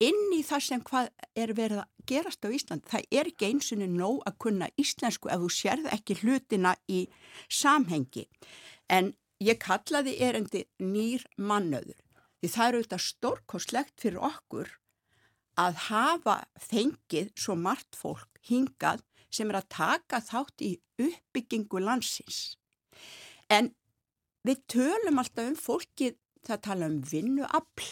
inn 0.02 0.32
í 0.36 0.42
það 0.44 0.64
sem 0.66 0.82
hvað 0.84 1.10
er 1.38 1.52
verið 1.56 1.82
að 1.82 1.92
gerast 2.10 2.44
á 2.44 2.48
Ísland. 2.52 2.84
Það 2.86 3.06
er 3.10 3.30
ekki 3.30 3.50
einsunni 3.50 3.88
nóg 3.90 4.20
að 4.28 4.38
kunna 4.44 4.68
íslensku 4.80 5.30
ef 5.32 5.42
þú 5.42 5.52
sérð 5.52 5.88
ekki 5.94 6.18
hlutina 6.22 6.74
í 6.92 7.06
samhengi. 7.48 8.26
En 8.92 9.14
ég 9.42 9.60
kallaði 9.62 10.16
erendi 10.22 10.64
nýr 10.80 11.26
mannöður. 11.36 12.00
Því 12.40 12.50
það 12.52 12.68
eru 12.68 12.82
þetta 12.84 13.00
stórkoslegt 13.06 14.00
fyrir 14.00 14.22
okkur 14.24 14.70
að 15.60 15.80
hafa 15.88 16.36
fengið 16.60 17.32
svo 17.36 17.56
margt 17.56 17.96
fólk 17.96 18.40
hingað 18.48 19.02
sem 19.32 19.50
er 19.50 19.60
að 19.60 19.70
taka 19.72 20.20
þátt 20.24 20.64
í 20.64 20.72
uppbyggingu 21.00 21.80
landsins. 21.82 22.56
En 23.48 23.72
við 24.46 24.62
tölum 24.70 25.20
alltaf 25.20 25.48
um 25.50 25.56
fólkið, 25.58 26.16
það 26.46 26.62
tala 26.68 26.90
um 26.92 27.00
vinnuafl 27.02 27.88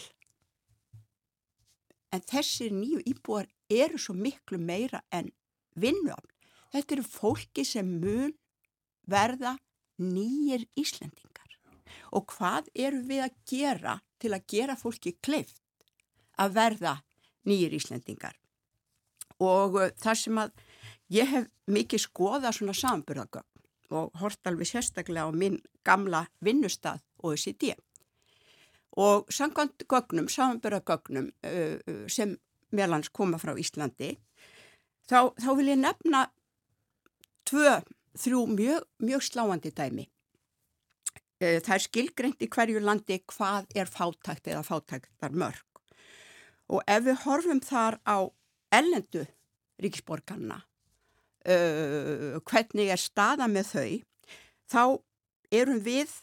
en 2.15 2.23
þessir 2.23 2.71
nýju 2.71 3.01
íbúar 3.11 3.49
eru 3.71 3.99
svo 3.99 4.15
miklu 4.15 4.59
meira 4.61 5.01
en 5.11 5.31
vinnuafl. 5.75 6.31
Þetta 6.71 6.95
eru 6.95 7.07
fólki 7.07 7.65
sem 7.67 7.89
mun 7.99 8.33
verða 9.11 9.55
nýjir 10.01 10.65
Íslendingar. 10.79 11.34
Og 12.15 12.27
hvað 12.33 12.69
eru 12.75 13.01
við 13.07 13.25
að 13.25 13.37
gera 13.49 13.99
til 14.21 14.33
að 14.35 14.47
gera 14.51 14.77
fólki 14.79 15.15
kleift 15.23 15.61
að 16.41 16.55
verða 16.57 16.95
nýjir 17.45 17.75
Íslendingar? 17.77 18.37
Og 19.43 19.79
uh, 19.79 19.91
það 20.01 20.21
sem 20.21 20.39
að 20.41 20.55
ég 21.13 21.29
hef 21.29 21.49
mikið 21.69 22.05
skoðað 22.07 22.57
svona 22.59 22.77
samburðagögn 22.77 23.51
og 23.95 24.15
hort 24.17 24.47
alveg 24.49 24.69
sérstaklega 24.69 25.29
á 25.29 25.31
minn 25.35 25.59
gamla 25.85 26.25
vinnustad 26.41 27.03
OECD 27.21 27.75
og 28.95 29.27
samkvæmt 29.29 29.83
gögnum, 29.91 30.29
samanbyrðagögnum 30.31 31.29
uh, 31.45 31.75
uh, 31.75 32.05
sem 32.07 32.37
meðlans 32.75 33.11
koma 33.11 33.37
frá 33.37 33.53
Íslandi 33.59 34.15
þá, 35.09 35.35
þá 35.35 35.49
vil 35.59 35.69
ég 35.73 35.81
nefna 35.81 36.25
tvö, 37.45 37.77
þrjú 38.17 38.45
mjög, 38.55 38.85
mjög 39.03 39.25
sláandi 39.27 39.71
dæmi. 39.75 40.07
E, 41.39 41.59
það 41.59 41.73
er 41.77 41.85
skilgreint 41.85 42.43
í 42.45 42.49
hverju 42.51 42.81
landi 42.83 43.19
hvað 43.31 43.71
er 43.75 43.91
fátækt 43.91 44.51
eða 44.51 44.63
fátæktar 44.67 45.35
mörg. 45.35 45.63
Og 46.71 46.81
ef 46.89 47.05
við 47.05 47.21
horfum 47.25 47.61
þar 47.61 47.99
á 48.07 48.17
ellendu 48.73 49.25
ríkisborgarna, 49.81 50.61
uh, 51.45 52.37
hvernig 52.47 52.89
er 52.89 53.01
staða 53.01 53.47
með 53.51 53.67
þau, 53.69 53.89
þá 54.71 54.83
erum 55.53 55.81
við 55.85 56.13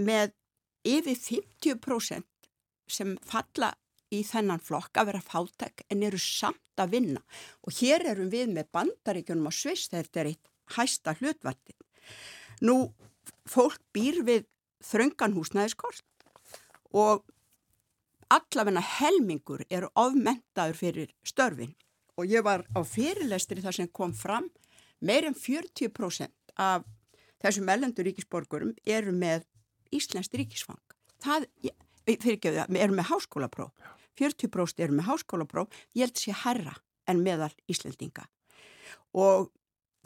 með 0.00 0.32
yfir 0.86 1.18
50% 1.18 2.24
sem 2.86 3.16
falla 3.26 3.72
í 4.14 4.22
þennan 4.26 4.62
flokk 4.62 5.00
að 5.00 5.10
vera 5.10 5.24
fátæk 5.24 5.82
en 5.90 6.04
eru 6.06 6.20
samt 6.20 6.78
að 6.78 6.92
vinna 6.94 7.22
og 7.66 7.74
hér 7.80 8.04
erum 8.12 8.30
við 8.30 8.52
með 8.54 8.70
bandaríkjunum 8.76 9.48
á 9.50 9.52
Sviss 9.54 9.90
þetta 9.90 10.22
er 10.22 10.30
eitt 10.30 10.52
hæsta 10.76 11.16
hlutvartin. 11.18 11.78
Nú, 12.62 12.76
fólk 13.48 13.80
býr 13.94 14.22
við 14.26 14.46
þröngan 14.84 15.34
húsnæðiskort 15.36 16.04
og 16.96 17.24
allavegna 18.32 18.82
helmingur 18.82 19.64
eru 19.70 19.90
ofmentaður 19.94 20.78
fyrir 20.78 21.12
störfin 21.26 21.74
og 22.16 22.30
ég 22.30 22.44
var 22.46 22.64
á 22.74 22.80
fyrirlestri 22.86 23.62
þar 23.62 23.78
sem 23.78 23.90
kom 23.92 24.14
fram 24.16 24.48
meir 25.00 25.26
en 25.28 25.36
40% 25.36 26.32
af 26.56 26.86
þessum 27.44 27.68
ellendur 27.70 28.06
ríkisborgurum 28.08 28.72
eru 28.86 29.12
með 29.12 29.44
Íslands 29.94 30.32
ríkisfang. 30.32 30.80
Það, 31.22 31.46
fyrir 32.06 32.36
ekki 32.36 32.50
að 32.50 32.62
við 32.72 32.82
erum 32.82 32.98
með 32.98 33.10
háskólapróf. 33.12 33.72
40% 34.16 34.82
eru 34.82 34.96
með 34.96 35.08
háskólapróf, 35.10 35.68
ég 35.94 36.06
held 36.08 36.18
sé 36.20 36.34
herra 36.44 36.74
en 37.06 37.20
meðal 37.22 37.52
Íslandinga. 37.70 38.24
Og 39.12 39.50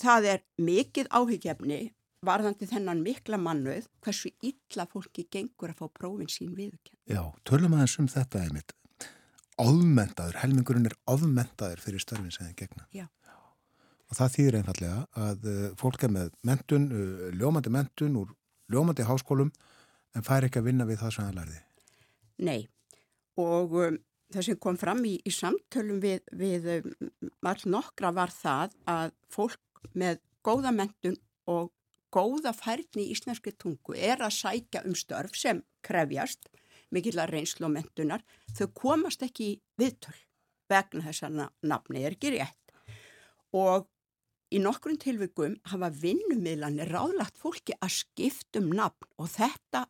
það 0.02 0.28
er 0.34 0.44
mikið 0.60 1.10
áhyggjefni 1.14 1.80
varðandi 2.26 2.68
þennan 2.68 3.00
mikla 3.04 3.38
mannuð 3.40 3.86
hversu 4.04 4.32
illa 4.44 4.86
fólki 4.90 5.26
gengur 5.32 5.72
að 5.72 5.80
fá 5.80 5.86
prófin 6.00 6.28
sín 6.30 6.52
viðkjörn. 6.56 6.98
Já, 7.08 7.22
tölum 7.48 7.76
aðeins 7.76 7.96
um 8.02 8.10
þetta 8.10 8.42
einmitt. 8.44 8.74
Ofmentaður, 9.60 10.40
helmingurinn 10.40 10.88
er 10.88 10.96
ofmentaður 11.10 11.80
fyrir 11.84 12.02
störfin 12.02 12.32
sem 12.32 12.48
þið 12.50 12.58
gegna. 12.62 12.86
Já. 12.96 13.06
Og 14.10 14.18
það 14.18 14.34
þýðir 14.34 14.58
einfallega 14.58 15.24
að 15.28 15.48
uh, 15.48 15.64
fólk 15.80 16.04
er 16.04 16.12
með 16.12 16.30
mentun, 16.48 16.86
uh, 16.90 17.26
ljómandi 17.36 17.72
mentun 17.72 18.20
úr 18.20 18.36
ljómandi 18.70 19.06
háskólum 19.06 19.50
en 20.16 20.26
fær 20.26 20.46
ekki 20.46 20.60
að 20.60 20.70
vinna 20.70 20.86
við 20.88 21.02
það 21.02 21.16
sem 21.16 21.28
það 21.28 21.40
lærði. 21.40 21.60
Nei, 22.40 22.60
og 23.40 23.76
um, 23.80 23.98
það 24.34 24.46
sem 24.48 24.60
kom 24.62 24.78
fram 24.80 25.04
í, 25.06 25.16
í 25.24 25.34
samtölum 25.34 26.00
við, 26.02 26.24
við 26.36 26.70
um, 26.76 27.20
all 27.46 27.60
nokkra 27.70 28.12
var 28.16 28.32
það 28.34 28.76
að 28.90 29.14
fólk 29.32 29.84
með 29.96 30.20
góða 30.46 30.72
mentun 30.74 31.16
og 31.50 31.70
góða 32.12 32.52
færni 32.56 33.06
í 33.06 33.12
íslenski 33.14 33.52
tungu 33.58 33.96
er 33.96 34.22
að 34.24 34.36
sækja 34.38 34.84
um 34.86 34.96
störf 34.98 35.36
sem 35.38 35.62
krefjast, 35.86 36.48
mikillar 36.90 37.30
reynslu 37.30 37.68
og 37.68 37.74
mentunar, 37.76 38.24
þau 38.56 38.66
komast 38.74 39.22
ekki 39.26 39.52
í 39.52 39.56
viðtöl 39.80 40.16
vegna 40.70 41.06
þessar 41.08 41.34
nafni 41.66 42.04
er 42.04 42.16
ekki 42.16 42.34
rétt. 42.36 42.74
Og 43.56 43.88
í 44.54 44.60
nokkrum 44.62 44.98
tilvikum 45.00 45.56
hafa 45.70 45.90
vinnumiðlanir 45.94 46.90
ráðlagt 46.90 47.38
fólki 47.38 47.76
að 47.78 48.00
skiptum 48.00 48.70
nafn 48.74 49.10
og 49.18 49.30
þetta 49.34 49.86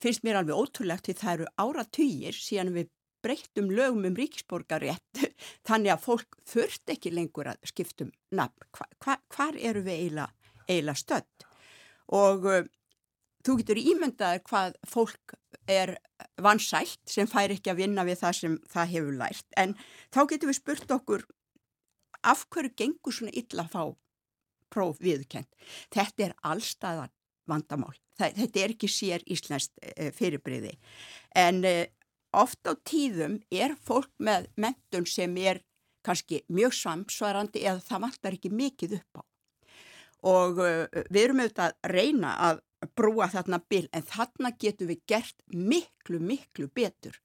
finnst 0.00 0.24
mér 0.24 0.40
alveg 0.40 0.56
ótrúlegt 0.56 1.08
því 1.08 1.16
það 1.20 1.34
eru 1.34 1.50
áratýjir 1.60 2.36
síðan 2.36 2.74
við 2.76 2.90
breyttum 3.20 3.68
lögum 3.72 4.06
um 4.08 4.16
ríkisborgarétt 4.16 5.24
þannig 5.68 5.92
að 5.92 6.04
fólk 6.06 6.38
þurft 6.48 6.92
ekki 6.94 7.12
lengur 7.12 7.52
að 7.52 7.60
skiptum 7.68 8.12
nafn. 8.32 8.68
Hva, 8.72 8.88
hva, 9.04 9.16
hvar 9.34 9.58
eru 9.60 9.84
við 9.84 9.96
eiginlega 9.98 10.39
eila 10.70 10.94
stödd 10.98 11.48
og 12.16 12.46
uh, 12.48 12.62
þú 13.46 13.56
getur 13.60 13.80
ímyndaður 13.80 14.42
hvað 14.48 14.78
fólk 14.88 15.36
er 15.70 15.96
vansælt 16.42 17.00
sem 17.08 17.28
fær 17.30 17.52
ekki 17.54 17.72
að 17.72 17.82
vinna 17.84 18.04
við 18.08 18.20
það 18.22 18.36
sem 18.40 18.56
það 18.70 18.92
hefur 18.94 19.18
lært 19.20 19.60
en 19.60 19.76
þá 20.12 20.20
getur 20.32 20.50
við 20.50 20.58
spurt 20.60 20.96
okkur 20.96 21.26
af 22.26 22.44
hverju 22.52 22.74
gengur 22.76 23.16
svona 23.16 23.32
illa 23.36 23.64
að 23.64 23.72
fá 23.72 23.84
próf 24.70 25.00
viðkent. 25.02 25.48
Þetta 25.90 26.26
er 26.26 26.34
allstaðan 26.46 27.14
vandamál. 27.50 27.96
Það, 28.18 28.36
þetta 28.36 28.60
er 28.60 28.74
ekki 28.74 28.90
sér 28.92 29.24
íslenskt 29.26 29.72
e, 29.80 30.10
fyrirbriði 30.14 30.76
en 31.40 31.64
e, 31.64 31.88
oft 32.36 32.60
á 32.68 32.76
tíðum 32.86 33.40
er 33.50 33.74
fólk 33.80 34.12
með 34.22 34.50
mentun 34.60 35.08
sem 35.08 35.34
er 35.40 35.62
kannski 36.06 36.44
mjög 36.52 36.76
samsvarandi 36.76 37.64
eða 37.64 37.82
það 37.88 38.04
vantar 38.06 38.36
ekki 38.36 38.52
mikið 38.54 39.00
upp 39.00 39.20
á 39.20 39.29
og 40.26 40.58
við 40.60 41.22
erum 41.22 41.42
auðvitað 41.42 41.72
að 41.72 41.94
reyna 41.94 42.34
að 42.48 42.60
brúa 42.96 43.28
þarna 43.30 43.60
bil 43.68 43.86
en 43.92 44.04
þarna 44.06 44.52
getum 44.60 44.90
við 44.90 45.02
gert 45.08 45.36
miklu, 45.52 46.20
miklu 46.20 46.68
betur 46.72 47.18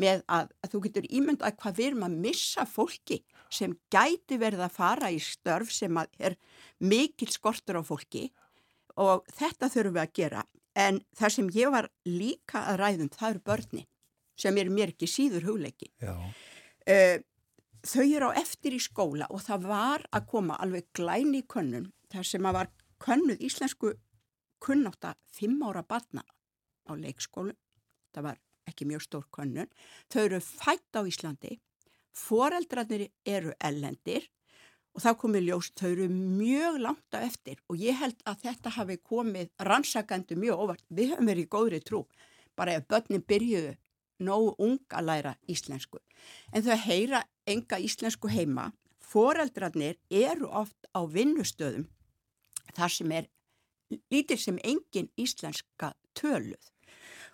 með 0.00 0.22
að, 0.30 0.52
að 0.62 0.72
þú 0.72 0.82
getur 0.86 1.08
ímyndað 1.10 1.56
hvað 1.60 1.78
við 1.78 1.88
erum 1.90 2.06
að 2.06 2.18
missa 2.26 2.66
fólki 2.68 3.20
sem 3.50 3.74
gæti 3.92 4.38
verið 4.40 4.64
að 4.64 4.76
fara 4.76 5.10
í 5.10 5.18
störf 5.22 5.72
sem 5.74 5.98
er 5.98 6.36
mikil 6.78 7.28
skortur 7.30 7.80
á 7.80 7.84
fólki 7.84 8.28
og 9.00 9.26
þetta 9.34 9.70
þurfum 9.72 9.96
við 9.96 10.04
að 10.04 10.14
gera. 10.20 10.44
En 10.78 11.00
það 11.18 11.34
sem 11.34 11.48
ég 11.56 11.72
var 11.74 11.90
líka 12.06 12.62
að 12.70 12.78
ræðum 12.84 13.10
það 13.14 13.30
eru 13.30 13.42
börni 13.50 13.86
sem 14.40 14.56
er 14.56 14.70
mér 14.72 14.94
ekki 14.94 15.08
síður 15.10 15.50
hugleiki. 15.50 15.90
Uh, 16.00 17.18
þau 17.84 18.06
eru 18.06 18.30
á 18.30 18.38
eftir 18.40 18.76
í 18.76 18.80
skóla 18.80 19.28
og 19.34 19.42
það 19.44 19.66
var 19.68 20.06
að 20.14 20.28
koma 20.30 20.56
alveg 20.62 20.88
glæni 20.96 21.42
í 21.42 21.48
könnun 21.50 21.90
þar 22.10 22.26
sem 22.26 22.46
að 22.46 22.56
var 22.58 22.70
könnuð 23.00 23.42
íslensku 23.46 23.94
kunnáta 24.60 25.14
fimm 25.32 25.62
ára 25.64 25.82
batna 25.82 26.24
á 26.88 26.92
leikskólu. 26.92 27.54
Það 28.12 28.26
var 28.26 28.40
ekki 28.68 28.86
mjög 28.88 29.06
stór 29.06 29.26
könnun. 29.34 29.70
Þau 30.10 30.22
eru 30.24 30.40
fætt 30.44 30.98
á 30.98 31.02
Íslandi, 31.06 31.58
foreldrarnir 32.12 33.08
eru 33.26 33.54
ellendir 33.58 34.28
og 34.94 35.04
þá 35.04 35.10
komið 35.22 35.46
ljós, 35.46 35.70
þau 35.78 35.90
eru 35.92 36.08
mjög 36.10 36.80
langt 36.82 37.14
af 37.16 37.28
eftir 37.28 37.60
og 37.70 37.78
ég 37.78 37.98
held 38.00 38.18
að 38.26 38.42
þetta 38.46 38.74
hafi 38.76 38.98
komið 38.98 39.52
rannsakandi 39.68 40.38
mjög 40.38 40.64
óvart. 40.64 40.84
Við 40.90 41.14
höfum 41.14 41.30
verið 41.30 41.46
í 41.46 41.52
góðri 41.54 41.80
trú, 41.84 42.02
bara 42.58 42.74
ef 42.76 42.88
börnin 42.90 43.24
byrjuðu 43.24 43.76
nógu 44.20 44.52
ung 44.60 44.80
að 44.92 45.06
læra 45.06 45.36
íslensku. 45.48 46.02
En 46.52 46.66
þau 46.66 46.76
heyra 46.76 47.22
enga 47.48 47.78
íslensku 47.80 48.28
heima, 48.28 48.72
foreldrarnir 49.00 49.96
eru 50.10 50.50
oft 50.50 50.90
á 50.92 51.00
vinnustöðum 51.06 51.86
þar 52.76 52.94
sem 52.96 53.14
er 53.16 53.28
lítil 54.12 54.38
sem 54.38 54.58
engin 54.64 55.10
íslenska 55.18 55.94
töluð. 56.18 56.70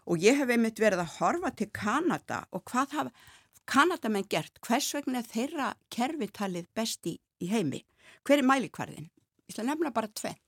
Og 0.07 0.23
ég 0.23 0.39
hef 0.39 0.51
einmitt 0.53 0.81
verið 0.81 1.03
að 1.03 1.17
horfa 1.19 1.51
til 1.57 1.71
Kanada 1.75 2.45
og 2.55 2.65
hvað 2.71 2.95
hafa 2.99 3.35
Kanadamenn 3.67 4.29
gert, 4.31 4.61
hvers 4.63 4.93
vegna 4.95 5.25
þeirra 5.27 5.73
kervitalið 5.91 6.69
besti 6.77 7.17
í 7.43 7.49
heimi? 7.51 7.81
Hver 8.23 8.39
er 8.39 8.47
mælikvarðin? 8.47 9.09
Ég 9.47 9.55
ætla 9.55 9.65
að 9.65 9.71
nefna 9.73 9.91
bara 9.95 10.11
tvenn 10.15 10.39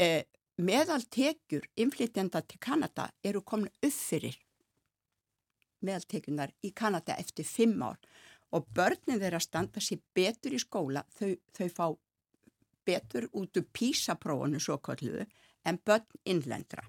eh, 0.00 0.24
meðal 0.56 1.02
tekjur 1.10 1.66
inflytjanda 1.76 2.42
til 2.42 2.60
Kanada 2.62 3.08
eru 3.24 3.42
komin 3.42 3.72
upp 3.82 3.94
fyrir 3.94 4.38
meðaltekjunar 5.84 6.54
í 6.64 6.72
Kanada 6.72 7.16
eftir 7.20 7.44
fimm 7.44 7.82
ár 7.84 7.98
og 8.54 8.68
börnin 8.76 9.20
þeirra 9.20 9.40
standa 9.42 9.82
sér 9.82 10.00
betur 10.14 10.54
í 10.54 10.60
skóla. 10.62 11.02
Þau, 11.18 11.34
þau 11.56 11.68
fá 11.68 11.86
betur 12.86 13.28
út 13.32 13.56
úr 13.58 13.66
písaprófunu 13.72 14.60
svo 14.60 14.78
kalluðu 14.78 15.26
en 15.64 15.80
börn 15.86 16.06
innlendra. 16.28 16.84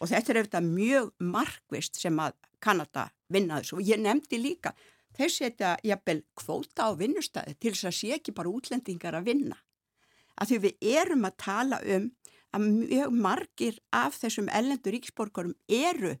Og 0.00 0.08
þetta 0.10 0.32
er 0.32 0.42
eftir 0.44 0.66
mjög 0.66 1.10
markvist 1.18 1.98
sem 2.00 2.16
að 2.22 2.36
Kanada 2.60 3.08
vinnaðis 3.32 3.72
og 3.74 3.82
ég 3.84 4.00
nefndi 4.00 4.38
líka 4.40 4.74
þeir 5.16 5.32
setja 5.34 5.74
jafnvel 5.84 6.22
kvóta 6.38 6.88
á 6.88 6.90
vinnustæði 6.96 7.56
til 7.58 7.74
þess 7.74 7.88
að 7.90 7.98
sé 7.98 8.14
ekki 8.16 8.34
bara 8.36 8.52
útlendingar 8.52 9.16
að 9.18 9.30
vinna. 9.32 9.58
Að 10.40 10.52
því 10.52 10.58
við 10.64 10.88
erum 11.00 11.26
að 11.28 11.38
tala 11.42 11.80
um 11.96 12.10
að 12.56 12.66
mjög 12.66 13.16
margir 13.26 13.78
af 13.94 14.18
þessum 14.18 14.50
ellendur 14.50 14.94
ríksborgarum 14.96 15.54
eru, 15.68 16.14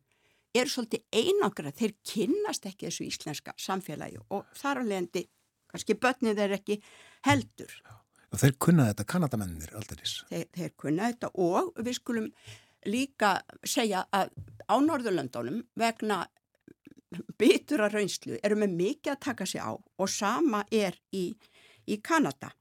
eru 0.54 0.70
svolítið 0.70 1.06
einangra, 1.10 1.72
þeir 1.74 1.96
kynnast 2.06 2.66
ekki 2.70 2.88
þessu 2.88 3.06
íslenska 3.08 3.54
samfélagi 3.58 4.20
og 4.28 4.46
þar 4.58 4.82
á 4.82 4.88
leðandi, 4.90 5.24
kannski 5.70 5.98
börnið 5.98 6.44
er 6.44 6.56
ekki 6.58 6.78
heldur. 7.26 7.72
Og 8.30 8.38
þeir 8.38 8.56
kunna 8.62 8.86
þetta, 8.90 9.06
kanadamennir 9.10 9.72
aldrei. 9.74 10.04
Þeir, 10.30 10.44
þeir 10.54 10.74
kunna 10.78 11.08
þetta 11.10 11.30
og 11.42 11.72
við 11.82 11.96
skulum 11.98 12.28
líka 12.86 13.40
segja 13.66 14.04
að 14.14 14.30
á 14.70 14.76
Norðurlöndunum 14.80 15.64
vegna 15.78 16.22
bitura 17.38 17.88
raunslu 17.90 18.38
eru 18.42 18.58
með 18.60 18.76
mikið 18.78 19.12
að 19.14 19.22
taka 19.26 19.46
sig 19.48 19.62
á 19.62 19.74
og 19.74 20.08
sama 20.08 20.62
er 20.70 20.94
í, 21.12 21.32
í 21.90 21.98
Kanada 21.98 22.52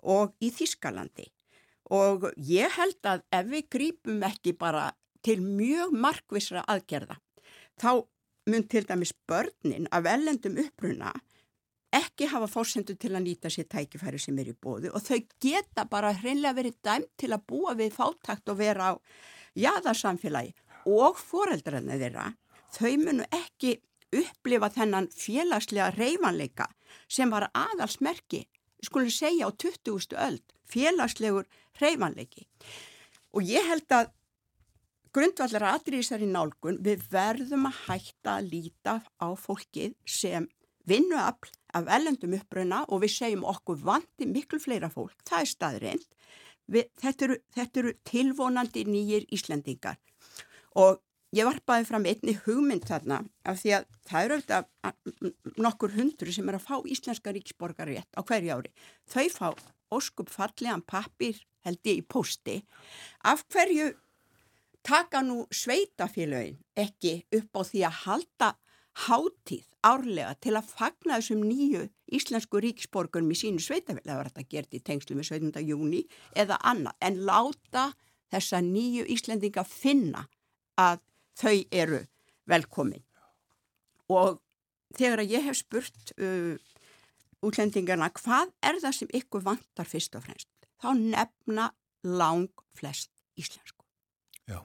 og 0.00 0.32
í 0.40 0.50
Þískalandi 0.54 1.28
og 1.92 2.30
ég 2.48 2.72
held 2.78 3.10
að 3.10 3.24
ef 3.34 3.50
við 3.50 3.68
grípum 3.74 4.22
ekki 4.24 4.54
bara 4.56 4.90
til 5.26 5.40
mjög 5.44 5.92
markvisra 5.92 6.64
aðgerða 6.70 7.18
þá 7.80 8.06
mun 8.50 8.66
til 8.72 8.86
dæmis 8.88 9.12
börnin 9.28 9.88
af 9.92 10.08
ellendum 10.08 10.56
uppruna 10.64 11.12
ekki 11.94 12.28
hafa 12.30 12.46
fórsendu 12.50 12.94
til 12.94 13.12
að 13.14 13.24
nýta 13.26 13.50
sér 13.50 13.66
tækifæri 13.70 14.18
sem 14.22 14.38
er 14.38 14.52
í 14.52 14.54
bóðu 14.54 14.92
og 14.94 15.02
þau 15.02 15.18
geta 15.42 15.86
bara 15.90 16.12
hreinlega 16.14 16.56
verið 16.60 16.76
dæmt 16.86 17.10
til 17.18 17.32
að 17.34 17.46
búa 17.50 17.74
við 17.78 17.94
fátakt 17.96 18.52
og 18.52 18.60
vera 18.60 18.92
á, 18.92 19.00
jaðarsamfélagi 19.58 20.54
og 20.90 21.18
foreldrarna 21.18 21.98
þeirra, 22.00 22.28
þau 22.72 22.92
munu 23.02 23.26
ekki 23.34 23.76
upplifa 24.20 24.70
þennan 24.74 25.10
félagslega 25.14 25.90
reyfanleika 25.96 26.68
sem 27.10 27.30
var 27.30 27.48
aðalsmerki, 27.54 28.44
skulum 28.82 29.10
segja 29.12 29.46
á 29.46 29.50
20. 29.50 30.16
öld, 30.18 30.42
félagslegur 30.70 31.46
reyfanleiki. 31.80 32.46
Og 33.34 33.46
ég 33.46 33.66
held 33.66 33.90
að 33.94 34.10
grundvallar 35.14 35.66
aðrýðisar 35.74 36.22
í 36.22 36.30
nálgun, 36.30 36.80
við 36.82 37.02
verðum 37.10 37.68
að 37.70 37.78
hætta 37.86 38.38
að 38.38 38.50
líta 38.54 38.98
á 39.02 39.28
fólkið 39.38 39.94
sem 40.06 40.46
vinnuafl 40.86 41.50
af 41.76 41.90
ellendum 41.96 42.34
uppröna 42.38 42.84
og 42.88 43.02
við 43.04 43.14
segjum 43.16 43.44
okkur 43.48 43.78
vandi 43.84 44.28
miklu 44.28 44.60
fleira 44.62 44.90
fólk, 44.92 45.16
það 45.28 45.44
er 45.44 45.50
staðreint. 45.50 46.08
Þetta 46.70 47.26
eru, 47.26 47.36
þetta 47.56 47.80
eru 47.82 47.92
tilvonandi 48.06 48.84
nýjir 48.86 49.24
Íslendingar 49.34 49.98
og 50.78 51.00
ég 51.34 51.46
varpaði 51.46 51.86
fram 51.88 52.06
einni 52.06 52.36
hugmynd 52.44 52.86
þarna 52.86 53.24
af 53.48 53.58
því 53.62 53.72
að 53.78 53.88
það 54.06 54.26
eru 54.26 54.36
auðvitað 54.38 55.58
nokkur 55.66 55.96
hundru 55.96 56.34
sem 56.34 56.50
er 56.50 56.58
að 56.58 56.66
fá 56.68 56.76
íslenska 56.94 57.34
ríksborgarétt 57.34 58.18
á 58.18 58.20
hverju 58.22 58.54
ári. 58.54 58.72
Þau 59.10 59.26
fá 59.34 59.48
óskup 59.90 60.30
fallegan 60.30 60.86
pappir 60.86 61.42
held 61.66 61.82
ég 61.86 62.00
í 62.00 62.06
posti. 62.06 62.60
Af 63.26 63.44
hverju 63.50 63.90
taka 64.86 65.22
nú 65.26 65.44
sveitafélagin 65.50 66.60
ekki 66.78 67.20
upp 67.36 67.58
á 67.58 67.62
því 67.66 67.82
að 67.86 67.98
halda 68.04 68.50
hátíð 69.06 69.66
árlega 69.86 70.34
til 70.42 70.54
að 70.58 70.68
fagna 70.68 71.18
þessum 71.18 71.42
nýju 71.46 71.86
íslensku 72.16 72.60
ríksborgurum 72.60 73.30
í 73.32 73.38
sínu 73.38 73.62
sveitafélag, 73.62 74.18
var 74.18 74.30
þetta 74.30 74.48
gert 74.50 74.76
í 74.76 74.82
tengslu 74.84 75.16
með 75.16 75.30
17. 75.32 75.62
júni 75.64 76.04
eða 76.36 76.58
annað, 76.66 76.96
en 77.00 77.20
láta 77.28 77.90
þessa 78.30 78.60
nýju 78.64 79.06
Íslendinga 79.10 79.64
finna 79.66 80.26
að 80.78 81.00
þau 81.40 81.56
eru 81.70 82.00
velkomin. 82.50 83.02
Og 84.10 84.40
þegar 84.98 85.24
ég 85.26 85.46
hef 85.46 85.60
spurt 85.60 86.14
uh, 86.18 86.56
útlendingarna 87.46 88.10
hvað 88.18 88.52
er 88.66 88.80
það 88.82 88.96
sem 88.98 89.12
ykkur 89.20 89.44
vantar 89.46 89.88
fyrst 89.88 90.16
og 90.18 90.26
fremst, 90.26 90.50
þá 90.82 90.90
nefna 90.98 91.70
lang 92.06 92.50
flest 92.76 93.10
íslensku. 93.38 93.84
Já. 94.50 94.60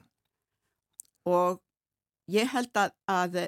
Og 1.28 1.62
ég 2.32 2.50
held 2.52 2.74
að, 2.78 2.94
að 3.06 3.40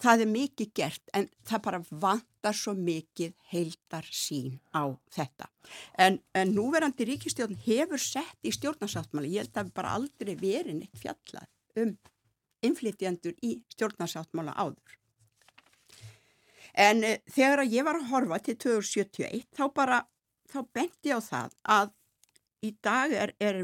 það 0.00 0.24
er 0.24 0.30
mikið 0.30 0.70
gert 0.76 1.12
en 1.16 1.26
það 1.46 1.62
bara 1.66 1.80
vantar 2.04 2.56
svo 2.56 2.74
mikið 2.76 3.34
heildar 3.52 4.06
sín 4.14 4.58
á 4.72 4.88
þetta. 5.12 5.50
En, 5.98 6.20
en 6.34 6.54
núverandi 6.56 7.06
ríkistjórn 7.08 7.58
hefur 7.66 8.00
sett 8.00 8.46
í 8.46 8.52
stjórnarsáttmáli, 8.56 9.34
ég 9.34 9.44
held 9.46 9.60
að 9.60 9.74
bara 9.76 9.96
aldrei 9.98 10.34
verið 10.40 10.80
neitt 10.80 11.00
fjallað 11.00 11.48
um 11.80 11.94
inflytjandur 12.66 13.36
í 13.44 13.58
stjórnarsáttmála 13.74 14.56
áður. 14.56 14.96
En 16.80 17.02
e, 17.04 17.16
þegar 17.30 17.64
ég 17.66 17.86
var 17.86 17.98
að 17.98 18.10
horfa 18.12 18.40
til 18.46 18.56
2071 18.62 19.48
þá 19.56 19.64
bara, 19.74 20.02
þá 20.50 20.60
benti 20.72 21.10
ég 21.10 21.18
á 21.18 21.20
það 21.24 21.56
að 21.76 21.96
í 22.60 22.70
dag 22.84 23.12
er, 23.16 23.32
er 23.40 23.62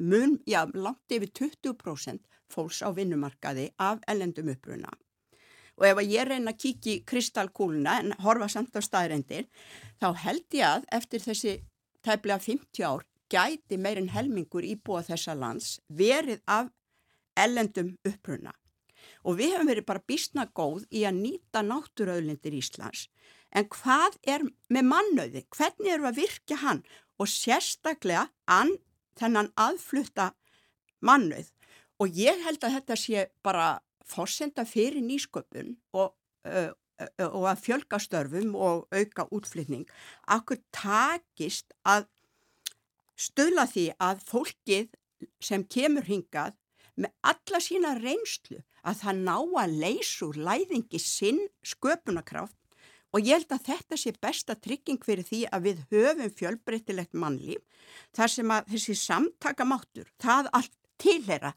mun, 0.00 0.38
já, 0.48 0.64
langt 0.74 1.12
yfir 1.12 1.30
20% 1.52 2.24
fólks 2.52 2.80
á 2.84 2.88
vinnumarkaði 2.96 3.70
af 3.80 4.00
ellendum 4.08 4.50
uppruna 4.52 4.90
og 5.82 5.88
ef 5.88 6.00
ég 6.06 6.28
reyna 6.28 6.52
að 6.52 6.60
kíkja 6.62 6.92
í 6.94 7.02
kristalkúluna 7.10 7.96
en 7.98 8.12
horfa 8.22 8.46
samt 8.52 8.76
á 8.78 8.80
staðreindir 8.86 9.48
þá 9.98 10.12
held 10.22 10.54
ég 10.54 10.68
að 10.68 10.84
eftir 10.94 11.24
þessi 11.24 11.54
tæplega 12.06 12.38
50 12.38 12.86
ár 12.86 13.02
gæti 13.32 13.78
meirinn 13.80 14.12
helmingur 14.12 14.62
íbúa 14.62 15.02
þessa 15.02 15.34
lands 15.34 15.80
verið 15.88 16.42
af 16.46 16.70
ellendum 17.34 17.96
uppruna. 18.06 18.52
Og 19.26 19.38
við 19.38 19.56
hefum 19.56 19.70
verið 19.70 19.88
bara 19.88 20.06
bísna 20.06 20.46
góð 20.54 20.84
í 20.94 21.02
að 21.08 21.18
nýta 21.18 21.62
náttúröðlindir 21.66 22.54
Íslands. 22.58 23.08
En 23.50 23.66
hvað 23.70 24.18
er 24.22 24.44
með 24.72 24.86
mannauði, 24.86 25.42
hvernig 25.50 25.94
eru 25.94 26.08
að 26.08 26.20
virka 26.22 26.58
hann? 26.62 26.82
Og 27.18 27.30
sérstaklega 27.30 28.28
an, 28.46 28.70
þennan 29.18 29.50
aðflutta 29.58 30.32
mannauð. 31.02 31.50
Og 31.98 32.14
ég 32.18 32.38
held 32.46 32.62
að 32.62 32.78
þetta 32.78 32.98
sé 32.98 33.26
bara 33.42 33.80
fórsenda 34.08 34.64
fyrir 34.68 35.02
nýsköpun 35.04 35.76
og, 35.92 36.14
uh, 36.46 36.72
og 37.28 37.46
að 37.50 37.62
fjölga 37.66 38.00
störfum 38.02 38.54
og 38.54 38.88
auka 38.94 39.26
útflytning 39.34 39.86
akkur 40.30 40.60
takist 40.74 41.74
að 41.88 42.08
stöðla 43.18 43.66
því 43.70 43.86
að 44.02 44.26
fólkið 44.28 44.90
sem 45.42 45.64
kemur 45.64 46.06
hingað 46.06 46.56
með 46.98 47.12
alla 47.32 47.60
sína 47.62 47.94
reynslu 47.98 48.60
að 48.82 48.98
það 49.02 49.20
ná 49.28 49.36
að 49.62 49.76
leysur 49.84 50.38
læðingi 50.38 51.00
sinn 51.00 51.40
sköpunarkraft? 51.66 52.56
Og 53.12 53.26
ég 53.28 53.42
held 53.42 53.52
að 53.52 53.66
þetta 53.66 53.96
sé 54.00 54.12
besta 54.24 54.54
trygging 54.56 55.02
fyrir 55.04 55.26
því 55.28 55.42
að 55.52 55.66
við 55.66 55.80
höfum 55.92 56.32
fjölbreytilegt 56.32 57.12
mannlíf 57.12 57.60
þar 58.16 58.32
sem 58.32 58.54
að 58.54 58.70
þessi 58.72 58.96
samtakamáttur, 59.02 60.08
það 60.16 60.48
allt 60.56 60.78
tilhera 61.02 61.52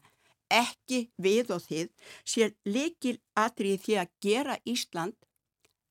ekki 0.52 1.06
við 1.22 1.52
og 1.56 1.64
þið 1.66 2.10
sér 2.24 2.54
likil 2.68 3.16
atrið 3.38 3.80
því 3.84 3.98
að 4.02 4.12
gera 4.22 4.56
Ísland 4.64 5.16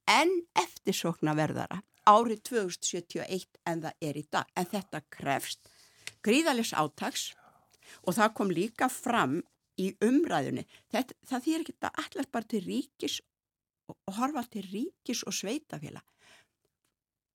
en 0.09 0.31
eftirsóknarverðara 0.61 1.81
árið 2.05 2.43
2071 2.49 3.59
en 3.65 3.81
það 3.85 4.07
er 4.07 4.19
í 4.19 4.25
dag. 4.31 4.49
En 4.55 4.69
þetta 4.69 5.01
krefst 5.09 5.69
gríðalis 6.25 6.73
átags 6.73 7.31
og 8.05 8.17
það 8.17 8.33
kom 8.37 8.53
líka 8.53 8.89
fram 8.89 9.39
í 9.81 9.91
umræðunni. 10.03 10.65
Þetta, 10.93 11.17
það 11.27 11.45
þýr 11.45 11.63
ekki 11.63 11.77
að 11.81 12.03
allar 12.03 12.29
bara 12.31 12.49
til 12.53 12.61
ríkis 12.65 13.19
og 13.91 14.17
horfa 14.17 14.45
til 14.49 14.65
ríkis 14.71 15.23
og 15.27 15.35
sveitafélag. 15.35 16.05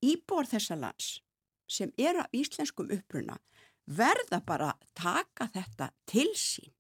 Íbor 0.01 0.49
þessa 0.49 0.79
lands 0.81 1.19
sem 1.71 1.93
eru 1.99 2.25
af 2.25 2.35
íslenskum 2.35 2.91
uppruna 2.91 3.37
verða 3.91 4.41
bara 4.47 4.73
að 4.73 4.87
taka 4.97 5.47
þetta 5.53 5.91
til 6.09 6.31
sín 6.39 6.73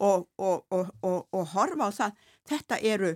og, 0.00 0.28
og, 0.38 0.64
og, 0.70 1.26
og 1.32 1.48
horfa 1.54 1.88
á 1.88 1.92
það 1.98 2.28
þetta 2.48 2.78
eru, 2.92 3.12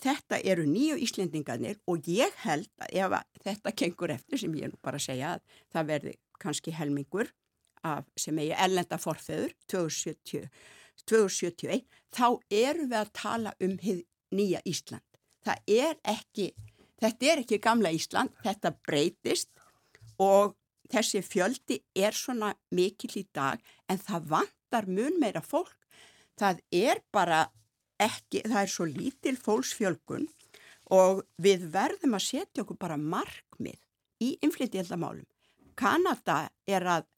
þetta 0.00 0.40
eru 0.52 0.66
nýju 0.68 0.98
Íslendingarnir 1.06 1.80
og 1.90 2.08
ég 2.08 2.34
held 2.44 2.70
að 2.82 2.96
ef 3.04 3.16
að 3.18 3.44
þetta 3.46 3.74
kengur 3.82 4.14
eftir 4.14 4.42
sem 4.42 4.54
ég 4.58 4.72
nú 4.72 4.80
bara 4.82 5.00
segja 5.02 5.36
að 5.36 5.44
það 5.74 5.90
verði 5.92 6.14
kannski 6.42 6.74
helmingur 6.74 7.30
af, 7.86 8.06
sem 8.18 8.38
eigi 8.38 8.56
ellenda 8.64 8.98
forfeður 9.00 9.54
2070, 9.70 10.48
2071 11.08 11.84
þá 12.14 12.26
eru 12.50 12.88
við 12.88 12.98
að 13.00 13.12
tala 13.16 13.54
um 13.62 13.76
nýja 14.32 14.62
Ísland. 14.68 15.04
Það 15.42 15.74
er 15.74 15.96
ekki, 16.08 16.52
þetta 17.02 17.30
er 17.30 17.42
ekki 17.42 17.60
gamla 17.62 17.92
Ísland, 17.94 18.34
þetta 18.44 18.74
breytist 18.86 19.50
og 20.22 20.56
þessi 20.92 21.22
fjöldi 21.24 21.80
er 21.96 22.14
svona 22.16 22.52
mikil 22.74 23.10
í 23.18 23.24
dag 23.34 23.62
en 23.90 24.00
það 24.00 24.28
vantar 24.34 24.88
mun 24.88 25.18
meira 25.20 25.42
fólk 25.44 25.81
það 26.40 26.62
er 26.74 27.00
bara 27.12 27.46
ekki, 28.02 28.42
það 28.46 28.60
er 28.62 28.72
svo 28.72 28.86
lítil 28.88 29.36
fólksfjölgun 29.40 30.28
og 30.92 31.22
við 31.42 31.68
verðum 31.72 32.16
að 32.18 32.26
setja 32.26 32.64
okkur 32.64 32.80
bara 32.80 32.98
markmið 32.98 33.78
í 34.22 34.34
inflytjendamálum. 34.44 35.26
Kanada 35.78 36.50
er 36.68 36.86
að 36.86 37.08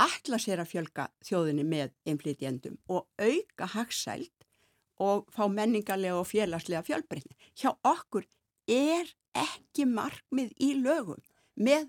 alla 0.00 0.38
sér 0.42 0.62
að 0.62 0.70
fjölga 0.72 1.08
þjóðinni 1.24 1.64
með 1.66 1.92
inflytjendum 2.10 2.78
og 2.90 3.06
auka 3.18 3.68
hagsælt 3.74 4.48
og 5.02 5.26
fá 5.34 5.46
menningarlega 5.50 6.18
og 6.20 6.28
félagslega 6.30 6.84
fjölbreytni. 6.86 7.34
Hjá 7.58 7.74
okkur 7.82 8.26
er 8.70 9.10
ekki 9.34 9.86
markmið 9.90 10.54
í 10.62 10.74
lögum 10.78 11.22
með 11.54 11.88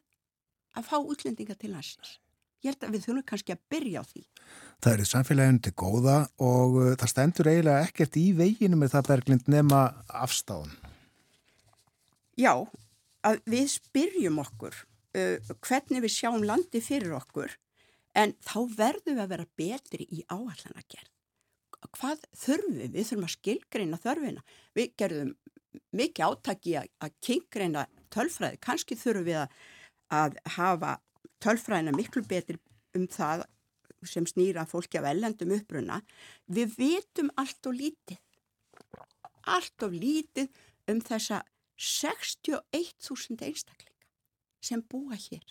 að 0.76 0.88
fá 0.90 0.98
útlendinga 1.00 1.58
til 1.58 1.74
hansins 1.76 2.20
ég 2.66 2.74
held 2.74 2.86
að 2.88 2.96
við 2.96 3.06
þurfum 3.06 3.28
kannski 3.30 3.54
að 3.54 3.64
byrja 3.72 4.02
á 4.02 4.04
því. 4.10 4.24
Það 4.84 4.94
er 4.94 5.10
samfélaginu 5.10 5.62
til 5.66 5.74
góða 5.78 6.18
og 6.44 6.80
uh, 6.82 6.90
það 7.00 7.12
stendur 7.12 7.50
eiginlega 7.52 7.86
ekkert 7.88 8.18
í 8.20 8.26
veginu 8.38 8.80
með 8.80 8.96
það 8.96 9.08
berglind 9.12 9.48
nema 9.52 9.86
afstáðun. 10.08 10.74
Já, 12.40 12.54
að 13.26 13.40
við 13.50 13.70
spyrjum 13.78 14.42
okkur 14.44 14.76
uh, 14.76 15.54
hvernig 15.66 16.04
við 16.06 16.16
sjáum 16.18 16.46
landi 16.46 16.84
fyrir 16.84 17.16
okkur 17.18 17.56
en 18.16 18.36
þá 18.44 18.60
verðum 18.76 19.18
við 19.18 19.24
að 19.24 19.34
vera 19.34 19.48
betri 19.60 20.08
í 20.10 20.24
áallan 20.30 20.78
að 20.78 20.88
gera. 20.96 21.12
Hvað 21.96 22.22
þurfum 22.34 22.78
við? 22.80 22.94
Við 22.96 23.10
þurfum 23.10 23.26
að 23.28 23.34
skilgreina 23.36 24.00
þörfina. 24.02 24.44
Við 24.76 24.94
gerðum 25.00 25.34
mikið 25.96 26.30
átaki 26.30 26.78
að, 26.80 26.88
að 27.04 27.18
kingreina 27.28 27.84
tölfræði. 28.14 28.62
Kanski 28.64 28.98
þurfum 29.00 29.28
við 29.28 29.42
að, 29.42 29.58
að 30.22 30.40
hafa 30.56 30.94
tölfræðina 31.44 31.94
miklu 31.96 32.24
betri 32.28 32.58
um 32.96 33.06
það 33.12 33.46
sem 34.10 34.28
snýra 34.30 34.66
fólki 34.70 35.00
af 35.00 35.10
ellendum 35.12 35.54
uppruna, 35.56 36.02
við 36.48 36.78
vitum 36.80 37.32
allt 37.42 37.70
og 37.70 37.78
lítið. 37.80 38.22
Allt 39.46 39.86
og 39.86 39.94
lítið 39.94 40.50
um 40.92 41.02
þessa 41.06 41.44
61.000 41.78 43.46
einstaklinga 43.46 44.08
sem 44.64 44.82
búa 44.82 45.18
hér. 45.20 45.44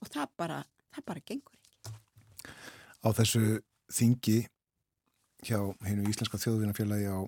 Og 0.00 0.08
það 0.08 0.32
bara, 0.36 0.62
það 0.94 1.06
bara 1.06 1.26
gengur 1.28 1.56
ekki. 1.56 2.00
á 3.04 3.08
þessu 3.16 3.60
þingi 3.92 4.38
hjá 5.46 5.60
hennu 5.86 6.08
Íslenska 6.10 6.40
þjóðvinafélagi 6.40 7.08
á 7.08 7.20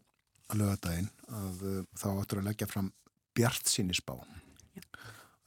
lögadaginn 0.57 1.09
að 1.33 1.63
uh, 1.65 1.79
þá 1.97 2.09
áttur 2.13 2.43
að 2.43 2.49
leggja 2.51 2.69
fram 2.69 2.91
bjart 3.37 3.69
sinnisbá. 3.71 4.19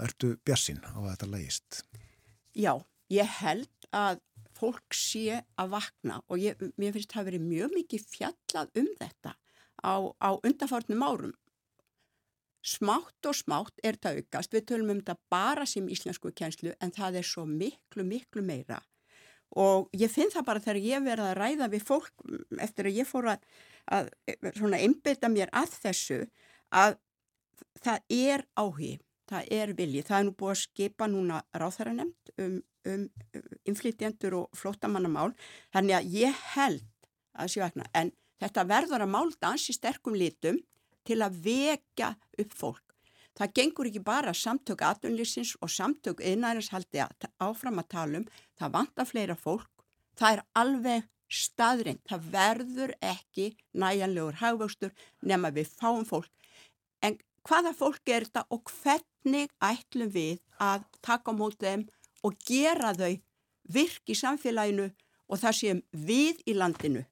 Ertu 0.01 0.33
bjarsinn 0.43 0.81
á 0.81 0.97
að 0.97 1.09
þetta 1.11 1.31
legist? 1.31 1.83
Já, 2.57 2.73
ég 3.13 3.29
held 3.39 3.89
að 3.95 4.21
fólk 4.55 4.95
sé 4.95 5.41
að 5.59 5.73
vakna 5.75 6.21
og 6.31 6.39
ég, 6.39 6.61
mér 6.79 6.95
finnst 6.95 7.13
það 7.13 7.29
verið 7.29 7.47
mjög 7.49 7.73
mikið 7.75 8.05
fjallað 8.13 8.79
um 8.81 8.91
þetta 9.01 9.35
á, 9.83 9.95
á 10.23 10.29
undarfarnum 10.39 11.03
árum. 11.03 11.35
Smátt 12.65 13.27
og 13.29 13.37
smátt 13.37 13.83
er 13.83 13.99
þetta 13.99 14.15
aukast, 14.17 14.55
við 14.55 14.67
tölum 14.71 14.95
um 14.95 15.01
þetta 15.01 15.19
bara 15.29 15.67
sem 15.69 15.85
íslensku 15.91 16.31
kjænslu 16.33 16.73
en 16.81 16.93
það 16.95 17.19
er 17.21 17.27
svo 17.27 17.45
miklu, 17.45 18.05
miklu 18.07 18.41
meira. 18.45 18.79
Og 19.55 19.91
ég 19.93 20.09
finn 20.11 20.31
það 20.33 20.47
bara 20.47 20.63
þegar 20.63 20.81
ég 20.81 21.03
verði 21.05 21.27
að 21.29 21.37
ræða 21.37 21.67
við 21.71 21.83
fólk 21.85 22.23
eftir 22.65 22.89
að 22.89 22.97
ég 22.97 23.07
fór 23.07 23.29
að, 23.35 23.43
að 23.93 24.09
svona 24.57 24.81
einbytta 24.81 25.29
mér 25.29 25.51
að 25.53 25.75
þessu 25.83 26.21
að 26.73 26.97
það 27.83 28.15
er 28.17 28.45
áhug, 28.57 29.03
það 29.29 29.51
er 29.59 29.73
vilji, 29.77 30.03
það 30.07 30.17
er 30.17 30.25
nú 30.25 30.33
búið 30.39 30.55
að 30.55 30.63
skipa 30.63 31.07
núna 31.11 31.43
ráþæranemt 31.53 32.33
um, 32.41 32.57
um 32.89 33.07
inflytjendur 33.65 34.37
og 34.41 34.57
flótamannamál, 34.57 35.31
þannig 35.73 35.97
að 35.97 36.15
ég 36.19 36.41
held 36.55 36.85
að 37.35 37.47
þessi 37.47 37.63
vakna, 37.63 37.89
en 37.93 38.11
þetta 38.41 38.65
verður 38.69 39.05
að 39.05 39.13
málta 39.13 39.51
ansi 39.51 39.75
sterkum 39.75 40.17
litum 40.17 40.59
til 41.05 41.21
að 41.21 41.39
vekja 41.45 42.13
upp 42.41 42.53
fólk. 42.55 42.83
Það 43.35 43.55
gengur 43.59 43.89
ekki 43.89 44.03
bara 44.03 44.31
samtök 44.33 44.81
aðunlýsins 44.87 45.57
og 45.59 45.71
samtök 45.71 46.21
innærens 46.23 46.71
haldi 46.71 47.01
að 47.03 47.27
áfram 47.43 47.81
að 47.81 47.89
tala 47.91 48.21
um, 48.21 48.29
það 48.55 48.75
vantar 48.77 49.09
fleira 49.09 49.35
fólk, 49.35 49.67
það 50.15 50.37
er 50.37 50.43
alveg 50.61 51.09
staðrind, 51.35 51.99
það 52.07 52.29
verður 52.31 52.93
ekki 53.03 53.49
næjanlegur 53.75 54.39
hagvöxtur 54.39 54.93
nema 55.25 55.51
við 55.51 55.73
fáum 55.73 56.05
fólk. 56.07 56.31
En 57.03 57.17
hvaða 57.45 57.73
fólk 57.75 58.07
er 58.07 58.27
þetta 58.27 58.45
og 58.53 58.71
hvernig 58.71 59.51
ætlum 59.59 60.13
við 60.13 60.39
að 60.61 60.85
taka 61.03 61.35
á 61.35 61.37
mótið 61.37 61.67
þeim 61.67 61.85
og 62.25 62.37
gera 62.47 62.93
þau 62.97 63.13
virk 63.75 64.13
í 64.13 64.17
samfélaginu 64.17 64.89
og 65.29 65.41
það 65.41 65.59
séum 65.59 65.83
við 66.05 66.41
í 66.49 66.55
landinu 66.57 67.05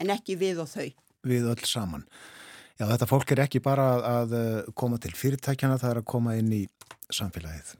en 0.00 0.10
ekki 0.12 0.36
við 0.40 0.64
og 0.64 0.70
þau. 0.70 0.88
Við 1.24 1.46
öll 1.52 1.68
saman. 1.68 2.04
Já, 2.74 2.88
þetta 2.90 3.06
fólk 3.06 3.30
er 3.32 3.44
ekki 3.44 3.62
bara 3.62 3.86
að, 4.02 4.34
eh, 4.34 4.72
koma 4.74 4.98
til 4.98 5.12
fyrirtækjana, 5.14 5.78
það 5.78 5.90
er 5.90 6.00
að 6.02 6.10
koma 6.10 6.34
inn 6.36 6.50
í 6.52 6.64
samfélagið 7.12 7.76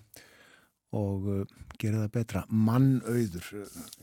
og 0.94 1.24
uh, 1.26 1.44
gera 1.80 2.04
það 2.04 2.10
betra. 2.14 2.42
Mannauður, 2.48 3.48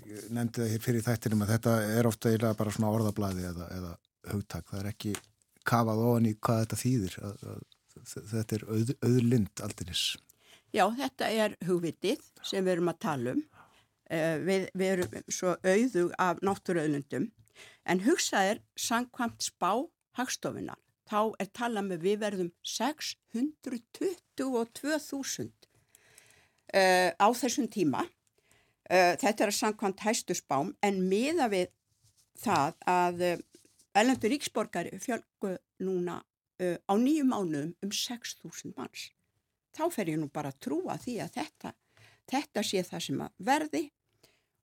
ég 0.09 0.25
nefndi 0.35 0.59
það 0.59 0.71
hér 0.73 0.81
fyrir 0.83 1.05
þættinum 1.05 1.45
að 1.45 1.53
þetta 1.55 1.75
er 1.95 2.09
ofta 2.09 2.31
eiginlega 2.31 2.57
bara 2.59 2.73
svona 2.75 2.89
orðablaði 2.97 3.45
eða, 3.47 3.67
eða 3.77 3.91
hugtak. 4.33 4.65
Það 4.67 4.81
er 4.81 4.89
ekki 4.91 5.13
kafað 5.71 6.03
ofan 6.09 6.27
í 6.27 6.33
hvað 6.35 6.65
þetta 6.65 6.81
þýðir. 6.81 7.15
Þetta 8.33 8.57
er 8.57 8.67
auð, 8.67 8.93
auðlind 9.07 9.63
aldinis. 9.63 10.03
Já, 10.71 10.85
þetta 10.95 11.27
er 11.35 11.57
hugvitið 11.67 12.21
sem 12.47 12.63
við 12.63 12.77
erum 12.77 12.93
að 12.93 13.01
tala 13.03 13.33
um. 13.35 13.41
Uh, 14.11 14.35
við, 14.43 14.67
við 14.75 14.89
erum 14.93 15.13
svo 15.31 15.55
auðug 15.63 16.11
af 16.19 16.39
náttúruauðlundum 16.43 17.31
en 17.87 17.99
hugsaðir 18.05 18.59
sangkvæmt 18.79 19.43
spá 19.43 19.87
hagstofunar, 20.19 20.77
þá 21.07 21.19
er 21.39 21.47
talað 21.55 21.85
með 21.89 21.99
við 22.05 22.17
verðum 22.23 22.51
622.000 22.67 25.51
uh, 26.75 27.09
á 27.15 27.27
þessum 27.43 27.67
tíma. 27.71 28.01
Uh, 28.91 29.15
þetta 29.19 29.43
er 29.43 29.49
að 29.51 29.61
samkvæmt 29.61 30.03
hæstu 30.07 30.33
spám 30.39 30.67
en 30.83 30.95
miða 31.07 31.47
við 31.51 31.67
það 32.39 32.71
að 32.87 33.15
uh, 33.27 33.37
Erlendur 33.91 34.29
Ríksborgari 34.31 34.99
fjölgu 35.03 35.51
núna 35.83 36.23
á 36.61 36.93
nýju 36.93 37.25
mánuðum 37.25 37.73
um 37.81 37.91
6.000 37.91 38.77
manns. 38.77 39.11
Þá 39.71 39.85
fer 39.93 40.11
ég 40.11 40.19
nú 40.19 40.27
bara 40.33 40.51
að 40.51 40.59
trúa 40.67 40.97
því 40.99 41.17
að 41.23 41.33
þetta, 41.39 41.73
þetta 42.31 42.65
sé 42.67 42.83
það 42.83 43.05
sem 43.07 43.23
að 43.23 43.47
verði 43.51 43.85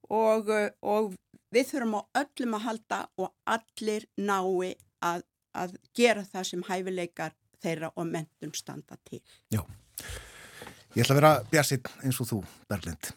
og, 0.09 0.53
uh, 0.53 0.69
og 0.83 1.15
við 1.55 1.73
þurfum 1.73 1.99
á 1.99 2.03
öllum 2.23 2.57
að 2.59 2.65
halda 2.67 3.01
og 3.17 3.33
allir 3.49 4.09
nái 4.21 4.77
að 5.05 5.25
að 5.59 5.77
gera 5.97 6.25
það 6.27 6.49
sem 6.51 6.65
hæfileikar 6.69 7.37
þeirra 7.63 7.93
og 7.97 8.09
mentum 8.09 8.55
standa 8.57 8.99
til. 9.09 9.21
Já, 9.53 9.61
ég 10.95 11.03
ætla 11.03 11.17
að 11.17 11.21
vera 11.21 11.33
björsitt 11.51 11.91
eins 12.05 12.21
og 12.23 12.31
þú, 12.31 12.41
Berglind. 12.71 13.11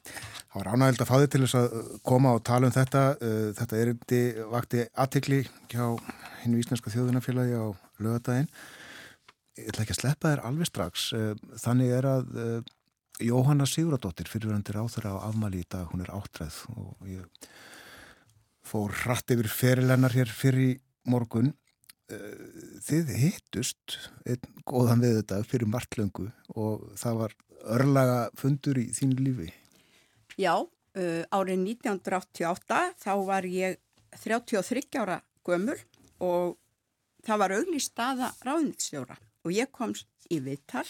Það 0.51 0.57
var 0.57 0.71
ánægild 0.73 1.03
að 1.03 1.09
fá 1.11 1.15
þig 1.21 1.31
til 1.33 1.43
þess 1.45 1.59
að 1.59 1.77
koma 2.11 2.35
og 2.35 2.43
tala 2.47 2.69
um 2.69 2.75
þetta. 2.75 3.05
Uh, 3.21 3.47
þetta 3.59 3.79
er 3.79 3.93
endi 3.93 4.21
vakti 4.51 4.85
aðtikli 5.05 5.41
hjá 5.71 5.85
hennu 6.41 6.61
Íslenska 6.61 6.93
þjóðunafélagi 6.93 7.57
á 7.59 7.65
lögadaginn. 8.01 8.51
Ég 9.61 9.69
ætla 9.69 9.85
ekki 9.85 9.93
að 9.95 9.99
sleppa 10.01 10.31
þér 10.31 10.43
alveg 10.49 10.69
strax. 10.69 11.07
Uh, 11.13 11.33
þannig 11.61 11.93
er 11.93 12.07
að 12.09 12.31
uh, 12.33 12.69
Jóhanna 13.21 13.67
Siguradóttir 13.69 14.29
fyrirvendir 14.31 14.79
á 14.81 14.85
þeirra 14.89 15.13
á 15.21 15.25
afmæli 15.29 15.61
í 15.61 15.67
dag, 15.69 15.89
hún 15.91 16.01
er 16.01 16.09
áttræð 16.15 16.63
og 16.73 17.09
ég 17.09 17.49
fór 18.65 18.95
hratt 19.03 19.33
yfir 19.33 19.49
ferilennar 19.51 20.15
hér 20.15 20.31
fyrir 20.31 20.79
morgun 21.09 21.51
þið 22.83 23.11
hittust 23.15 23.97
einn 24.27 24.63
góðan 24.67 25.03
við 25.03 25.21
þetta 25.21 25.37
fyrir 25.47 25.69
marglöngu 25.71 26.25
og 26.59 26.89
það 26.99 27.19
var 27.21 27.35
örlaga 27.77 28.17
fundur 28.39 28.79
í 28.81 28.87
þínu 28.95 29.19
lífi. 29.21 29.47
Já, 30.35 30.55
árið 31.31 31.63
1988 31.77 32.81
þá 32.99 33.13
var 33.29 33.47
ég 33.47 33.79
33 34.17 34.83
ára 34.99 35.21
gömul 35.47 35.77
og 36.19 36.57
það 37.25 37.43
var 37.43 37.55
augli 37.59 37.81
staða 37.83 38.31
ráðnitsstjóra 38.43 39.17
og 39.45 39.55
ég 39.55 39.71
komst 39.73 40.07
í 40.31 40.39
vittal 40.43 40.85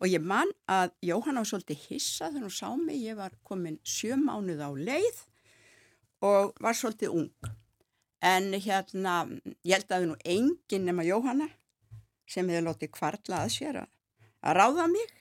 og 0.00 0.08
ég 0.08 0.22
man 0.24 0.48
að 0.70 0.94
Jóhann 1.04 1.40
á 1.40 1.44
svolítið 1.44 1.84
hissa 1.90 2.30
þegar 2.30 2.46
hún 2.46 2.56
sá 2.56 2.68
mig, 2.76 3.02
ég 3.04 3.18
var 3.18 3.34
komin 3.44 3.78
sjö 3.84 4.16
mánuð 4.16 4.62
á 4.64 4.70
leið 4.72 5.24
og 6.24 6.54
var 6.60 6.76
svolítið 6.76 7.16
ung. 7.16 7.50
En 8.20 8.52
hérna, 8.52 9.24
ég 9.64 9.76
held 9.76 9.86
að 9.86 9.92
það 9.92 10.02
er 10.02 10.08
nú 10.10 10.18
enginn 10.34 10.86
nema 10.88 11.06
Jóhanna 11.06 11.48
sem 12.28 12.48
hefði 12.48 12.66
látið 12.66 12.92
kvartla 12.96 13.44
að 13.44 13.54
sér 13.56 13.80
að, 13.82 13.90
að 14.44 14.58
ráða 14.60 14.88
mig. 14.92 15.16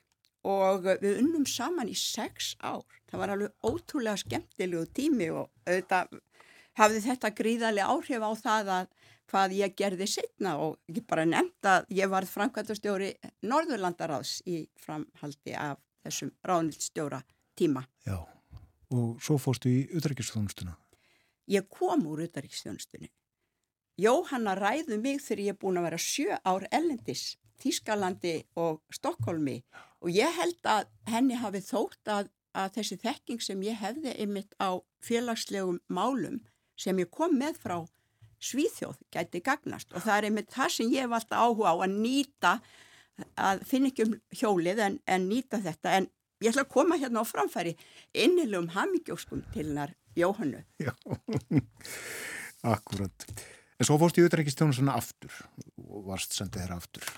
Og 0.48 0.86
við 0.88 1.18
unnum 1.20 1.44
saman 1.48 1.90
í 1.92 1.96
sex 2.00 2.54
ár. 2.64 2.86
Það 3.12 3.20
var 3.20 3.34
alveg 3.34 3.68
ótrúlega 3.68 4.22
skemmtilegu 4.22 4.86
tími 4.96 5.28
og 5.36 5.50
auðvitað 5.68 6.14
hafði 6.80 7.02
þetta 7.04 7.34
gríðarlega 7.36 7.92
áhrif 7.92 8.24
á 8.24 8.32
það 8.40 8.72
að 8.78 8.94
hvað 9.30 9.56
ég 9.60 9.76
gerði 9.78 10.08
setna 10.10 10.56
og 10.64 10.80
ég 10.90 11.06
bara 11.08 11.28
nefnd 11.28 11.70
að 11.70 11.88
ég 12.00 12.10
var 12.12 12.28
framkvæmtastjóri 12.30 13.14
Norðurlandaráðs 13.46 14.40
í 14.50 14.64
framhaldi 14.82 15.56
af 15.56 15.80
þessum 16.06 16.34
ráðnildstjóra 16.46 17.22
tíma. 17.60 17.86
Já, 18.08 18.18
og 18.96 19.20
svo 19.24 19.38
fórstu 19.42 19.72
í 19.72 19.82
utrækjastofnustuna. 19.98 20.76
Ég 21.50 21.66
kom 21.70 22.06
úr 22.06 22.26
utaríkstjónustunni. 22.28 23.10
Jóhanna 24.00 24.54
ræðu 24.56 25.00
mig 25.02 25.20
þegar 25.26 25.44
ég 25.44 25.56
er 25.56 25.60
búin 25.60 25.80
að 25.80 25.88
vera 25.90 26.00
sjö 26.00 26.38
ár 26.48 26.66
ellendis, 26.72 27.38
Þískalandi 27.60 28.36
og 28.56 28.80
Stokkólmi 28.96 29.58
og 30.00 30.14
ég 30.16 30.32
held 30.38 30.68
að 30.72 30.86
henni 31.12 31.36
hafi 31.36 31.60
þótt 31.66 32.08
að, 32.08 32.30
að 32.56 32.70
þessi 32.78 32.98
þekking 33.02 33.44
sem 33.44 33.66
ég 33.66 33.82
hefði 33.82 34.14
einmitt 34.16 34.56
á 34.64 34.80
félagslegum 35.04 35.82
málum 35.92 36.40
sem 36.80 37.02
ég 37.04 37.12
kom 37.12 37.36
með 37.36 37.60
frá 37.60 37.76
Svíþjóð 38.40 39.00
gæti 39.12 39.42
gagnast 39.44 39.92
og 39.94 40.06
það 40.06 40.16
er 40.18 40.30
einmitt 40.30 40.54
það 40.54 40.76
sem 40.76 40.94
ég 40.94 41.06
hef 41.06 41.18
alltaf 41.18 41.44
áhuga 41.44 41.74
á 41.74 41.76
að 41.84 41.96
nýta, 41.98 42.54
að 43.36 43.66
finna 43.68 43.92
ekki 43.92 44.08
um 44.08 44.16
hjólið 44.42 44.84
en, 44.86 45.00
en 45.06 45.28
nýta 45.28 45.60
þetta 45.64 45.98
en 45.98 46.10
ég 46.40 46.54
ætla 46.54 46.64
að 46.64 46.74
koma 46.74 47.00
hérna 47.02 47.24
á 47.24 47.26
framfæri 47.28 47.76
innilum 48.16 48.72
hamingjóskum 48.76 49.44
til 49.54 49.68
hennar 49.68 49.96
Jóhannu. 50.20 50.64
Já, 50.80 50.92
akkurat. 52.76 53.28
En 53.80 53.88
svo 53.88 53.96
fórst 54.00 54.18
í 54.20 54.24
auðvitaðreikistjónu 54.24 54.76
svona 54.76 54.98
aftur 55.00 55.36
og 55.86 56.08
varst 56.10 56.36
sendið 56.36 56.66
þér 56.66 56.76
aftur. 56.76 57.12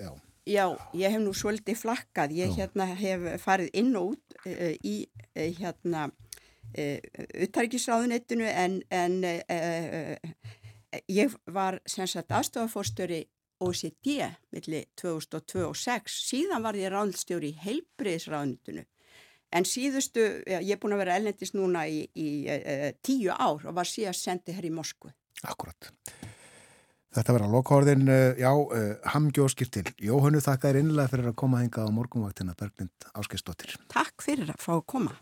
Já. 0.00 0.12
Já, 0.48 0.64
ég 0.96 1.12
hef 1.12 1.20
nú 1.20 1.34
svolítið 1.36 1.76
flakkað. 1.82 2.32
Ég 2.38 2.54
Já. 2.54 2.62
hérna 2.62 2.86
hef 2.96 3.26
farið 3.42 3.74
inn 3.76 3.90
og 4.00 4.14
út 4.14 4.38
uh, 4.48 4.72
í 4.80 4.94
uh, 5.04 5.50
hérna 5.58 6.06
uh, 6.74 6.98
auðvitaðreikisráðunettinu 7.24 8.46
en, 8.50 8.78
en 8.90 9.18
ég 11.08 11.34
var 11.52 11.80
sem 11.88 12.08
sagt 12.10 12.32
aðstofafórstöri 12.32 13.24
OCD 13.58 14.22
millir 14.54 14.86
2002 15.00 15.64
og 15.66 15.74
2006. 15.74 16.20
Síðan 16.28 16.62
var 16.62 16.78
ég 16.78 16.92
ráðnstjóri 16.94 17.50
í 17.50 17.58
heilbriðsráðunitinu 17.64 18.86
En 19.48 19.64
síðustu, 19.64 20.24
ég 20.44 20.74
er 20.74 20.80
búin 20.80 20.92
að 20.96 21.04
vera 21.06 21.16
ellendist 21.16 21.54
núna 21.56 21.86
í, 21.88 22.02
í 22.20 22.28
uh, 22.52 22.90
tíu 23.04 23.32
ár 23.32 23.64
og 23.64 23.76
var 23.78 23.88
síðan 23.88 24.16
sendið 24.16 24.58
hér 24.58 24.68
í 24.68 24.72
Moskvu. 24.76 25.12
Akkurat. 25.48 25.88
Þetta 27.16 27.34
verður 27.34 27.46
að 27.48 27.54
uh, 28.12 28.18
já, 28.36 28.50
uh, 28.52 28.90
hamngjóskir 29.14 29.70
til. 29.72 29.86
Jóhannu 30.04 30.42
þakka 30.44 30.68
þér 30.68 30.80
innlega 30.82 31.12
fyrir 31.14 31.30
að 31.32 31.38
koma 31.40 31.62
hinga 31.62 31.86
á 31.88 31.96
morgunvaktina 31.96 32.56
Berglind 32.60 33.08
Áskistóttir. 33.16 33.72
Takk 33.88 34.20
fyrir 34.26 34.52
að 34.52 34.60
fá 34.60 34.74
að 34.76 34.84
koma. 34.92 35.16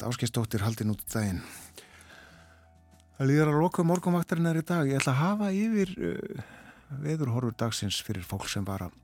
Berglind 0.00 0.14
Áskistóttir 0.14 0.62
haldin 0.64 0.90
út 0.94 1.02
daginn. 1.12 1.42
Það 3.18 3.28
líður 3.28 3.50
að 3.52 3.60
loka 3.60 3.82
morgumvaktarinn 3.84 4.48
er 4.48 4.60
í 4.60 4.64
dag. 4.64 4.88
Ég 4.88 4.96
ætla 4.96 5.12
að 5.12 5.20
hafa 5.20 5.50
yfir 5.52 5.90
uh, 5.98 6.40
veðurhorfur 7.04 7.56
dagsins 7.60 8.00
fyrir 8.00 8.24
fólk 8.24 8.48
sem 8.48 8.64
var 8.64 8.86
að 8.86 8.94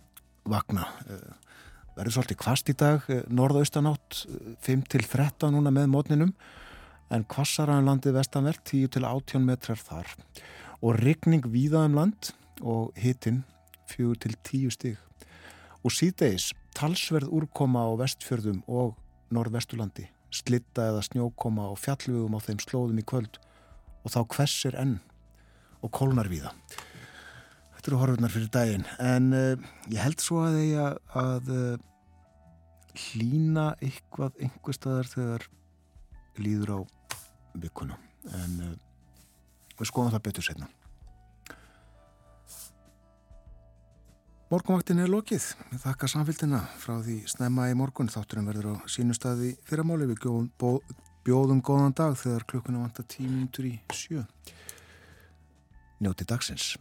vakna. 0.48 0.86
Uh, 1.04 1.36
verður 1.98 2.16
svolítið 2.16 2.40
kvast 2.40 2.72
í 2.72 2.76
dag, 2.80 3.04
uh, 3.12 3.20
norðaustanátt 3.28 4.22
5 4.64 4.86
til 4.88 5.04
13 5.04 5.52
núna 5.52 5.74
með 5.74 5.92
mótninum 5.92 6.32
en 7.12 7.28
kvassaraðan 7.28 7.90
landið 7.90 8.16
vestanvert 8.16 8.64
10 8.64 8.96
til 8.96 9.04
18 9.04 9.44
metrar 9.44 9.78
þar 9.78 10.16
og 10.80 10.96
rigning 11.02 11.44
víða 11.44 11.84
um 11.84 12.00
land 12.00 12.32
og 12.64 12.96
hittinn 12.96 13.44
4 13.92 14.16
til 14.24 14.40
10 14.48 14.72
stig. 14.72 14.96
Og 15.84 15.92
síðdeis 15.92 16.54
talsverð 16.74 17.28
úrkoma 17.28 17.84
á 17.84 17.92
vestfjörðum 18.00 18.64
og 18.66 18.96
norðvesturlandi, 19.30 20.08
slitta 20.36 20.90
eða 20.90 21.04
snjókoma 21.06 21.68
og 21.72 21.80
fjallvögum 21.82 22.36
á 22.36 22.40
þeim 22.44 22.60
slóðum 22.62 23.00
í 23.00 23.06
kvöld 23.06 23.40
og 24.04 24.12
þá 24.14 24.20
hvessir 24.36 24.76
enn 24.78 24.98
og 25.84 25.92
kólnar 25.94 26.30
víða. 26.30 26.52
Þetta 27.76 27.90
eru 27.90 28.00
horfurnar 28.00 28.32
fyrir 28.34 28.52
daginn 28.54 28.86
en 29.02 29.28
uh, 29.36 29.68
ég 29.92 30.02
held 30.02 30.22
svo 30.22 30.42
að 30.46 30.58
þeia 30.60 30.86
að 31.18 31.52
uh, 31.54 31.84
hlína 32.96 33.68
eitthvað 33.84 34.40
einhver 34.40 34.76
staðar 34.76 35.12
þegar 35.12 35.46
líður 36.40 36.74
á 36.76 36.78
vikuna 37.60 37.98
en 38.36 38.58
uh, 38.64 38.74
við 39.76 39.90
skoðum 39.92 40.14
það 40.16 40.26
betur 40.30 40.48
setna. 40.48 40.70
Morgunvaktin 44.46 45.00
er 45.02 45.08
lokið. 45.10 45.42
Við 45.72 45.80
þakka 45.82 46.06
samfélgina 46.06 46.60
frá 46.78 47.00
því 47.02 47.16
snemma 47.32 47.64
í 47.66 47.72
morgun. 47.74 48.06
Þátturinn 48.06 48.46
verður 48.46 48.78
á 48.78 48.86
sínustadi 48.86 49.56
fyrramáli. 49.66 50.06
Við 50.06 50.20
bjóðum, 51.26 51.62
góðan 51.66 51.96
dag 51.98 52.14
þegar 52.14 52.46
klukkuna 52.52 52.84
vantar 52.84 53.08
tímintur 53.10 53.66
í 53.66 53.72
sjö. 53.90 54.22
Njóti 55.98 56.28
dagsins. 56.30 56.76